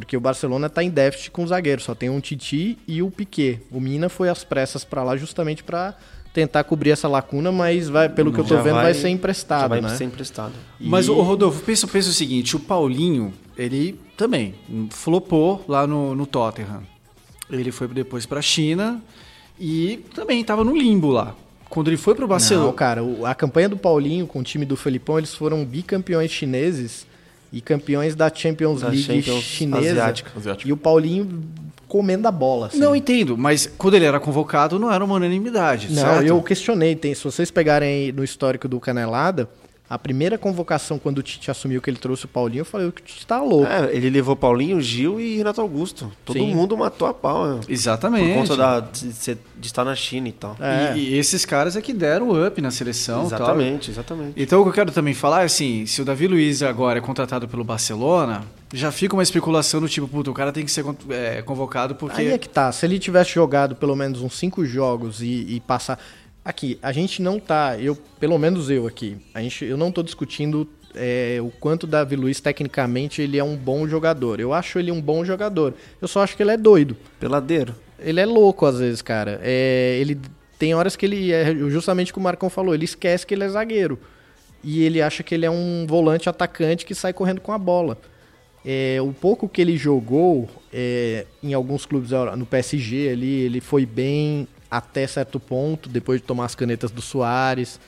Porque 0.00 0.16
o 0.16 0.20
Barcelona 0.20 0.68
tá 0.70 0.82
em 0.84 0.90
déficit 0.90 1.30
com 1.32 1.42
o 1.42 1.46
zagueiro, 1.46 1.82
só 1.82 1.92
tem 1.94 2.08
um 2.08 2.20
Titi 2.20 2.78
e 2.86 3.02
o 3.02 3.10
Piquet. 3.10 3.60
O 3.70 3.80
Mina 3.80 4.08
foi 4.08 4.28
às 4.28 4.44
pressas 4.44 4.84
pra 4.84 5.02
lá 5.02 5.16
justamente 5.16 5.64
pra 5.64 5.92
tentar 6.32 6.62
cobrir 6.62 6.90
essa 6.90 7.08
lacuna, 7.08 7.50
mas 7.50 7.88
vai, 7.88 8.08
pelo 8.08 8.32
que 8.32 8.38
eu 8.38 8.44
tô 8.44 8.54
Já 8.54 8.62
vendo, 8.62 8.74
vai, 8.74 8.84
vai- 8.84 8.94
ser 8.94 9.08
emprestado, 9.08 9.62
já 9.62 9.68
vai 9.68 9.80
né? 9.80 9.88
ser 9.96 10.04
emprestado. 10.04 10.52
Mas, 10.78 11.06
E- 11.06 11.10
o 11.10 11.20
Rodolfo, 11.22 11.62
pensa, 11.64 11.86
pensa 11.88 12.10
o 12.10 12.12
seguinte: 12.12 12.54
o 12.54 12.60
Paulinho, 12.60 13.32
ele 13.56 13.98
também 14.16 14.54
flopou 14.90 15.64
lá 15.66 15.86
no, 15.86 16.14
no 16.14 16.26
Tottenham. 16.26 16.82
Ele 17.50 17.72
foi 17.72 17.88
depois 17.88 18.24
pra 18.24 18.40
China 18.40 19.02
e 19.58 20.04
também 20.14 20.44
tava 20.44 20.62
no 20.62 20.76
limbo 20.76 21.08
lá. 21.08 21.34
Quando 21.68 21.88
ele 21.88 21.96
foi 21.96 22.14
pro 22.14 22.26
Barcelona. 22.28 22.66
Não, 22.66 22.72
cara, 22.72 23.02
o- 23.02 23.26
a 23.26 23.34
campanha 23.34 23.68
do 23.68 23.76
Paulinho 23.76 24.26
com 24.26 24.38
o 24.38 24.42
time 24.42 24.64
do 24.64 24.76
Felipão, 24.76 25.18
eles 25.18 25.34
foram 25.34 25.64
bicampeões 25.64 26.30
chineses 26.30 27.06
e 27.52 27.60
campeões 27.60 28.14
da 28.14 28.32
Champions 28.32 28.80
Da 28.80 28.88
League 28.88 29.02
Champions 29.02 29.42
chinesa. 29.42 29.90
asiática. 29.90 30.30
E 30.64 30.72
o 30.72 30.76
Paulinho 30.76 31.42
comendo 31.86 32.28
a 32.28 32.30
bola. 32.30 32.66
assim. 32.66 32.78
Não 32.78 32.94
entendo, 32.94 33.36
mas 33.36 33.70
quando 33.78 33.94
ele 33.94 34.04
era 34.04 34.20
convocado 34.20 34.78
não 34.78 34.92
era 34.92 35.02
uma 35.04 35.14
unanimidade. 35.14 35.88
Não, 35.88 36.02
certo? 36.02 36.26
eu 36.26 36.42
questionei. 36.42 36.94
Tem, 36.94 37.14
se 37.14 37.24
vocês 37.24 37.50
pegarem 37.50 37.88
aí 37.88 38.12
no 38.12 38.22
histórico 38.22 38.68
do 38.68 38.78
Canelada, 38.78 39.48
A 39.90 39.98
primeira 39.98 40.36
convocação, 40.36 40.98
quando 40.98 41.18
o 41.18 41.22
Tite 41.22 41.50
assumiu 41.50 41.80
que 41.80 41.88
ele 41.88 41.96
trouxe 41.96 42.26
o 42.26 42.28
Paulinho, 42.28 42.60
eu 42.60 42.64
falei 42.64 42.92
que 42.92 43.00
o 43.00 43.04
Tite 43.04 43.26
tá 43.26 43.40
louco. 43.40 43.66
É, 43.72 43.94
ele 43.94 44.10
levou 44.10 44.36
Paulinho, 44.36 44.78
Gil 44.82 45.18
e 45.18 45.38
Renato 45.38 45.62
Augusto. 45.62 46.12
Todo 46.26 46.38
Sim. 46.38 46.54
mundo 46.54 46.76
matou 46.76 47.08
a 47.08 47.14
pau. 47.14 47.46
né? 47.46 47.60
Exatamente. 47.66 48.34
Por 48.34 48.40
conta 48.40 48.56
da, 48.56 48.80
de, 48.80 49.08
de 49.56 49.66
estar 49.66 49.84
na 49.84 49.94
China 49.94 50.28
e 50.28 50.32
tal. 50.32 50.56
E, 50.94 50.98
e 50.98 51.18
esses 51.18 51.46
caras 51.46 51.74
é 51.74 51.80
que 51.80 51.94
deram 51.94 52.28
o 52.28 52.46
up 52.46 52.60
na 52.60 52.70
seleção. 52.70 53.26
e 53.26 53.30
tal. 53.30 53.38
Exatamente, 53.38 53.90
exatamente. 53.90 54.32
Então 54.36 54.60
o 54.60 54.64
que 54.64 54.68
eu 54.68 54.74
quero 54.74 54.92
também 54.92 55.14
falar 55.14 55.40
é 55.42 55.44
assim, 55.46 55.86
se 55.86 56.02
o 56.02 56.04
Davi 56.04 56.26
Luiz 56.28 56.62
agora 56.62 56.98
é 56.98 57.02
contratado 57.02 57.48
pelo 57.48 57.64
Barcelona, 57.64 58.44
já 58.74 58.92
fica 58.92 59.16
uma 59.16 59.22
especulação 59.22 59.80
do 59.80 59.88
tipo, 59.88 60.06
puta, 60.06 60.30
o 60.30 60.34
cara 60.34 60.52
tem 60.52 60.66
que 60.66 60.70
ser 60.70 60.84
é, 61.08 61.40
convocado 61.40 61.94
porque... 61.94 62.20
Aí 62.20 62.28
é 62.28 62.36
que 62.36 62.48
tá. 62.48 62.70
Se 62.72 62.84
ele 62.84 62.98
tivesse 62.98 63.30
jogado 63.32 63.74
pelo 63.74 63.96
menos 63.96 64.20
uns 64.20 64.38
cinco 64.38 64.66
jogos 64.66 65.22
e, 65.22 65.46
e 65.48 65.60
passar. 65.66 65.98
Aqui, 66.44 66.78
a 66.82 66.92
gente 66.92 67.20
não 67.20 67.38
tá. 67.38 67.78
Eu, 67.78 67.96
pelo 68.18 68.38
menos 68.38 68.70
eu 68.70 68.86
aqui, 68.86 69.18
a 69.34 69.42
gente, 69.42 69.64
eu 69.64 69.76
não 69.76 69.92
tô 69.92 70.02
discutindo 70.02 70.68
é, 70.94 71.38
o 71.40 71.50
quanto 71.50 71.84
o 71.84 71.86
Davi 71.86 72.16
Luiz, 72.16 72.40
tecnicamente, 72.40 73.20
ele 73.22 73.38
é 73.38 73.44
um 73.44 73.56
bom 73.56 73.86
jogador. 73.86 74.40
Eu 74.40 74.52
acho 74.52 74.78
ele 74.78 74.90
um 74.90 75.00
bom 75.00 75.24
jogador. 75.24 75.74
Eu 76.00 76.08
só 76.08 76.22
acho 76.22 76.36
que 76.36 76.42
ele 76.42 76.52
é 76.52 76.56
doido. 76.56 76.96
Peladeiro. 77.20 77.74
Ele 77.98 78.20
é 78.20 78.26
louco 78.26 78.66
às 78.66 78.78
vezes, 78.78 79.02
cara. 79.02 79.40
É, 79.42 79.98
ele 80.00 80.18
tem 80.58 80.74
horas 80.74 80.96
que 80.96 81.06
ele 81.06 81.32
é 81.32 81.54
justamente 81.54 82.10
o 82.10 82.14
que 82.14 82.20
o 82.20 82.22
Marcão 82.22 82.50
falou, 82.50 82.74
ele 82.74 82.84
esquece 82.84 83.26
que 83.26 83.34
ele 83.34 83.44
é 83.44 83.48
zagueiro. 83.48 83.98
E 84.62 84.82
ele 84.82 85.00
acha 85.00 85.22
que 85.22 85.34
ele 85.34 85.46
é 85.46 85.50
um 85.50 85.86
volante 85.86 86.28
atacante 86.28 86.84
que 86.84 86.94
sai 86.94 87.12
correndo 87.12 87.40
com 87.40 87.52
a 87.52 87.58
bola. 87.58 87.96
É, 88.64 88.98
o 89.00 89.12
pouco 89.12 89.48
que 89.48 89.60
ele 89.60 89.76
jogou 89.76 90.48
é, 90.72 91.26
em 91.42 91.54
alguns 91.54 91.86
clubes 91.86 92.10
no 92.36 92.44
PSG 92.44 93.10
ali, 93.10 93.42
ele 93.42 93.60
foi 93.60 93.86
bem 93.86 94.48
até 94.70 95.06
certo 95.06 95.38
ponto, 95.38 95.88
depois 95.88 96.20
de 96.20 96.26
tomar 96.26 96.44
as 96.44 96.54
canetas 96.54 96.90
do 96.90 97.00
Soares. 97.00 97.80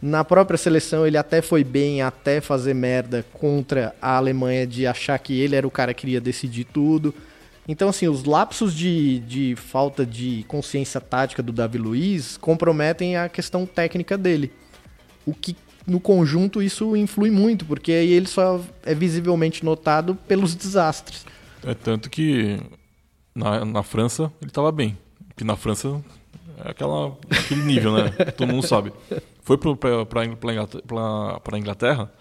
Na 0.00 0.24
própria 0.24 0.58
seleção 0.58 1.06
ele 1.06 1.16
até 1.16 1.40
foi 1.40 1.64
bem 1.64 2.02
até 2.02 2.40
fazer 2.40 2.74
merda 2.74 3.24
contra 3.32 3.94
a 4.02 4.16
Alemanha 4.16 4.66
de 4.66 4.86
achar 4.86 5.18
que 5.18 5.38
ele 5.40 5.56
era 5.56 5.66
o 5.66 5.70
cara 5.70 5.94
que 5.94 6.06
iria 6.06 6.20
decidir 6.20 6.64
tudo. 6.64 7.14
Então, 7.66 7.88
assim, 7.88 8.08
os 8.08 8.24
lapsos 8.24 8.74
de, 8.74 9.20
de 9.20 9.56
falta 9.56 10.04
de 10.04 10.44
consciência 10.46 11.00
tática 11.00 11.42
do 11.42 11.52
Davi 11.52 11.78
Luiz 11.78 12.36
comprometem 12.36 13.16
a 13.16 13.28
questão 13.28 13.64
técnica 13.64 14.18
dele. 14.18 14.52
O 15.24 15.32
que, 15.32 15.56
no 15.86 15.98
conjunto, 15.98 16.62
isso 16.62 16.94
influi 16.94 17.30
muito, 17.30 17.64
porque 17.64 17.92
aí 17.92 18.12
ele 18.12 18.26
só 18.26 18.60
é 18.84 18.94
visivelmente 18.94 19.64
notado 19.64 20.14
pelos 20.28 20.54
desastres. 20.54 21.24
É 21.66 21.72
tanto 21.72 22.10
que 22.10 22.60
na, 23.34 23.64
na 23.64 23.82
França 23.82 24.30
ele 24.42 24.50
tava 24.50 24.70
bem. 24.70 24.98
Que 25.36 25.44
na 25.44 25.56
França 25.56 26.02
é 26.64 26.70
aquela, 26.70 27.16
aquele 27.30 27.62
nível, 27.62 27.92
né? 27.92 28.10
Todo 28.36 28.52
mundo 28.52 28.66
sabe. 28.66 28.92
Foi 29.42 29.58
pra 29.58 31.58
Inglaterra, 31.58 32.12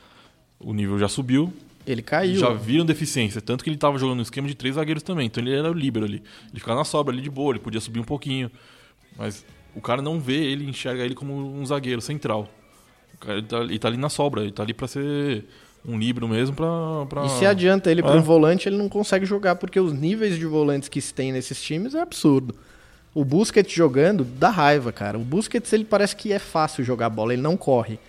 o 0.60 0.74
nível 0.74 0.98
já 1.00 1.08
subiu. 1.08 1.54
Ele 1.86 2.02
caiu. 2.02 2.40
Já 2.40 2.50
viram 2.50 2.86
deficiência. 2.86 3.42
Tanto 3.42 3.64
que 3.64 3.70
ele 3.70 3.78
tava 3.78 3.98
jogando 3.98 4.18
no 4.18 4.22
esquema 4.24 4.48
de 4.48 4.56
três 4.56 4.76
zagueiros 4.76 5.04
também. 5.04 5.28
Então 5.28 5.44
ele 5.44 5.54
era 5.54 5.70
o 5.70 5.74
líbero 5.74 6.06
ali. 6.06 6.24
Ele 6.50 6.60
ficava 6.60 6.80
na 6.80 6.86
sobra 6.86 7.14
ali 7.14 7.22
de 7.22 7.30
boa, 7.30 7.52
ele 7.52 7.60
podia 7.60 7.82
subir 7.82 8.00
um 8.00 8.04
pouquinho. 8.06 8.50
Mas 9.18 9.46
o 9.76 9.82
cara 9.82 10.02
não 10.02 10.20
vê 10.20 10.44
ele, 10.46 10.68
enxerga 10.70 11.04
ele 11.04 11.14
como 11.14 11.34
um 11.36 11.66
zagueiro 11.66 12.02
central. 12.02 12.50
O 13.16 13.18
cara, 13.18 13.38
ele, 13.38 13.48
tá, 13.48 13.58
ele 13.60 13.80
tá 13.80 13.88
ali 13.90 13.98
na 13.98 14.10
sobra, 14.10 14.42
ele 14.42 14.52
tá 14.52 14.64
ali 14.64 14.74
pra 14.74 14.88
ser 14.88 15.46
um 15.86 16.00
líbero 16.00 16.28
mesmo 16.28 16.56
pra. 16.56 17.06
pra... 17.10 17.26
E 17.26 17.30
se 17.32 17.46
adianta 17.46 17.92
ele 17.92 18.02
para 18.02 18.16
É. 18.16 18.18
um 18.18 18.22
volante, 18.24 18.70
ele 18.70 18.78
não 18.78 18.88
consegue 18.88 19.26
jogar, 19.26 19.58
porque 19.58 19.78
os 19.80 19.92
níveis 19.92 20.38
de 20.38 20.46
volantes 20.46 20.88
que 20.88 21.02
se 21.02 21.14
tem 21.14 21.34
nesses 21.34 21.62
times 21.62 21.94
é 21.94 22.02
absurdo. 22.02 22.56
O 23.14 23.24
Busquets 23.24 23.72
jogando 23.72 24.24
dá 24.24 24.50
raiva, 24.50 24.92
cara. 24.92 25.18
O 25.18 25.24
Busquets 25.24 25.72
ele 25.72 25.86
parece 25.86 26.16
que 26.16 26.34
é 26.34 26.40
fácil 26.40 26.84
jogar 26.84 27.10
bola, 27.10 27.34
ele 27.34 27.42
não 27.42 27.56
corre. 27.56 28.00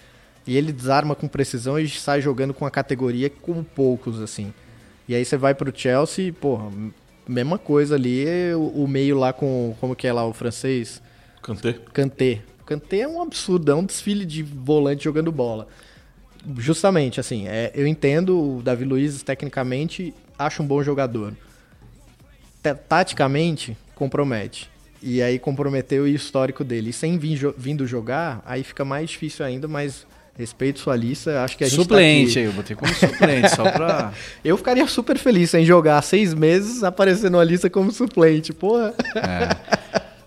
E 0.47 0.57
ele 0.57 0.73
desarma 0.73 1.15
com 1.15 1.27
precisão 1.29 1.79
e 1.79 1.89
sai 1.89 2.21
jogando 2.21 2.53
com 2.55 2.65
a 2.67 2.71
categoria 2.71 3.29
com 3.31 3.63
poucos, 3.63 4.21
assim. 4.21 4.53
E 5.09 5.15
aí 5.15 5.25
você 5.25 5.37
vai 5.37 5.55
pro 5.55 5.73
Chelsea, 5.75 6.33
porra, 6.33 6.71
mesma 7.29 7.59
coisa 7.59 7.95
ali, 7.95 8.27
o, 8.55 8.87
meio 8.87 9.19
lá 9.19 9.33
com, 9.33 9.75
como 9.81 9.95
que 9.97 10.07
é 10.07 10.13
lá 10.13 10.27
o 10.27 10.33
francês? 10.33 11.03
Kanté. 11.43 11.75
Kanté. 11.93 12.43
Kanté 12.65 13.01
é 13.01 13.09
um 13.09 13.21
absurdo, 13.21 13.71
é 13.71 13.75
um 13.75 13.85
desfile 13.85 14.25
de 14.25 14.43
volante 14.43 15.05
jogando 15.05 15.31
bola. 15.31 15.69
Justamente, 16.59 17.21
assim, 17.21 17.47
é, 17.47 17.71
eu 17.75 17.87
entendo 17.87 18.57
o 18.59 18.63
Davi 18.63 18.85
Luiz 18.85 19.23
tecnicamente, 19.23 20.15
acho 20.39 20.63
um 20.63 20.67
bom 20.67 20.83
jogador. 20.83 21.35
Ta- 22.63 22.75
Taticamente, 22.75 23.77
compromete. 23.95 24.71
E 25.07 25.23
aí 25.23 25.39
comprometeu 25.39 26.05
o 26.05 26.09
histórico 26.09 26.65
dele. 26.65 26.89
E 26.89 26.93
sem 26.93 27.19
vindo 27.19 27.87
jogar, 27.87 28.43
aí 28.47 28.65
fica 28.65 28.87
mais 28.87 29.11
difícil 29.11 29.45
ainda, 29.45 29.69
mas 29.69 30.07
respeito 30.35 30.81
sua 30.81 30.97
lista, 30.97 31.45
acho 31.45 31.59
que 31.59 31.63
a 31.65 31.69
gente 31.69 31.77
Suplente 31.77 32.35
tá 32.35 32.41
aí, 32.41 32.47
aqui. 32.47 32.53
eu 32.53 32.53
botei 32.55 32.75
como 32.75 32.93
suplente, 32.95 33.55
só 33.55 33.71
pra... 33.71 34.13
Eu 34.43 34.57
ficaria 34.57 34.87
super 34.89 35.19
feliz 35.19 35.51
sem 35.51 35.65
jogar 35.65 36.01
seis 36.01 36.33
meses, 36.33 36.83
aparecer 36.83 37.31
numa 37.31 37.45
lista 37.45 37.69
como 37.69 37.93
suplente, 37.93 38.53
porra. 38.53 38.95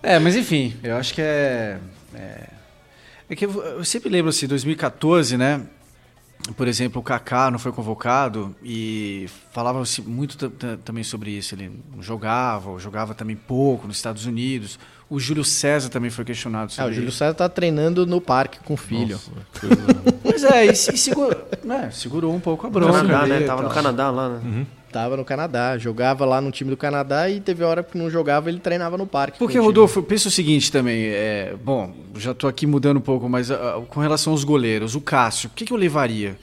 É, 0.01 0.19
mas 0.19 0.35
enfim, 0.35 0.75
eu 0.83 0.95
acho 0.95 1.13
que 1.13 1.21
é. 1.21 1.77
É, 2.13 2.43
é 3.31 3.35
que 3.35 3.45
eu, 3.45 3.61
eu 3.61 3.83
sempre 3.83 4.09
lembro 4.09 4.29
assim, 4.29 4.47
2014, 4.47 5.35
né? 5.37 5.61
Por 6.55 6.67
exemplo, 6.67 7.01
o 7.01 7.03
Kaká 7.03 7.51
não 7.51 7.59
foi 7.59 7.71
convocado 7.71 8.55
e 8.63 9.27
falava-se 9.51 10.01
muito 10.01 10.37
ta- 10.37 10.49
ta- 10.49 10.77
também 10.83 11.03
sobre 11.03 11.31
isso. 11.31 11.53
Ele 11.55 11.71
jogava, 11.99 12.69
ou 12.69 12.79
jogava 12.79 13.13
também 13.13 13.35
pouco 13.35 13.87
nos 13.87 13.97
Estados 13.97 14.25
Unidos. 14.25 14.79
O 15.09 15.19
Júlio 15.19 15.43
César 15.43 15.89
também 15.89 16.09
foi 16.09 16.23
questionado 16.25 16.65
Ah, 16.65 16.69
sobre 16.75 16.91
o 16.91 16.95
Júlio. 16.95 17.11
César 17.11 17.33
tá 17.33 17.47
treinando 17.49 18.05
no 18.05 18.19
parque 18.21 18.59
com 18.63 18.73
o 18.73 18.77
filho. 18.77 19.19
Pois 20.23 20.43
é, 20.43 20.65
e, 20.67 20.71
e 20.71 20.75
segurou, 20.75 21.47
né, 21.63 21.89
segurou 21.91 22.35
um 22.35 22.39
pouco 22.39 22.67
a 22.67 22.69
bronca. 22.69 22.91
Canadá, 23.01 23.25
né? 23.25 23.39
Tava 23.41 23.63
no. 23.63 23.69
Canadá 23.69 24.11
lá, 24.11 24.29
né? 24.37 24.65
Tava 24.97 25.15
no 25.15 25.23
Canadá, 25.23 25.77
jogava 25.77 26.25
lá 26.25 26.41
no 26.41 26.49
time 26.49 26.71
do 26.71 26.75
Canadá 26.75 27.29
e 27.29 27.39
teve 27.39 27.63
hora 27.63 27.83
que 27.83 27.95
não 27.95 28.09
jogava, 28.09 28.49
ele 28.49 28.57
treinava 28.57 28.97
no 28.97 29.05
parque. 29.05 29.37
Porque. 29.37 29.55
Rodolfo, 29.59 29.99
eu 29.99 30.03
penso 30.03 30.27
o 30.27 30.31
seguinte 30.31 30.71
também, 30.71 31.05
é, 31.09 31.53
bom, 31.63 31.93
já 32.15 32.33
tô 32.33 32.47
aqui 32.47 32.65
mudando 32.65 32.97
um 32.97 33.01
pouco, 33.01 33.29
mas 33.29 33.51
ah, 33.51 33.79
com 33.89 33.99
relação 33.99 34.33
aos 34.33 34.43
goleiros, 34.43 34.95
o 34.95 35.01
Cássio, 35.01 35.51
o 35.51 35.53
que, 35.53 35.65
que 35.65 35.71
eu 35.71 35.77
levaria? 35.77 36.35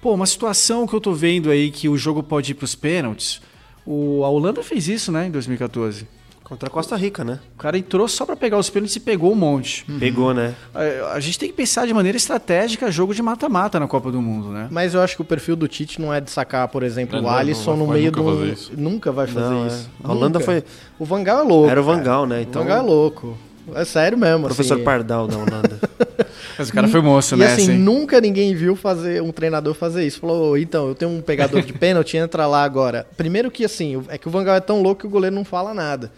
Pô, 0.00 0.14
uma 0.14 0.26
situação 0.26 0.84
que 0.84 0.92
eu 0.94 1.00
tô 1.00 1.12
vendo 1.12 1.48
aí 1.48 1.70
que 1.70 1.88
o 1.88 1.96
jogo 1.96 2.24
pode 2.24 2.50
ir 2.50 2.54
pros 2.56 2.74
pênaltis, 2.74 3.40
o, 3.86 4.24
a 4.24 4.28
Holanda 4.28 4.64
fez 4.64 4.88
isso, 4.88 5.12
né, 5.12 5.28
em 5.28 5.30
2014. 5.30 6.04
Contra 6.44 6.68
a 6.68 6.70
Costa 6.70 6.96
Rica, 6.96 7.24
né? 7.24 7.38
O 7.54 7.58
cara 7.58 7.78
entrou 7.78 8.06
só 8.06 8.26
pra 8.26 8.36
pegar 8.36 8.58
os 8.58 8.68
pênaltis 8.68 8.96
e 8.96 9.00
pegou 9.00 9.32
um 9.32 9.34
monte. 9.34 9.84
Pegou, 9.98 10.34
né? 10.34 10.54
A, 10.74 11.14
a 11.14 11.20
gente 11.20 11.38
tem 11.38 11.48
que 11.48 11.54
pensar 11.54 11.86
de 11.86 11.94
maneira 11.94 12.16
estratégica 12.16 12.90
jogo 12.90 13.14
de 13.14 13.22
mata-mata 13.22 13.80
na 13.80 13.86
Copa 13.88 14.10
do 14.12 14.20
Mundo, 14.20 14.48
né? 14.48 14.68
Mas 14.70 14.92
eu 14.92 15.00
acho 15.00 15.16
que 15.16 15.22
o 15.22 15.24
perfil 15.24 15.56
do 15.56 15.66
Tite 15.66 16.00
não 16.00 16.12
é 16.12 16.20
de 16.20 16.30
sacar, 16.30 16.68
por 16.68 16.82
exemplo, 16.82 17.16
É, 17.16 17.20
o 17.20 17.22
não, 17.22 17.30
Alisson 17.30 17.70
não 17.76 17.86
no 17.86 17.92
meio 17.92 18.06
nunca 18.12 18.20
do. 18.22 18.36
fazer 18.36 18.52
isso. 18.52 18.72
Nunca 18.76 19.12
vai 19.12 19.26
fazer 19.26 19.48
Não, 19.48 19.64
é. 19.64 19.68
isso. 19.68 19.90
A 20.04 20.10
Holanda 20.12 20.38
Nunca. 20.40 20.44
foi- 20.52 20.64
O 20.98 21.04
Van 21.06 21.22
Gaal 21.22 21.40
é 21.40 21.48
louco. 21.48 21.70
Era 21.70 21.80
o 21.80 21.84
Van 21.84 21.92
cara. 21.94 22.04
Gaal, 22.04 22.26
né? 22.26 22.42
Então- 22.42 22.60
O 22.60 22.64
Van 22.64 22.70
Gaal 22.70 22.82
é 22.84 22.86
louco. 22.86 23.38
É 23.74 23.84
sério 23.84 24.18
mesmo. 24.18 24.44
Professor 24.46 24.74
assim. 24.74 24.84
Pardal 24.84 25.28
da 25.28 25.36
Holanda. 25.38 25.78
Mas 26.58 26.68
o 26.68 26.72
cara 26.72 26.86
foi 26.88 27.00
moço, 27.00 27.34
e 27.34 27.38
né? 27.38 27.46
assim, 27.46 27.62
assim? 27.62 27.78
nunca 27.78 28.20
ninguém 28.20 28.54
viu 28.54 28.76
fazer 28.76 29.22
um 29.22 29.30
treinador 29.32 29.72
fazer 29.74 30.04
isso. 30.06 30.20
Falou, 30.20 30.50
"Ô, 30.50 30.56
então, 30.56 30.88
eu 30.88 30.94
tenho 30.94 31.10
um 31.12 31.22
pegador 31.22 31.62
de 31.62 31.72
pênalti, 31.72 32.16
entra 32.16 32.46
lá 32.46 32.62
agora. 32.64 33.06
Primeiro 33.16 33.50
que 33.50 33.64
assim, 33.64 34.02
é 34.08 34.18
que 34.18 34.28
o 34.28 34.30
Van 34.30 34.44
Gaal 34.44 34.56
é 34.56 34.60
tão 34.60 34.82
louco 34.82 35.02
que 35.02 35.06
o 35.06 35.10
goleiro 35.10 35.34
não 35.34 35.44
fala 35.44 35.72
nada. 35.72 36.10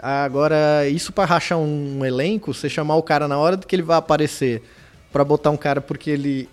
Agora, 0.00 0.88
isso 0.88 1.12
pra 1.12 1.24
rachar 1.24 1.58
um 1.58 2.04
elenco, 2.04 2.52
você 2.52 2.68
chamar 2.68 2.96
o 2.96 3.02
cara 3.02 3.28
na 3.28 3.38
hora 3.38 3.56
que 3.56 3.74
ele 3.76 3.82
vai 3.82 3.96
aparecer 3.96 4.62
pra 5.12 5.24
botar 5.24 5.50
um 5.50 5.56
cara 5.56 5.80
porque 5.80 6.10
ele 6.10 6.48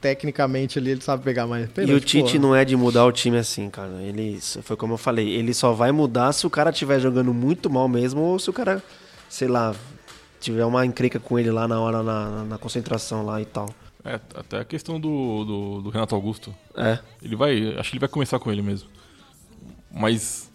tecnicamente 0.00 0.78
ali 0.78 0.90
ele 0.92 1.00
sabe 1.00 1.24
pegar 1.24 1.44
mais 1.46 1.64
E 1.64 1.68
pênalti. 1.68 1.92
o 1.96 2.00
Tite 2.00 2.22
porra. 2.34 2.38
não 2.38 2.54
é 2.54 2.64
de 2.64 2.76
mudar 2.76 3.04
o 3.04 3.10
time 3.10 3.36
assim, 3.36 3.68
cara. 3.68 4.00
Ele 4.00 4.38
foi 4.62 4.76
como 4.76 4.94
eu 4.94 4.98
falei, 4.98 5.28
ele 5.28 5.52
só 5.52 5.72
vai 5.72 5.90
mudar 5.90 6.32
se 6.32 6.46
o 6.46 6.50
cara 6.50 6.70
estiver 6.70 7.00
jogando 7.00 7.34
muito 7.34 7.68
mal 7.68 7.88
mesmo 7.88 8.20
ou 8.20 8.38
se 8.38 8.48
o 8.48 8.52
cara, 8.52 8.80
sei 9.28 9.48
lá, 9.48 9.74
tiver 10.40 10.64
uma 10.64 10.86
encrenca 10.86 11.18
com 11.18 11.36
ele 11.36 11.50
lá 11.50 11.66
na 11.66 11.80
hora 11.80 12.00
na, 12.02 12.44
na 12.44 12.58
concentração 12.58 13.24
lá 13.24 13.40
e 13.42 13.44
tal. 13.44 13.68
É, 14.04 14.20
até 14.36 14.60
a 14.60 14.64
questão 14.64 15.00
do, 15.00 15.44
do, 15.44 15.82
do 15.82 15.90
Renato 15.90 16.14
Augusto. 16.14 16.54
É. 16.76 17.00
Ele 17.20 17.34
vai. 17.34 17.76
Acho 17.76 17.90
que 17.90 17.96
ele 17.96 18.00
vai 18.00 18.08
começar 18.08 18.38
com 18.38 18.52
ele 18.52 18.62
mesmo. 18.62 18.88
Mas 19.90 20.47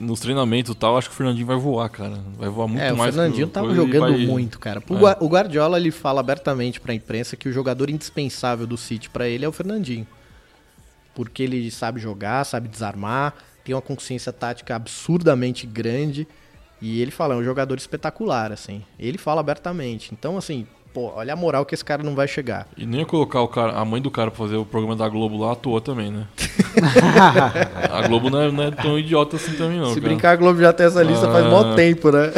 nos 0.00 0.20
treinamentos 0.20 0.72
e 0.74 0.76
tal, 0.76 0.96
acho 0.96 1.08
que 1.08 1.14
o 1.14 1.16
Fernandinho 1.16 1.46
vai 1.46 1.56
voar, 1.56 1.88
cara. 1.88 2.18
Vai 2.36 2.48
voar 2.48 2.68
muito 2.68 2.80
é, 2.80 2.92
mais. 2.92 3.14
o 3.14 3.18
Fernandinho 3.18 3.48
tava 3.48 3.74
jogando 3.74 4.12
vai- 4.12 4.26
muito, 4.26 4.58
cara. 4.58 4.82
O 4.88 5.08
É. 5.08 5.16
O 5.20 5.28
Guardiola 5.28 5.78
ele 5.78 5.90
fala 5.90 6.20
abertamente 6.20 6.80
pra 6.80 6.94
imprensa 6.94 7.36
que 7.36 7.48
o 7.48 7.52
jogador 7.52 7.90
indispensável 7.90 8.66
do 8.66 8.76
City 8.76 9.10
pra 9.10 9.28
ele 9.28 9.44
é 9.44 9.48
o 9.48 9.52
Fernandinho. 9.52 10.06
Porque 11.14 11.42
ele 11.42 11.70
sabe 11.70 12.00
jogar, 12.00 12.44
sabe 12.44 12.68
desarmar, 12.68 13.34
tem 13.64 13.74
uma 13.74 13.82
consciência 13.82 14.32
tática 14.32 14.76
absurdamente 14.76 15.66
grande 15.66 16.28
e 16.80 17.00
ele 17.02 17.10
fala, 17.10 17.34
é 17.34 17.36
um 17.36 17.42
jogador 17.44 17.76
espetacular, 17.76 18.52
assim. 18.52 18.84
Ele 18.98 19.18
fala 19.18 19.40
abertamente. 19.40 20.10
Então, 20.12 20.36
assim, 20.38 20.66
pô, 20.98 21.12
olha 21.14 21.32
a 21.32 21.36
moral 21.36 21.64
que 21.64 21.74
esse 21.76 21.84
cara 21.84 22.02
não 22.02 22.12
vai 22.16 22.26
chegar. 22.26 22.66
E 22.76 22.84
nem 22.84 23.00
ia 23.00 23.06
colocar 23.06 23.40
o 23.40 23.46
cara, 23.46 23.72
a 23.78 23.84
mãe 23.84 24.02
do 24.02 24.10
cara 24.10 24.32
pra 24.32 24.38
fazer 24.44 24.56
o 24.56 24.64
programa 24.64 24.96
da 24.96 25.08
Globo 25.08 25.38
lá 25.38 25.52
à 25.52 25.54
toa 25.54 25.80
também, 25.80 26.10
né? 26.10 26.24
a 27.92 28.02
Globo 28.08 28.28
não 28.28 28.40
é, 28.40 28.50
não 28.50 28.64
é 28.64 28.70
tão 28.72 28.98
idiota 28.98 29.36
assim 29.36 29.52
também, 29.52 29.78
não. 29.78 29.90
Se 29.94 30.00
cara. 30.00 30.08
brincar, 30.08 30.30
a 30.32 30.36
Globo 30.36 30.60
já 30.60 30.72
tem 30.72 30.86
essa 30.86 31.00
lista 31.00 31.30
faz 31.30 31.46
mó 31.46 31.60
Ah, 31.72 31.74
tempo, 31.76 32.10
né? 32.10 32.32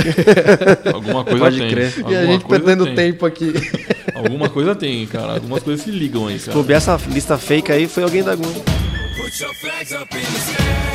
Alguma 0.93 1.24
coisa 1.24 1.39
Pode 1.39 1.59
tem. 1.59 1.70
crer. 1.70 1.95
E 1.97 2.01
a 2.03 2.05
Alguma 2.05 2.32
gente 2.32 2.45
perdendo 2.45 2.85
tem. 2.85 2.95
tempo 2.95 3.24
aqui. 3.24 3.55
Alguma 4.15 4.51
coisa 4.51 4.74
tem, 4.74 5.07
cara. 5.07 5.32
Algumas 5.35 5.62
coisas 5.62 5.82
se 5.82 5.91
ligam 5.91 6.27
aí, 6.27 6.39
cara. 6.39 6.53
Bobear 6.53 6.77
essa 6.77 7.01
lista 7.09 7.39
fake 7.39 7.73
aí 7.73 7.89
foi 7.89 8.03
alguém 8.03 8.23
da 8.23 8.35
Globo. 8.35 8.61
Put 9.16 9.43
your 9.43 9.55
flags 9.55 9.93
up 9.93 10.15
in 10.15 10.20
the 10.20 10.27
sky. 10.27 10.90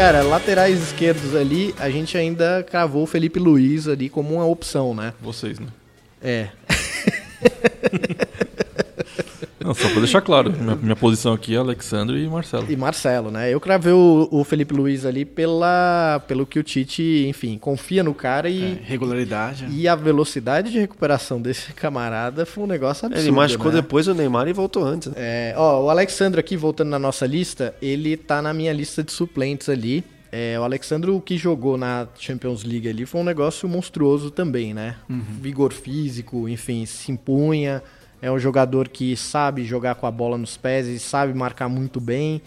Cara, 0.00 0.22
laterais 0.22 0.80
esquerdos 0.82 1.36
ali, 1.36 1.74
a 1.78 1.90
gente 1.90 2.16
ainda 2.16 2.62
cravou 2.62 3.02
o 3.02 3.06
Felipe 3.06 3.38
Luiz 3.38 3.86
ali 3.86 4.08
como 4.08 4.36
uma 4.36 4.46
opção, 4.46 4.94
né? 4.94 5.12
Vocês, 5.20 5.58
né? 5.58 5.66
É. 6.22 6.48
Não, 9.70 9.74
só 9.74 9.88
pra 9.88 10.00
deixar 10.00 10.20
claro, 10.20 10.52
minha, 10.52 10.74
minha 10.74 10.96
posição 10.96 11.32
aqui 11.32 11.54
é 11.54 11.58
Alexandre 11.58 12.24
e 12.24 12.28
Marcelo. 12.28 12.66
E 12.68 12.76
Marcelo, 12.76 13.30
né? 13.30 13.54
Eu 13.54 13.60
cravei 13.60 13.92
o, 13.92 14.28
o 14.28 14.42
Felipe 14.42 14.74
Luiz 14.74 15.06
ali 15.06 15.24
pela, 15.24 16.20
pelo 16.26 16.44
que 16.44 16.58
o 16.58 16.62
Tite, 16.62 17.24
enfim, 17.28 17.56
confia 17.56 18.02
no 18.02 18.12
cara 18.12 18.48
e. 18.48 18.64
É, 18.64 18.78
regularidade. 18.82 19.68
E 19.70 19.86
a 19.86 19.94
velocidade 19.94 20.72
de 20.72 20.80
recuperação 20.80 21.40
desse 21.40 21.72
camarada 21.74 22.44
foi 22.44 22.64
um 22.64 22.66
negócio 22.66 23.06
absurdo. 23.06 23.24
Ele 23.24 23.30
machucou 23.30 23.70
né? 23.70 23.80
depois 23.80 24.08
o 24.08 24.14
Neymar 24.14 24.48
e 24.48 24.52
voltou 24.52 24.84
antes. 24.84 25.06
né? 25.08 25.14
É, 25.16 25.54
ó, 25.56 25.84
o 25.84 25.90
Alexandre 25.90 26.40
aqui, 26.40 26.56
voltando 26.56 26.88
na 26.88 26.98
nossa 26.98 27.24
lista, 27.24 27.72
ele 27.80 28.16
tá 28.16 28.42
na 28.42 28.52
minha 28.52 28.72
lista 28.72 29.04
de 29.04 29.12
suplentes 29.12 29.68
ali. 29.68 30.04
É, 30.32 30.58
o 30.58 30.64
Alexandre, 30.64 31.10
o 31.10 31.20
que 31.20 31.36
jogou 31.36 31.76
na 31.76 32.08
Champions 32.18 32.64
League 32.64 32.88
ali 32.88 33.06
foi 33.06 33.20
um 33.20 33.24
negócio 33.24 33.68
monstruoso 33.68 34.32
também, 34.32 34.74
né? 34.74 34.96
Uhum. 35.08 35.22
Vigor 35.40 35.72
físico, 35.72 36.48
enfim, 36.48 36.86
se 36.86 37.12
impunha. 37.12 37.82
É 38.22 38.30
um 38.30 38.38
jogador 38.38 38.88
que 38.88 39.16
sabe 39.16 39.64
jogar 39.64 39.94
com 39.94 40.06
a 40.06 40.10
bola 40.10 40.36
nos 40.36 40.56
pés 40.56 40.86
e 40.86 40.98
sabe 40.98 41.32
marcar 41.32 41.68
muito 41.68 42.00
bem. 42.00 42.42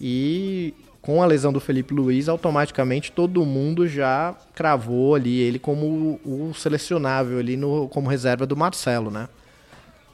E 0.00 0.74
com 1.02 1.22
a 1.22 1.26
lesão 1.26 1.52
do 1.52 1.60
Felipe 1.60 1.94
Luiz, 1.94 2.28
automaticamente 2.28 3.12
todo 3.12 3.44
mundo 3.44 3.86
já 3.86 4.34
cravou 4.54 5.14
ali 5.14 5.38
ele 5.38 5.58
como 5.58 6.20
o 6.24 6.52
selecionável 6.54 7.38
ali 7.38 7.56
no, 7.56 7.88
como 7.88 8.08
reserva 8.08 8.44
do 8.46 8.56
Marcelo, 8.56 9.10
né? 9.10 9.28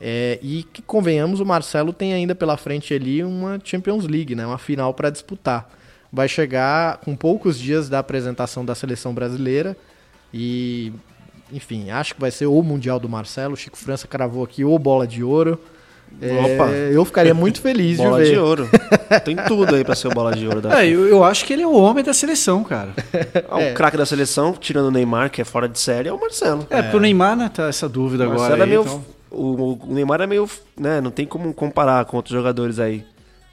É, 0.05 0.39
e 0.43 0.64
que 0.64 0.82
convenhamos, 0.82 1.40
o 1.40 1.47
Marcelo 1.47 1.93
tem 1.93 2.12
ainda 2.12 2.34
pela 2.34 2.56
frente 2.56 2.93
ali 2.93 3.22
uma 3.22 3.60
Champions 3.62 4.06
League, 4.06 4.34
né? 4.34 4.47
Uma 4.47 4.59
final 4.59 4.93
para 4.93 5.10
disputar. 5.10 5.70
Vai 6.12 6.28
chegar 6.28 6.98
com 6.98 7.14
poucos 7.16 7.59
dias 7.59 7.89
da 7.89 8.01
apresentação 8.01 8.64
da 8.64 8.74
seleção 8.74 9.14
brasileira 9.14 9.76
e, 10.34 10.93
enfim, 11.53 11.91
acho 11.91 12.15
que 12.15 12.20
vai 12.20 12.31
ser 12.31 12.47
o 12.47 12.62
Mundial 12.62 12.99
do 12.99 13.09
Marcelo. 13.09 13.55
O 13.55 13.57
Chico 13.57 13.77
França 13.77 14.07
cravou 14.09 14.43
aqui 14.45 14.65
o 14.65 14.79
Bola 14.79 15.07
de 15.07 15.23
Ouro. 15.23 15.59
É, 16.20 16.55
Opa. 16.57 16.70
eu 16.70 17.05
ficaria 17.07 17.33
muito 17.33 17.61
feliz 17.61 17.97
de 17.97 18.03
Bola 18.03 18.19
ver. 18.19 18.33
de 18.33 18.39
ouro. 18.39 18.69
Tem 19.24 19.35
tudo 19.49 19.74
aí 19.74 19.83
pra 19.83 19.95
ser 19.95 20.09
o 20.09 20.11
bola 20.11 20.37
de 20.37 20.47
ouro 20.47 20.61
da 20.61 20.83
É, 20.83 20.87
eu, 20.87 21.07
eu 21.09 21.24
acho 21.24 21.43
que 21.47 21.55
ele 21.55 21.62
é 21.62 21.66
o 21.66 21.73
homem 21.74 22.05
da 22.05 22.12
seleção, 22.12 22.62
cara. 22.62 22.91
Ah, 23.49 23.70
O 23.70 23.74
craque 23.74 23.97
da 23.97 24.05
seleção, 24.05 24.53
tirando 24.53 24.89
o 24.89 24.91
Neymar, 24.91 25.31
que 25.31 25.41
é 25.41 25.45
fora 25.45 25.66
de 25.66 25.79
série, 25.81 26.11
é 26.11 26.12
o 26.12 26.20
Marcelo. 26.20 26.66
É, 26.69 26.83
pro 26.83 27.01
Neymar, 27.01 27.35
né? 27.35 27.51
Tá 27.53 27.65
essa 27.66 27.89
dúvida 27.89 28.24
O 28.24 28.33
agora. 28.33 28.41
Marcelo 28.41 28.61
é 28.61 28.65
aí, 28.65 28.69
meio. 28.70 28.83
então. 28.83 29.05
O, 29.31 29.79
o 29.89 29.95
Neymar 29.95 30.20
é 30.20 30.27
meio. 30.27 30.47
Né, 30.79 31.01
não 31.01 31.11
tem 31.11 31.24
como 31.24 31.55
comparar 31.55 32.05
com 32.05 32.19
outros 32.19 32.35
jogadores 32.35 32.79
aí 32.79 33.03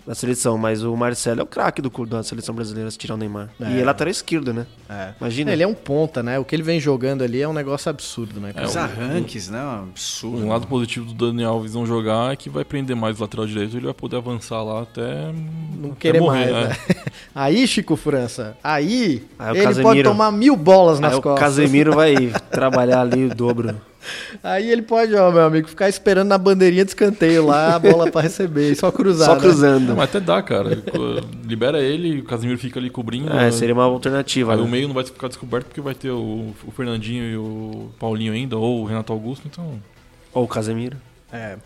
da 0.10 0.16
seleção, 0.16 0.58
mas 0.58 0.84
o 0.84 0.98
Marcelo 0.98 1.42
é 1.42 1.44
o 1.44 1.46
craque 1.46 1.84
do 1.84 1.92
da 2.08 2.24
seleção 2.24 2.56
brasileira 2.56 2.90
se 2.90 2.98
tirar 2.98 3.14
o 3.14 3.18
Neymar. 3.18 3.48
É. 3.62 3.74
E 3.74 3.80
é 3.80 3.86
lateral 3.86 4.10
esquerdo, 4.10 4.52
né? 4.52 4.66
É. 4.90 5.14
Imagina. 5.22 5.52
Ele 5.54 5.62
é 5.62 5.68
um 5.68 5.76
ponta, 5.76 6.24
né? 6.24 6.40
O 6.40 6.44
que 6.44 6.56
ele 6.56 6.64
vem 6.64 6.80
jogando 6.80 7.24
ali 7.24 7.40
é 7.40 7.48
um 7.48 7.54
negócio 7.54 7.92
absurdo, 7.92 8.40
né? 8.40 8.52
cara? 8.52 8.66
Os 8.66 8.76
arranques, 8.76 9.50
né? 9.50 9.64
Um 9.64 9.84
absurdo. 9.84 10.38
Um 10.44 10.50
lado 10.50 10.66
positivo 10.66 11.14
do 11.14 11.28
Daniel 11.28 11.52
Alves 11.52 11.76
não 11.76 11.86
jogar 11.86 12.34
é 12.34 12.36
que 12.36 12.50
vai 12.50 12.66
prender 12.66 12.96
mais 12.96 13.20
o 13.20 13.22
lateral 13.22 13.46
direito 13.46 13.78
ele 13.78 13.86
vai 13.86 13.94
poder 13.94 14.16
avançar 14.18 14.64
lá 14.64 14.82
até. 14.82 15.32
Não 15.78 15.92
até 15.92 16.00
querer 16.00 16.22
morrer, 16.22 16.52
mais, 16.54 16.66
é. 16.66 16.70
né? 16.70 16.76
Aí, 17.36 17.68
Chico 17.68 17.96
França, 17.96 18.58
aí, 18.64 19.24
Aí 19.38 19.52
o 19.52 19.56
ele 19.56 19.64
pode 19.66 19.76
Casemiro- 19.76 20.10
tomar 20.10 20.32
mil 20.32 20.56
bolas 20.56 21.00
nas 21.00 21.14
Aí 21.14 21.20
o 21.20 21.22
costas. 21.22 21.40
Casemiro 21.40 21.94
vai 21.94 22.34
trabalhar 22.50 23.02
ali 23.02 23.26
o 23.26 23.36
dobro. 23.36 23.80
Aí 24.44 24.70
ele 24.70 24.82
pode, 24.82 25.14
ó, 25.16 25.32
meu 25.32 25.44
amigo, 25.44 25.68
ficar 25.68 25.90
esperando 25.90 26.28
na 26.30 26.38
bandeirinha 26.38 26.84
de 26.84 26.92
escanteio 26.92 27.46
lá, 27.46 27.76
a 27.76 27.80
bola 27.80 28.10
pra 28.12 28.22
receber, 28.22 28.76
só 28.76 28.92
cruzar. 28.92 29.28
Só 29.28 29.36
né? 29.36 29.42
cruzando. 29.42 29.88
Não, 29.90 29.96
mas 29.96 30.10
até 30.10 30.20
dá, 30.20 30.42
cara. 30.42 30.78
Libera 31.46 31.82
ele, 31.82 32.20
o 32.20 32.24
Casemiro 32.24 32.60
fica 32.60 32.80
ali 32.80 32.90
cobrindo. 32.90 33.32
É, 33.34 33.52
seria 33.52 33.74
uma 33.74 33.84
alternativa. 33.84 34.54
Aí 34.54 34.58
né? 34.58 34.64
o 34.64 34.68
meio 34.68 34.88
não 34.88 34.96
vai 34.96 35.04
ficar 35.04 35.28
descoberto 35.28 35.68
porque 35.68 35.82
vai 35.82 35.96
ter 35.96 36.12
o, 36.12 36.54
o 36.66 36.72
Fernandinho 36.72 37.24
e 37.24 37.38
o 37.38 37.90
Paulinho 38.00 38.34
ainda, 38.34 38.58
ou 38.58 38.82
o 38.82 38.86
Renato 38.86 39.12
Augusto, 39.12 39.48
então. 39.48 39.82
Ou 40.34 40.44
o 40.44 40.48
Casemiro. 40.48 40.98
É. 41.32 41.58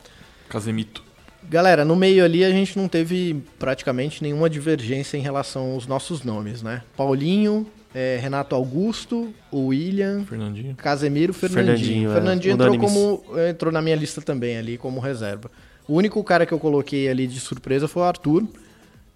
Casemito. 0.49 1.03
Galera, 1.49 1.83
no 1.83 1.95
meio 1.95 2.23
ali 2.23 2.43
a 2.43 2.51
gente 2.51 2.77
não 2.77 2.87
teve 2.87 3.43
praticamente 3.59 4.23
nenhuma 4.23 4.49
divergência 4.49 5.17
em 5.17 5.21
relação 5.21 5.73
aos 5.73 5.85
nossos 5.85 6.23
nomes, 6.23 6.61
né? 6.61 6.81
Paulinho, 6.95 7.67
é, 7.93 8.17
Renato 8.21 8.55
Augusto, 8.55 9.33
o 9.51 9.67
William, 9.67 10.23
Fernandinho. 10.25 10.75
Casemiro, 10.75 11.33
Fernandinho. 11.33 11.65
Fernandinho, 11.77 12.11
é. 12.11 12.13
Fernandinho 12.13 12.53
entrou, 12.53 12.79
como, 12.79 13.23
entrou 13.49 13.71
na 13.71 13.81
minha 13.81 13.95
lista 13.95 14.21
também 14.21 14.57
ali 14.57 14.77
como 14.77 14.99
reserva. 14.99 15.51
O 15.87 15.95
único 15.95 16.23
cara 16.23 16.45
que 16.45 16.53
eu 16.53 16.59
coloquei 16.59 17.09
ali 17.09 17.27
de 17.27 17.39
surpresa 17.39 17.87
foi 17.87 18.01
o 18.01 18.05
Arthur. 18.05 18.47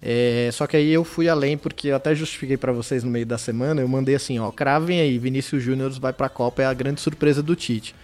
É, 0.02 0.50
só 0.54 0.68
que 0.68 0.78
aí 0.78 0.94
eu 0.94 1.04
fui 1.04 1.28
além, 1.28 1.58
porque 1.58 1.88
eu 1.88 1.96
até 1.96 2.14
justifiquei 2.14 2.56
pra 2.56 2.72
vocês 2.72 3.04
no 3.04 3.10
meio 3.10 3.26
da 3.26 3.38
semana. 3.38 3.82
Eu 3.82 3.88
mandei 3.88 4.16
assim: 4.16 4.38
ó, 4.38 4.52
cravem 4.52 5.00
aí, 5.00 5.18
Vinícius 5.18 5.64
Júnior 5.64 5.90
vai 6.00 6.14
pra 6.14 6.30
Copa, 6.30 6.62
é 6.62 6.66
a 6.66 6.74
grande 6.74 7.02
surpresa 7.02 7.42
do 7.42 7.56
Tite. 7.56 7.96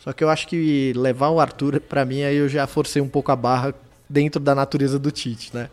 Só 0.00 0.12
que 0.12 0.24
eu 0.24 0.30
acho 0.30 0.48
que 0.48 0.92
levar 0.96 1.28
o 1.28 1.38
Arthur, 1.38 1.80
pra 1.80 2.04
mim, 2.04 2.22
aí 2.22 2.36
eu 2.36 2.48
já 2.48 2.66
forcei 2.66 3.00
um 3.02 3.08
pouco 3.08 3.30
a 3.30 3.36
barra 3.36 3.74
dentro 4.08 4.40
da 4.40 4.54
natureza 4.54 4.98
do 4.98 5.10
Tite, 5.10 5.54
né? 5.54 5.68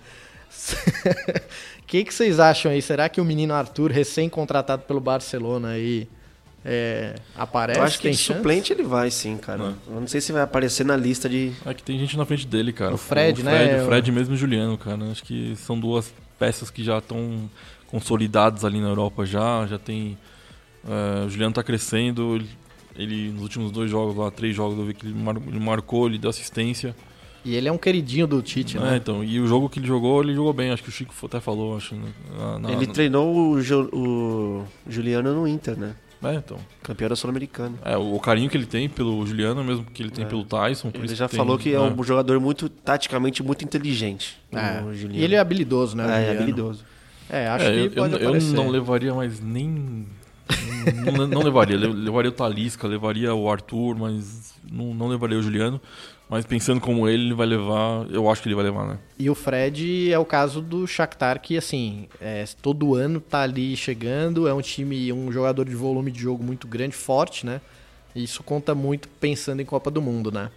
O 1.79 1.83
que, 1.87 2.03
que 2.03 2.13
vocês 2.13 2.39
acham 2.39 2.71
aí? 2.71 2.81
Será 2.81 3.07
que 3.09 3.19
o 3.21 3.25
menino 3.25 3.53
Arthur, 3.53 3.91
recém-contratado 3.91 4.83
pelo 4.83 4.99
Barcelona, 4.99 5.69
aí 5.69 6.07
é, 6.63 7.15
aparece? 7.35 7.79
Eu 7.79 7.83
acho 7.85 7.99
que 7.99 8.09
de 8.09 8.17
chance? 8.17 8.33
suplente 8.39 8.73
ele 8.73 8.83
vai 8.83 9.11
sim, 9.11 9.37
cara. 9.37 9.75
Eu 9.87 9.99
não 10.01 10.07
sei 10.07 10.19
se 10.21 10.31
vai 10.31 10.41
aparecer 10.41 10.83
na 10.85 10.95
lista 10.97 11.29
de. 11.29 11.51
É 11.65 11.73
que 11.73 11.83
tem 11.83 11.99
gente 11.99 12.17
na 12.17 12.25
frente 12.25 12.47
dele, 12.47 12.73
cara. 12.73 12.93
O 12.93 12.97
Fred, 12.97 13.41
o 13.41 13.45
né? 13.45 13.51
Fred, 13.67 13.81
O 13.81 13.85
Fred 13.85 14.11
mesmo 14.11 14.33
e 14.33 14.35
o 14.35 14.37
Juliano, 14.37 14.77
cara. 14.77 15.03
Acho 15.11 15.23
que 15.23 15.55
são 15.57 15.79
duas 15.79 16.11
peças 16.39 16.69
que 16.71 16.83
já 16.83 16.97
estão 16.97 17.49
consolidadas 17.87 18.65
ali 18.65 18.81
na 18.81 18.87
Europa 18.87 19.25
já. 19.25 19.65
Já 19.67 19.77
tem. 19.77 20.17
é, 20.87 21.25
o 21.25 21.29
Juliano 21.29 21.53
tá 21.53 21.61
crescendo. 21.63 22.35
Ele, 22.35 22.49
ele, 22.97 23.31
nos 23.31 23.43
últimos 23.43 23.71
dois 23.71 23.91
jogos 23.91 24.15
lá, 24.15 24.31
três 24.31 24.55
jogos, 24.55 24.77
eu 24.79 24.85
vi 24.85 24.93
que 24.95 25.05
ele, 25.05 25.13
mar- 25.13 25.35
ele 25.47 25.59
marcou, 25.59 26.07
ele 26.07 26.17
deu 26.17 26.29
assistência. 26.31 26.95
E 27.45 27.55
ele 27.55 27.67
é 27.67 27.71
um 27.71 27.77
queridinho 27.77 28.25
do 28.25 28.41
Tite, 28.41 28.75
É, 28.77 28.79
né? 28.81 28.97
então. 28.97 29.23
E 29.23 29.39
o 29.39 29.45
jogo 29.47 29.69
que 29.69 29.77
ele 29.79 29.85
jogou, 29.87 30.21
ele 30.23 30.33
jogou 30.33 30.51
bem. 30.51 30.71
Acho 30.71 30.81
que 30.83 30.89
o 30.89 30.91
Chico 30.91 31.13
até 31.25 31.39
falou, 31.39 31.77
acho. 31.77 31.95
na- 31.95 32.57
na- 32.59 32.71
ele 32.71 32.87
na- 32.87 32.93
treinou 32.93 33.33
o, 33.51 33.61
Ju- 33.61 33.89
o 33.93 34.65
Juliano 34.89 35.33
no 35.33 35.47
Inter, 35.47 35.77
né? 35.77 35.95
É, 36.23 36.33
então. 36.35 36.57
Campeão 36.81 37.07
da 37.09 37.15
Sul-Americana. 37.15 37.75
É, 37.85 37.95
o, 37.95 38.19
carinho 38.19 38.49
que 38.49 38.57
ele 38.57 38.65
tem 38.65 38.89
pelo 38.89 39.23
Juliano, 39.27 39.63
mesmo 39.63 39.85
que 39.85 40.01
ele 40.01 40.09
tem 40.09 40.25
É. 40.25 40.27
pelo 40.27 40.43
Tyson. 40.43 40.89
por 40.89 40.97
Ele 40.97 41.05
isso 41.05 41.15
já 41.15 41.27
tem, 41.29 41.37
falou 41.37 41.55
que 41.55 41.69
é 41.75 41.79
né? 41.79 41.93
um 41.95 42.03
jogador 42.03 42.39
muito, 42.39 42.67
taticamente, 42.67 43.43
muito 43.43 43.63
inteligente. 43.63 44.35
É. 44.51 44.81
o 44.81 44.91
Juliano. 44.93 45.15
E 45.19 45.23
ele 45.23 45.35
é 45.35 45.39
habilidoso, 45.39 45.95
né? 45.95 46.25
É, 46.25 46.29
é 46.29 46.31
habilidoso. 46.31 46.83
É, 47.29 47.47
acho 47.47 47.65
É, 47.65 47.71
que 47.73 47.79
eu, 47.79 47.91
pode 47.91 48.13
eu, 48.23 48.35
eu 48.35 48.41
não 48.53 48.69
levaria 48.69 49.13
mais 49.13 49.39
nem. 49.39 50.07
não, 51.15 51.27
não 51.27 51.41
levaria. 51.43 51.77
Le- 51.77 51.87
Levaria 51.93 52.29
o 52.29 52.33
Talisca, 52.33 52.87
levaria 52.87 53.33
o 53.35 53.49
Arthur, 53.49 53.95
mas 53.95 54.53
não, 54.71 54.93
não 54.95 55.07
levaria 55.07 55.37
o 55.37 55.41
Juliano. 55.43 55.79
Mas 56.27 56.43
pensando 56.45 56.81
como 56.81 57.07
ele, 57.07 57.25
ele 57.25 57.33
vai 57.33 57.45
levar. 57.45 58.07
Eu 58.09 58.29
acho 58.29 58.41
que 58.41 58.47
ele 58.47 58.55
vai 58.55 58.63
levar, 58.63 58.87
né? 58.87 58.97
E 59.17 59.29
o 59.29 59.35
Fred 59.35 60.11
é 60.11 60.17
o 60.17 60.25
caso 60.25 60.61
do 60.61 60.87
Shakhtar, 60.87 61.39
que 61.39 61.57
assim, 61.57 62.07
é, 62.19 62.43
todo 62.61 62.95
ano 62.95 63.19
tá 63.19 63.41
ali 63.41 63.75
chegando, 63.77 64.47
é 64.47 64.53
um 64.53 64.61
time, 64.61 65.13
um 65.13 65.31
jogador 65.31 65.65
de 65.65 65.75
volume 65.75 66.11
de 66.11 66.19
jogo 66.19 66.43
muito 66.43 66.67
grande, 66.67 66.95
forte, 66.95 67.45
né? 67.45 67.61
E 68.15 68.23
isso 68.23 68.41
conta 68.41 68.73
muito 68.73 69.07
pensando 69.07 69.61
em 69.61 69.65
Copa 69.65 69.91
do 69.91 70.01
Mundo, 70.01 70.31
né? 70.31 70.49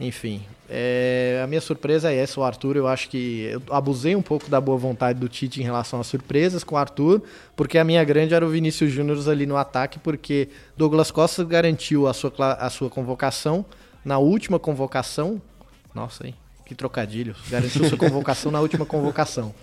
Enfim, 0.00 0.42
é, 0.68 1.40
a 1.44 1.46
minha 1.46 1.60
surpresa 1.60 2.10
é 2.10 2.16
essa, 2.16 2.40
o 2.40 2.42
Arthur, 2.42 2.76
eu 2.76 2.88
acho 2.88 3.08
que 3.08 3.48
eu 3.52 3.62
abusei 3.70 4.16
um 4.16 4.22
pouco 4.22 4.50
da 4.50 4.60
boa 4.60 4.76
vontade 4.76 5.20
do 5.20 5.28
Tite 5.28 5.60
em 5.60 5.64
relação 5.64 6.00
às 6.00 6.08
surpresas 6.08 6.64
com 6.64 6.74
o 6.74 6.78
Arthur, 6.78 7.22
porque 7.54 7.78
a 7.78 7.84
minha 7.84 8.02
grande 8.02 8.34
era 8.34 8.44
o 8.44 8.48
Vinícius 8.48 8.90
Júnior 8.90 9.16
ali 9.28 9.46
no 9.46 9.56
ataque, 9.56 10.00
porque 10.00 10.48
Douglas 10.76 11.12
Costa 11.12 11.44
garantiu 11.44 12.08
a 12.08 12.12
sua, 12.12 12.32
a 12.58 12.68
sua 12.70 12.90
convocação 12.90 13.64
na 14.04 14.18
última 14.18 14.58
convocação, 14.58 15.40
nossa, 15.94 16.26
hein? 16.26 16.34
Que 16.66 16.74
trocadilho. 16.74 17.34
Garantiu 17.50 17.84
sua 17.88 17.98
convocação 17.98 18.50
na 18.50 18.60
última 18.60 18.86
convocação. 18.86 19.54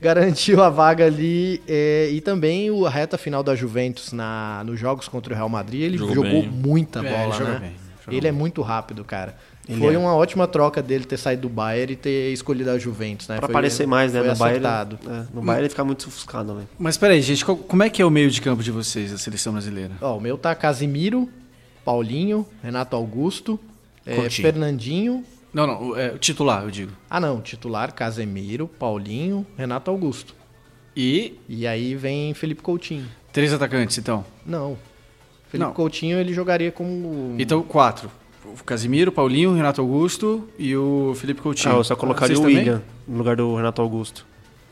Garantiu 0.00 0.62
a 0.62 0.70
vaga 0.70 1.04
ali 1.06 1.62
é, 1.68 2.08
e 2.10 2.20
também 2.20 2.70
o- 2.70 2.86
a 2.86 2.90
reta 2.90 3.18
final 3.18 3.42
da 3.42 3.54
Juventus 3.54 4.12
na, 4.12 4.62
nos 4.64 4.80
jogos 4.80 5.06
contra 5.06 5.32
o 5.32 5.36
Real 5.36 5.48
Madrid. 5.48 5.82
Ele 5.82 5.98
Jogou 5.98 6.14
jogou, 6.14 6.30
bem. 6.42 6.48
muita 6.48 7.00
É, 7.00 7.02
bola, 7.10 7.22
ele 7.34 7.44
joga 7.44 7.58
né? 7.60 7.72
bem, 8.08 8.16
ele 8.16 8.26
é 8.26 8.32
muito 8.32 8.62
rápido, 8.62 9.04
cara. 9.04 9.36
Ele 9.68 9.78
Foi 9.78 9.94
é. 9.94 9.98
uma 9.98 10.14
ótima 10.16 10.48
troca 10.48 10.82
dele 10.82 11.04
ter 11.04 11.16
saído 11.18 11.42
do 11.42 11.48
Bayern 11.48 11.92
e 11.92 11.96
ter 11.96 12.32
escolhido 12.32 12.70
a 12.70 12.78
Juventus, 12.78 13.28
né? 13.28 13.36
Pra 13.36 13.46
Foi- 13.46 13.54
aparecer 13.54 13.86
mais, 13.86 14.12
né? 14.12 14.20
foi 14.20 14.28
No 14.30 14.36
Bayern, 14.36 14.66
é, 14.66 15.26
no 15.34 15.42
Bayern 15.42 15.62
ele 15.62 15.68
fica 15.68 15.84
muito 15.84 16.08
ofuscado, 16.08 16.54
né? 16.54 16.64
Mas 16.78 16.96
peraí, 16.96 17.20
gente, 17.20 17.44
como 17.44 17.82
é 17.82 17.90
que 17.90 18.00
é 18.02 18.04
o 18.04 18.10
meio 18.10 18.30
de 18.30 18.40
campo 18.40 18.62
de 18.62 18.70
vocês, 18.72 19.12
da 19.12 19.18
seleção 19.18 19.52
brasileira? 19.52 19.92
Ó, 20.00 20.16
o 20.16 20.20
meu 20.20 20.36
tá 20.38 20.54
Casimiro, 20.56 21.28
Paulinho, 21.84 22.44
Renato 22.62 22.96
Augusto, 22.96 23.60
É. 24.06 24.28
Fernandinho. 24.30 25.24
Não, 25.52 25.66
não, 25.66 25.96
é, 25.96 26.10
titular, 26.18 26.62
eu 26.64 26.70
digo. 26.70 26.92
Ah, 27.08 27.18
não. 27.20 27.40
Titular, 27.40 27.92
Casemiro, 27.92 28.68
Paulinho, 28.68 29.44
Renato 29.56 29.90
Augusto. 29.90 30.34
E? 30.96 31.34
E 31.48 31.66
aí 31.66 31.94
vem 31.94 32.32
Felipe 32.34 32.62
Coutinho. 32.62 33.04
Três 33.32 33.52
atacantes, 33.52 33.96
então? 33.98 34.24
Não. 34.46 34.76
Felipe 35.48 35.66
Não. 35.66 35.72
Coutinho 35.74 36.18
ele 36.18 36.32
jogaria 36.32 36.70
como. 36.70 37.34
Então, 37.38 37.62
quatro. 37.62 38.10
O 38.44 38.64
Casimiro, 38.64 39.12
Paulinho, 39.12 39.52
Renato 39.52 39.80
Augusto 39.80 40.48
e 40.58 40.74
o 40.76 41.12
Felipe 41.16 41.40
Coutinho. 41.42 41.74
Ah, 41.74 41.78
eu 41.78 41.84
só 41.84 41.94
colocaria 41.94 42.34
Vocês 42.34 42.38
o 42.38 42.42
também? 42.42 42.58
William 42.58 42.82
no 43.06 43.18
lugar 43.18 43.36
do 43.36 43.54
Renato 43.54 43.82
Augusto. 43.82 44.26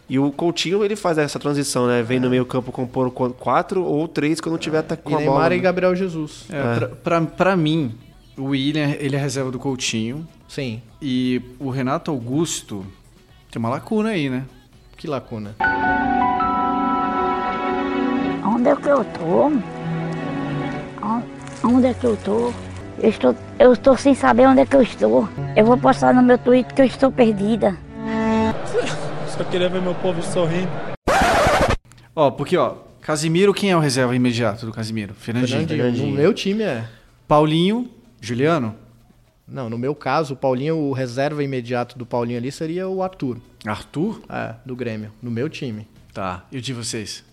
E 0.08 0.18
o 0.18 0.32
Coutinho, 0.32 0.82
ele 0.84 0.96
faz 0.96 1.18
essa 1.18 1.38
transição, 1.38 1.86
né? 1.86 2.02
Vem 2.02 2.18
no 2.18 2.30
meio 2.30 2.46
campo 2.46 2.72
compor 2.72 3.10
qu- 3.10 3.30
quatro 3.34 3.84
ou 3.84 4.08
três 4.08 4.40
quando 4.40 4.56
tiver 4.58 4.82
tá 4.82 4.96
com 4.96 5.10
E 5.10 5.14
a 5.14 5.18
Neymar 5.18 5.34
bola. 5.36 5.54
e 5.54 5.58
né? 5.58 5.62
Gabriel 5.62 5.94
Jesus. 5.94 6.46
É, 6.48 6.74
Pra, 6.78 6.88
pra, 6.88 7.20
pra 7.20 7.56
mim, 7.56 7.94
o 8.38 8.44
William, 8.46 8.94
ele 8.98 9.16
é 9.16 9.18
reserva 9.18 9.50
do 9.50 9.58
Coutinho. 9.58 10.26
Sim. 10.48 10.80
E 11.02 11.42
o 11.58 11.70
Renato 11.70 12.10
Augusto 12.10 12.84
tem 13.50 13.58
uma 13.60 13.68
lacuna 13.68 14.10
aí, 14.10 14.30
né? 14.30 14.44
Que 14.96 15.06
lacuna? 15.06 15.54
Onde 18.44 18.68
é 18.68 18.76
que 18.76 18.88
eu 18.88 19.04
tô? 19.04 19.46
On- 21.06 21.22
Onde 21.64 21.86
é 21.88 21.94
que 21.94 22.04
eu 22.04 22.16
tô? 22.16 22.52
Eu 23.00 23.10
estou, 23.10 23.34
eu 23.58 23.72
estou 23.72 23.96
sem 23.96 24.14
saber 24.14 24.46
onde 24.48 24.60
é 24.62 24.66
que 24.66 24.74
eu 24.74 24.82
estou. 24.82 25.28
Eu 25.56 25.64
vou 25.64 25.76
postar 25.78 26.12
no 26.14 26.22
meu 26.22 26.36
Twitter 26.38 26.74
que 26.74 26.82
eu 26.82 26.86
estou 26.86 27.12
perdida. 27.12 27.76
Só 29.36 29.44
queria 29.44 29.68
ver 29.68 29.80
meu 29.82 29.94
povo 29.96 30.20
sorrindo. 30.22 30.68
Ó, 32.14 32.30
porque, 32.32 32.56
ó, 32.56 32.74
Casimiro, 33.00 33.54
quem 33.54 33.70
é 33.70 33.76
o 33.76 33.80
reserva 33.80 34.14
imediato 34.16 34.66
do 34.66 34.72
Casimiro? 34.72 35.14
Fernandinho. 35.14 35.68
Fernandinho. 35.68 36.08
No 36.10 36.16
meu 36.16 36.34
time 36.34 36.64
é. 36.64 36.84
Paulinho, 37.28 37.88
Juliano? 38.20 38.74
Não, 39.46 39.70
no 39.70 39.78
meu 39.78 39.94
caso, 39.94 40.34
o 40.34 40.36
Paulinho, 40.36 40.76
o 40.76 40.92
reserva 40.92 41.42
imediato 41.42 41.96
do 41.98 42.04
Paulinho 42.04 42.38
ali 42.38 42.52
seria 42.52 42.86
o 42.88 43.02
Arthur. 43.02 43.38
Arthur? 43.66 44.20
É, 44.28 44.54
do 44.64 44.76
Grêmio. 44.76 45.10
No 45.22 45.30
meu 45.30 45.48
time. 45.48 45.88
Tá. 46.12 46.44
E 46.52 46.58
o 46.58 46.60
de 46.60 46.72
vocês? 46.74 47.24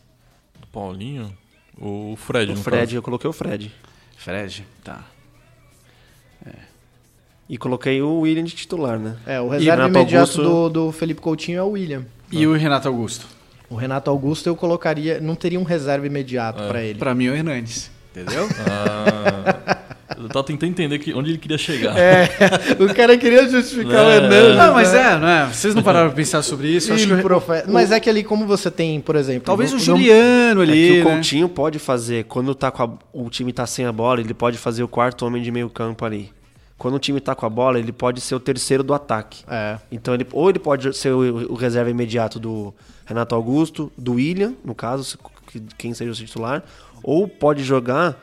Paulinho? 0.72 1.36
O 1.78 2.16
Fred, 2.16 2.52
O 2.53 2.56
no 2.56 2.62
Fred, 2.62 2.82
caso. 2.86 2.95
eu 2.95 3.02
coloquei 3.02 3.30
o 3.30 3.34
Fred. 3.34 3.74
Fred? 4.18 4.66
Tá. 4.84 5.03
E 7.48 7.57
coloquei 7.60 8.02
o 8.02 8.22
William 8.22 8.44
de 8.44 8.56
titular, 8.56 8.98
né? 8.98 9.18
É, 9.26 9.40
o 9.40 9.48
reserva 9.49 9.88
imediato 9.88 10.41
Augusto- 10.41 10.41
do, 10.41 10.70
do 10.88 10.91
Felipe 10.91 11.22
Coutinho 11.22 11.60
é 11.60 11.64
o 11.64 11.70
William. 11.72 12.03
E 12.32 12.48
o 12.48 12.53
Renato 12.56 12.88
Augusto? 12.88 13.28
O 13.70 13.76
Renato 13.76 14.10
Augusto 14.10 14.48
eu 14.48 14.56
colocaria. 14.56 15.20
Não 15.22 15.36
teria 15.36 15.60
um 15.60 15.64
reserva 15.64 16.07
imediato 16.07 16.68
pra 16.68 16.82
ele. 16.82 16.98
Pra 16.98 17.14
mim 17.14 17.26
é 17.28 17.32
o 17.32 17.36
Hernandes. 17.36 17.91
Entendeu? 18.12 18.48
Ah, 18.68 19.55
eu 20.26 20.30
tava 20.30 20.45
tentando 20.45 20.69
entender 20.72 20.99
que, 20.99 21.14
onde 21.14 21.31
ele 21.31 21.38
queria 21.38 21.57
chegar. 21.57 21.97
É, 21.97 22.30
o 22.80 22.93
cara 22.93 23.18
queria 23.18 23.47
justificar 23.49 24.06
o 24.06 24.10
É. 24.10 24.15
Hernandes. 24.18 24.56
Não, 24.57 24.73
mas 24.73 24.91
né? 24.93 24.99
é, 25.14 25.18
não 25.19 25.27
é? 25.27 25.45
Vocês 25.47 25.73
não 25.76 25.81
pararam 25.84 26.07
pra 26.10 26.15
pensar 26.15 26.41
sobre 26.41 26.68
isso? 26.69 26.91
Acho 26.93 27.07
que 27.07 27.14
Ih, 27.14 27.15
o- 27.19 27.22
profe- 27.22 27.64
Mas 27.68 27.91
é 27.91 27.99
que 27.99 28.10
ali, 28.10 28.23
como 28.23 28.45
você 28.45 28.69
tem, 28.69 28.99
por 29.02 29.15
exemplo. 29.15 29.43
Talvez 29.45 29.72
o 29.72 29.76
não- 29.76 29.80
Juliano 29.80 30.61
É 30.64 30.65
que 30.65 30.72
ali, 30.72 30.91
o 31.02 31.06
né? 31.06 31.11
Coutinho 31.11 31.49
pode 31.49 31.80
fazer, 31.80 32.26
quando 32.26 32.53
tá 32.53 32.69
com 32.72 32.84
a- 32.84 32.89
o 33.14 33.30
time 33.30 33.52
tá 33.53 33.65
sem 33.65 33.85
a 33.85 33.91
bola, 33.91 34.19
ele 34.19 34.34
pode 34.34 34.57
fazer 34.57 34.84
o 34.84 34.88
quarto 34.88 35.26
homem 35.26 35.41
de 35.41 35.52
meio 35.52 35.69
campo 35.69 36.03
ali. 36.06 36.31
Quando 36.77 36.95
o 36.95 36.99
time 36.99 37.22
tá 37.22 37.34
com 37.34 37.45
a 37.45 37.49
bola, 37.49 37.80
ele 37.80 37.93
pode 37.93 38.19
ser 38.19 38.35
o 38.35 38.39
terceiro 38.39 38.84
do 38.84 38.93
ataque. 38.93 39.43
É. 39.49 39.77
Então 39.91 40.14
ele 40.14 40.27
ou 40.34 40.49
ele 40.49 40.60
pode 40.60 40.95
ser 40.97 41.11
o, 41.11 41.53
o 41.53 41.56
reserva 41.56 41.89
imediato 41.89 42.38
do 42.38 42.73
Renato 43.06 43.34
Augusto, 43.34 43.89
do 43.97 44.14
William, 44.15 44.53
no 44.64 44.76
caso, 44.76 45.03
se- 45.06 45.18
que- 45.49 45.61
quem 45.77 45.93
seja 45.93 46.11
o 46.11 46.14
titular, 46.15 46.64
ou 47.02 47.30
pode 47.30 47.64
jogar, 47.64 48.22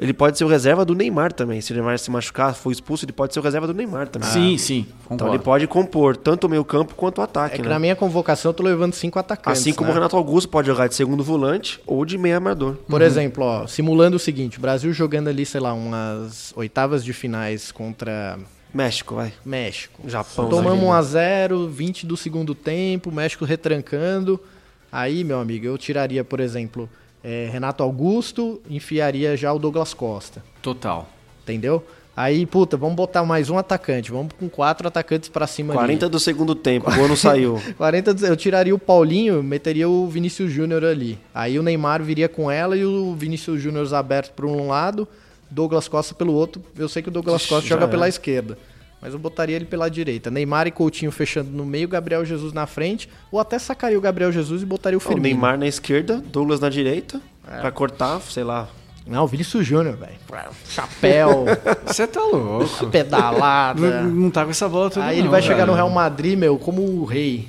ele 0.00 0.12
pode 0.12 0.36
ser 0.36 0.44
o 0.44 0.48
reserva 0.48 0.84
do 0.84 0.94
Neymar 0.94 1.32
também. 1.32 1.60
Se 1.60 1.72
o 1.72 1.74
Neymar 1.76 1.98
se 1.98 2.10
machucar, 2.10 2.54
for 2.54 2.72
expulso, 2.72 3.04
ele 3.04 3.12
pode 3.12 3.32
ser 3.32 3.40
o 3.40 3.42
reserva 3.42 3.66
do 3.66 3.74
Neymar 3.74 4.08
também. 4.08 4.28
Sim, 4.28 4.58
sim, 4.58 4.86
Então 5.04 5.16
concordo. 5.18 5.34
ele 5.34 5.42
pode 5.42 5.66
compor 5.66 6.16
tanto 6.16 6.46
o 6.46 6.50
meio 6.50 6.64
campo 6.64 6.94
quanto 6.94 7.18
o 7.18 7.22
ataque, 7.22 7.54
É 7.54 7.58
que 7.58 7.62
né? 7.62 7.68
na 7.68 7.78
minha 7.78 7.94
convocação 7.94 8.50
eu 8.50 8.54
tô 8.54 8.62
levando 8.62 8.92
cinco 8.92 9.18
atacantes. 9.18 9.60
Assim 9.60 9.72
como 9.72 9.86
né? 9.88 9.92
o 9.92 9.94
Renato 9.94 10.16
Augusto 10.16 10.48
pode 10.48 10.66
jogar 10.66 10.88
de 10.88 10.94
segundo 10.94 11.22
volante 11.22 11.80
ou 11.86 12.04
de 12.04 12.18
meio 12.18 12.34
armador. 12.34 12.74
Por 12.88 13.02
exemplo, 13.02 13.44
ó, 13.44 13.66
simulando 13.66 14.16
o 14.16 14.18
seguinte: 14.20 14.58
o 14.58 14.60
Brasil 14.60 14.92
jogando 14.92 15.28
ali, 15.28 15.46
sei 15.46 15.60
lá, 15.60 15.72
umas 15.72 16.52
oitavas 16.56 17.04
de 17.04 17.12
finais 17.12 17.70
contra. 17.70 18.38
México, 18.72 19.14
vai. 19.14 19.32
México. 19.44 20.02
Japão. 20.08 20.48
Tomamos 20.48 21.12
né? 21.12 21.46
1x0, 21.46 21.68
20 21.68 22.06
do 22.06 22.16
segundo 22.16 22.54
tempo, 22.56 23.12
México 23.12 23.44
retrancando. 23.44 24.40
Aí, 24.90 25.22
meu 25.22 25.38
amigo, 25.40 25.66
eu 25.66 25.78
tiraria, 25.78 26.24
por 26.24 26.40
exemplo, 26.40 26.88
eh, 27.24 27.48
Renato 27.50 27.82
Augusto, 27.82 28.60
enfiaria 28.68 29.36
já 29.36 29.52
o 29.52 29.58
Douglas 29.58 29.94
Costa. 29.94 30.44
Total. 30.62 31.08
Entendeu? 31.42 31.82
Aí, 32.16 32.46
puta, 32.46 32.76
vamos 32.76 32.94
botar 32.94 33.24
mais 33.24 33.50
um 33.50 33.58
atacante. 33.58 34.12
Vamos 34.12 34.32
com 34.38 34.48
quatro 34.48 34.86
atacantes 34.86 35.28
pra 35.28 35.48
cima 35.48 35.74
40 35.74 36.04
ali. 36.06 36.12
do 36.12 36.20
segundo 36.20 36.54
tempo, 36.54 36.88
o 36.88 36.94
gol 36.94 37.08
não 37.08 37.16
saiu. 37.16 37.60
40 37.76 38.14
do- 38.14 38.26
eu 38.26 38.36
tiraria 38.36 38.72
o 38.74 38.78
Paulinho, 38.78 39.42
meteria 39.42 39.88
o 39.88 40.06
Vinícius 40.06 40.52
Júnior 40.52 40.84
ali. 40.84 41.18
Aí 41.34 41.58
o 41.58 41.62
Neymar 41.62 42.02
viria 42.04 42.28
com 42.28 42.48
ela 42.48 42.76
e 42.76 42.84
o 42.84 43.14
Vinícius 43.16 43.60
Júnior 43.60 43.92
aberto 43.92 44.32
por 44.32 44.44
um 44.44 44.68
lado, 44.68 45.08
Douglas 45.50 45.88
Costa 45.88 46.14
pelo 46.14 46.32
outro. 46.34 46.62
Eu 46.78 46.88
sei 46.88 47.02
que 47.02 47.08
o 47.08 47.12
Douglas 47.12 47.40
Ixi, 47.42 47.48
Costa 47.48 47.66
já 47.68 47.74
joga 47.74 47.82
era. 47.86 47.90
pela 47.90 48.08
esquerda. 48.08 48.56
Mas 49.04 49.12
eu 49.12 49.18
botaria 49.18 49.54
ele 49.54 49.66
pela 49.66 49.90
direita. 49.90 50.30
Neymar 50.30 50.66
e 50.66 50.70
Coutinho 50.70 51.12
fechando 51.12 51.50
no 51.50 51.66
meio, 51.66 51.86
Gabriel 51.86 52.24
Jesus 52.24 52.54
na 52.54 52.66
frente. 52.66 53.06
Ou 53.30 53.38
até 53.38 53.58
sacaria 53.58 53.98
o 53.98 54.00
Gabriel 54.00 54.32
Jesus 54.32 54.62
e 54.62 54.64
botaria 54.64 54.96
o 54.96 54.98
O 54.98 55.00
Firmino. 55.00 55.22
Neymar 55.24 55.58
na 55.58 55.66
esquerda, 55.66 56.24
Douglas 56.26 56.58
na 56.58 56.70
direita, 56.70 57.20
É. 57.46 57.60
pra 57.60 57.70
cortar, 57.70 58.18
sei 58.22 58.42
lá. 58.44 58.66
Não, 59.06 59.24
o 59.24 59.26
Vinícius 59.26 59.66
Júnior, 59.66 59.96
velho. 59.96 60.12
Chapéu, 60.68 61.44
Você 61.86 62.06
tá 62.06 62.20
louco. 62.22 62.86
pedalada. 62.86 64.02
Não, 64.02 64.10
não 64.10 64.30
tá 64.30 64.44
com 64.44 64.50
essa 64.50 64.66
bola 64.68 64.88
toda 64.90 65.04
Aí 65.06 65.16
ele 65.16 65.24
não, 65.24 65.30
vai 65.30 65.42
chegar 65.42 65.56
cara. 65.58 65.66
no 65.66 65.74
Real 65.74 65.90
Madrid, 65.90 66.38
meu, 66.38 66.56
como 66.58 66.80
o 66.82 67.04
rei. 67.04 67.46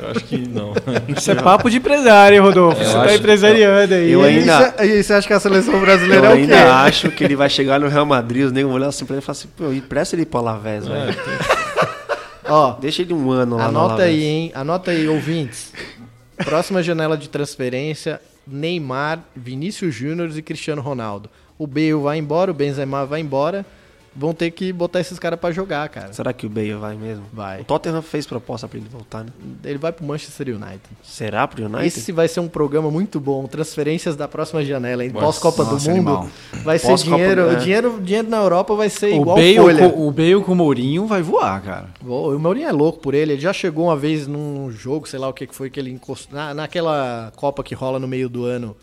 Eu 0.00 0.10
acho 0.10 0.24
que 0.24 0.36
não. 0.46 0.74
Isso 1.16 1.30
é 1.30 1.34
papo 1.34 1.70
de 1.70 1.78
empresário, 1.78 2.36
hein, 2.36 2.40
Rodolfo? 2.42 2.80
Eu 2.82 2.86
Você 2.86 2.92
tá 3.08 3.14
empresariando 3.14 3.94
aí. 3.94 4.12
Eu 4.12 4.22
ainda- 4.22 4.74
E 4.84 5.02
você 5.02 5.14
acha 5.14 5.26
que 5.26 5.32
a 5.32 5.40
seleção 5.40 5.80
brasileira 5.80 6.26
Eu 6.26 6.30
é 6.32 6.34
o 6.34 6.36
quê? 6.36 6.42
ainda 6.42 6.74
acho 6.82 7.10
que 7.10 7.24
ele 7.24 7.34
vai 7.34 7.48
chegar 7.48 7.80
no 7.80 7.88
Real 7.88 8.04
Madrid, 8.04 8.44
os 8.44 8.52
negros 8.52 8.70
vão 8.70 8.76
olhar 8.80 8.88
assim 8.88 9.06
pra 9.06 9.14
ele 9.16 9.22
e 9.22 9.24
falar 9.24 9.38
assim, 9.38 9.48
pô, 9.56 9.72
empresta 9.72 10.14
ele 10.14 10.26
pro 10.26 10.38
Alavés, 10.38 10.86
É, 10.86 10.90
velho. 10.90 11.18
Ó, 12.46 12.72
Deixa 12.80 13.02
ele 13.02 13.12
um 13.14 13.30
ano 13.30 13.56
lá 13.56 13.70
no 13.70 13.78
Anota 13.80 14.02
aí, 14.02 14.22
hein? 14.24 14.52
Anota 14.54 14.90
aí, 14.90 15.08
ouvintes. 15.08 15.72
Próxima 16.44 16.82
janela 16.82 17.16
de 17.16 17.28
transferência: 17.28 18.20
Neymar, 18.50 19.24
Vinícius 19.34 19.94
Júnior 19.94 20.30
e 20.36 20.42
Cristiano 20.42 20.82
Ronaldo. 20.82 21.30
O 21.58 21.66
Bale 21.66 21.94
vai 21.94 22.18
embora, 22.18 22.50
o 22.50 22.54
Benzema 22.54 23.04
vai 23.04 23.20
embora. 23.20 23.66
Vão 24.18 24.34
ter 24.34 24.50
que 24.50 24.72
botar 24.72 24.98
esses 24.98 25.16
caras 25.16 25.38
pra 25.38 25.52
jogar, 25.52 25.88
cara. 25.88 26.12
Será 26.12 26.32
que 26.32 26.44
o 26.44 26.48
Bale 26.50 26.74
vai 26.74 26.96
mesmo? 26.96 27.24
Vai. 27.32 27.60
O 27.60 27.64
Tottenham 27.64 28.02
fez 28.02 28.26
proposta 28.26 28.66
pra 28.66 28.76
ele 28.76 28.88
voltar, 28.90 29.22
né? 29.22 29.30
Ele 29.62 29.78
vai 29.78 29.92
pro 29.92 30.04
Manchester 30.04 30.48
United. 30.48 30.80
Será 31.04 31.46
pro 31.46 31.64
United? 31.64 31.86
Esse 31.86 32.10
vai 32.10 32.26
ser 32.26 32.40
um 32.40 32.48
programa 32.48 32.90
muito 32.90 33.20
bom. 33.20 33.46
Transferências 33.46 34.16
da 34.16 34.26
próxima 34.26 34.64
janela, 34.64 35.04
hein? 35.04 35.10
Pós-Copa 35.10 35.64
do 35.64 35.76
Mundo. 35.76 35.90
animal. 35.90 36.28
Vai 36.64 36.80
ser 36.80 36.96
dinheiro, 36.96 37.42
é. 37.42 37.54
dinheiro. 37.54 38.00
Dinheiro 38.02 38.28
na 38.28 38.38
Europa 38.38 38.74
vai 38.74 38.90
ser 38.90 39.12
O 39.12 39.20
igual 39.20 39.36
Bale, 39.36 39.56
folha. 39.56 39.90
com, 39.90 40.08
o 40.08 40.10
Bale 40.10 40.42
com 40.42 40.52
o 40.52 40.56
Mourinho 40.56 41.06
vai 41.06 41.22
voar, 41.22 41.62
cara. 41.62 41.86
O 42.04 42.36
Mourinho 42.40 42.66
é 42.68 42.72
louco 42.72 42.98
por 42.98 43.14
ele. 43.14 43.34
Ele 43.34 43.40
já 43.40 43.52
chegou 43.52 43.84
uma 43.84 43.96
vez 43.96 44.26
num 44.26 44.68
jogo, 44.68 45.08
sei 45.08 45.20
lá 45.20 45.28
o 45.28 45.32
que 45.32 45.46
que 45.46 45.54
foi, 45.54 45.70
que 45.70 45.78
ele 45.78 45.90
encostou. 45.90 46.36
Na, 46.36 46.52
naquela 46.52 47.32
Copa 47.36 47.62
que 47.62 47.72
rola 47.74 48.00
no 48.00 48.08
meio 48.08 48.28
do 48.28 48.44
ano, 48.44 48.76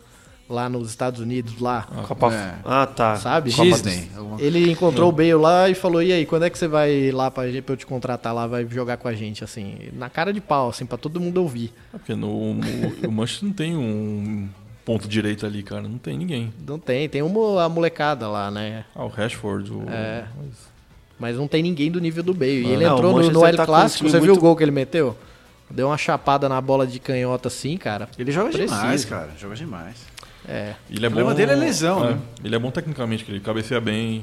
lá 0.48 0.68
nos 0.68 0.88
Estados 0.90 1.20
Unidos, 1.20 1.60
lá. 1.60 1.82
Copa... 2.06 2.32
É. 2.34 2.54
Ah, 2.64 2.86
tá. 2.86 3.16
Sabe? 3.16 3.50
Disney. 3.50 4.10
Ele 4.38 4.70
encontrou 4.70 5.08
o 5.08 5.12
Bale 5.12 5.34
lá 5.34 5.68
e 5.68 5.74
falou: 5.74 6.02
E 6.02 6.12
aí, 6.12 6.24
quando 6.26 6.44
é 6.44 6.50
que 6.50 6.58
você 6.58 6.68
vai 6.68 7.10
lá 7.10 7.30
pra, 7.30 7.50
gente- 7.50 7.62
pra 7.62 7.72
eu 7.72 7.76
te 7.76 7.86
contratar 7.86 8.34
lá, 8.34 8.46
vai 8.46 8.66
jogar 8.68 8.96
com 8.96 9.08
a 9.08 9.12
gente? 9.14 9.42
Assim, 9.42 9.76
na 9.92 10.08
cara 10.08 10.32
de 10.32 10.40
pau, 10.40 10.68
assim, 10.68 10.86
pra 10.86 10.96
todo 10.98 11.20
mundo 11.20 11.38
ouvir. 11.38 11.72
É 11.94 11.98
porque 11.98 12.14
no, 12.14 12.28
o, 12.28 12.60
o 13.08 13.12
Manchester 13.12 13.48
não 13.48 13.54
tem 13.54 13.76
um 13.76 14.48
ponto 14.84 15.08
direito 15.08 15.44
ali, 15.46 15.62
cara. 15.62 15.82
Não 15.82 15.98
tem 15.98 16.16
ninguém. 16.16 16.52
Não 16.66 16.78
tem, 16.78 17.08
tem 17.08 17.22
uma 17.22 17.64
a 17.64 17.68
molecada 17.68 18.28
lá, 18.28 18.50
né? 18.50 18.84
Ah, 18.94 19.04
o 19.04 19.08
Rashford, 19.08 19.72
o. 19.72 19.82
É. 19.90 20.24
mas- 20.36 20.76
Mas 21.18 21.36
não 21.36 21.48
tem 21.48 21.62
ninguém 21.62 21.90
do 21.90 21.98
nível 22.00 22.22
do 22.22 22.34
Bale. 22.34 22.62
E 22.62 22.66
Ah, 22.66 22.70
ele 22.74 22.84
não, 22.86 22.94
entrou 22.96 23.12
no, 23.22 23.30
no 23.30 23.46
El 23.46 23.56
tá 23.56 23.64
Clássico, 23.66 24.08
você 24.08 24.18
viu 24.20 24.28
muito- 24.28 24.38
o 24.38 24.40
gol 24.40 24.54
que 24.54 24.62
ele 24.62 24.70
meteu? 24.70 25.16
Deu 25.68 25.88
uma 25.88 25.98
chapada 25.98 26.48
na 26.48 26.60
bola 26.60 26.86
de 26.86 27.00
canhota 27.00 27.48
assim, 27.48 27.76
cara. 27.76 28.08
Ele 28.16 28.30
joga 28.30 28.50
Preciso. 28.50 28.72
demais, 28.72 29.04
cara. 29.04 29.30
Joga 29.36 29.56
demais. 29.56 29.96
É. 30.48 30.74
Ele 30.88 31.04
é 31.04 31.08
O 31.08 31.10
problema 31.10 31.30
bom, 31.30 31.36
dele 31.36 31.52
é 31.52 31.54
lesão, 31.56 32.00
né? 32.04 32.18
Ele 32.44 32.54
é 32.54 32.58
bom 32.58 32.70
tecnicamente, 32.70 33.24
que 33.24 33.32
ele 33.32 33.40
cabeceia 33.40 33.80
bem. 33.80 34.22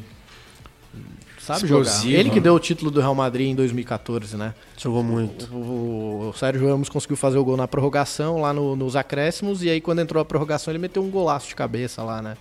Sabe 1.39 1.67
jogar. 1.67 1.81
Explosivo, 1.89 2.15
Ele 2.17 2.29
que 2.29 2.39
deu 2.39 2.53
o 2.55 2.59
título 2.59 2.89
do 2.89 3.01
Real 3.01 3.13
Madrid 3.13 3.47
em 3.49 3.55
2014, 3.55 4.37
né? 4.37 4.53
Jogou 4.77 5.03
muito. 5.03 5.53
O, 5.53 6.29
o 6.29 6.33
Sérgio 6.33 6.65
Ramos 6.69 6.87
conseguiu 6.87 7.17
fazer 7.17 7.37
o 7.37 7.43
gol 7.43 7.57
na 7.57 7.67
prorrogação, 7.67 8.39
lá 8.39 8.53
no- 8.53 8.77
nos 8.77 8.95
acréscimos, 8.95 9.61
e 9.61 9.69
aí 9.69 9.81
quando 9.81 9.99
entrou 9.99 10.21
a 10.21 10.25
prorrogação 10.25 10.71
ele 10.71 10.77
meteu 10.79 11.03
um 11.03 11.09
golaço 11.09 11.49
de 11.49 11.55
cabeça 11.55 12.01
lá, 12.01 12.21
né? 12.21 12.37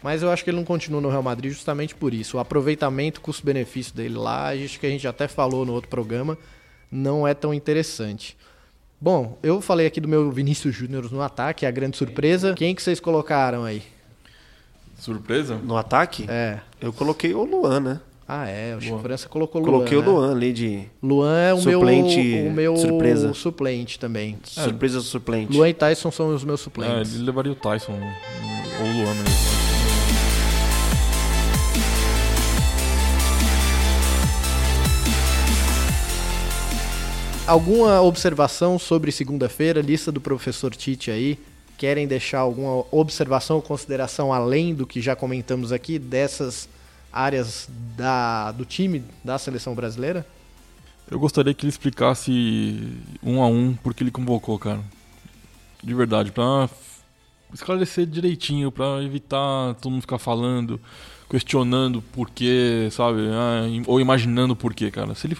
Mas 0.00 0.22
eu 0.22 0.30
acho 0.30 0.44
que 0.44 0.50
ele 0.50 0.56
não 0.56 0.64
continua 0.64 1.00
no 1.00 1.10
Real 1.10 1.24
Madrid 1.24 1.50
justamente 1.52 1.96
por 1.96 2.14
isso. 2.14 2.36
O 2.36 2.40
aproveitamento, 2.40 3.20
custo-benefício 3.20 3.92
dele 3.92 4.14
lá, 4.16 4.50
acho 4.52 4.78
que 4.78 4.86
a 4.86 4.90
gente 4.90 5.08
até 5.08 5.26
falou 5.26 5.66
no 5.66 5.72
outro 5.72 5.90
programa, 5.90 6.38
não 6.92 7.26
é 7.26 7.34
tão 7.34 7.52
interessante. 7.52 8.36
Bom, 9.00 9.38
eu 9.42 9.60
falei 9.60 9.86
aqui 9.86 10.00
do 10.00 10.08
meu 10.08 10.30
Vinícius 10.30 10.74
Júnior 10.74 11.10
no 11.12 11.22
ataque, 11.22 11.64
a 11.64 11.70
grande 11.70 11.96
surpresa. 11.96 12.54
Quem 12.54 12.74
que 12.74 12.82
vocês 12.82 12.98
colocaram 12.98 13.64
aí? 13.64 13.82
Surpresa? 14.98 15.54
No 15.56 15.76
ataque? 15.76 16.26
É. 16.28 16.58
Eu 16.80 16.92
coloquei 16.92 17.32
o 17.32 17.44
Luan, 17.44 17.78
né? 17.80 18.00
Ah, 18.26 18.46
é. 18.48 18.74
O 18.76 18.80
Chico 18.80 18.98
França 18.98 19.28
colocou 19.28 19.60
Luan. 19.62 19.70
Coloquei 19.72 19.96
o 19.96 20.02
né? 20.02 20.06
Luan 20.08 20.32
ali 20.32 20.52
de. 20.52 20.82
Luan 21.02 21.38
é 21.38 21.54
o 21.54 21.58
suplente, 21.58 22.18
meu, 22.20 22.46
o 22.46 22.52
meu 22.52 22.76
surpresa. 22.76 23.32
suplente 23.32 23.98
também. 23.98 24.36
Surpresa 24.42 25.00
suplente. 25.00 25.56
Luan 25.56 25.68
e 25.68 25.74
Tyson 25.74 26.10
são 26.10 26.34
os 26.34 26.44
meus 26.44 26.60
É, 26.60 26.64
suplentes. 26.64 27.14
ele 27.14 27.24
levaria 27.24 27.52
o 27.52 27.54
Tyson 27.54 27.92
ou 27.92 28.86
o 28.86 28.92
Luan 28.92 29.14
mesmo. 29.14 29.57
Alguma 37.48 38.02
observação 38.02 38.78
sobre 38.78 39.10
segunda-feira, 39.10 39.80
lista 39.80 40.12
do 40.12 40.20
professor 40.20 40.76
Tite 40.76 41.10
aí? 41.10 41.38
Querem 41.78 42.06
deixar 42.06 42.40
alguma 42.40 42.84
observação 42.90 43.56
ou 43.56 43.62
consideração 43.62 44.34
além 44.34 44.74
do 44.74 44.86
que 44.86 45.00
já 45.00 45.16
comentamos 45.16 45.72
aqui 45.72 45.98
dessas 45.98 46.68
áreas 47.10 47.66
da, 47.96 48.52
do 48.52 48.66
time 48.66 49.02
da 49.24 49.38
seleção 49.38 49.74
brasileira? 49.74 50.26
Eu 51.10 51.18
gostaria 51.18 51.54
que 51.54 51.64
ele 51.64 51.70
explicasse 51.70 52.98
um 53.22 53.42
a 53.42 53.46
um 53.46 53.74
por 53.74 53.94
que 53.94 54.02
ele 54.02 54.10
convocou, 54.10 54.58
cara. 54.58 54.82
De 55.82 55.94
verdade, 55.94 56.30
pra 56.30 56.68
esclarecer 57.54 58.04
direitinho, 58.04 58.70
pra 58.70 59.02
evitar 59.02 59.74
todo 59.76 59.92
mundo 59.92 60.02
ficar 60.02 60.18
falando, 60.18 60.78
questionando 61.30 62.02
por 62.02 62.28
quê, 62.28 62.90
sabe? 62.90 63.20
Ah, 63.32 63.62
ou 63.86 63.98
imaginando 64.02 64.54
por 64.54 64.74
quê, 64.74 64.90
cara. 64.90 65.14
Se 65.14 65.26
ele, 65.26 65.34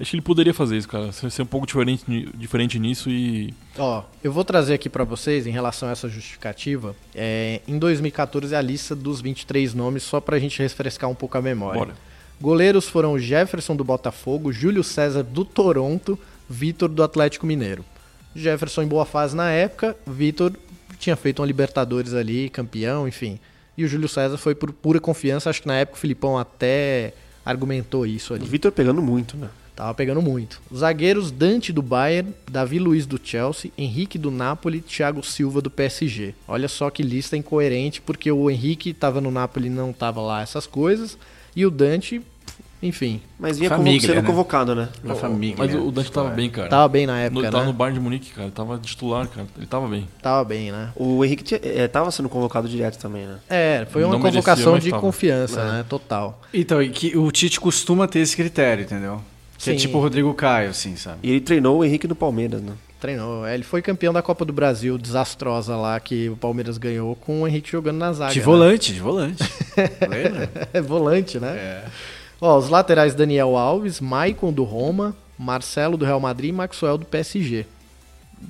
acho 0.00 0.10
que 0.10 0.16
ele 0.16 0.22
poderia 0.22 0.54
fazer 0.54 0.76
isso, 0.76 0.88
cara. 0.88 1.12
Ser 1.12 1.42
um 1.42 1.46
pouco 1.46 1.66
diferente, 1.66 2.04
diferente 2.34 2.78
nisso 2.78 3.10
e. 3.10 3.54
Ó, 3.76 4.02
eu 4.22 4.32
vou 4.32 4.44
trazer 4.44 4.74
aqui 4.74 4.88
pra 4.88 5.04
vocês, 5.04 5.46
em 5.46 5.50
relação 5.50 5.88
a 5.88 5.92
essa 5.92 6.08
justificativa, 6.08 6.94
é, 7.14 7.60
em 7.66 7.78
2014 7.78 8.54
a 8.54 8.60
lista 8.60 8.94
dos 8.94 9.20
23 9.20 9.74
nomes, 9.74 10.02
só 10.02 10.20
pra 10.20 10.38
gente 10.38 10.60
refrescar 10.60 11.08
um 11.08 11.14
pouco 11.14 11.36
a 11.36 11.42
memória. 11.42 11.78
Bora. 11.78 11.94
Goleiros 12.40 12.88
foram 12.88 13.18
Jefferson 13.18 13.74
do 13.74 13.82
Botafogo, 13.82 14.52
Júlio 14.52 14.84
César 14.84 15.24
do 15.24 15.44
Toronto, 15.44 16.18
Vitor 16.48 16.88
do 16.88 17.02
Atlético 17.02 17.44
Mineiro. 17.44 17.84
Jefferson 18.34 18.82
em 18.82 18.86
boa 18.86 19.04
fase 19.04 19.34
na 19.34 19.50
época, 19.50 19.96
Vitor 20.06 20.52
tinha 20.98 21.16
feito 21.16 21.40
uma 21.40 21.46
Libertadores 21.46 22.14
ali, 22.14 22.48
campeão, 22.48 23.08
enfim. 23.08 23.38
E 23.76 23.84
o 23.84 23.88
Júlio 23.88 24.08
César 24.08 24.36
foi 24.36 24.54
por 24.54 24.72
pura 24.72 25.00
confiança, 25.00 25.50
acho 25.50 25.62
que 25.62 25.68
na 25.68 25.76
época 25.76 25.96
o 25.96 26.00
Filipão 26.00 26.38
até 26.38 27.12
argumentou 27.44 28.06
isso 28.06 28.34
ali. 28.34 28.44
O 28.44 28.46
Vitor 28.46 28.70
pegando 28.70 29.00
muito, 29.02 29.36
né? 29.36 29.48
Tava 29.78 29.94
pegando 29.94 30.20
muito. 30.20 30.60
Os 30.68 30.80
zagueiros 30.80 31.30
Dante 31.30 31.72
do 31.72 31.80
Bayern, 31.82 32.34
Davi 32.50 32.80
Luiz 32.80 33.06
do 33.06 33.16
Chelsea, 33.22 33.70
Henrique 33.78 34.18
do 34.18 34.28
Napoli, 34.28 34.80
Thiago 34.80 35.22
Silva 35.24 35.62
do 35.62 35.70
PSG. 35.70 36.34
Olha 36.48 36.66
só 36.66 36.90
que 36.90 37.00
lista 37.00 37.36
incoerente, 37.36 38.00
porque 38.00 38.28
o 38.32 38.50
Henrique 38.50 38.92
tava 38.92 39.20
no 39.20 39.30
Napoli 39.30 39.68
e 39.68 39.70
não 39.70 39.92
tava 39.92 40.20
lá 40.20 40.42
essas 40.42 40.66
coisas, 40.66 41.16
e 41.54 41.64
o 41.64 41.70
Dante, 41.70 42.20
enfim. 42.82 43.20
Mas 43.38 43.56
vinha 43.56 43.70
convo- 43.70 44.00
sendo 44.00 44.24
convocado, 44.24 44.74
né? 44.74 44.88
Na 45.04 45.14
família. 45.14 45.54
Mas 45.56 45.72
o 45.72 45.92
Dante 45.92 46.10
tava 46.10 46.30
bem, 46.30 46.50
cara. 46.50 46.68
Tava 46.68 46.88
bem 46.88 47.06
na 47.06 47.20
época, 47.20 47.42
no, 47.46 47.50
Tava 47.52 47.60
né? 47.64 47.70
no 47.70 47.72
Bayern 47.72 47.98
de 48.00 48.04
Munique, 48.04 48.32
cara. 48.32 48.50
Tava 48.50 48.78
titular, 48.78 49.28
cara. 49.28 49.46
Ele 49.56 49.66
tava 49.66 49.86
bem. 49.86 50.08
Tava 50.20 50.42
bem, 50.44 50.72
né? 50.72 50.90
O 50.96 51.24
Henrique 51.24 51.44
tinha- 51.44 51.60
é, 51.62 51.86
tava 51.86 52.10
sendo 52.10 52.28
convocado 52.28 52.68
direto 52.68 52.98
também, 52.98 53.26
né? 53.28 53.38
É, 53.48 53.86
foi 53.92 54.02
uma 54.02 54.12
Não 54.14 54.18
merecia, 54.18 54.42
convocação 54.42 54.72
mas 54.72 54.82
de 54.82 54.90
tava. 54.90 55.00
confiança, 55.02 55.60
É. 55.60 55.64
né? 55.70 55.84
Total. 55.88 56.40
Então, 56.52 56.82
e 56.82 56.88
que 56.88 57.16
o 57.16 57.30
Tite 57.30 57.60
costuma 57.60 58.08
ter 58.08 58.18
esse 58.18 58.34
critério, 58.36 58.82
entendeu? 58.82 59.20
Que 59.58 59.70
é 59.70 59.72
Sim. 59.72 59.78
tipo 59.78 59.98
o 59.98 60.00
Rodrigo 60.00 60.32
Caio, 60.34 60.70
assim, 60.70 60.96
sabe? 60.96 61.18
E 61.22 61.30
ele 61.30 61.40
treinou 61.40 61.78
o 61.78 61.84
Henrique 61.84 62.06
no 62.06 62.14
Palmeiras, 62.14 62.62
né? 62.62 62.72
Treinou. 63.00 63.46
É, 63.46 63.54
Ele 63.54 63.62
foi 63.64 63.82
campeão 63.82 64.12
da 64.12 64.22
Copa 64.22 64.44
do 64.44 64.52
Brasil, 64.52 64.96
desastrosa 64.98 65.76
lá, 65.76 65.98
que 66.00 66.28
o 66.28 66.36
Palmeiras 66.36 66.78
ganhou, 66.78 67.14
com 67.14 67.42
o 67.42 67.48
Henrique 67.48 67.70
jogando 67.70 67.98
na 67.98 68.12
zaga. 68.12 68.32
De 68.32 68.40
né? 68.40 68.44
volante, 68.44 68.92
de 68.92 69.00
volante. 69.00 69.42
Lembra? 70.08 70.50
É 70.72 70.80
volante, 70.80 71.38
né? 71.38 71.84
Ó, 72.40 72.56
os 72.56 72.68
laterais 72.68 73.14
Daniel 73.14 73.56
Alves, 73.56 74.00
Maicon 74.00 74.52
do 74.52 74.64
Roma, 74.64 75.14
Marcelo 75.38 75.96
do 75.96 76.04
Real 76.04 76.20
Madrid 76.20 76.50
e 76.50 76.52
Maxwell 76.52 76.98
do 76.98 77.06
PSG. 77.06 77.66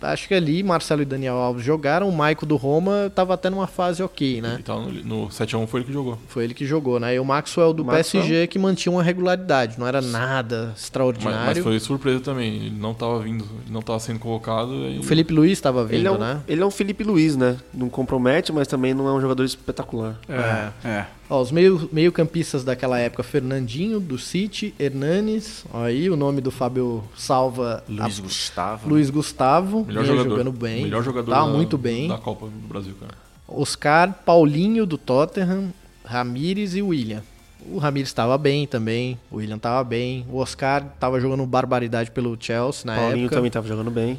Acho 0.03 0.29
que 0.29 0.35
ali 0.35 0.63
Marcelo 0.63 1.03
e 1.03 1.05
Daniel 1.05 1.37
Alves 1.37 1.65
jogaram, 1.65 2.09
o 2.09 2.13
Maicon 2.13 2.47
do 2.47 2.57
Roma 2.57 3.11
tava 3.15 3.35
até 3.35 3.49
numa 3.51 3.67
fase 3.67 4.03
ok, 4.03 4.41
né? 4.41 4.61
Tava 4.65 4.83
no, 4.83 4.93
no 5.23 5.29
7x1 5.29 5.67
foi 5.67 5.81
ele 5.81 5.87
que 5.87 5.93
jogou. 5.93 6.19
Foi 6.29 6.45
ele 6.45 6.55
que 6.55 6.67
jogou, 6.67 7.01
né? 7.01 7.15
E 7.15 7.19
o 7.19 7.25
Maxwell 7.25 7.73
do 7.73 7.85
Maxwell. 7.85 8.23
PSG 8.23 8.47
que 8.47 8.59
mantinha 8.59 8.93
uma 8.93 9.03
regularidade, 9.03 9.79
não 9.79 9.87
era 9.87 10.01
nada 10.01 10.69
Mas, 10.73 10.83
extraordinário. 10.83 11.39
mas 11.47 11.59
foi 11.59 11.81
surpresa 11.81 12.21
também. 12.21 12.55
Ele 12.67 12.77
não 12.79 12.95
tava 12.95 13.19
vindo, 13.21 13.45
ele 13.65 13.73
não 13.73 13.83
tava 13.83 13.99
sendo 13.99 14.19
convocado. 14.19 14.73
e- 14.75 14.99
O 14.99 15.03
Felipe 15.03 15.33
Luiz 15.33 15.53
estava 15.53 15.85
vindo, 15.85 15.95
Ele 15.99 16.09
é, 16.09 16.11
um, 16.13 16.19
né? 16.19 16.41
ele 16.47 16.63
é 16.63 16.67
um 16.67 16.71
Felipe 16.71 17.03
Luiz, 17.03 17.37
né? 17.37 17.57
Não 17.73 17.89
compromete, 17.89 18.53
mas 18.53 18.69
também 18.69 18.95
não 18.95 19.09
é 19.09 19.13
um 19.13 19.21
jogador 19.21 19.45
espetacular. 19.45 20.17
É, 20.29 20.71
é. 20.89 21.07
Ó, 21.31 21.43
os 21.43 21.51
meio, 21.53 21.89
meio 21.93 22.11
campistas 22.11 22.65
daquela 22.65 22.99
época, 22.99 23.23
Fernandinho, 23.23 24.01
do 24.01 24.17
City, 24.19 24.75
Hernanes, 24.79 25.65
ó, 25.73 25.83
aí 25.85 26.09
o 26.09 26.17
nome 26.17 26.41
do 26.41 26.51
Fábio 26.51 27.05
Salva. 27.17 27.85
Luiz 27.89 28.19
a- 28.19 28.23
Gustavo. 28.23 28.89
Luiz 28.89 29.11
Gustavo, 29.11 29.85
Melhor 29.85 30.05
jogador. 30.07 30.31
jogando 30.31 30.53
bem. 30.53 30.83
Melhor 30.85 31.03
jogador 31.05 31.31
Tava 31.31 31.47
da, 31.51 31.53
muito 31.57 31.77
bem. 31.77 32.09
da 32.09 32.17
Copa 32.17 32.47
do 32.47 32.69
Brasil, 32.69 32.95
cara. 32.99 33.13
Oscar, 33.47 34.13
Paulinho 34.25 34.87
do 34.87 34.97
Tottenham, 34.97 35.73
Ramires 36.05 36.75
e 36.75 36.81
William. 36.83 37.23
O 37.71 37.77
Ramires 37.77 38.09
estava 38.09 38.39
bem 38.39 38.67
também, 38.67 39.19
o 39.31 39.37
William 39.37 39.57
estava 39.57 39.85
bem, 39.85 40.25
o 40.31 40.39
Oscar 40.39 40.87
estava 40.95 41.21
jogando 41.21 41.45
barbaridade 41.45 42.11
pelo 42.11 42.35
Chelsea 42.41 42.87
na 42.87 42.95
Paulinho 42.97 43.25
época. 43.27 43.37
também 43.37 43.51
tava 43.51 43.69
jogando 43.69 43.91
bem. 43.91 44.19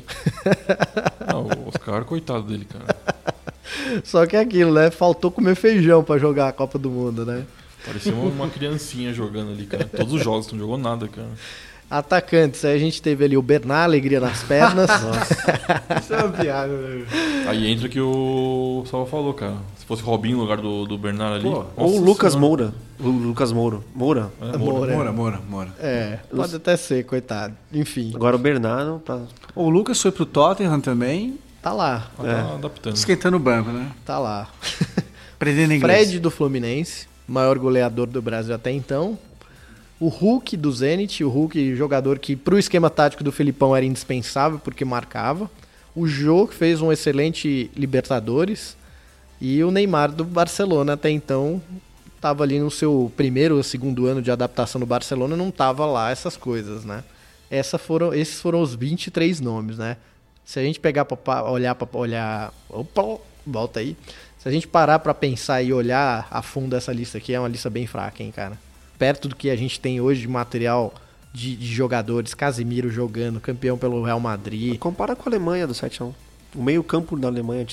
Não, 1.27 1.45
o 1.47 1.67
Oscar, 1.69 2.05
coitado 2.05 2.43
dele, 2.43 2.65
cara. 2.65 2.85
Só 4.03 4.25
que 4.25 4.35
é 4.35 4.39
aquilo, 4.39 4.73
né? 4.73 4.89
Faltou 4.91 5.31
comer 5.31 5.55
feijão 5.55 6.03
para 6.03 6.19
jogar 6.19 6.47
a 6.47 6.51
Copa 6.51 6.77
do 6.77 6.89
Mundo, 6.89 7.25
né? 7.25 7.45
Parecia 7.85 8.13
uma, 8.13 8.29
uma 8.29 8.49
criancinha 8.49 9.13
jogando 9.13 9.51
ali, 9.51 9.65
cara. 9.65 9.85
Todos 9.85 10.13
os 10.13 10.23
jogos, 10.23 10.51
não 10.51 10.59
jogou 10.59 10.77
nada, 10.77 11.07
cara. 11.07 11.29
Atacantes, 11.89 12.63
aí 12.63 12.75
a 12.75 12.79
gente 12.79 13.01
teve 13.01 13.25
ali 13.25 13.35
o 13.35 13.41
Bernard, 13.41 13.85
alegria 13.85 14.19
nas 14.19 14.43
pernas. 14.43 14.87
Isso 15.99 16.13
é 16.13 16.17
uma 16.23 16.29
piada, 16.29 16.71
né? 16.71 17.05
Aí 17.47 17.65
entra 17.65 17.89
que 17.89 17.99
o 17.99 18.83
Salva 18.85 19.09
falou, 19.09 19.33
cara. 19.33 19.55
Se 19.75 19.85
fosse 19.85 20.03
Robinho 20.03 20.37
no 20.37 20.43
lugar 20.43 20.57
do, 20.57 20.85
do 20.85 20.99
Bernard 20.99 21.37
ali. 21.37 21.43
Pô, 21.43 21.63
nossa 21.63 21.73
ou 21.77 21.97
o 21.97 21.99
Lucas 21.99 22.33
senhora. 22.33 22.47
Moura. 22.47 22.73
O 22.99 23.09
Lucas 23.09 23.51
Moura. 23.51 23.79
Moura. 23.95 24.31
É, 24.39 24.57
Moura. 24.57 24.93
Moura, 24.93 25.11
Moura, 25.11 25.39
Moura. 25.49 25.69
É, 25.79 26.19
pode 26.29 26.55
até 26.55 26.77
ser, 26.77 27.05
coitado. 27.05 27.55
Enfim, 27.73 28.11
Agora 28.13 28.35
o 28.35 28.39
Bernardo 28.39 28.99
tá. 28.99 29.21
O 29.55 29.67
Lucas 29.67 29.99
foi 29.99 30.11
pro 30.11 30.27
Tottenham 30.27 30.79
também, 30.79 31.39
tá 31.61 31.71
lá, 31.73 32.09
Tá 32.17 32.27
É. 32.27 32.53
adaptando. 32.55 32.95
esquentando 32.95 33.37
o 33.37 33.39
banco, 33.39 33.69
né? 33.71 33.91
tá 34.05 34.17
lá. 34.19 34.47
Aprendendo 35.35 35.73
inglês. 35.73 36.07
Fred 36.07 36.19
do 36.19 36.29
Fluminense, 36.31 37.07
maior 37.27 37.57
goleador 37.57 38.07
do 38.07 38.21
Brasil 38.21 38.53
até 38.53 38.71
então. 38.71 39.17
O 39.99 40.07
Hulk 40.07 40.55
do 40.55 40.71
Zenit, 40.71 41.23
o 41.23 41.29
Hulk, 41.29 41.75
jogador 41.75 42.19
que 42.19 42.35
pro 42.35 42.57
esquema 42.57 42.89
tático 42.89 43.23
do 43.23 43.31
Filipão 43.31 43.75
era 43.75 43.85
indispensável 43.85 44.57
porque 44.59 44.83
marcava. 44.85 45.49
O 45.95 46.07
Jô, 46.07 46.47
que 46.47 46.55
fez 46.55 46.81
um 46.81 46.91
excelente 46.91 47.69
Libertadores. 47.75 48.77
E 49.41 49.63
o 49.63 49.71
Neymar 49.71 50.11
do 50.11 50.23
Barcelona 50.25 50.93
até 50.93 51.09
então 51.09 51.61
estava 52.15 52.43
ali 52.43 52.59
no 52.59 52.69
seu 52.69 53.09
primeiro 53.15 53.55
ou 53.55 53.63
segundo 53.63 54.05
ano 54.05 54.21
de 54.21 54.29
adaptação 54.29 54.79
no 54.79 54.85
Barcelona, 54.85 55.37
não 55.37 55.49
tava 55.51 55.85
lá 55.85 56.11
essas 56.11 56.35
coisas, 56.35 56.83
né? 56.83 57.03
Essa 57.49 57.77
foram, 57.77 58.13
esses 58.13 58.41
foram 58.41 58.61
os 58.61 58.75
23 58.75 59.39
nomes, 59.39 59.77
né? 59.77 59.95
Se 60.49 60.59
a 60.59 60.63
gente 60.63 60.79
pegar 60.79 61.05
para 61.05 61.43
olhar 61.43 61.75
para 61.75 61.87
olhar, 61.93 62.51
opa, 62.67 63.21
volta 63.45 63.81
aí. 63.81 63.95
Se 64.39 64.49
a 64.49 64.51
gente 64.51 64.67
parar 64.67 64.97
para 64.97 65.13
pensar 65.13 65.61
e 65.61 65.71
olhar 65.71 66.27
a 66.31 66.41
fundo 66.41 66.75
essa 66.75 66.91
lista 66.91 67.19
aqui, 67.19 67.35
é 67.35 67.39
uma 67.39 67.47
lista 67.47 67.69
bem 67.69 67.85
fraca, 67.85 68.23
hein, 68.23 68.31
cara. 68.31 68.57
Perto 68.97 69.27
do 69.27 69.35
que 69.35 69.51
a 69.51 69.55
gente 69.55 69.79
tem 69.79 70.01
hoje 70.01 70.21
de 70.21 70.27
material 70.27 70.91
de, 71.31 71.55
de 71.55 71.67
jogadores, 71.67 72.33
Casimiro 72.33 72.89
jogando, 72.89 73.39
campeão 73.39 73.77
pelo 73.77 74.03
Real 74.03 74.19
Madrid. 74.19 74.79
Compara 74.79 75.15
com 75.15 75.29
a 75.29 75.31
Alemanha 75.31 75.67
do 75.67 75.73
7x1. 75.75 76.15
O 76.55 76.63
meio-campo 76.63 77.15
da 77.15 77.27
Alemanha. 77.27 77.67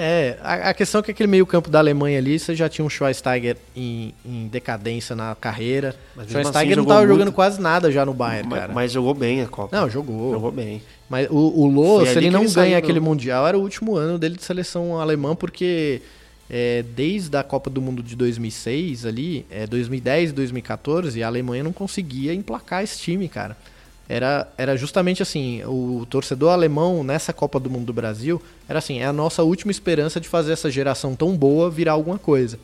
É, 0.00 0.38
a, 0.42 0.70
a 0.70 0.74
questão 0.74 1.00
é 1.00 1.02
que 1.02 1.10
aquele 1.10 1.26
meio-campo 1.26 1.68
da 1.68 1.80
Alemanha 1.80 2.18
ali, 2.18 2.38
você 2.38 2.54
já 2.54 2.68
tinha 2.68 2.84
um 2.84 2.88
Schweinsteiger 2.88 3.56
em, 3.74 4.14
em 4.24 4.46
decadência 4.46 5.16
na 5.16 5.34
carreira. 5.34 5.96
Mas 6.14 6.26
mesmo 6.26 6.38
assim 6.38 6.50
Schweinsteiger 6.50 6.76
não 6.76 6.82
jogou 6.84 6.94
tava 6.94 7.06
muito. 7.06 7.18
jogando 7.18 7.32
quase 7.34 7.60
nada 7.60 7.90
já 7.90 8.06
no 8.06 8.14
Bayern, 8.14 8.48
Mas, 8.48 8.60
cara. 8.60 8.72
mas 8.72 8.92
jogou 8.92 9.12
bem 9.12 9.42
a 9.42 9.48
Copa. 9.48 9.76
Não, 9.76 9.90
jogou. 9.90 10.32
Jogou 10.32 10.52
bem. 10.52 10.80
Mas 11.10 11.28
o, 11.28 11.34
o 11.34 11.66
Lô, 11.66 12.06
se 12.06 12.16
ele 12.16 12.30
não 12.30 12.44
ele 12.44 12.52
ganha 12.52 12.78
aquele 12.78 13.00
não. 13.00 13.06
Mundial, 13.06 13.44
era 13.44 13.58
o 13.58 13.60
último 13.60 13.96
ano 13.96 14.18
dele 14.18 14.36
de 14.36 14.44
seleção 14.44 15.00
alemã, 15.00 15.34
porque 15.34 16.00
é, 16.48 16.84
desde 16.94 17.36
a 17.36 17.42
Copa 17.42 17.68
do 17.68 17.82
Mundo 17.82 18.00
de 18.00 18.14
2006 18.14 19.04
ali, 19.04 19.44
é, 19.50 19.66
2010 19.66 20.30
e 20.30 20.32
2014, 20.32 21.22
a 21.22 21.26
Alemanha 21.26 21.64
não 21.64 21.72
conseguia 21.72 22.32
emplacar 22.32 22.84
esse 22.84 22.98
time, 22.98 23.28
cara. 23.28 23.56
Era, 24.08 24.48
era 24.56 24.76
justamente 24.76 25.22
assim, 25.22 25.62
o 25.64 26.06
torcedor 26.08 26.50
alemão 26.50 27.04
nessa 27.04 27.32
Copa 27.32 27.60
do 27.60 27.68
Mundo 27.68 27.86
do 27.86 27.92
Brasil, 27.92 28.40
era 28.66 28.78
assim, 28.78 29.00
é 29.00 29.04
a 29.04 29.12
nossa 29.12 29.42
última 29.42 29.70
esperança 29.70 30.18
de 30.18 30.28
fazer 30.28 30.52
essa 30.52 30.70
geração 30.70 31.14
tão 31.14 31.36
boa 31.36 31.70
virar 31.70 31.92
alguma 31.92 32.18
coisa. 32.18 32.58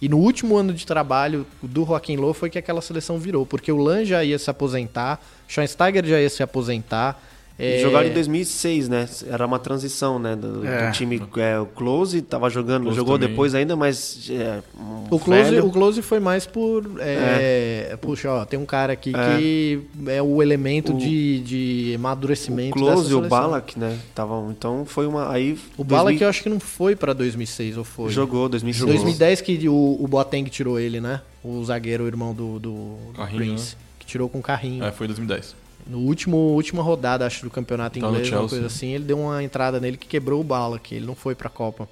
E 0.00 0.08
no 0.08 0.18
último 0.18 0.56
ano 0.56 0.72
de 0.72 0.86
trabalho 0.86 1.46
do 1.62 1.84
Joaquim 1.84 2.16
Low 2.16 2.34
foi 2.34 2.50
que 2.50 2.58
aquela 2.58 2.80
seleção 2.80 3.18
virou, 3.18 3.46
porque 3.46 3.70
o 3.70 3.76
Lan 3.76 4.04
já 4.04 4.24
ia 4.24 4.38
se 4.38 4.50
aposentar, 4.50 5.20
Schweinsteiger 5.46 6.04
já 6.04 6.20
ia 6.20 6.30
se 6.30 6.42
aposentar, 6.42 7.20
É, 7.60 7.80
Jogaram 7.80 8.06
em 8.08 8.12
2006, 8.12 8.88
né? 8.88 9.08
Era 9.28 9.44
uma 9.44 9.58
transição, 9.58 10.16
né? 10.16 10.36
Do, 10.36 10.60
do 10.60 10.66
É. 10.66 10.92
time. 10.92 11.20
é, 11.38 11.58
o 11.58 11.66
Close 11.66 12.22
tava 12.22 12.48
jogando, 12.48 12.82
Close 12.84 12.96
jogou 12.96 13.14
também. 13.18 13.30
depois 13.30 13.52
ainda, 13.52 13.74
mas. 13.74 14.30
é, 14.30 14.60
um 14.80 15.06
O 15.10 15.18
close, 15.18 15.50
velho. 15.50 15.66
o 15.66 15.70
close 15.72 16.00
foi 16.00 16.20
mais 16.20 16.46
por. 16.46 16.84
É, 17.00 17.96
Puxa, 18.00 18.30
ó, 18.30 18.44
tem 18.44 18.58
um 18.58 18.64
cara 18.64 18.92
aqui 18.92 19.12
É. 19.14 19.36
que 19.38 19.80
é 20.06 20.22
o 20.22 20.40
elemento 20.40 20.94
O- 20.94 20.98
de, 20.98 21.40
de 21.40 21.92
amadurecimento. 21.96 22.76
O 22.78 22.80
Close 22.80 23.02
dessa 23.02 23.12
e 23.12 23.14
o. 23.14 23.28
Balak, 23.28 23.76
né? 23.78 23.98
Tavam, 24.14 24.50
então 24.50 24.84
foi 24.86 25.06
uma. 25.08 25.30
Aí, 25.32 25.58
O 25.76 25.82
Balak 25.82 26.22
eu 26.22 26.28
acho 26.28 26.42
que 26.44 26.48
não 26.48 26.60
foi 26.60 26.94
pra 26.94 27.12
2006, 27.12 27.76
ou 27.76 27.82
foi? 27.84 28.10
Jogou, 28.10 28.48
2006. 28.48 28.86
2010 28.86 29.40
que 29.40 29.68
o, 29.68 29.96
o 29.98 30.06
Boateng 30.06 30.44
tirou 30.48 30.78
ele, 30.78 31.00
né? 31.00 31.20
O 31.42 31.64
zagueiro, 31.64 32.04
o 32.04 32.06
irmão 32.06 32.32
do, 32.32 32.58
do 32.60 32.96
Carrinho, 33.16 33.36
Prince. 33.36 33.76
Que 33.98 34.06
tirou 34.06 34.28
com 34.28 34.40
carrinho. 34.40 34.84
É, 34.84 34.92
foi 34.92 35.06
em 35.06 35.08
2010. 35.08 35.54
No 35.88 35.98
último 36.00 36.36
última 36.36 36.82
rodada, 36.82 37.26
acho, 37.26 37.42
do 37.44 37.50
campeonato 37.50 37.98
Tá 37.98 38.06
inglês, 38.06 38.30
uma 38.30 38.46
coisa 38.48 38.66
assim, 38.66 38.88
ele 38.94 39.04
deu 39.04 39.18
uma 39.18 39.42
entrada 39.42 39.80
nele 39.80 39.96
que 39.96 40.06
quebrou 40.06 40.40
o 40.40 40.44
bala, 40.44 40.78
que 40.78 40.94
ele 40.94 41.06
não 41.06 41.14
foi 41.14 41.34
pra 41.34 41.48
Copa. 41.48 41.88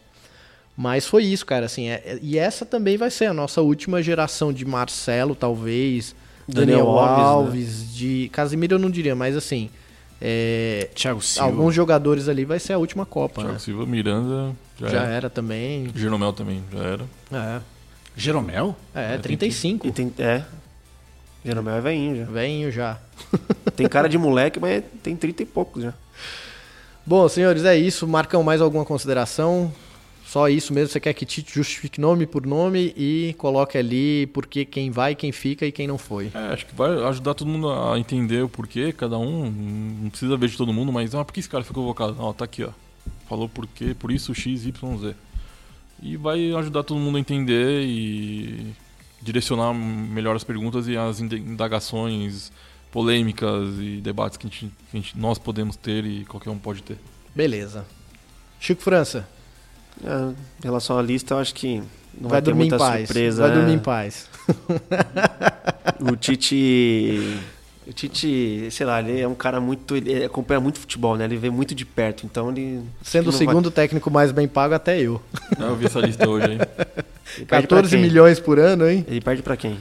Mas 0.77 1.07
foi 1.07 1.25
isso, 1.25 1.47
cara, 1.47 1.65
assim, 1.65 1.89
é- 1.89 2.03
é- 2.05 2.19
e 2.21 2.37
essa 2.39 2.67
também 2.67 2.99
vai 2.99 3.11
ser 3.11 3.25
a 3.27 3.33
nossa 3.33 3.63
última 3.63 4.03
geração 4.03 4.53
de 4.53 4.65
Marcelo, 4.67 5.35
talvez, 5.35 6.15
Daniel 6.47 6.81
Daniel, 6.85 6.99
Alves, 6.99 7.25
Alves, 7.25 7.81
né? 7.81 7.87
de 7.95 8.29
Casimiro 8.31 8.75
eu 8.75 8.79
não 8.79 8.91
diria, 8.91 9.15
mas 9.15 9.35
assim, 9.35 9.71
é, 10.21 10.91
Thiago 10.95 11.23
Silva. 11.23 11.49
alguns 11.49 11.75
jogadores 11.75 12.29
ali 12.29 12.45
vai 12.45 12.59
ser 12.59 12.75
a 12.75 12.79
última 12.79 13.07
Copa, 13.07 13.37
Thiago 13.41 13.53
né? 13.55 13.59
Silva, 13.59 13.87
Miranda, 13.87 14.55
já, 14.79 14.89
Já 14.89 15.03
era. 15.05 15.11
era 15.13 15.31
também. 15.31 15.91
Jeromel 15.95 16.33
também, 16.35 16.63
já 16.71 16.79
era. 16.85 17.05
É, 17.33 17.61
Jeromel? 18.15 18.77
é 18.95 19.17
35. 19.17 19.87
E 19.87 19.91
tem, 19.93 20.13
é. 20.19 20.43
Jeromel 21.47 21.77
é 21.77 21.81
veinho 21.81 22.17
já. 22.17 22.25
Venho 22.25 22.73
já. 22.73 22.99
Tem 23.77 23.89
cara 23.89 24.09
de 24.09 24.19
moleque, 24.19 24.59
mas 24.59 24.83
tem 25.01 25.15
30 25.15 25.45
e 25.45 25.47
poucos 25.47 25.83
já. 25.85 25.95
Bom, 27.05 27.29
senhores, 27.29 27.65
é 27.65 27.77
isso. 27.79 28.05
Marcam 28.09 28.43
mais 28.43 28.61
alguma 28.61 28.85
consideração? 28.85 29.73
Só 30.27 30.49
isso 30.49 30.75
mesmo? 30.75 30.89
Você 30.89 30.99
quer 30.99 31.15
que 31.15 31.25
Tite 31.25 31.55
justifique 31.55 32.01
nome 32.01 32.27
por 32.27 32.45
nome 32.45 32.93
e 32.97 33.33
coloque 33.39 33.79
ali 33.79 34.27
porque 34.29 34.65
quem 34.65 34.91
vai, 34.91 35.15
quem 35.15 35.31
fica 35.31 35.65
e 35.65 35.71
quem 35.71 35.87
não 35.87 35.97
foi. 35.97 36.33
É, 36.35 36.53
acho 36.53 36.67
que 36.67 36.75
vai 36.75 36.91
ajudar 37.05 37.35
todo 37.35 37.47
mundo 37.47 37.71
a 37.71 37.97
entender 37.97 38.43
o 38.43 38.49
porquê, 38.49 38.93
cada 38.93 39.17
um. 39.17 39.49
Não 40.03 40.11
precisa 40.11 40.37
ver 40.37 40.49
de 40.49 40.57
todo 40.57 40.73
mundo, 40.73 40.93
mas 40.93 41.15
ah, 41.15 41.25
por 41.25 41.33
que 41.33 41.39
esse 41.39 41.49
cara 41.49 41.63
foi 41.63 41.75
convocado? 41.75 42.17
Ó, 42.19 42.33
tá 42.33 42.45
aqui, 42.45 42.65
ó. 42.65 42.71
Falou 43.29 43.49
por 43.49 43.69
quê, 43.69 43.95
por 43.97 44.11
isso 44.11 44.35
X, 44.35 44.67
Y, 44.67 44.99
Z. 44.99 45.15
E 46.03 46.17
vai 46.17 46.53
ajudar 46.55 46.83
todo 46.83 46.99
mundo 46.99 47.19
a 47.19 47.21
entender 47.21 47.83
e 47.85 48.75
direcionar 49.27 49.75
melhor 49.75 50.37
as 50.37 50.45
perguntas 50.45 50.87
e 50.89 50.97
as 50.97 51.21
ind- 51.21 51.33
indagações 51.35 52.51
polêmicas 52.93 53.75
e 53.79 54.01
debates 54.01 54.39
que, 54.39 54.47
a 54.47 54.51
gente, 54.51 54.67
que 54.91 54.97
a 54.97 55.01
gente- 55.01 55.19
nós 55.19 55.39
podemos 55.39 55.77
ter 55.77 56.05
e 56.07 56.25
qualquer 56.25 56.51
um 56.51 56.59
pode 56.59 56.83
ter. 56.83 56.97
Beleza. 57.35 57.85
Chico 58.61 58.81
França, 58.83 59.29
É, 60.05 60.31
em 60.61 60.63
relação 60.63 60.99
à 60.99 61.03
lista, 61.03 61.33
eu 61.35 61.39
acho 61.39 61.55
que 61.55 61.77
não 62.21 62.29
vai, 62.29 62.31
vai 62.33 62.43
ter 62.43 62.55
muita 62.55 62.77
paz. 62.79 63.07
surpresa. 63.09 63.43
Vai 63.43 63.51
é. 63.51 63.55
dormir 63.55 63.73
em 63.75 63.79
paz. 63.79 64.29
O 66.01 66.15
Tite. 66.17 67.39
O 67.87 67.93
Tite, 67.93 68.69
sei 68.73 68.85
lá, 68.85 69.01
ele 69.01 69.21
é 69.21 69.29
um 69.29 69.35
cara 69.35 69.61
muito. 69.61 69.95
Ele 69.97 70.25
acompanha 70.25 70.59
muito 70.61 70.81
futebol, 70.81 71.17
né? 71.17 71.25
Ele 71.25 71.37
vê 71.37 71.51
muito 71.51 71.75
de 71.75 71.85
perto, 71.85 72.27
então 72.27 72.51
ele. 72.51 72.83
Sendo 73.03 73.29
o 73.29 73.31
não 73.33 73.39
segundo 73.39 73.71
técnico 73.71 74.11
mais 74.11 74.33
bem 74.33 74.49
pago, 74.49 74.75
até 74.75 75.01
eu. 75.01 75.23
Ah, 75.59 75.65
Eu 75.67 75.77
vi 75.77 75.87
essa 75.87 76.01
lista 76.01 76.29
hoje 76.29 76.59
pra 77.47 77.61
14 77.63 77.91
quem? 77.91 78.01
milhões 78.01 78.41
por 78.41 78.59
ano, 78.59 78.89
hein? 78.89 79.05
Ele 79.09 79.21
perde 79.21 79.43
pra 79.43 79.57
quem? 79.57 79.79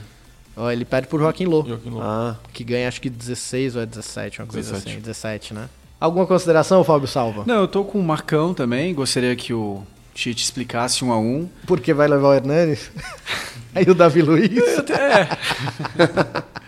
Ó, 0.56 0.70
ele 0.70 0.84
perde 0.84 1.08
por 1.08 1.20
Joaquim 1.20 1.46
Lô, 1.46 1.64
Joaquim 1.66 1.90
Low. 1.90 2.00
Ah, 2.02 2.36
que 2.52 2.62
ganha 2.64 2.86
acho 2.88 3.00
que 3.00 3.10
16 3.10 3.76
ou 3.76 3.82
é 3.82 3.86
17, 3.86 4.40
uma 4.40 4.46
coisa 4.46 4.70
17. 4.72 4.90
assim. 4.92 5.00
17, 5.00 5.54
né? 5.54 5.68
Alguma 6.00 6.26
consideração, 6.26 6.84
Fábio 6.84 7.08
Salva? 7.08 7.42
Não, 7.46 7.56
eu 7.62 7.68
tô 7.68 7.84
com 7.84 7.98
o 7.98 8.02
Marcão 8.04 8.54
também. 8.54 8.94
Gostaria 8.94 9.34
que 9.34 9.52
o 9.52 9.82
Tite 10.14 10.44
explicasse 10.44 11.04
um 11.04 11.10
a 11.12 11.18
um. 11.18 11.48
Porque 11.66 11.92
vai 11.92 12.06
levar 12.06 12.28
o 12.28 12.34
Hernanes? 12.34 12.90
Aí 13.74 13.84
o 13.88 13.94
Davi 13.94 14.22
Luiz? 14.22 14.56
É, 14.90 15.28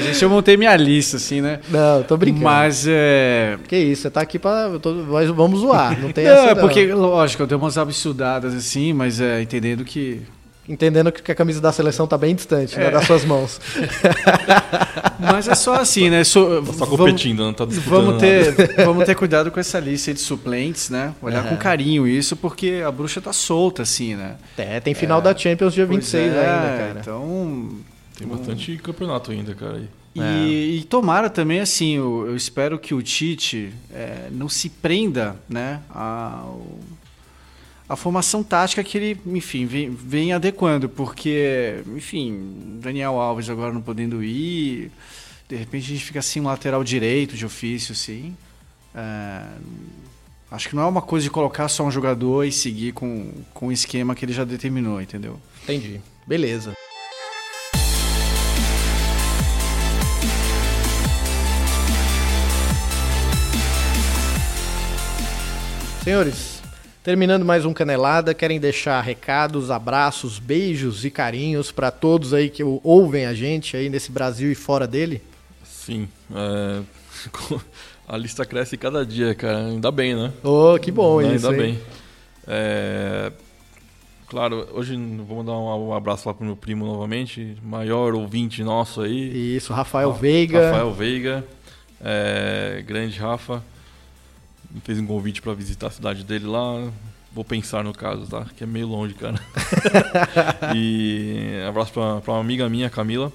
gente, 0.00 0.22
eu 0.22 0.30
montei 0.30 0.56
minha 0.56 0.76
lista, 0.76 1.16
assim, 1.16 1.40
né? 1.40 1.60
Não, 1.68 2.02
tô 2.02 2.16
brincando. 2.16 2.44
Mas 2.44 2.84
é. 2.88 3.58
Que 3.68 3.76
isso, 3.76 4.02
você 4.02 4.10
tá 4.10 4.20
aqui 4.20 4.38
pra. 4.38 4.70
tô- 4.80 4.92
nós 4.92 5.28
vamos 5.30 5.60
zoar, 5.60 5.98
não 6.00 6.12
tem 6.12 6.24
não, 6.26 6.32
essa. 6.32 6.50
é 6.50 6.54
não. 6.54 6.60
porque, 6.60 6.86
lógico, 6.92 7.42
eu 7.42 7.46
dei 7.46 7.56
umas 7.58 7.76
absurdadas 7.76 8.54
assim, 8.54 8.92
mas 8.92 9.20
é 9.20 9.42
entendendo 9.42 9.84
que. 9.84 10.22
Entendendo 10.68 11.10
que 11.10 11.32
a 11.32 11.34
camisa 11.34 11.60
da 11.60 11.72
seleção 11.72 12.06
tá 12.06 12.16
bem 12.16 12.36
distante, 12.36 12.78
né, 12.78 12.86
É. 12.86 12.90
das 12.92 13.04
suas 13.04 13.24
mãos. 13.24 13.60
Mas 15.18 15.48
é 15.48 15.54
só 15.54 15.74
assim, 15.74 16.08
né? 16.10 16.24
So, 16.24 16.62
Tá 16.62 16.72
só 16.72 16.86
competindo, 16.86 17.40
não 17.44 17.52
tá 17.52 17.64
disputando 17.64 18.04
Vamos 18.06 18.20
ter, 18.20 18.56
nada. 18.58 18.74
vamos 18.86 19.04
ter 19.04 19.14
cuidado 19.14 19.50
com 19.50 19.60
essa 19.60 19.78
lista 19.80 20.10
aí 20.10 20.14
de 20.14 20.20
suplentes, 20.20 20.88
né? 20.90 21.14
Olhar 21.22 21.44
É. 21.44 21.48
com 21.48 21.56
carinho 21.56 22.06
isso, 22.06 22.36
porque 22.36 22.82
a 22.86 22.90
bruxa 22.90 23.20
tá 23.20 23.32
solta, 23.32 23.82
assim, 23.82 24.14
né? 24.14 24.36
É, 24.56 24.80
tem 24.80 24.94
final 24.94 25.20
da 25.20 25.36
Champions 25.36 25.74
dia 25.74 25.86
Pois 25.86 25.96
26 25.98 26.32
é, 26.32 26.38
ainda, 26.38 26.78
cara. 26.78 26.96
Então. 27.00 27.68
Tem 28.16 28.26
bastante 28.26 28.76
campeonato 28.76 29.30
ainda, 29.30 29.54
cara. 29.54 29.76
aí. 29.76 29.88
E, 30.14 30.78
e 30.78 30.84
tomara 30.84 31.30
também, 31.30 31.60
assim, 31.60 31.96
eu, 31.96 32.26
eu 32.26 32.36
espero 32.36 32.78
que 32.78 32.94
o 32.94 33.02
Tite 33.02 33.72
é, 33.90 34.28
não 34.30 34.48
se 34.48 34.68
prenda, 34.68 35.36
né, 35.48 35.80
ao, 35.88 36.66
a 37.88 37.96
formação 37.96 38.42
tática 38.42 38.84
que 38.84 38.98
ele, 38.98 39.20
enfim, 39.26 39.64
vem, 39.64 39.90
vem 39.90 40.32
adequando, 40.32 40.88
porque, 40.88 41.82
enfim, 41.96 42.78
Daniel 42.80 43.18
Alves 43.18 43.48
agora 43.48 43.72
não 43.72 43.80
podendo 43.80 44.22
ir, 44.22 44.90
de 45.48 45.56
repente 45.56 45.84
a 45.84 45.94
gente 45.94 46.04
fica 46.04 46.18
assim, 46.18 46.40
um 46.40 46.44
lateral 46.44 46.84
direito 46.84 47.36
de 47.36 47.46
ofício, 47.46 47.92
assim. 47.92 48.36
É, 48.94 49.44
acho 50.50 50.68
que 50.68 50.76
não 50.76 50.82
é 50.82 50.86
uma 50.86 51.02
coisa 51.02 51.24
de 51.24 51.30
colocar 51.30 51.68
só 51.68 51.84
um 51.84 51.90
jogador 51.90 52.44
e 52.44 52.52
seguir 52.52 52.92
com, 52.92 53.32
com 53.54 53.68
o 53.68 53.72
esquema 53.72 54.14
que 54.14 54.24
ele 54.24 54.32
já 54.32 54.44
determinou, 54.44 55.00
entendeu? 55.00 55.40
Entendi. 55.62 56.00
Beleza. 56.26 56.74
Senhores, 66.02 66.60
terminando 67.04 67.44
mais 67.44 67.64
um 67.64 67.72
Canelada, 67.72 68.34
querem 68.34 68.58
deixar 68.58 69.00
recados, 69.00 69.70
abraços, 69.70 70.38
beijos 70.38 71.04
e 71.04 71.10
carinhos 71.10 71.70
para 71.70 71.90
todos 71.90 72.34
aí 72.34 72.50
que 72.50 72.62
ouvem 72.82 73.26
a 73.26 73.34
gente 73.34 73.76
aí 73.76 73.88
nesse 73.88 74.10
Brasil 74.10 74.50
e 74.50 74.54
fora 74.54 74.86
dele? 74.86 75.22
Sim. 75.64 76.08
é, 76.34 76.80
A 78.08 78.16
lista 78.16 78.44
cresce 78.44 78.76
cada 78.76 79.06
dia, 79.06 79.34
cara. 79.34 79.58
Ainda 79.66 79.90
bem, 79.92 80.14
né? 80.14 80.32
Oh, 80.42 80.76
que 80.78 80.90
bom 80.90 81.20
Né, 81.22 81.36
isso, 81.36 81.48
Ainda 81.48 81.62
bem. 81.62 81.78
É, 82.46 83.32
Claro, 84.26 84.66
hoje 84.72 84.96
vou 84.96 85.36
mandar 85.44 85.52
um 85.52 85.92
abraço 85.92 86.26
lá 86.26 86.34
pro 86.34 86.44
meu 86.44 86.56
primo 86.56 86.86
novamente, 86.86 87.54
maior 87.62 88.14
ouvinte 88.14 88.64
nosso 88.64 89.02
aí. 89.02 89.56
Isso, 89.56 89.72
Rafael 89.74 90.10
Ra- 90.10 90.18
Veiga. 90.18 90.64
Rafael 90.70 90.92
Veiga, 90.92 91.44
é, 92.00 92.82
grande 92.86 93.18
Rafa. 93.18 93.62
Me 94.74 94.80
fez 94.80 94.98
um 94.98 95.06
convite 95.06 95.42
para 95.42 95.52
visitar 95.54 95.88
a 95.88 95.90
cidade 95.90 96.24
dele 96.24 96.46
lá. 96.46 96.90
Vou 97.34 97.44
pensar 97.44 97.82
no 97.82 97.92
caso, 97.92 98.26
tá? 98.26 98.46
Que 98.56 98.64
é 98.64 98.66
meio 98.66 98.86
longe, 98.86 99.14
cara. 99.14 99.40
e 100.74 101.62
abraço 101.66 101.92
pra, 101.92 102.20
pra 102.20 102.34
uma 102.34 102.40
amiga 102.40 102.68
minha, 102.68 102.90
Camila. 102.90 103.32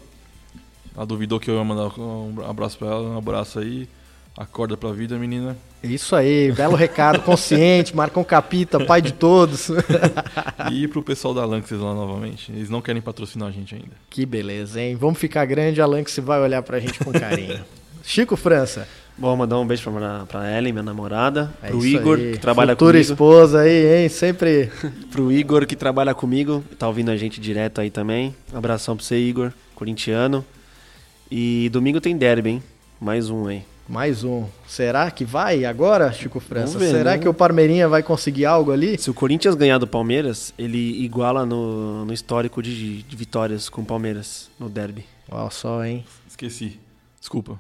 Ela 0.96 1.06
duvidou 1.06 1.40
que 1.40 1.50
eu 1.50 1.56
ia 1.56 1.64
mandar 1.64 2.00
um 2.00 2.44
abraço 2.48 2.78
pra 2.78 2.88
ela. 2.88 3.10
Um 3.10 3.18
abraço 3.18 3.60
aí. 3.60 3.88
Acorda 4.36 4.78
pra 4.78 4.92
vida, 4.92 5.18
menina. 5.18 5.58
Isso 5.82 6.16
aí, 6.16 6.52
belo 6.52 6.76
recado, 6.76 7.22
consciente, 7.24 7.94
Marcão 7.98 8.24
Capita, 8.24 8.84
pai 8.84 9.02
de 9.02 9.14
todos. 9.14 9.70
E 10.72 10.88
pro 10.88 11.02
pessoal 11.02 11.34
da 11.34 11.46
Lanxess 11.46 11.80
lá 11.80 11.94
novamente. 11.94 12.52
Eles 12.52 12.70
não 12.70 12.82
querem 12.82 13.02
patrocinar 13.02 13.48
a 13.48 13.52
gente 13.52 13.74
ainda. 13.74 13.96
que 14.10 14.26
beleza, 14.26 14.82
hein? 14.82 14.96
Vamos 14.96 15.18
ficar 15.18 15.46
grande, 15.46 15.80
que 16.04 16.12
você 16.12 16.22
vai 16.22 16.40
olhar 16.40 16.62
pra 16.62 16.80
gente 16.80 17.00
com 17.00 17.12
carinho. 17.12 17.64
Chico 18.04 18.36
França. 18.36 18.88
Bom, 19.18 19.36
mandar 19.36 19.58
um 19.58 19.66
beijo 19.66 19.92
pra, 19.92 20.26
pra 20.28 20.58
Ellen, 20.58 20.72
minha 20.72 20.84
namorada. 20.84 21.52
É 21.64 21.70
pro 21.70 21.84
Igor, 21.84 22.20
aí. 22.20 22.34
que 22.34 22.38
trabalha 22.38 22.74
Futura 22.74 22.94
comigo. 22.94 23.12
esposa 23.14 23.62
aí, 23.62 24.04
hein? 24.04 24.10
Sempre. 24.10 24.72
pro 25.12 25.32
Igor, 25.32 25.66
que 25.66 25.76
trabalha 25.76 26.14
comigo. 26.14 26.64
Tá 26.78 26.88
ouvindo 26.88 27.10
a 27.10 27.18
gente 27.18 27.42
direto 27.42 27.82
aí 27.82 27.90
também. 27.90 28.36
Abração 28.54 28.96
pra 28.96 29.04
você, 29.04 29.18
Igor, 29.18 29.52
corintiano. 29.74 30.46
E 31.32 31.68
domingo 31.70 32.00
tem 32.00 32.16
derby, 32.16 32.50
hein? 32.52 32.64
Mais 33.02 33.30
um 33.32 33.48
aí. 33.48 33.64
Mais 33.90 34.24
um. 34.24 34.46
Será 34.68 35.10
que 35.10 35.26
vai 35.26 35.66
agora, 35.66 36.12
Chico 36.12 36.40
França? 36.40 36.78
Ver, 36.78 36.92
Será 36.92 37.12
né? 37.12 37.18
que 37.18 37.28
o 37.28 37.34
Parmeirinha 37.34 37.88
vai 37.88 38.04
conseguir 38.04 38.46
algo 38.46 38.72
ali? 38.72 39.00
Se 39.00 39.10
o 39.10 39.14
Corinthians 39.16 39.56
ganhar 39.56 39.80
do 39.80 39.88
Palmeiras, 39.88 40.54
ele 40.60 41.04
iguala 41.04 41.44
no, 41.46 42.06
no 42.06 42.14
histórico 42.14 42.62
de, 42.62 43.02
de 43.02 43.16
vitórias 43.16 43.68
com 43.68 43.82
o 43.82 43.86
Palmeiras 43.86 44.50
no 44.60 44.70
derby. 44.70 45.06
Olha 45.32 45.50
só, 45.50 45.84
hein? 45.84 46.06
Esqueci. 46.28 46.80
Desculpa. 47.20 47.58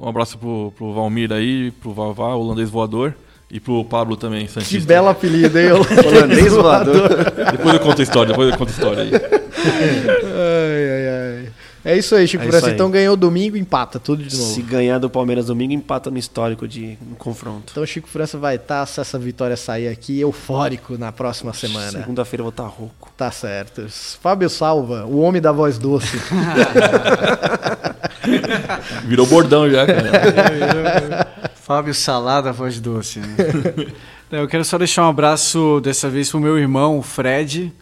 Um 0.00 0.08
abraço 0.08 0.38
pro, 0.38 0.72
pro 0.76 0.92
Valmir 0.92 1.32
aí, 1.32 1.70
pro 1.70 1.92
Vavá, 1.92 2.34
holandês 2.34 2.70
voador. 2.70 3.14
E 3.48 3.60
pro 3.60 3.84
Pablo 3.84 4.16
também, 4.16 4.48
Santista. 4.48 4.76
Que 4.76 4.84
belo 4.84 5.08
apelido, 5.08 5.56
hein? 5.56 5.68
Holandês 6.04 6.52
voador. 6.52 7.08
Depois 7.52 7.74
eu 7.74 7.80
conto 7.80 8.00
a 8.00 8.02
história, 8.02 8.28
depois 8.32 8.50
eu 8.50 8.58
conto 8.58 8.68
a 8.70 8.72
história 8.72 9.02
aí. 9.04 9.10
ai, 9.14 10.88
ai, 10.90 11.08
ai. 11.44 11.52
É 11.84 11.96
isso 11.96 12.16
aí, 12.16 12.26
Chico 12.26 12.42
É 12.42 12.46
França. 12.48 12.58
isso 12.58 12.66
aí. 12.66 12.74
Então 12.74 12.90
ganhou 12.90 13.16
domingo, 13.16 13.56
empata 13.56 14.00
tudo 14.00 14.24
de 14.24 14.36
novo. 14.36 14.52
Se 14.52 14.60
ganhar 14.60 14.98
do 14.98 15.08
Palmeiras 15.08 15.46
domingo, 15.46 15.72
empata 15.72 16.10
no 16.10 16.18
histórico 16.18 16.66
de 16.66 16.98
no 17.08 17.14
confronto. 17.14 17.66
Então 17.70 17.84
o 17.84 17.86
Chico 17.86 18.08
França 18.08 18.36
vai 18.36 18.56
estar, 18.56 18.84
se 18.86 19.00
essa 19.00 19.16
vitória 19.16 19.56
sair 19.56 19.86
aqui, 19.86 20.18
eufórico 20.18 20.98
na 20.98 21.12
próxima 21.12 21.54
semana. 21.54 21.92
Segunda-feira 21.92 22.40
eu 22.40 22.46
vou 22.46 22.50
estar 22.50 22.66
rouco. 22.66 23.12
Tá 23.16 23.30
certo. 23.30 23.86
Fábio 24.20 24.50
Salva, 24.50 25.04
o 25.06 25.20
homem 25.20 25.40
da 25.40 25.52
voz 25.52 25.78
doce. 25.78 26.18
Virou 29.06 29.26
bordão 29.26 29.70
já, 29.70 29.86
cara. 29.86 31.50
Fábio 31.54 31.94
Salada, 31.94 32.52
voz 32.52 32.80
doce. 32.80 33.20
Né? 33.20 33.36
Eu 34.30 34.48
quero 34.48 34.64
só 34.64 34.76
deixar 34.76 35.04
um 35.04 35.10
abraço 35.10 35.80
dessa 35.80 36.10
vez 36.10 36.30
pro 36.30 36.40
meu 36.40 36.58
irmão, 36.58 36.98
o 36.98 37.02
Fred. 37.02 37.72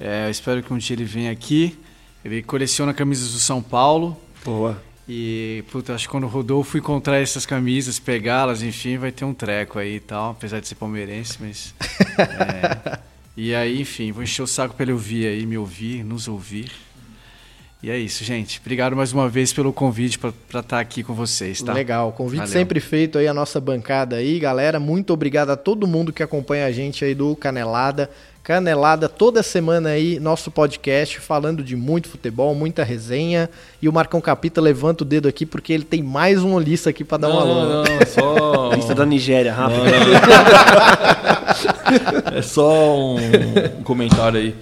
É, 0.00 0.26
eu 0.26 0.30
espero 0.30 0.60
que 0.60 0.72
um 0.72 0.76
dia 0.76 0.96
ele 0.96 1.04
venha 1.04 1.30
aqui. 1.30 1.78
Ele 2.24 2.42
coleciona 2.42 2.92
camisas 2.92 3.32
do 3.32 3.38
São 3.38 3.62
Paulo. 3.62 4.16
Boa. 4.44 4.82
E, 5.08 5.62
puta, 5.70 5.94
acho 5.94 6.06
que 6.06 6.10
quando 6.10 6.24
o 6.24 6.28
Rodolfo 6.28 6.78
encontrar 6.78 7.18
essas 7.18 7.44
camisas, 7.44 7.98
pegá-las, 7.98 8.62
enfim, 8.62 8.96
vai 8.96 9.12
ter 9.12 9.24
um 9.24 9.34
treco 9.34 9.78
aí 9.78 9.96
e 9.96 10.00
tal, 10.00 10.32
apesar 10.32 10.60
de 10.60 10.66
ser 10.66 10.74
palmeirense, 10.74 11.38
mas. 11.40 11.74
é. 12.18 12.98
E 13.36 13.54
aí, 13.54 13.80
enfim, 13.80 14.10
vou 14.12 14.22
encher 14.22 14.42
o 14.42 14.46
saco 14.46 14.74
pra 14.74 14.84
ele 14.84 14.92
ouvir 14.92 15.26
aí, 15.26 15.44
me 15.44 15.58
ouvir, 15.58 16.02
nos 16.02 16.26
ouvir. 16.26 16.70
E 17.84 17.90
é 17.90 17.98
isso, 17.98 18.24
gente. 18.24 18.58
Obrigado 18.64 18.96
mais 18.96 19.12
uma 19.12 19.28
vez 19.28 19.52
pelo 19.52 19.70
convite 19.70 20.18
pra 20.18 20.60
estar 20.60 20.80
aqui 20.80 21.02
com 21.02 21.12
vocês, 21.12 21.60
tá? 21.60 21.74
Legal, 21.74 22.12
convite 22.12 22.38
Valeu. 22.38 22.50
sempre 22.50 22.80
feito 22.80 23.18
aí 23.18 23.28
a 23.28 23.34
nossa 23.34 23.60
bancada 23.60 24.16
aí, 24.16 24.38
galera. 24.38 24.80
Muito 24.80 25.12
obrigado 25.12 25.50
a 25.50 25.56
todo 25.56 25.86
mundo 25.86 26.10
que 26.10 26.22
acompanha 26.22 26.64
a 26.64 26.72
gente 26.72 27.04
aí 27.04 27.14
do 27.14 27.36
Canelada. 27.36 28.08
Canelada 28.42 29.06
toda 29.06 29.42
semana 29.42 29.90
aí, 29.90 30.18
nosso 30.18 30.50
podcast 30.50 31.20
falando 31.20 31.62
de 31.62 31.76
muito 31.76 32.08
futebol, 32.08 32.54
muita 32.54 32.82
resenha. 32.82 33.50
E 33.82 33.86
o 33.86 33.92
Marcão 33.92 34.18
Capita 34.18 34.62
levanta 34.62 35.04
o 35.04 35.06
dedo 35.06 35.28
aqui 35.28 35.44
porque 35.44 35.70
ele 35.70 35.84
tem 35.84 36.02
mais 36.02 36.42
uma 36.42 36.58
lista 36.58 36.88
aqui 36.88 37.04
pra 37.04 37.18
dar 37.18 37.28
Não, 37.28 37.36
uma 37.36 37.44
não, 37.44 37.60
alô. 37.60 37.84
não, 37.84 37.86
é 38.00 38.06
só. 38.06 38.72
Lista 38.74 38.94
da 38.94 39.04
Nigéria, 39.04 39.52
rápido. 39.52 39.82
É 42.34 42.42
só 42.42 42.96
um, 42.96 43.16
um 43.78 43.82
comentário 43.84 44.40
aí. 44.40 44.54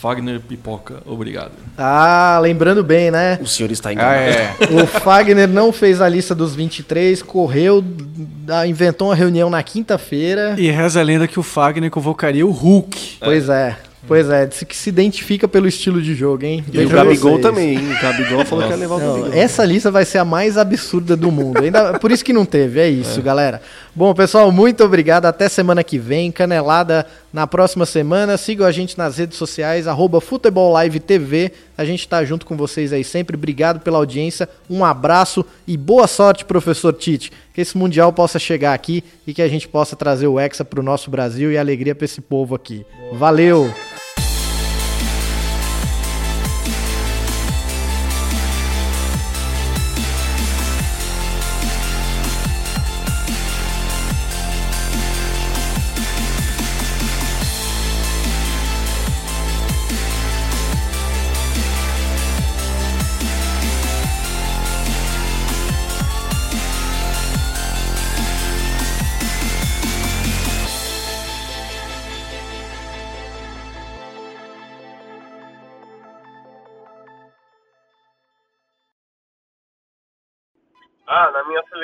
Fagner 0.00 0.40
Pipoca, 0.40 1.02
obrigado. 1.04 1.52
Ah, 1.76 2.38
lembrando 2.40 2.82
bem, 2.82 3.10
né? 3.10 3.38
O 3.42 3.46
senhor 3.46 3.70
está 3.70 3.90
Ah, 3.90 3.92
enganado. 3.92 4.20
é. 4.22 4.54
O 4.82 4.86
Fagner 4.86 5.46
não 5.48 5.72
fez 5.72 6.00
a 6.00 6.08
lista 6.08 6.34
dos 6.34 6.54
23, 6.54 7.22
correu, 7.22 7.82
da- 7.84 8.66
inventou 8.66 9.08
uma 9.08 9.14
reunião 9.14 9.50
na 9.50 9.62
quinta-feira. 9.62 10.54
E 10.58 10.70
reza 10.70 11.00
a 11.00 11.02
lenda 11.02 11.28
que 11.28 11.38
o 11.38 11.42
Fagner 11.42 11.90
convocaria 11.90 12.46
o 12.46 12.50
Hulk. 12.50 13.18
Pois 13.20 13.48
é, 13.50 13.76
pois 14.06 14.28
é, 14.28 14.46
disse 14.46 14.64
que 14.64 14.76
se 14.76 14.88
identifica 14.88 15.46
pelo 15.46 15.68
estilo 15.68 16.00
de 16.00 16.14
jogo, 16.14 16.44
hein? 16.44 16.64
E 16.66 16.70
o 16.70 16.80
Veja 16.82 16.94
Gabigol 16.96 17.32
vocês. 17.32 17.42
também, 17.42 17.76
hein? 17.76 17.92
O 17.92 18.02
Gabigol 18.02 18.44
falou 18.44 18.64
que 18.64 18.70
ia 18.70 18.76
levar 18.76 18.94
o 18.96 18.98
Não, 18.98 19.20
Gabigol. 19.20 19.32
essa 19.38 19.64
lista 19.64 19.90
vai 19.90 20.04
ser 20.04 20.18
a 20.18 20.24
mais 20.24 20.56
absurda 20.58 21.16
do 21.16 21.30
mundo. 21.30 21.60
Ainda, 21.62 21.98
por 21.98 22.10
isso 22.10 22.24
que 22.24 22.32
não 22.32 22.44
teve, 22.44 22.80
é 22.80 22.88
isso, 22.88 23.20
galera. 23.22 23.60
Bom, 23.94 24.14
pessoal, 24.14 24.50
muito 24.52 24.84
obrigado. 24.84 25.26
Até 25.26 25.48
semana 25.48 25.82
que 25.82 25.98
vem. 25.98 26.30
Canelada 26.30 27.06
na 27.32 27.46
próxima 27.46 27.84
semana. 27.84 28.36
Sigam 28.36 28.66
a 28.66 28.72
gente 28.72 28.96
nas 28.96 29.18
redes 29.18 29.36
sociais, 29.36 29.86
arroba 29.86 30.20
Futebol 30.20 30.72
Live 30.72 31.00
TV. 31.00 31.52
A 31.76 31.84
gente 31.84 32.06
tá 32.06 32.24
junto 32.24 32.46
com 32.46 32.56
vocês 32.56 32.92
aí 32.92 33.02
sempre. 33.02 33.36
Obrigado 33.36 33.80
pela 33.80 33.98
audiência. 33.98 34.48
Um 34.68 34.84
abraço 34.84 35.44
e 35.66 35.76
boa 35.76 36.06
sorte, 36.06 36.44
professor 36.44 36.92
Tite. 36.92 37.32
Que 37.52 37.60
esse 37.60 37.76
Mundial 37.76 38.12
possa 38.12 38.38
chegar 38.38 38.74
aqui 38.74 39.02
e 39.26 39.34
que 39.34 39.42
a 39.42 39.48
gente 39.48 39.68
possa 39.68 39.96
trazer 39.96 40.26
o 40.26 40.38
Hexa 40.38 40.64
pro 40.64 40.82
nosso 40.82 41.10
Brasil 41.10 41.50
e 41.50 41.58
alegria 41.58 41.94
pra 41.94 42.04
esse 42.04 42.20
povo 42.20 42.54
aqui. 42.54 42.84
Valeu! 43.12 43.72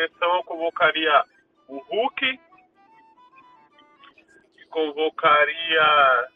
Seleção 0.06 0.36
eu 0.36 0.44
convocaria 0.44 1.24
o 1.68 1.78
Hulk, 1.78 2.40
convocaria 4.70 6.28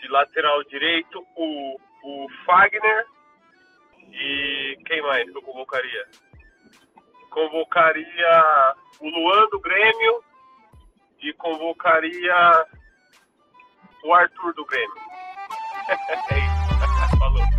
de 0.00 0.08
lateral 0.08 0.62
direito 0.64 1.24
o, 1.36 1.80
o 2.02 2.28
Fagner 2.44 3.06
e 4.10 4.78
quem 4.86 5.02
mais 5.02 5.26
eu 5.28 5.42
convocaria? 5.42 6.06
Convocaria 7.30 8.74
o 9.00 9.08
Luan 9.08 9.46
do 9.50 9.60
Grêmio 9.60 10.24
e 11.20 11.32
convocaria 11.34 12.66
o 14.04 14.14
Arthur 14.14 14.54
do 14.54 14.64
Grêmio. 14.64 14.96
é 16.30 16.38
isso. 16.38 17.18
Falou. 17.18 17.58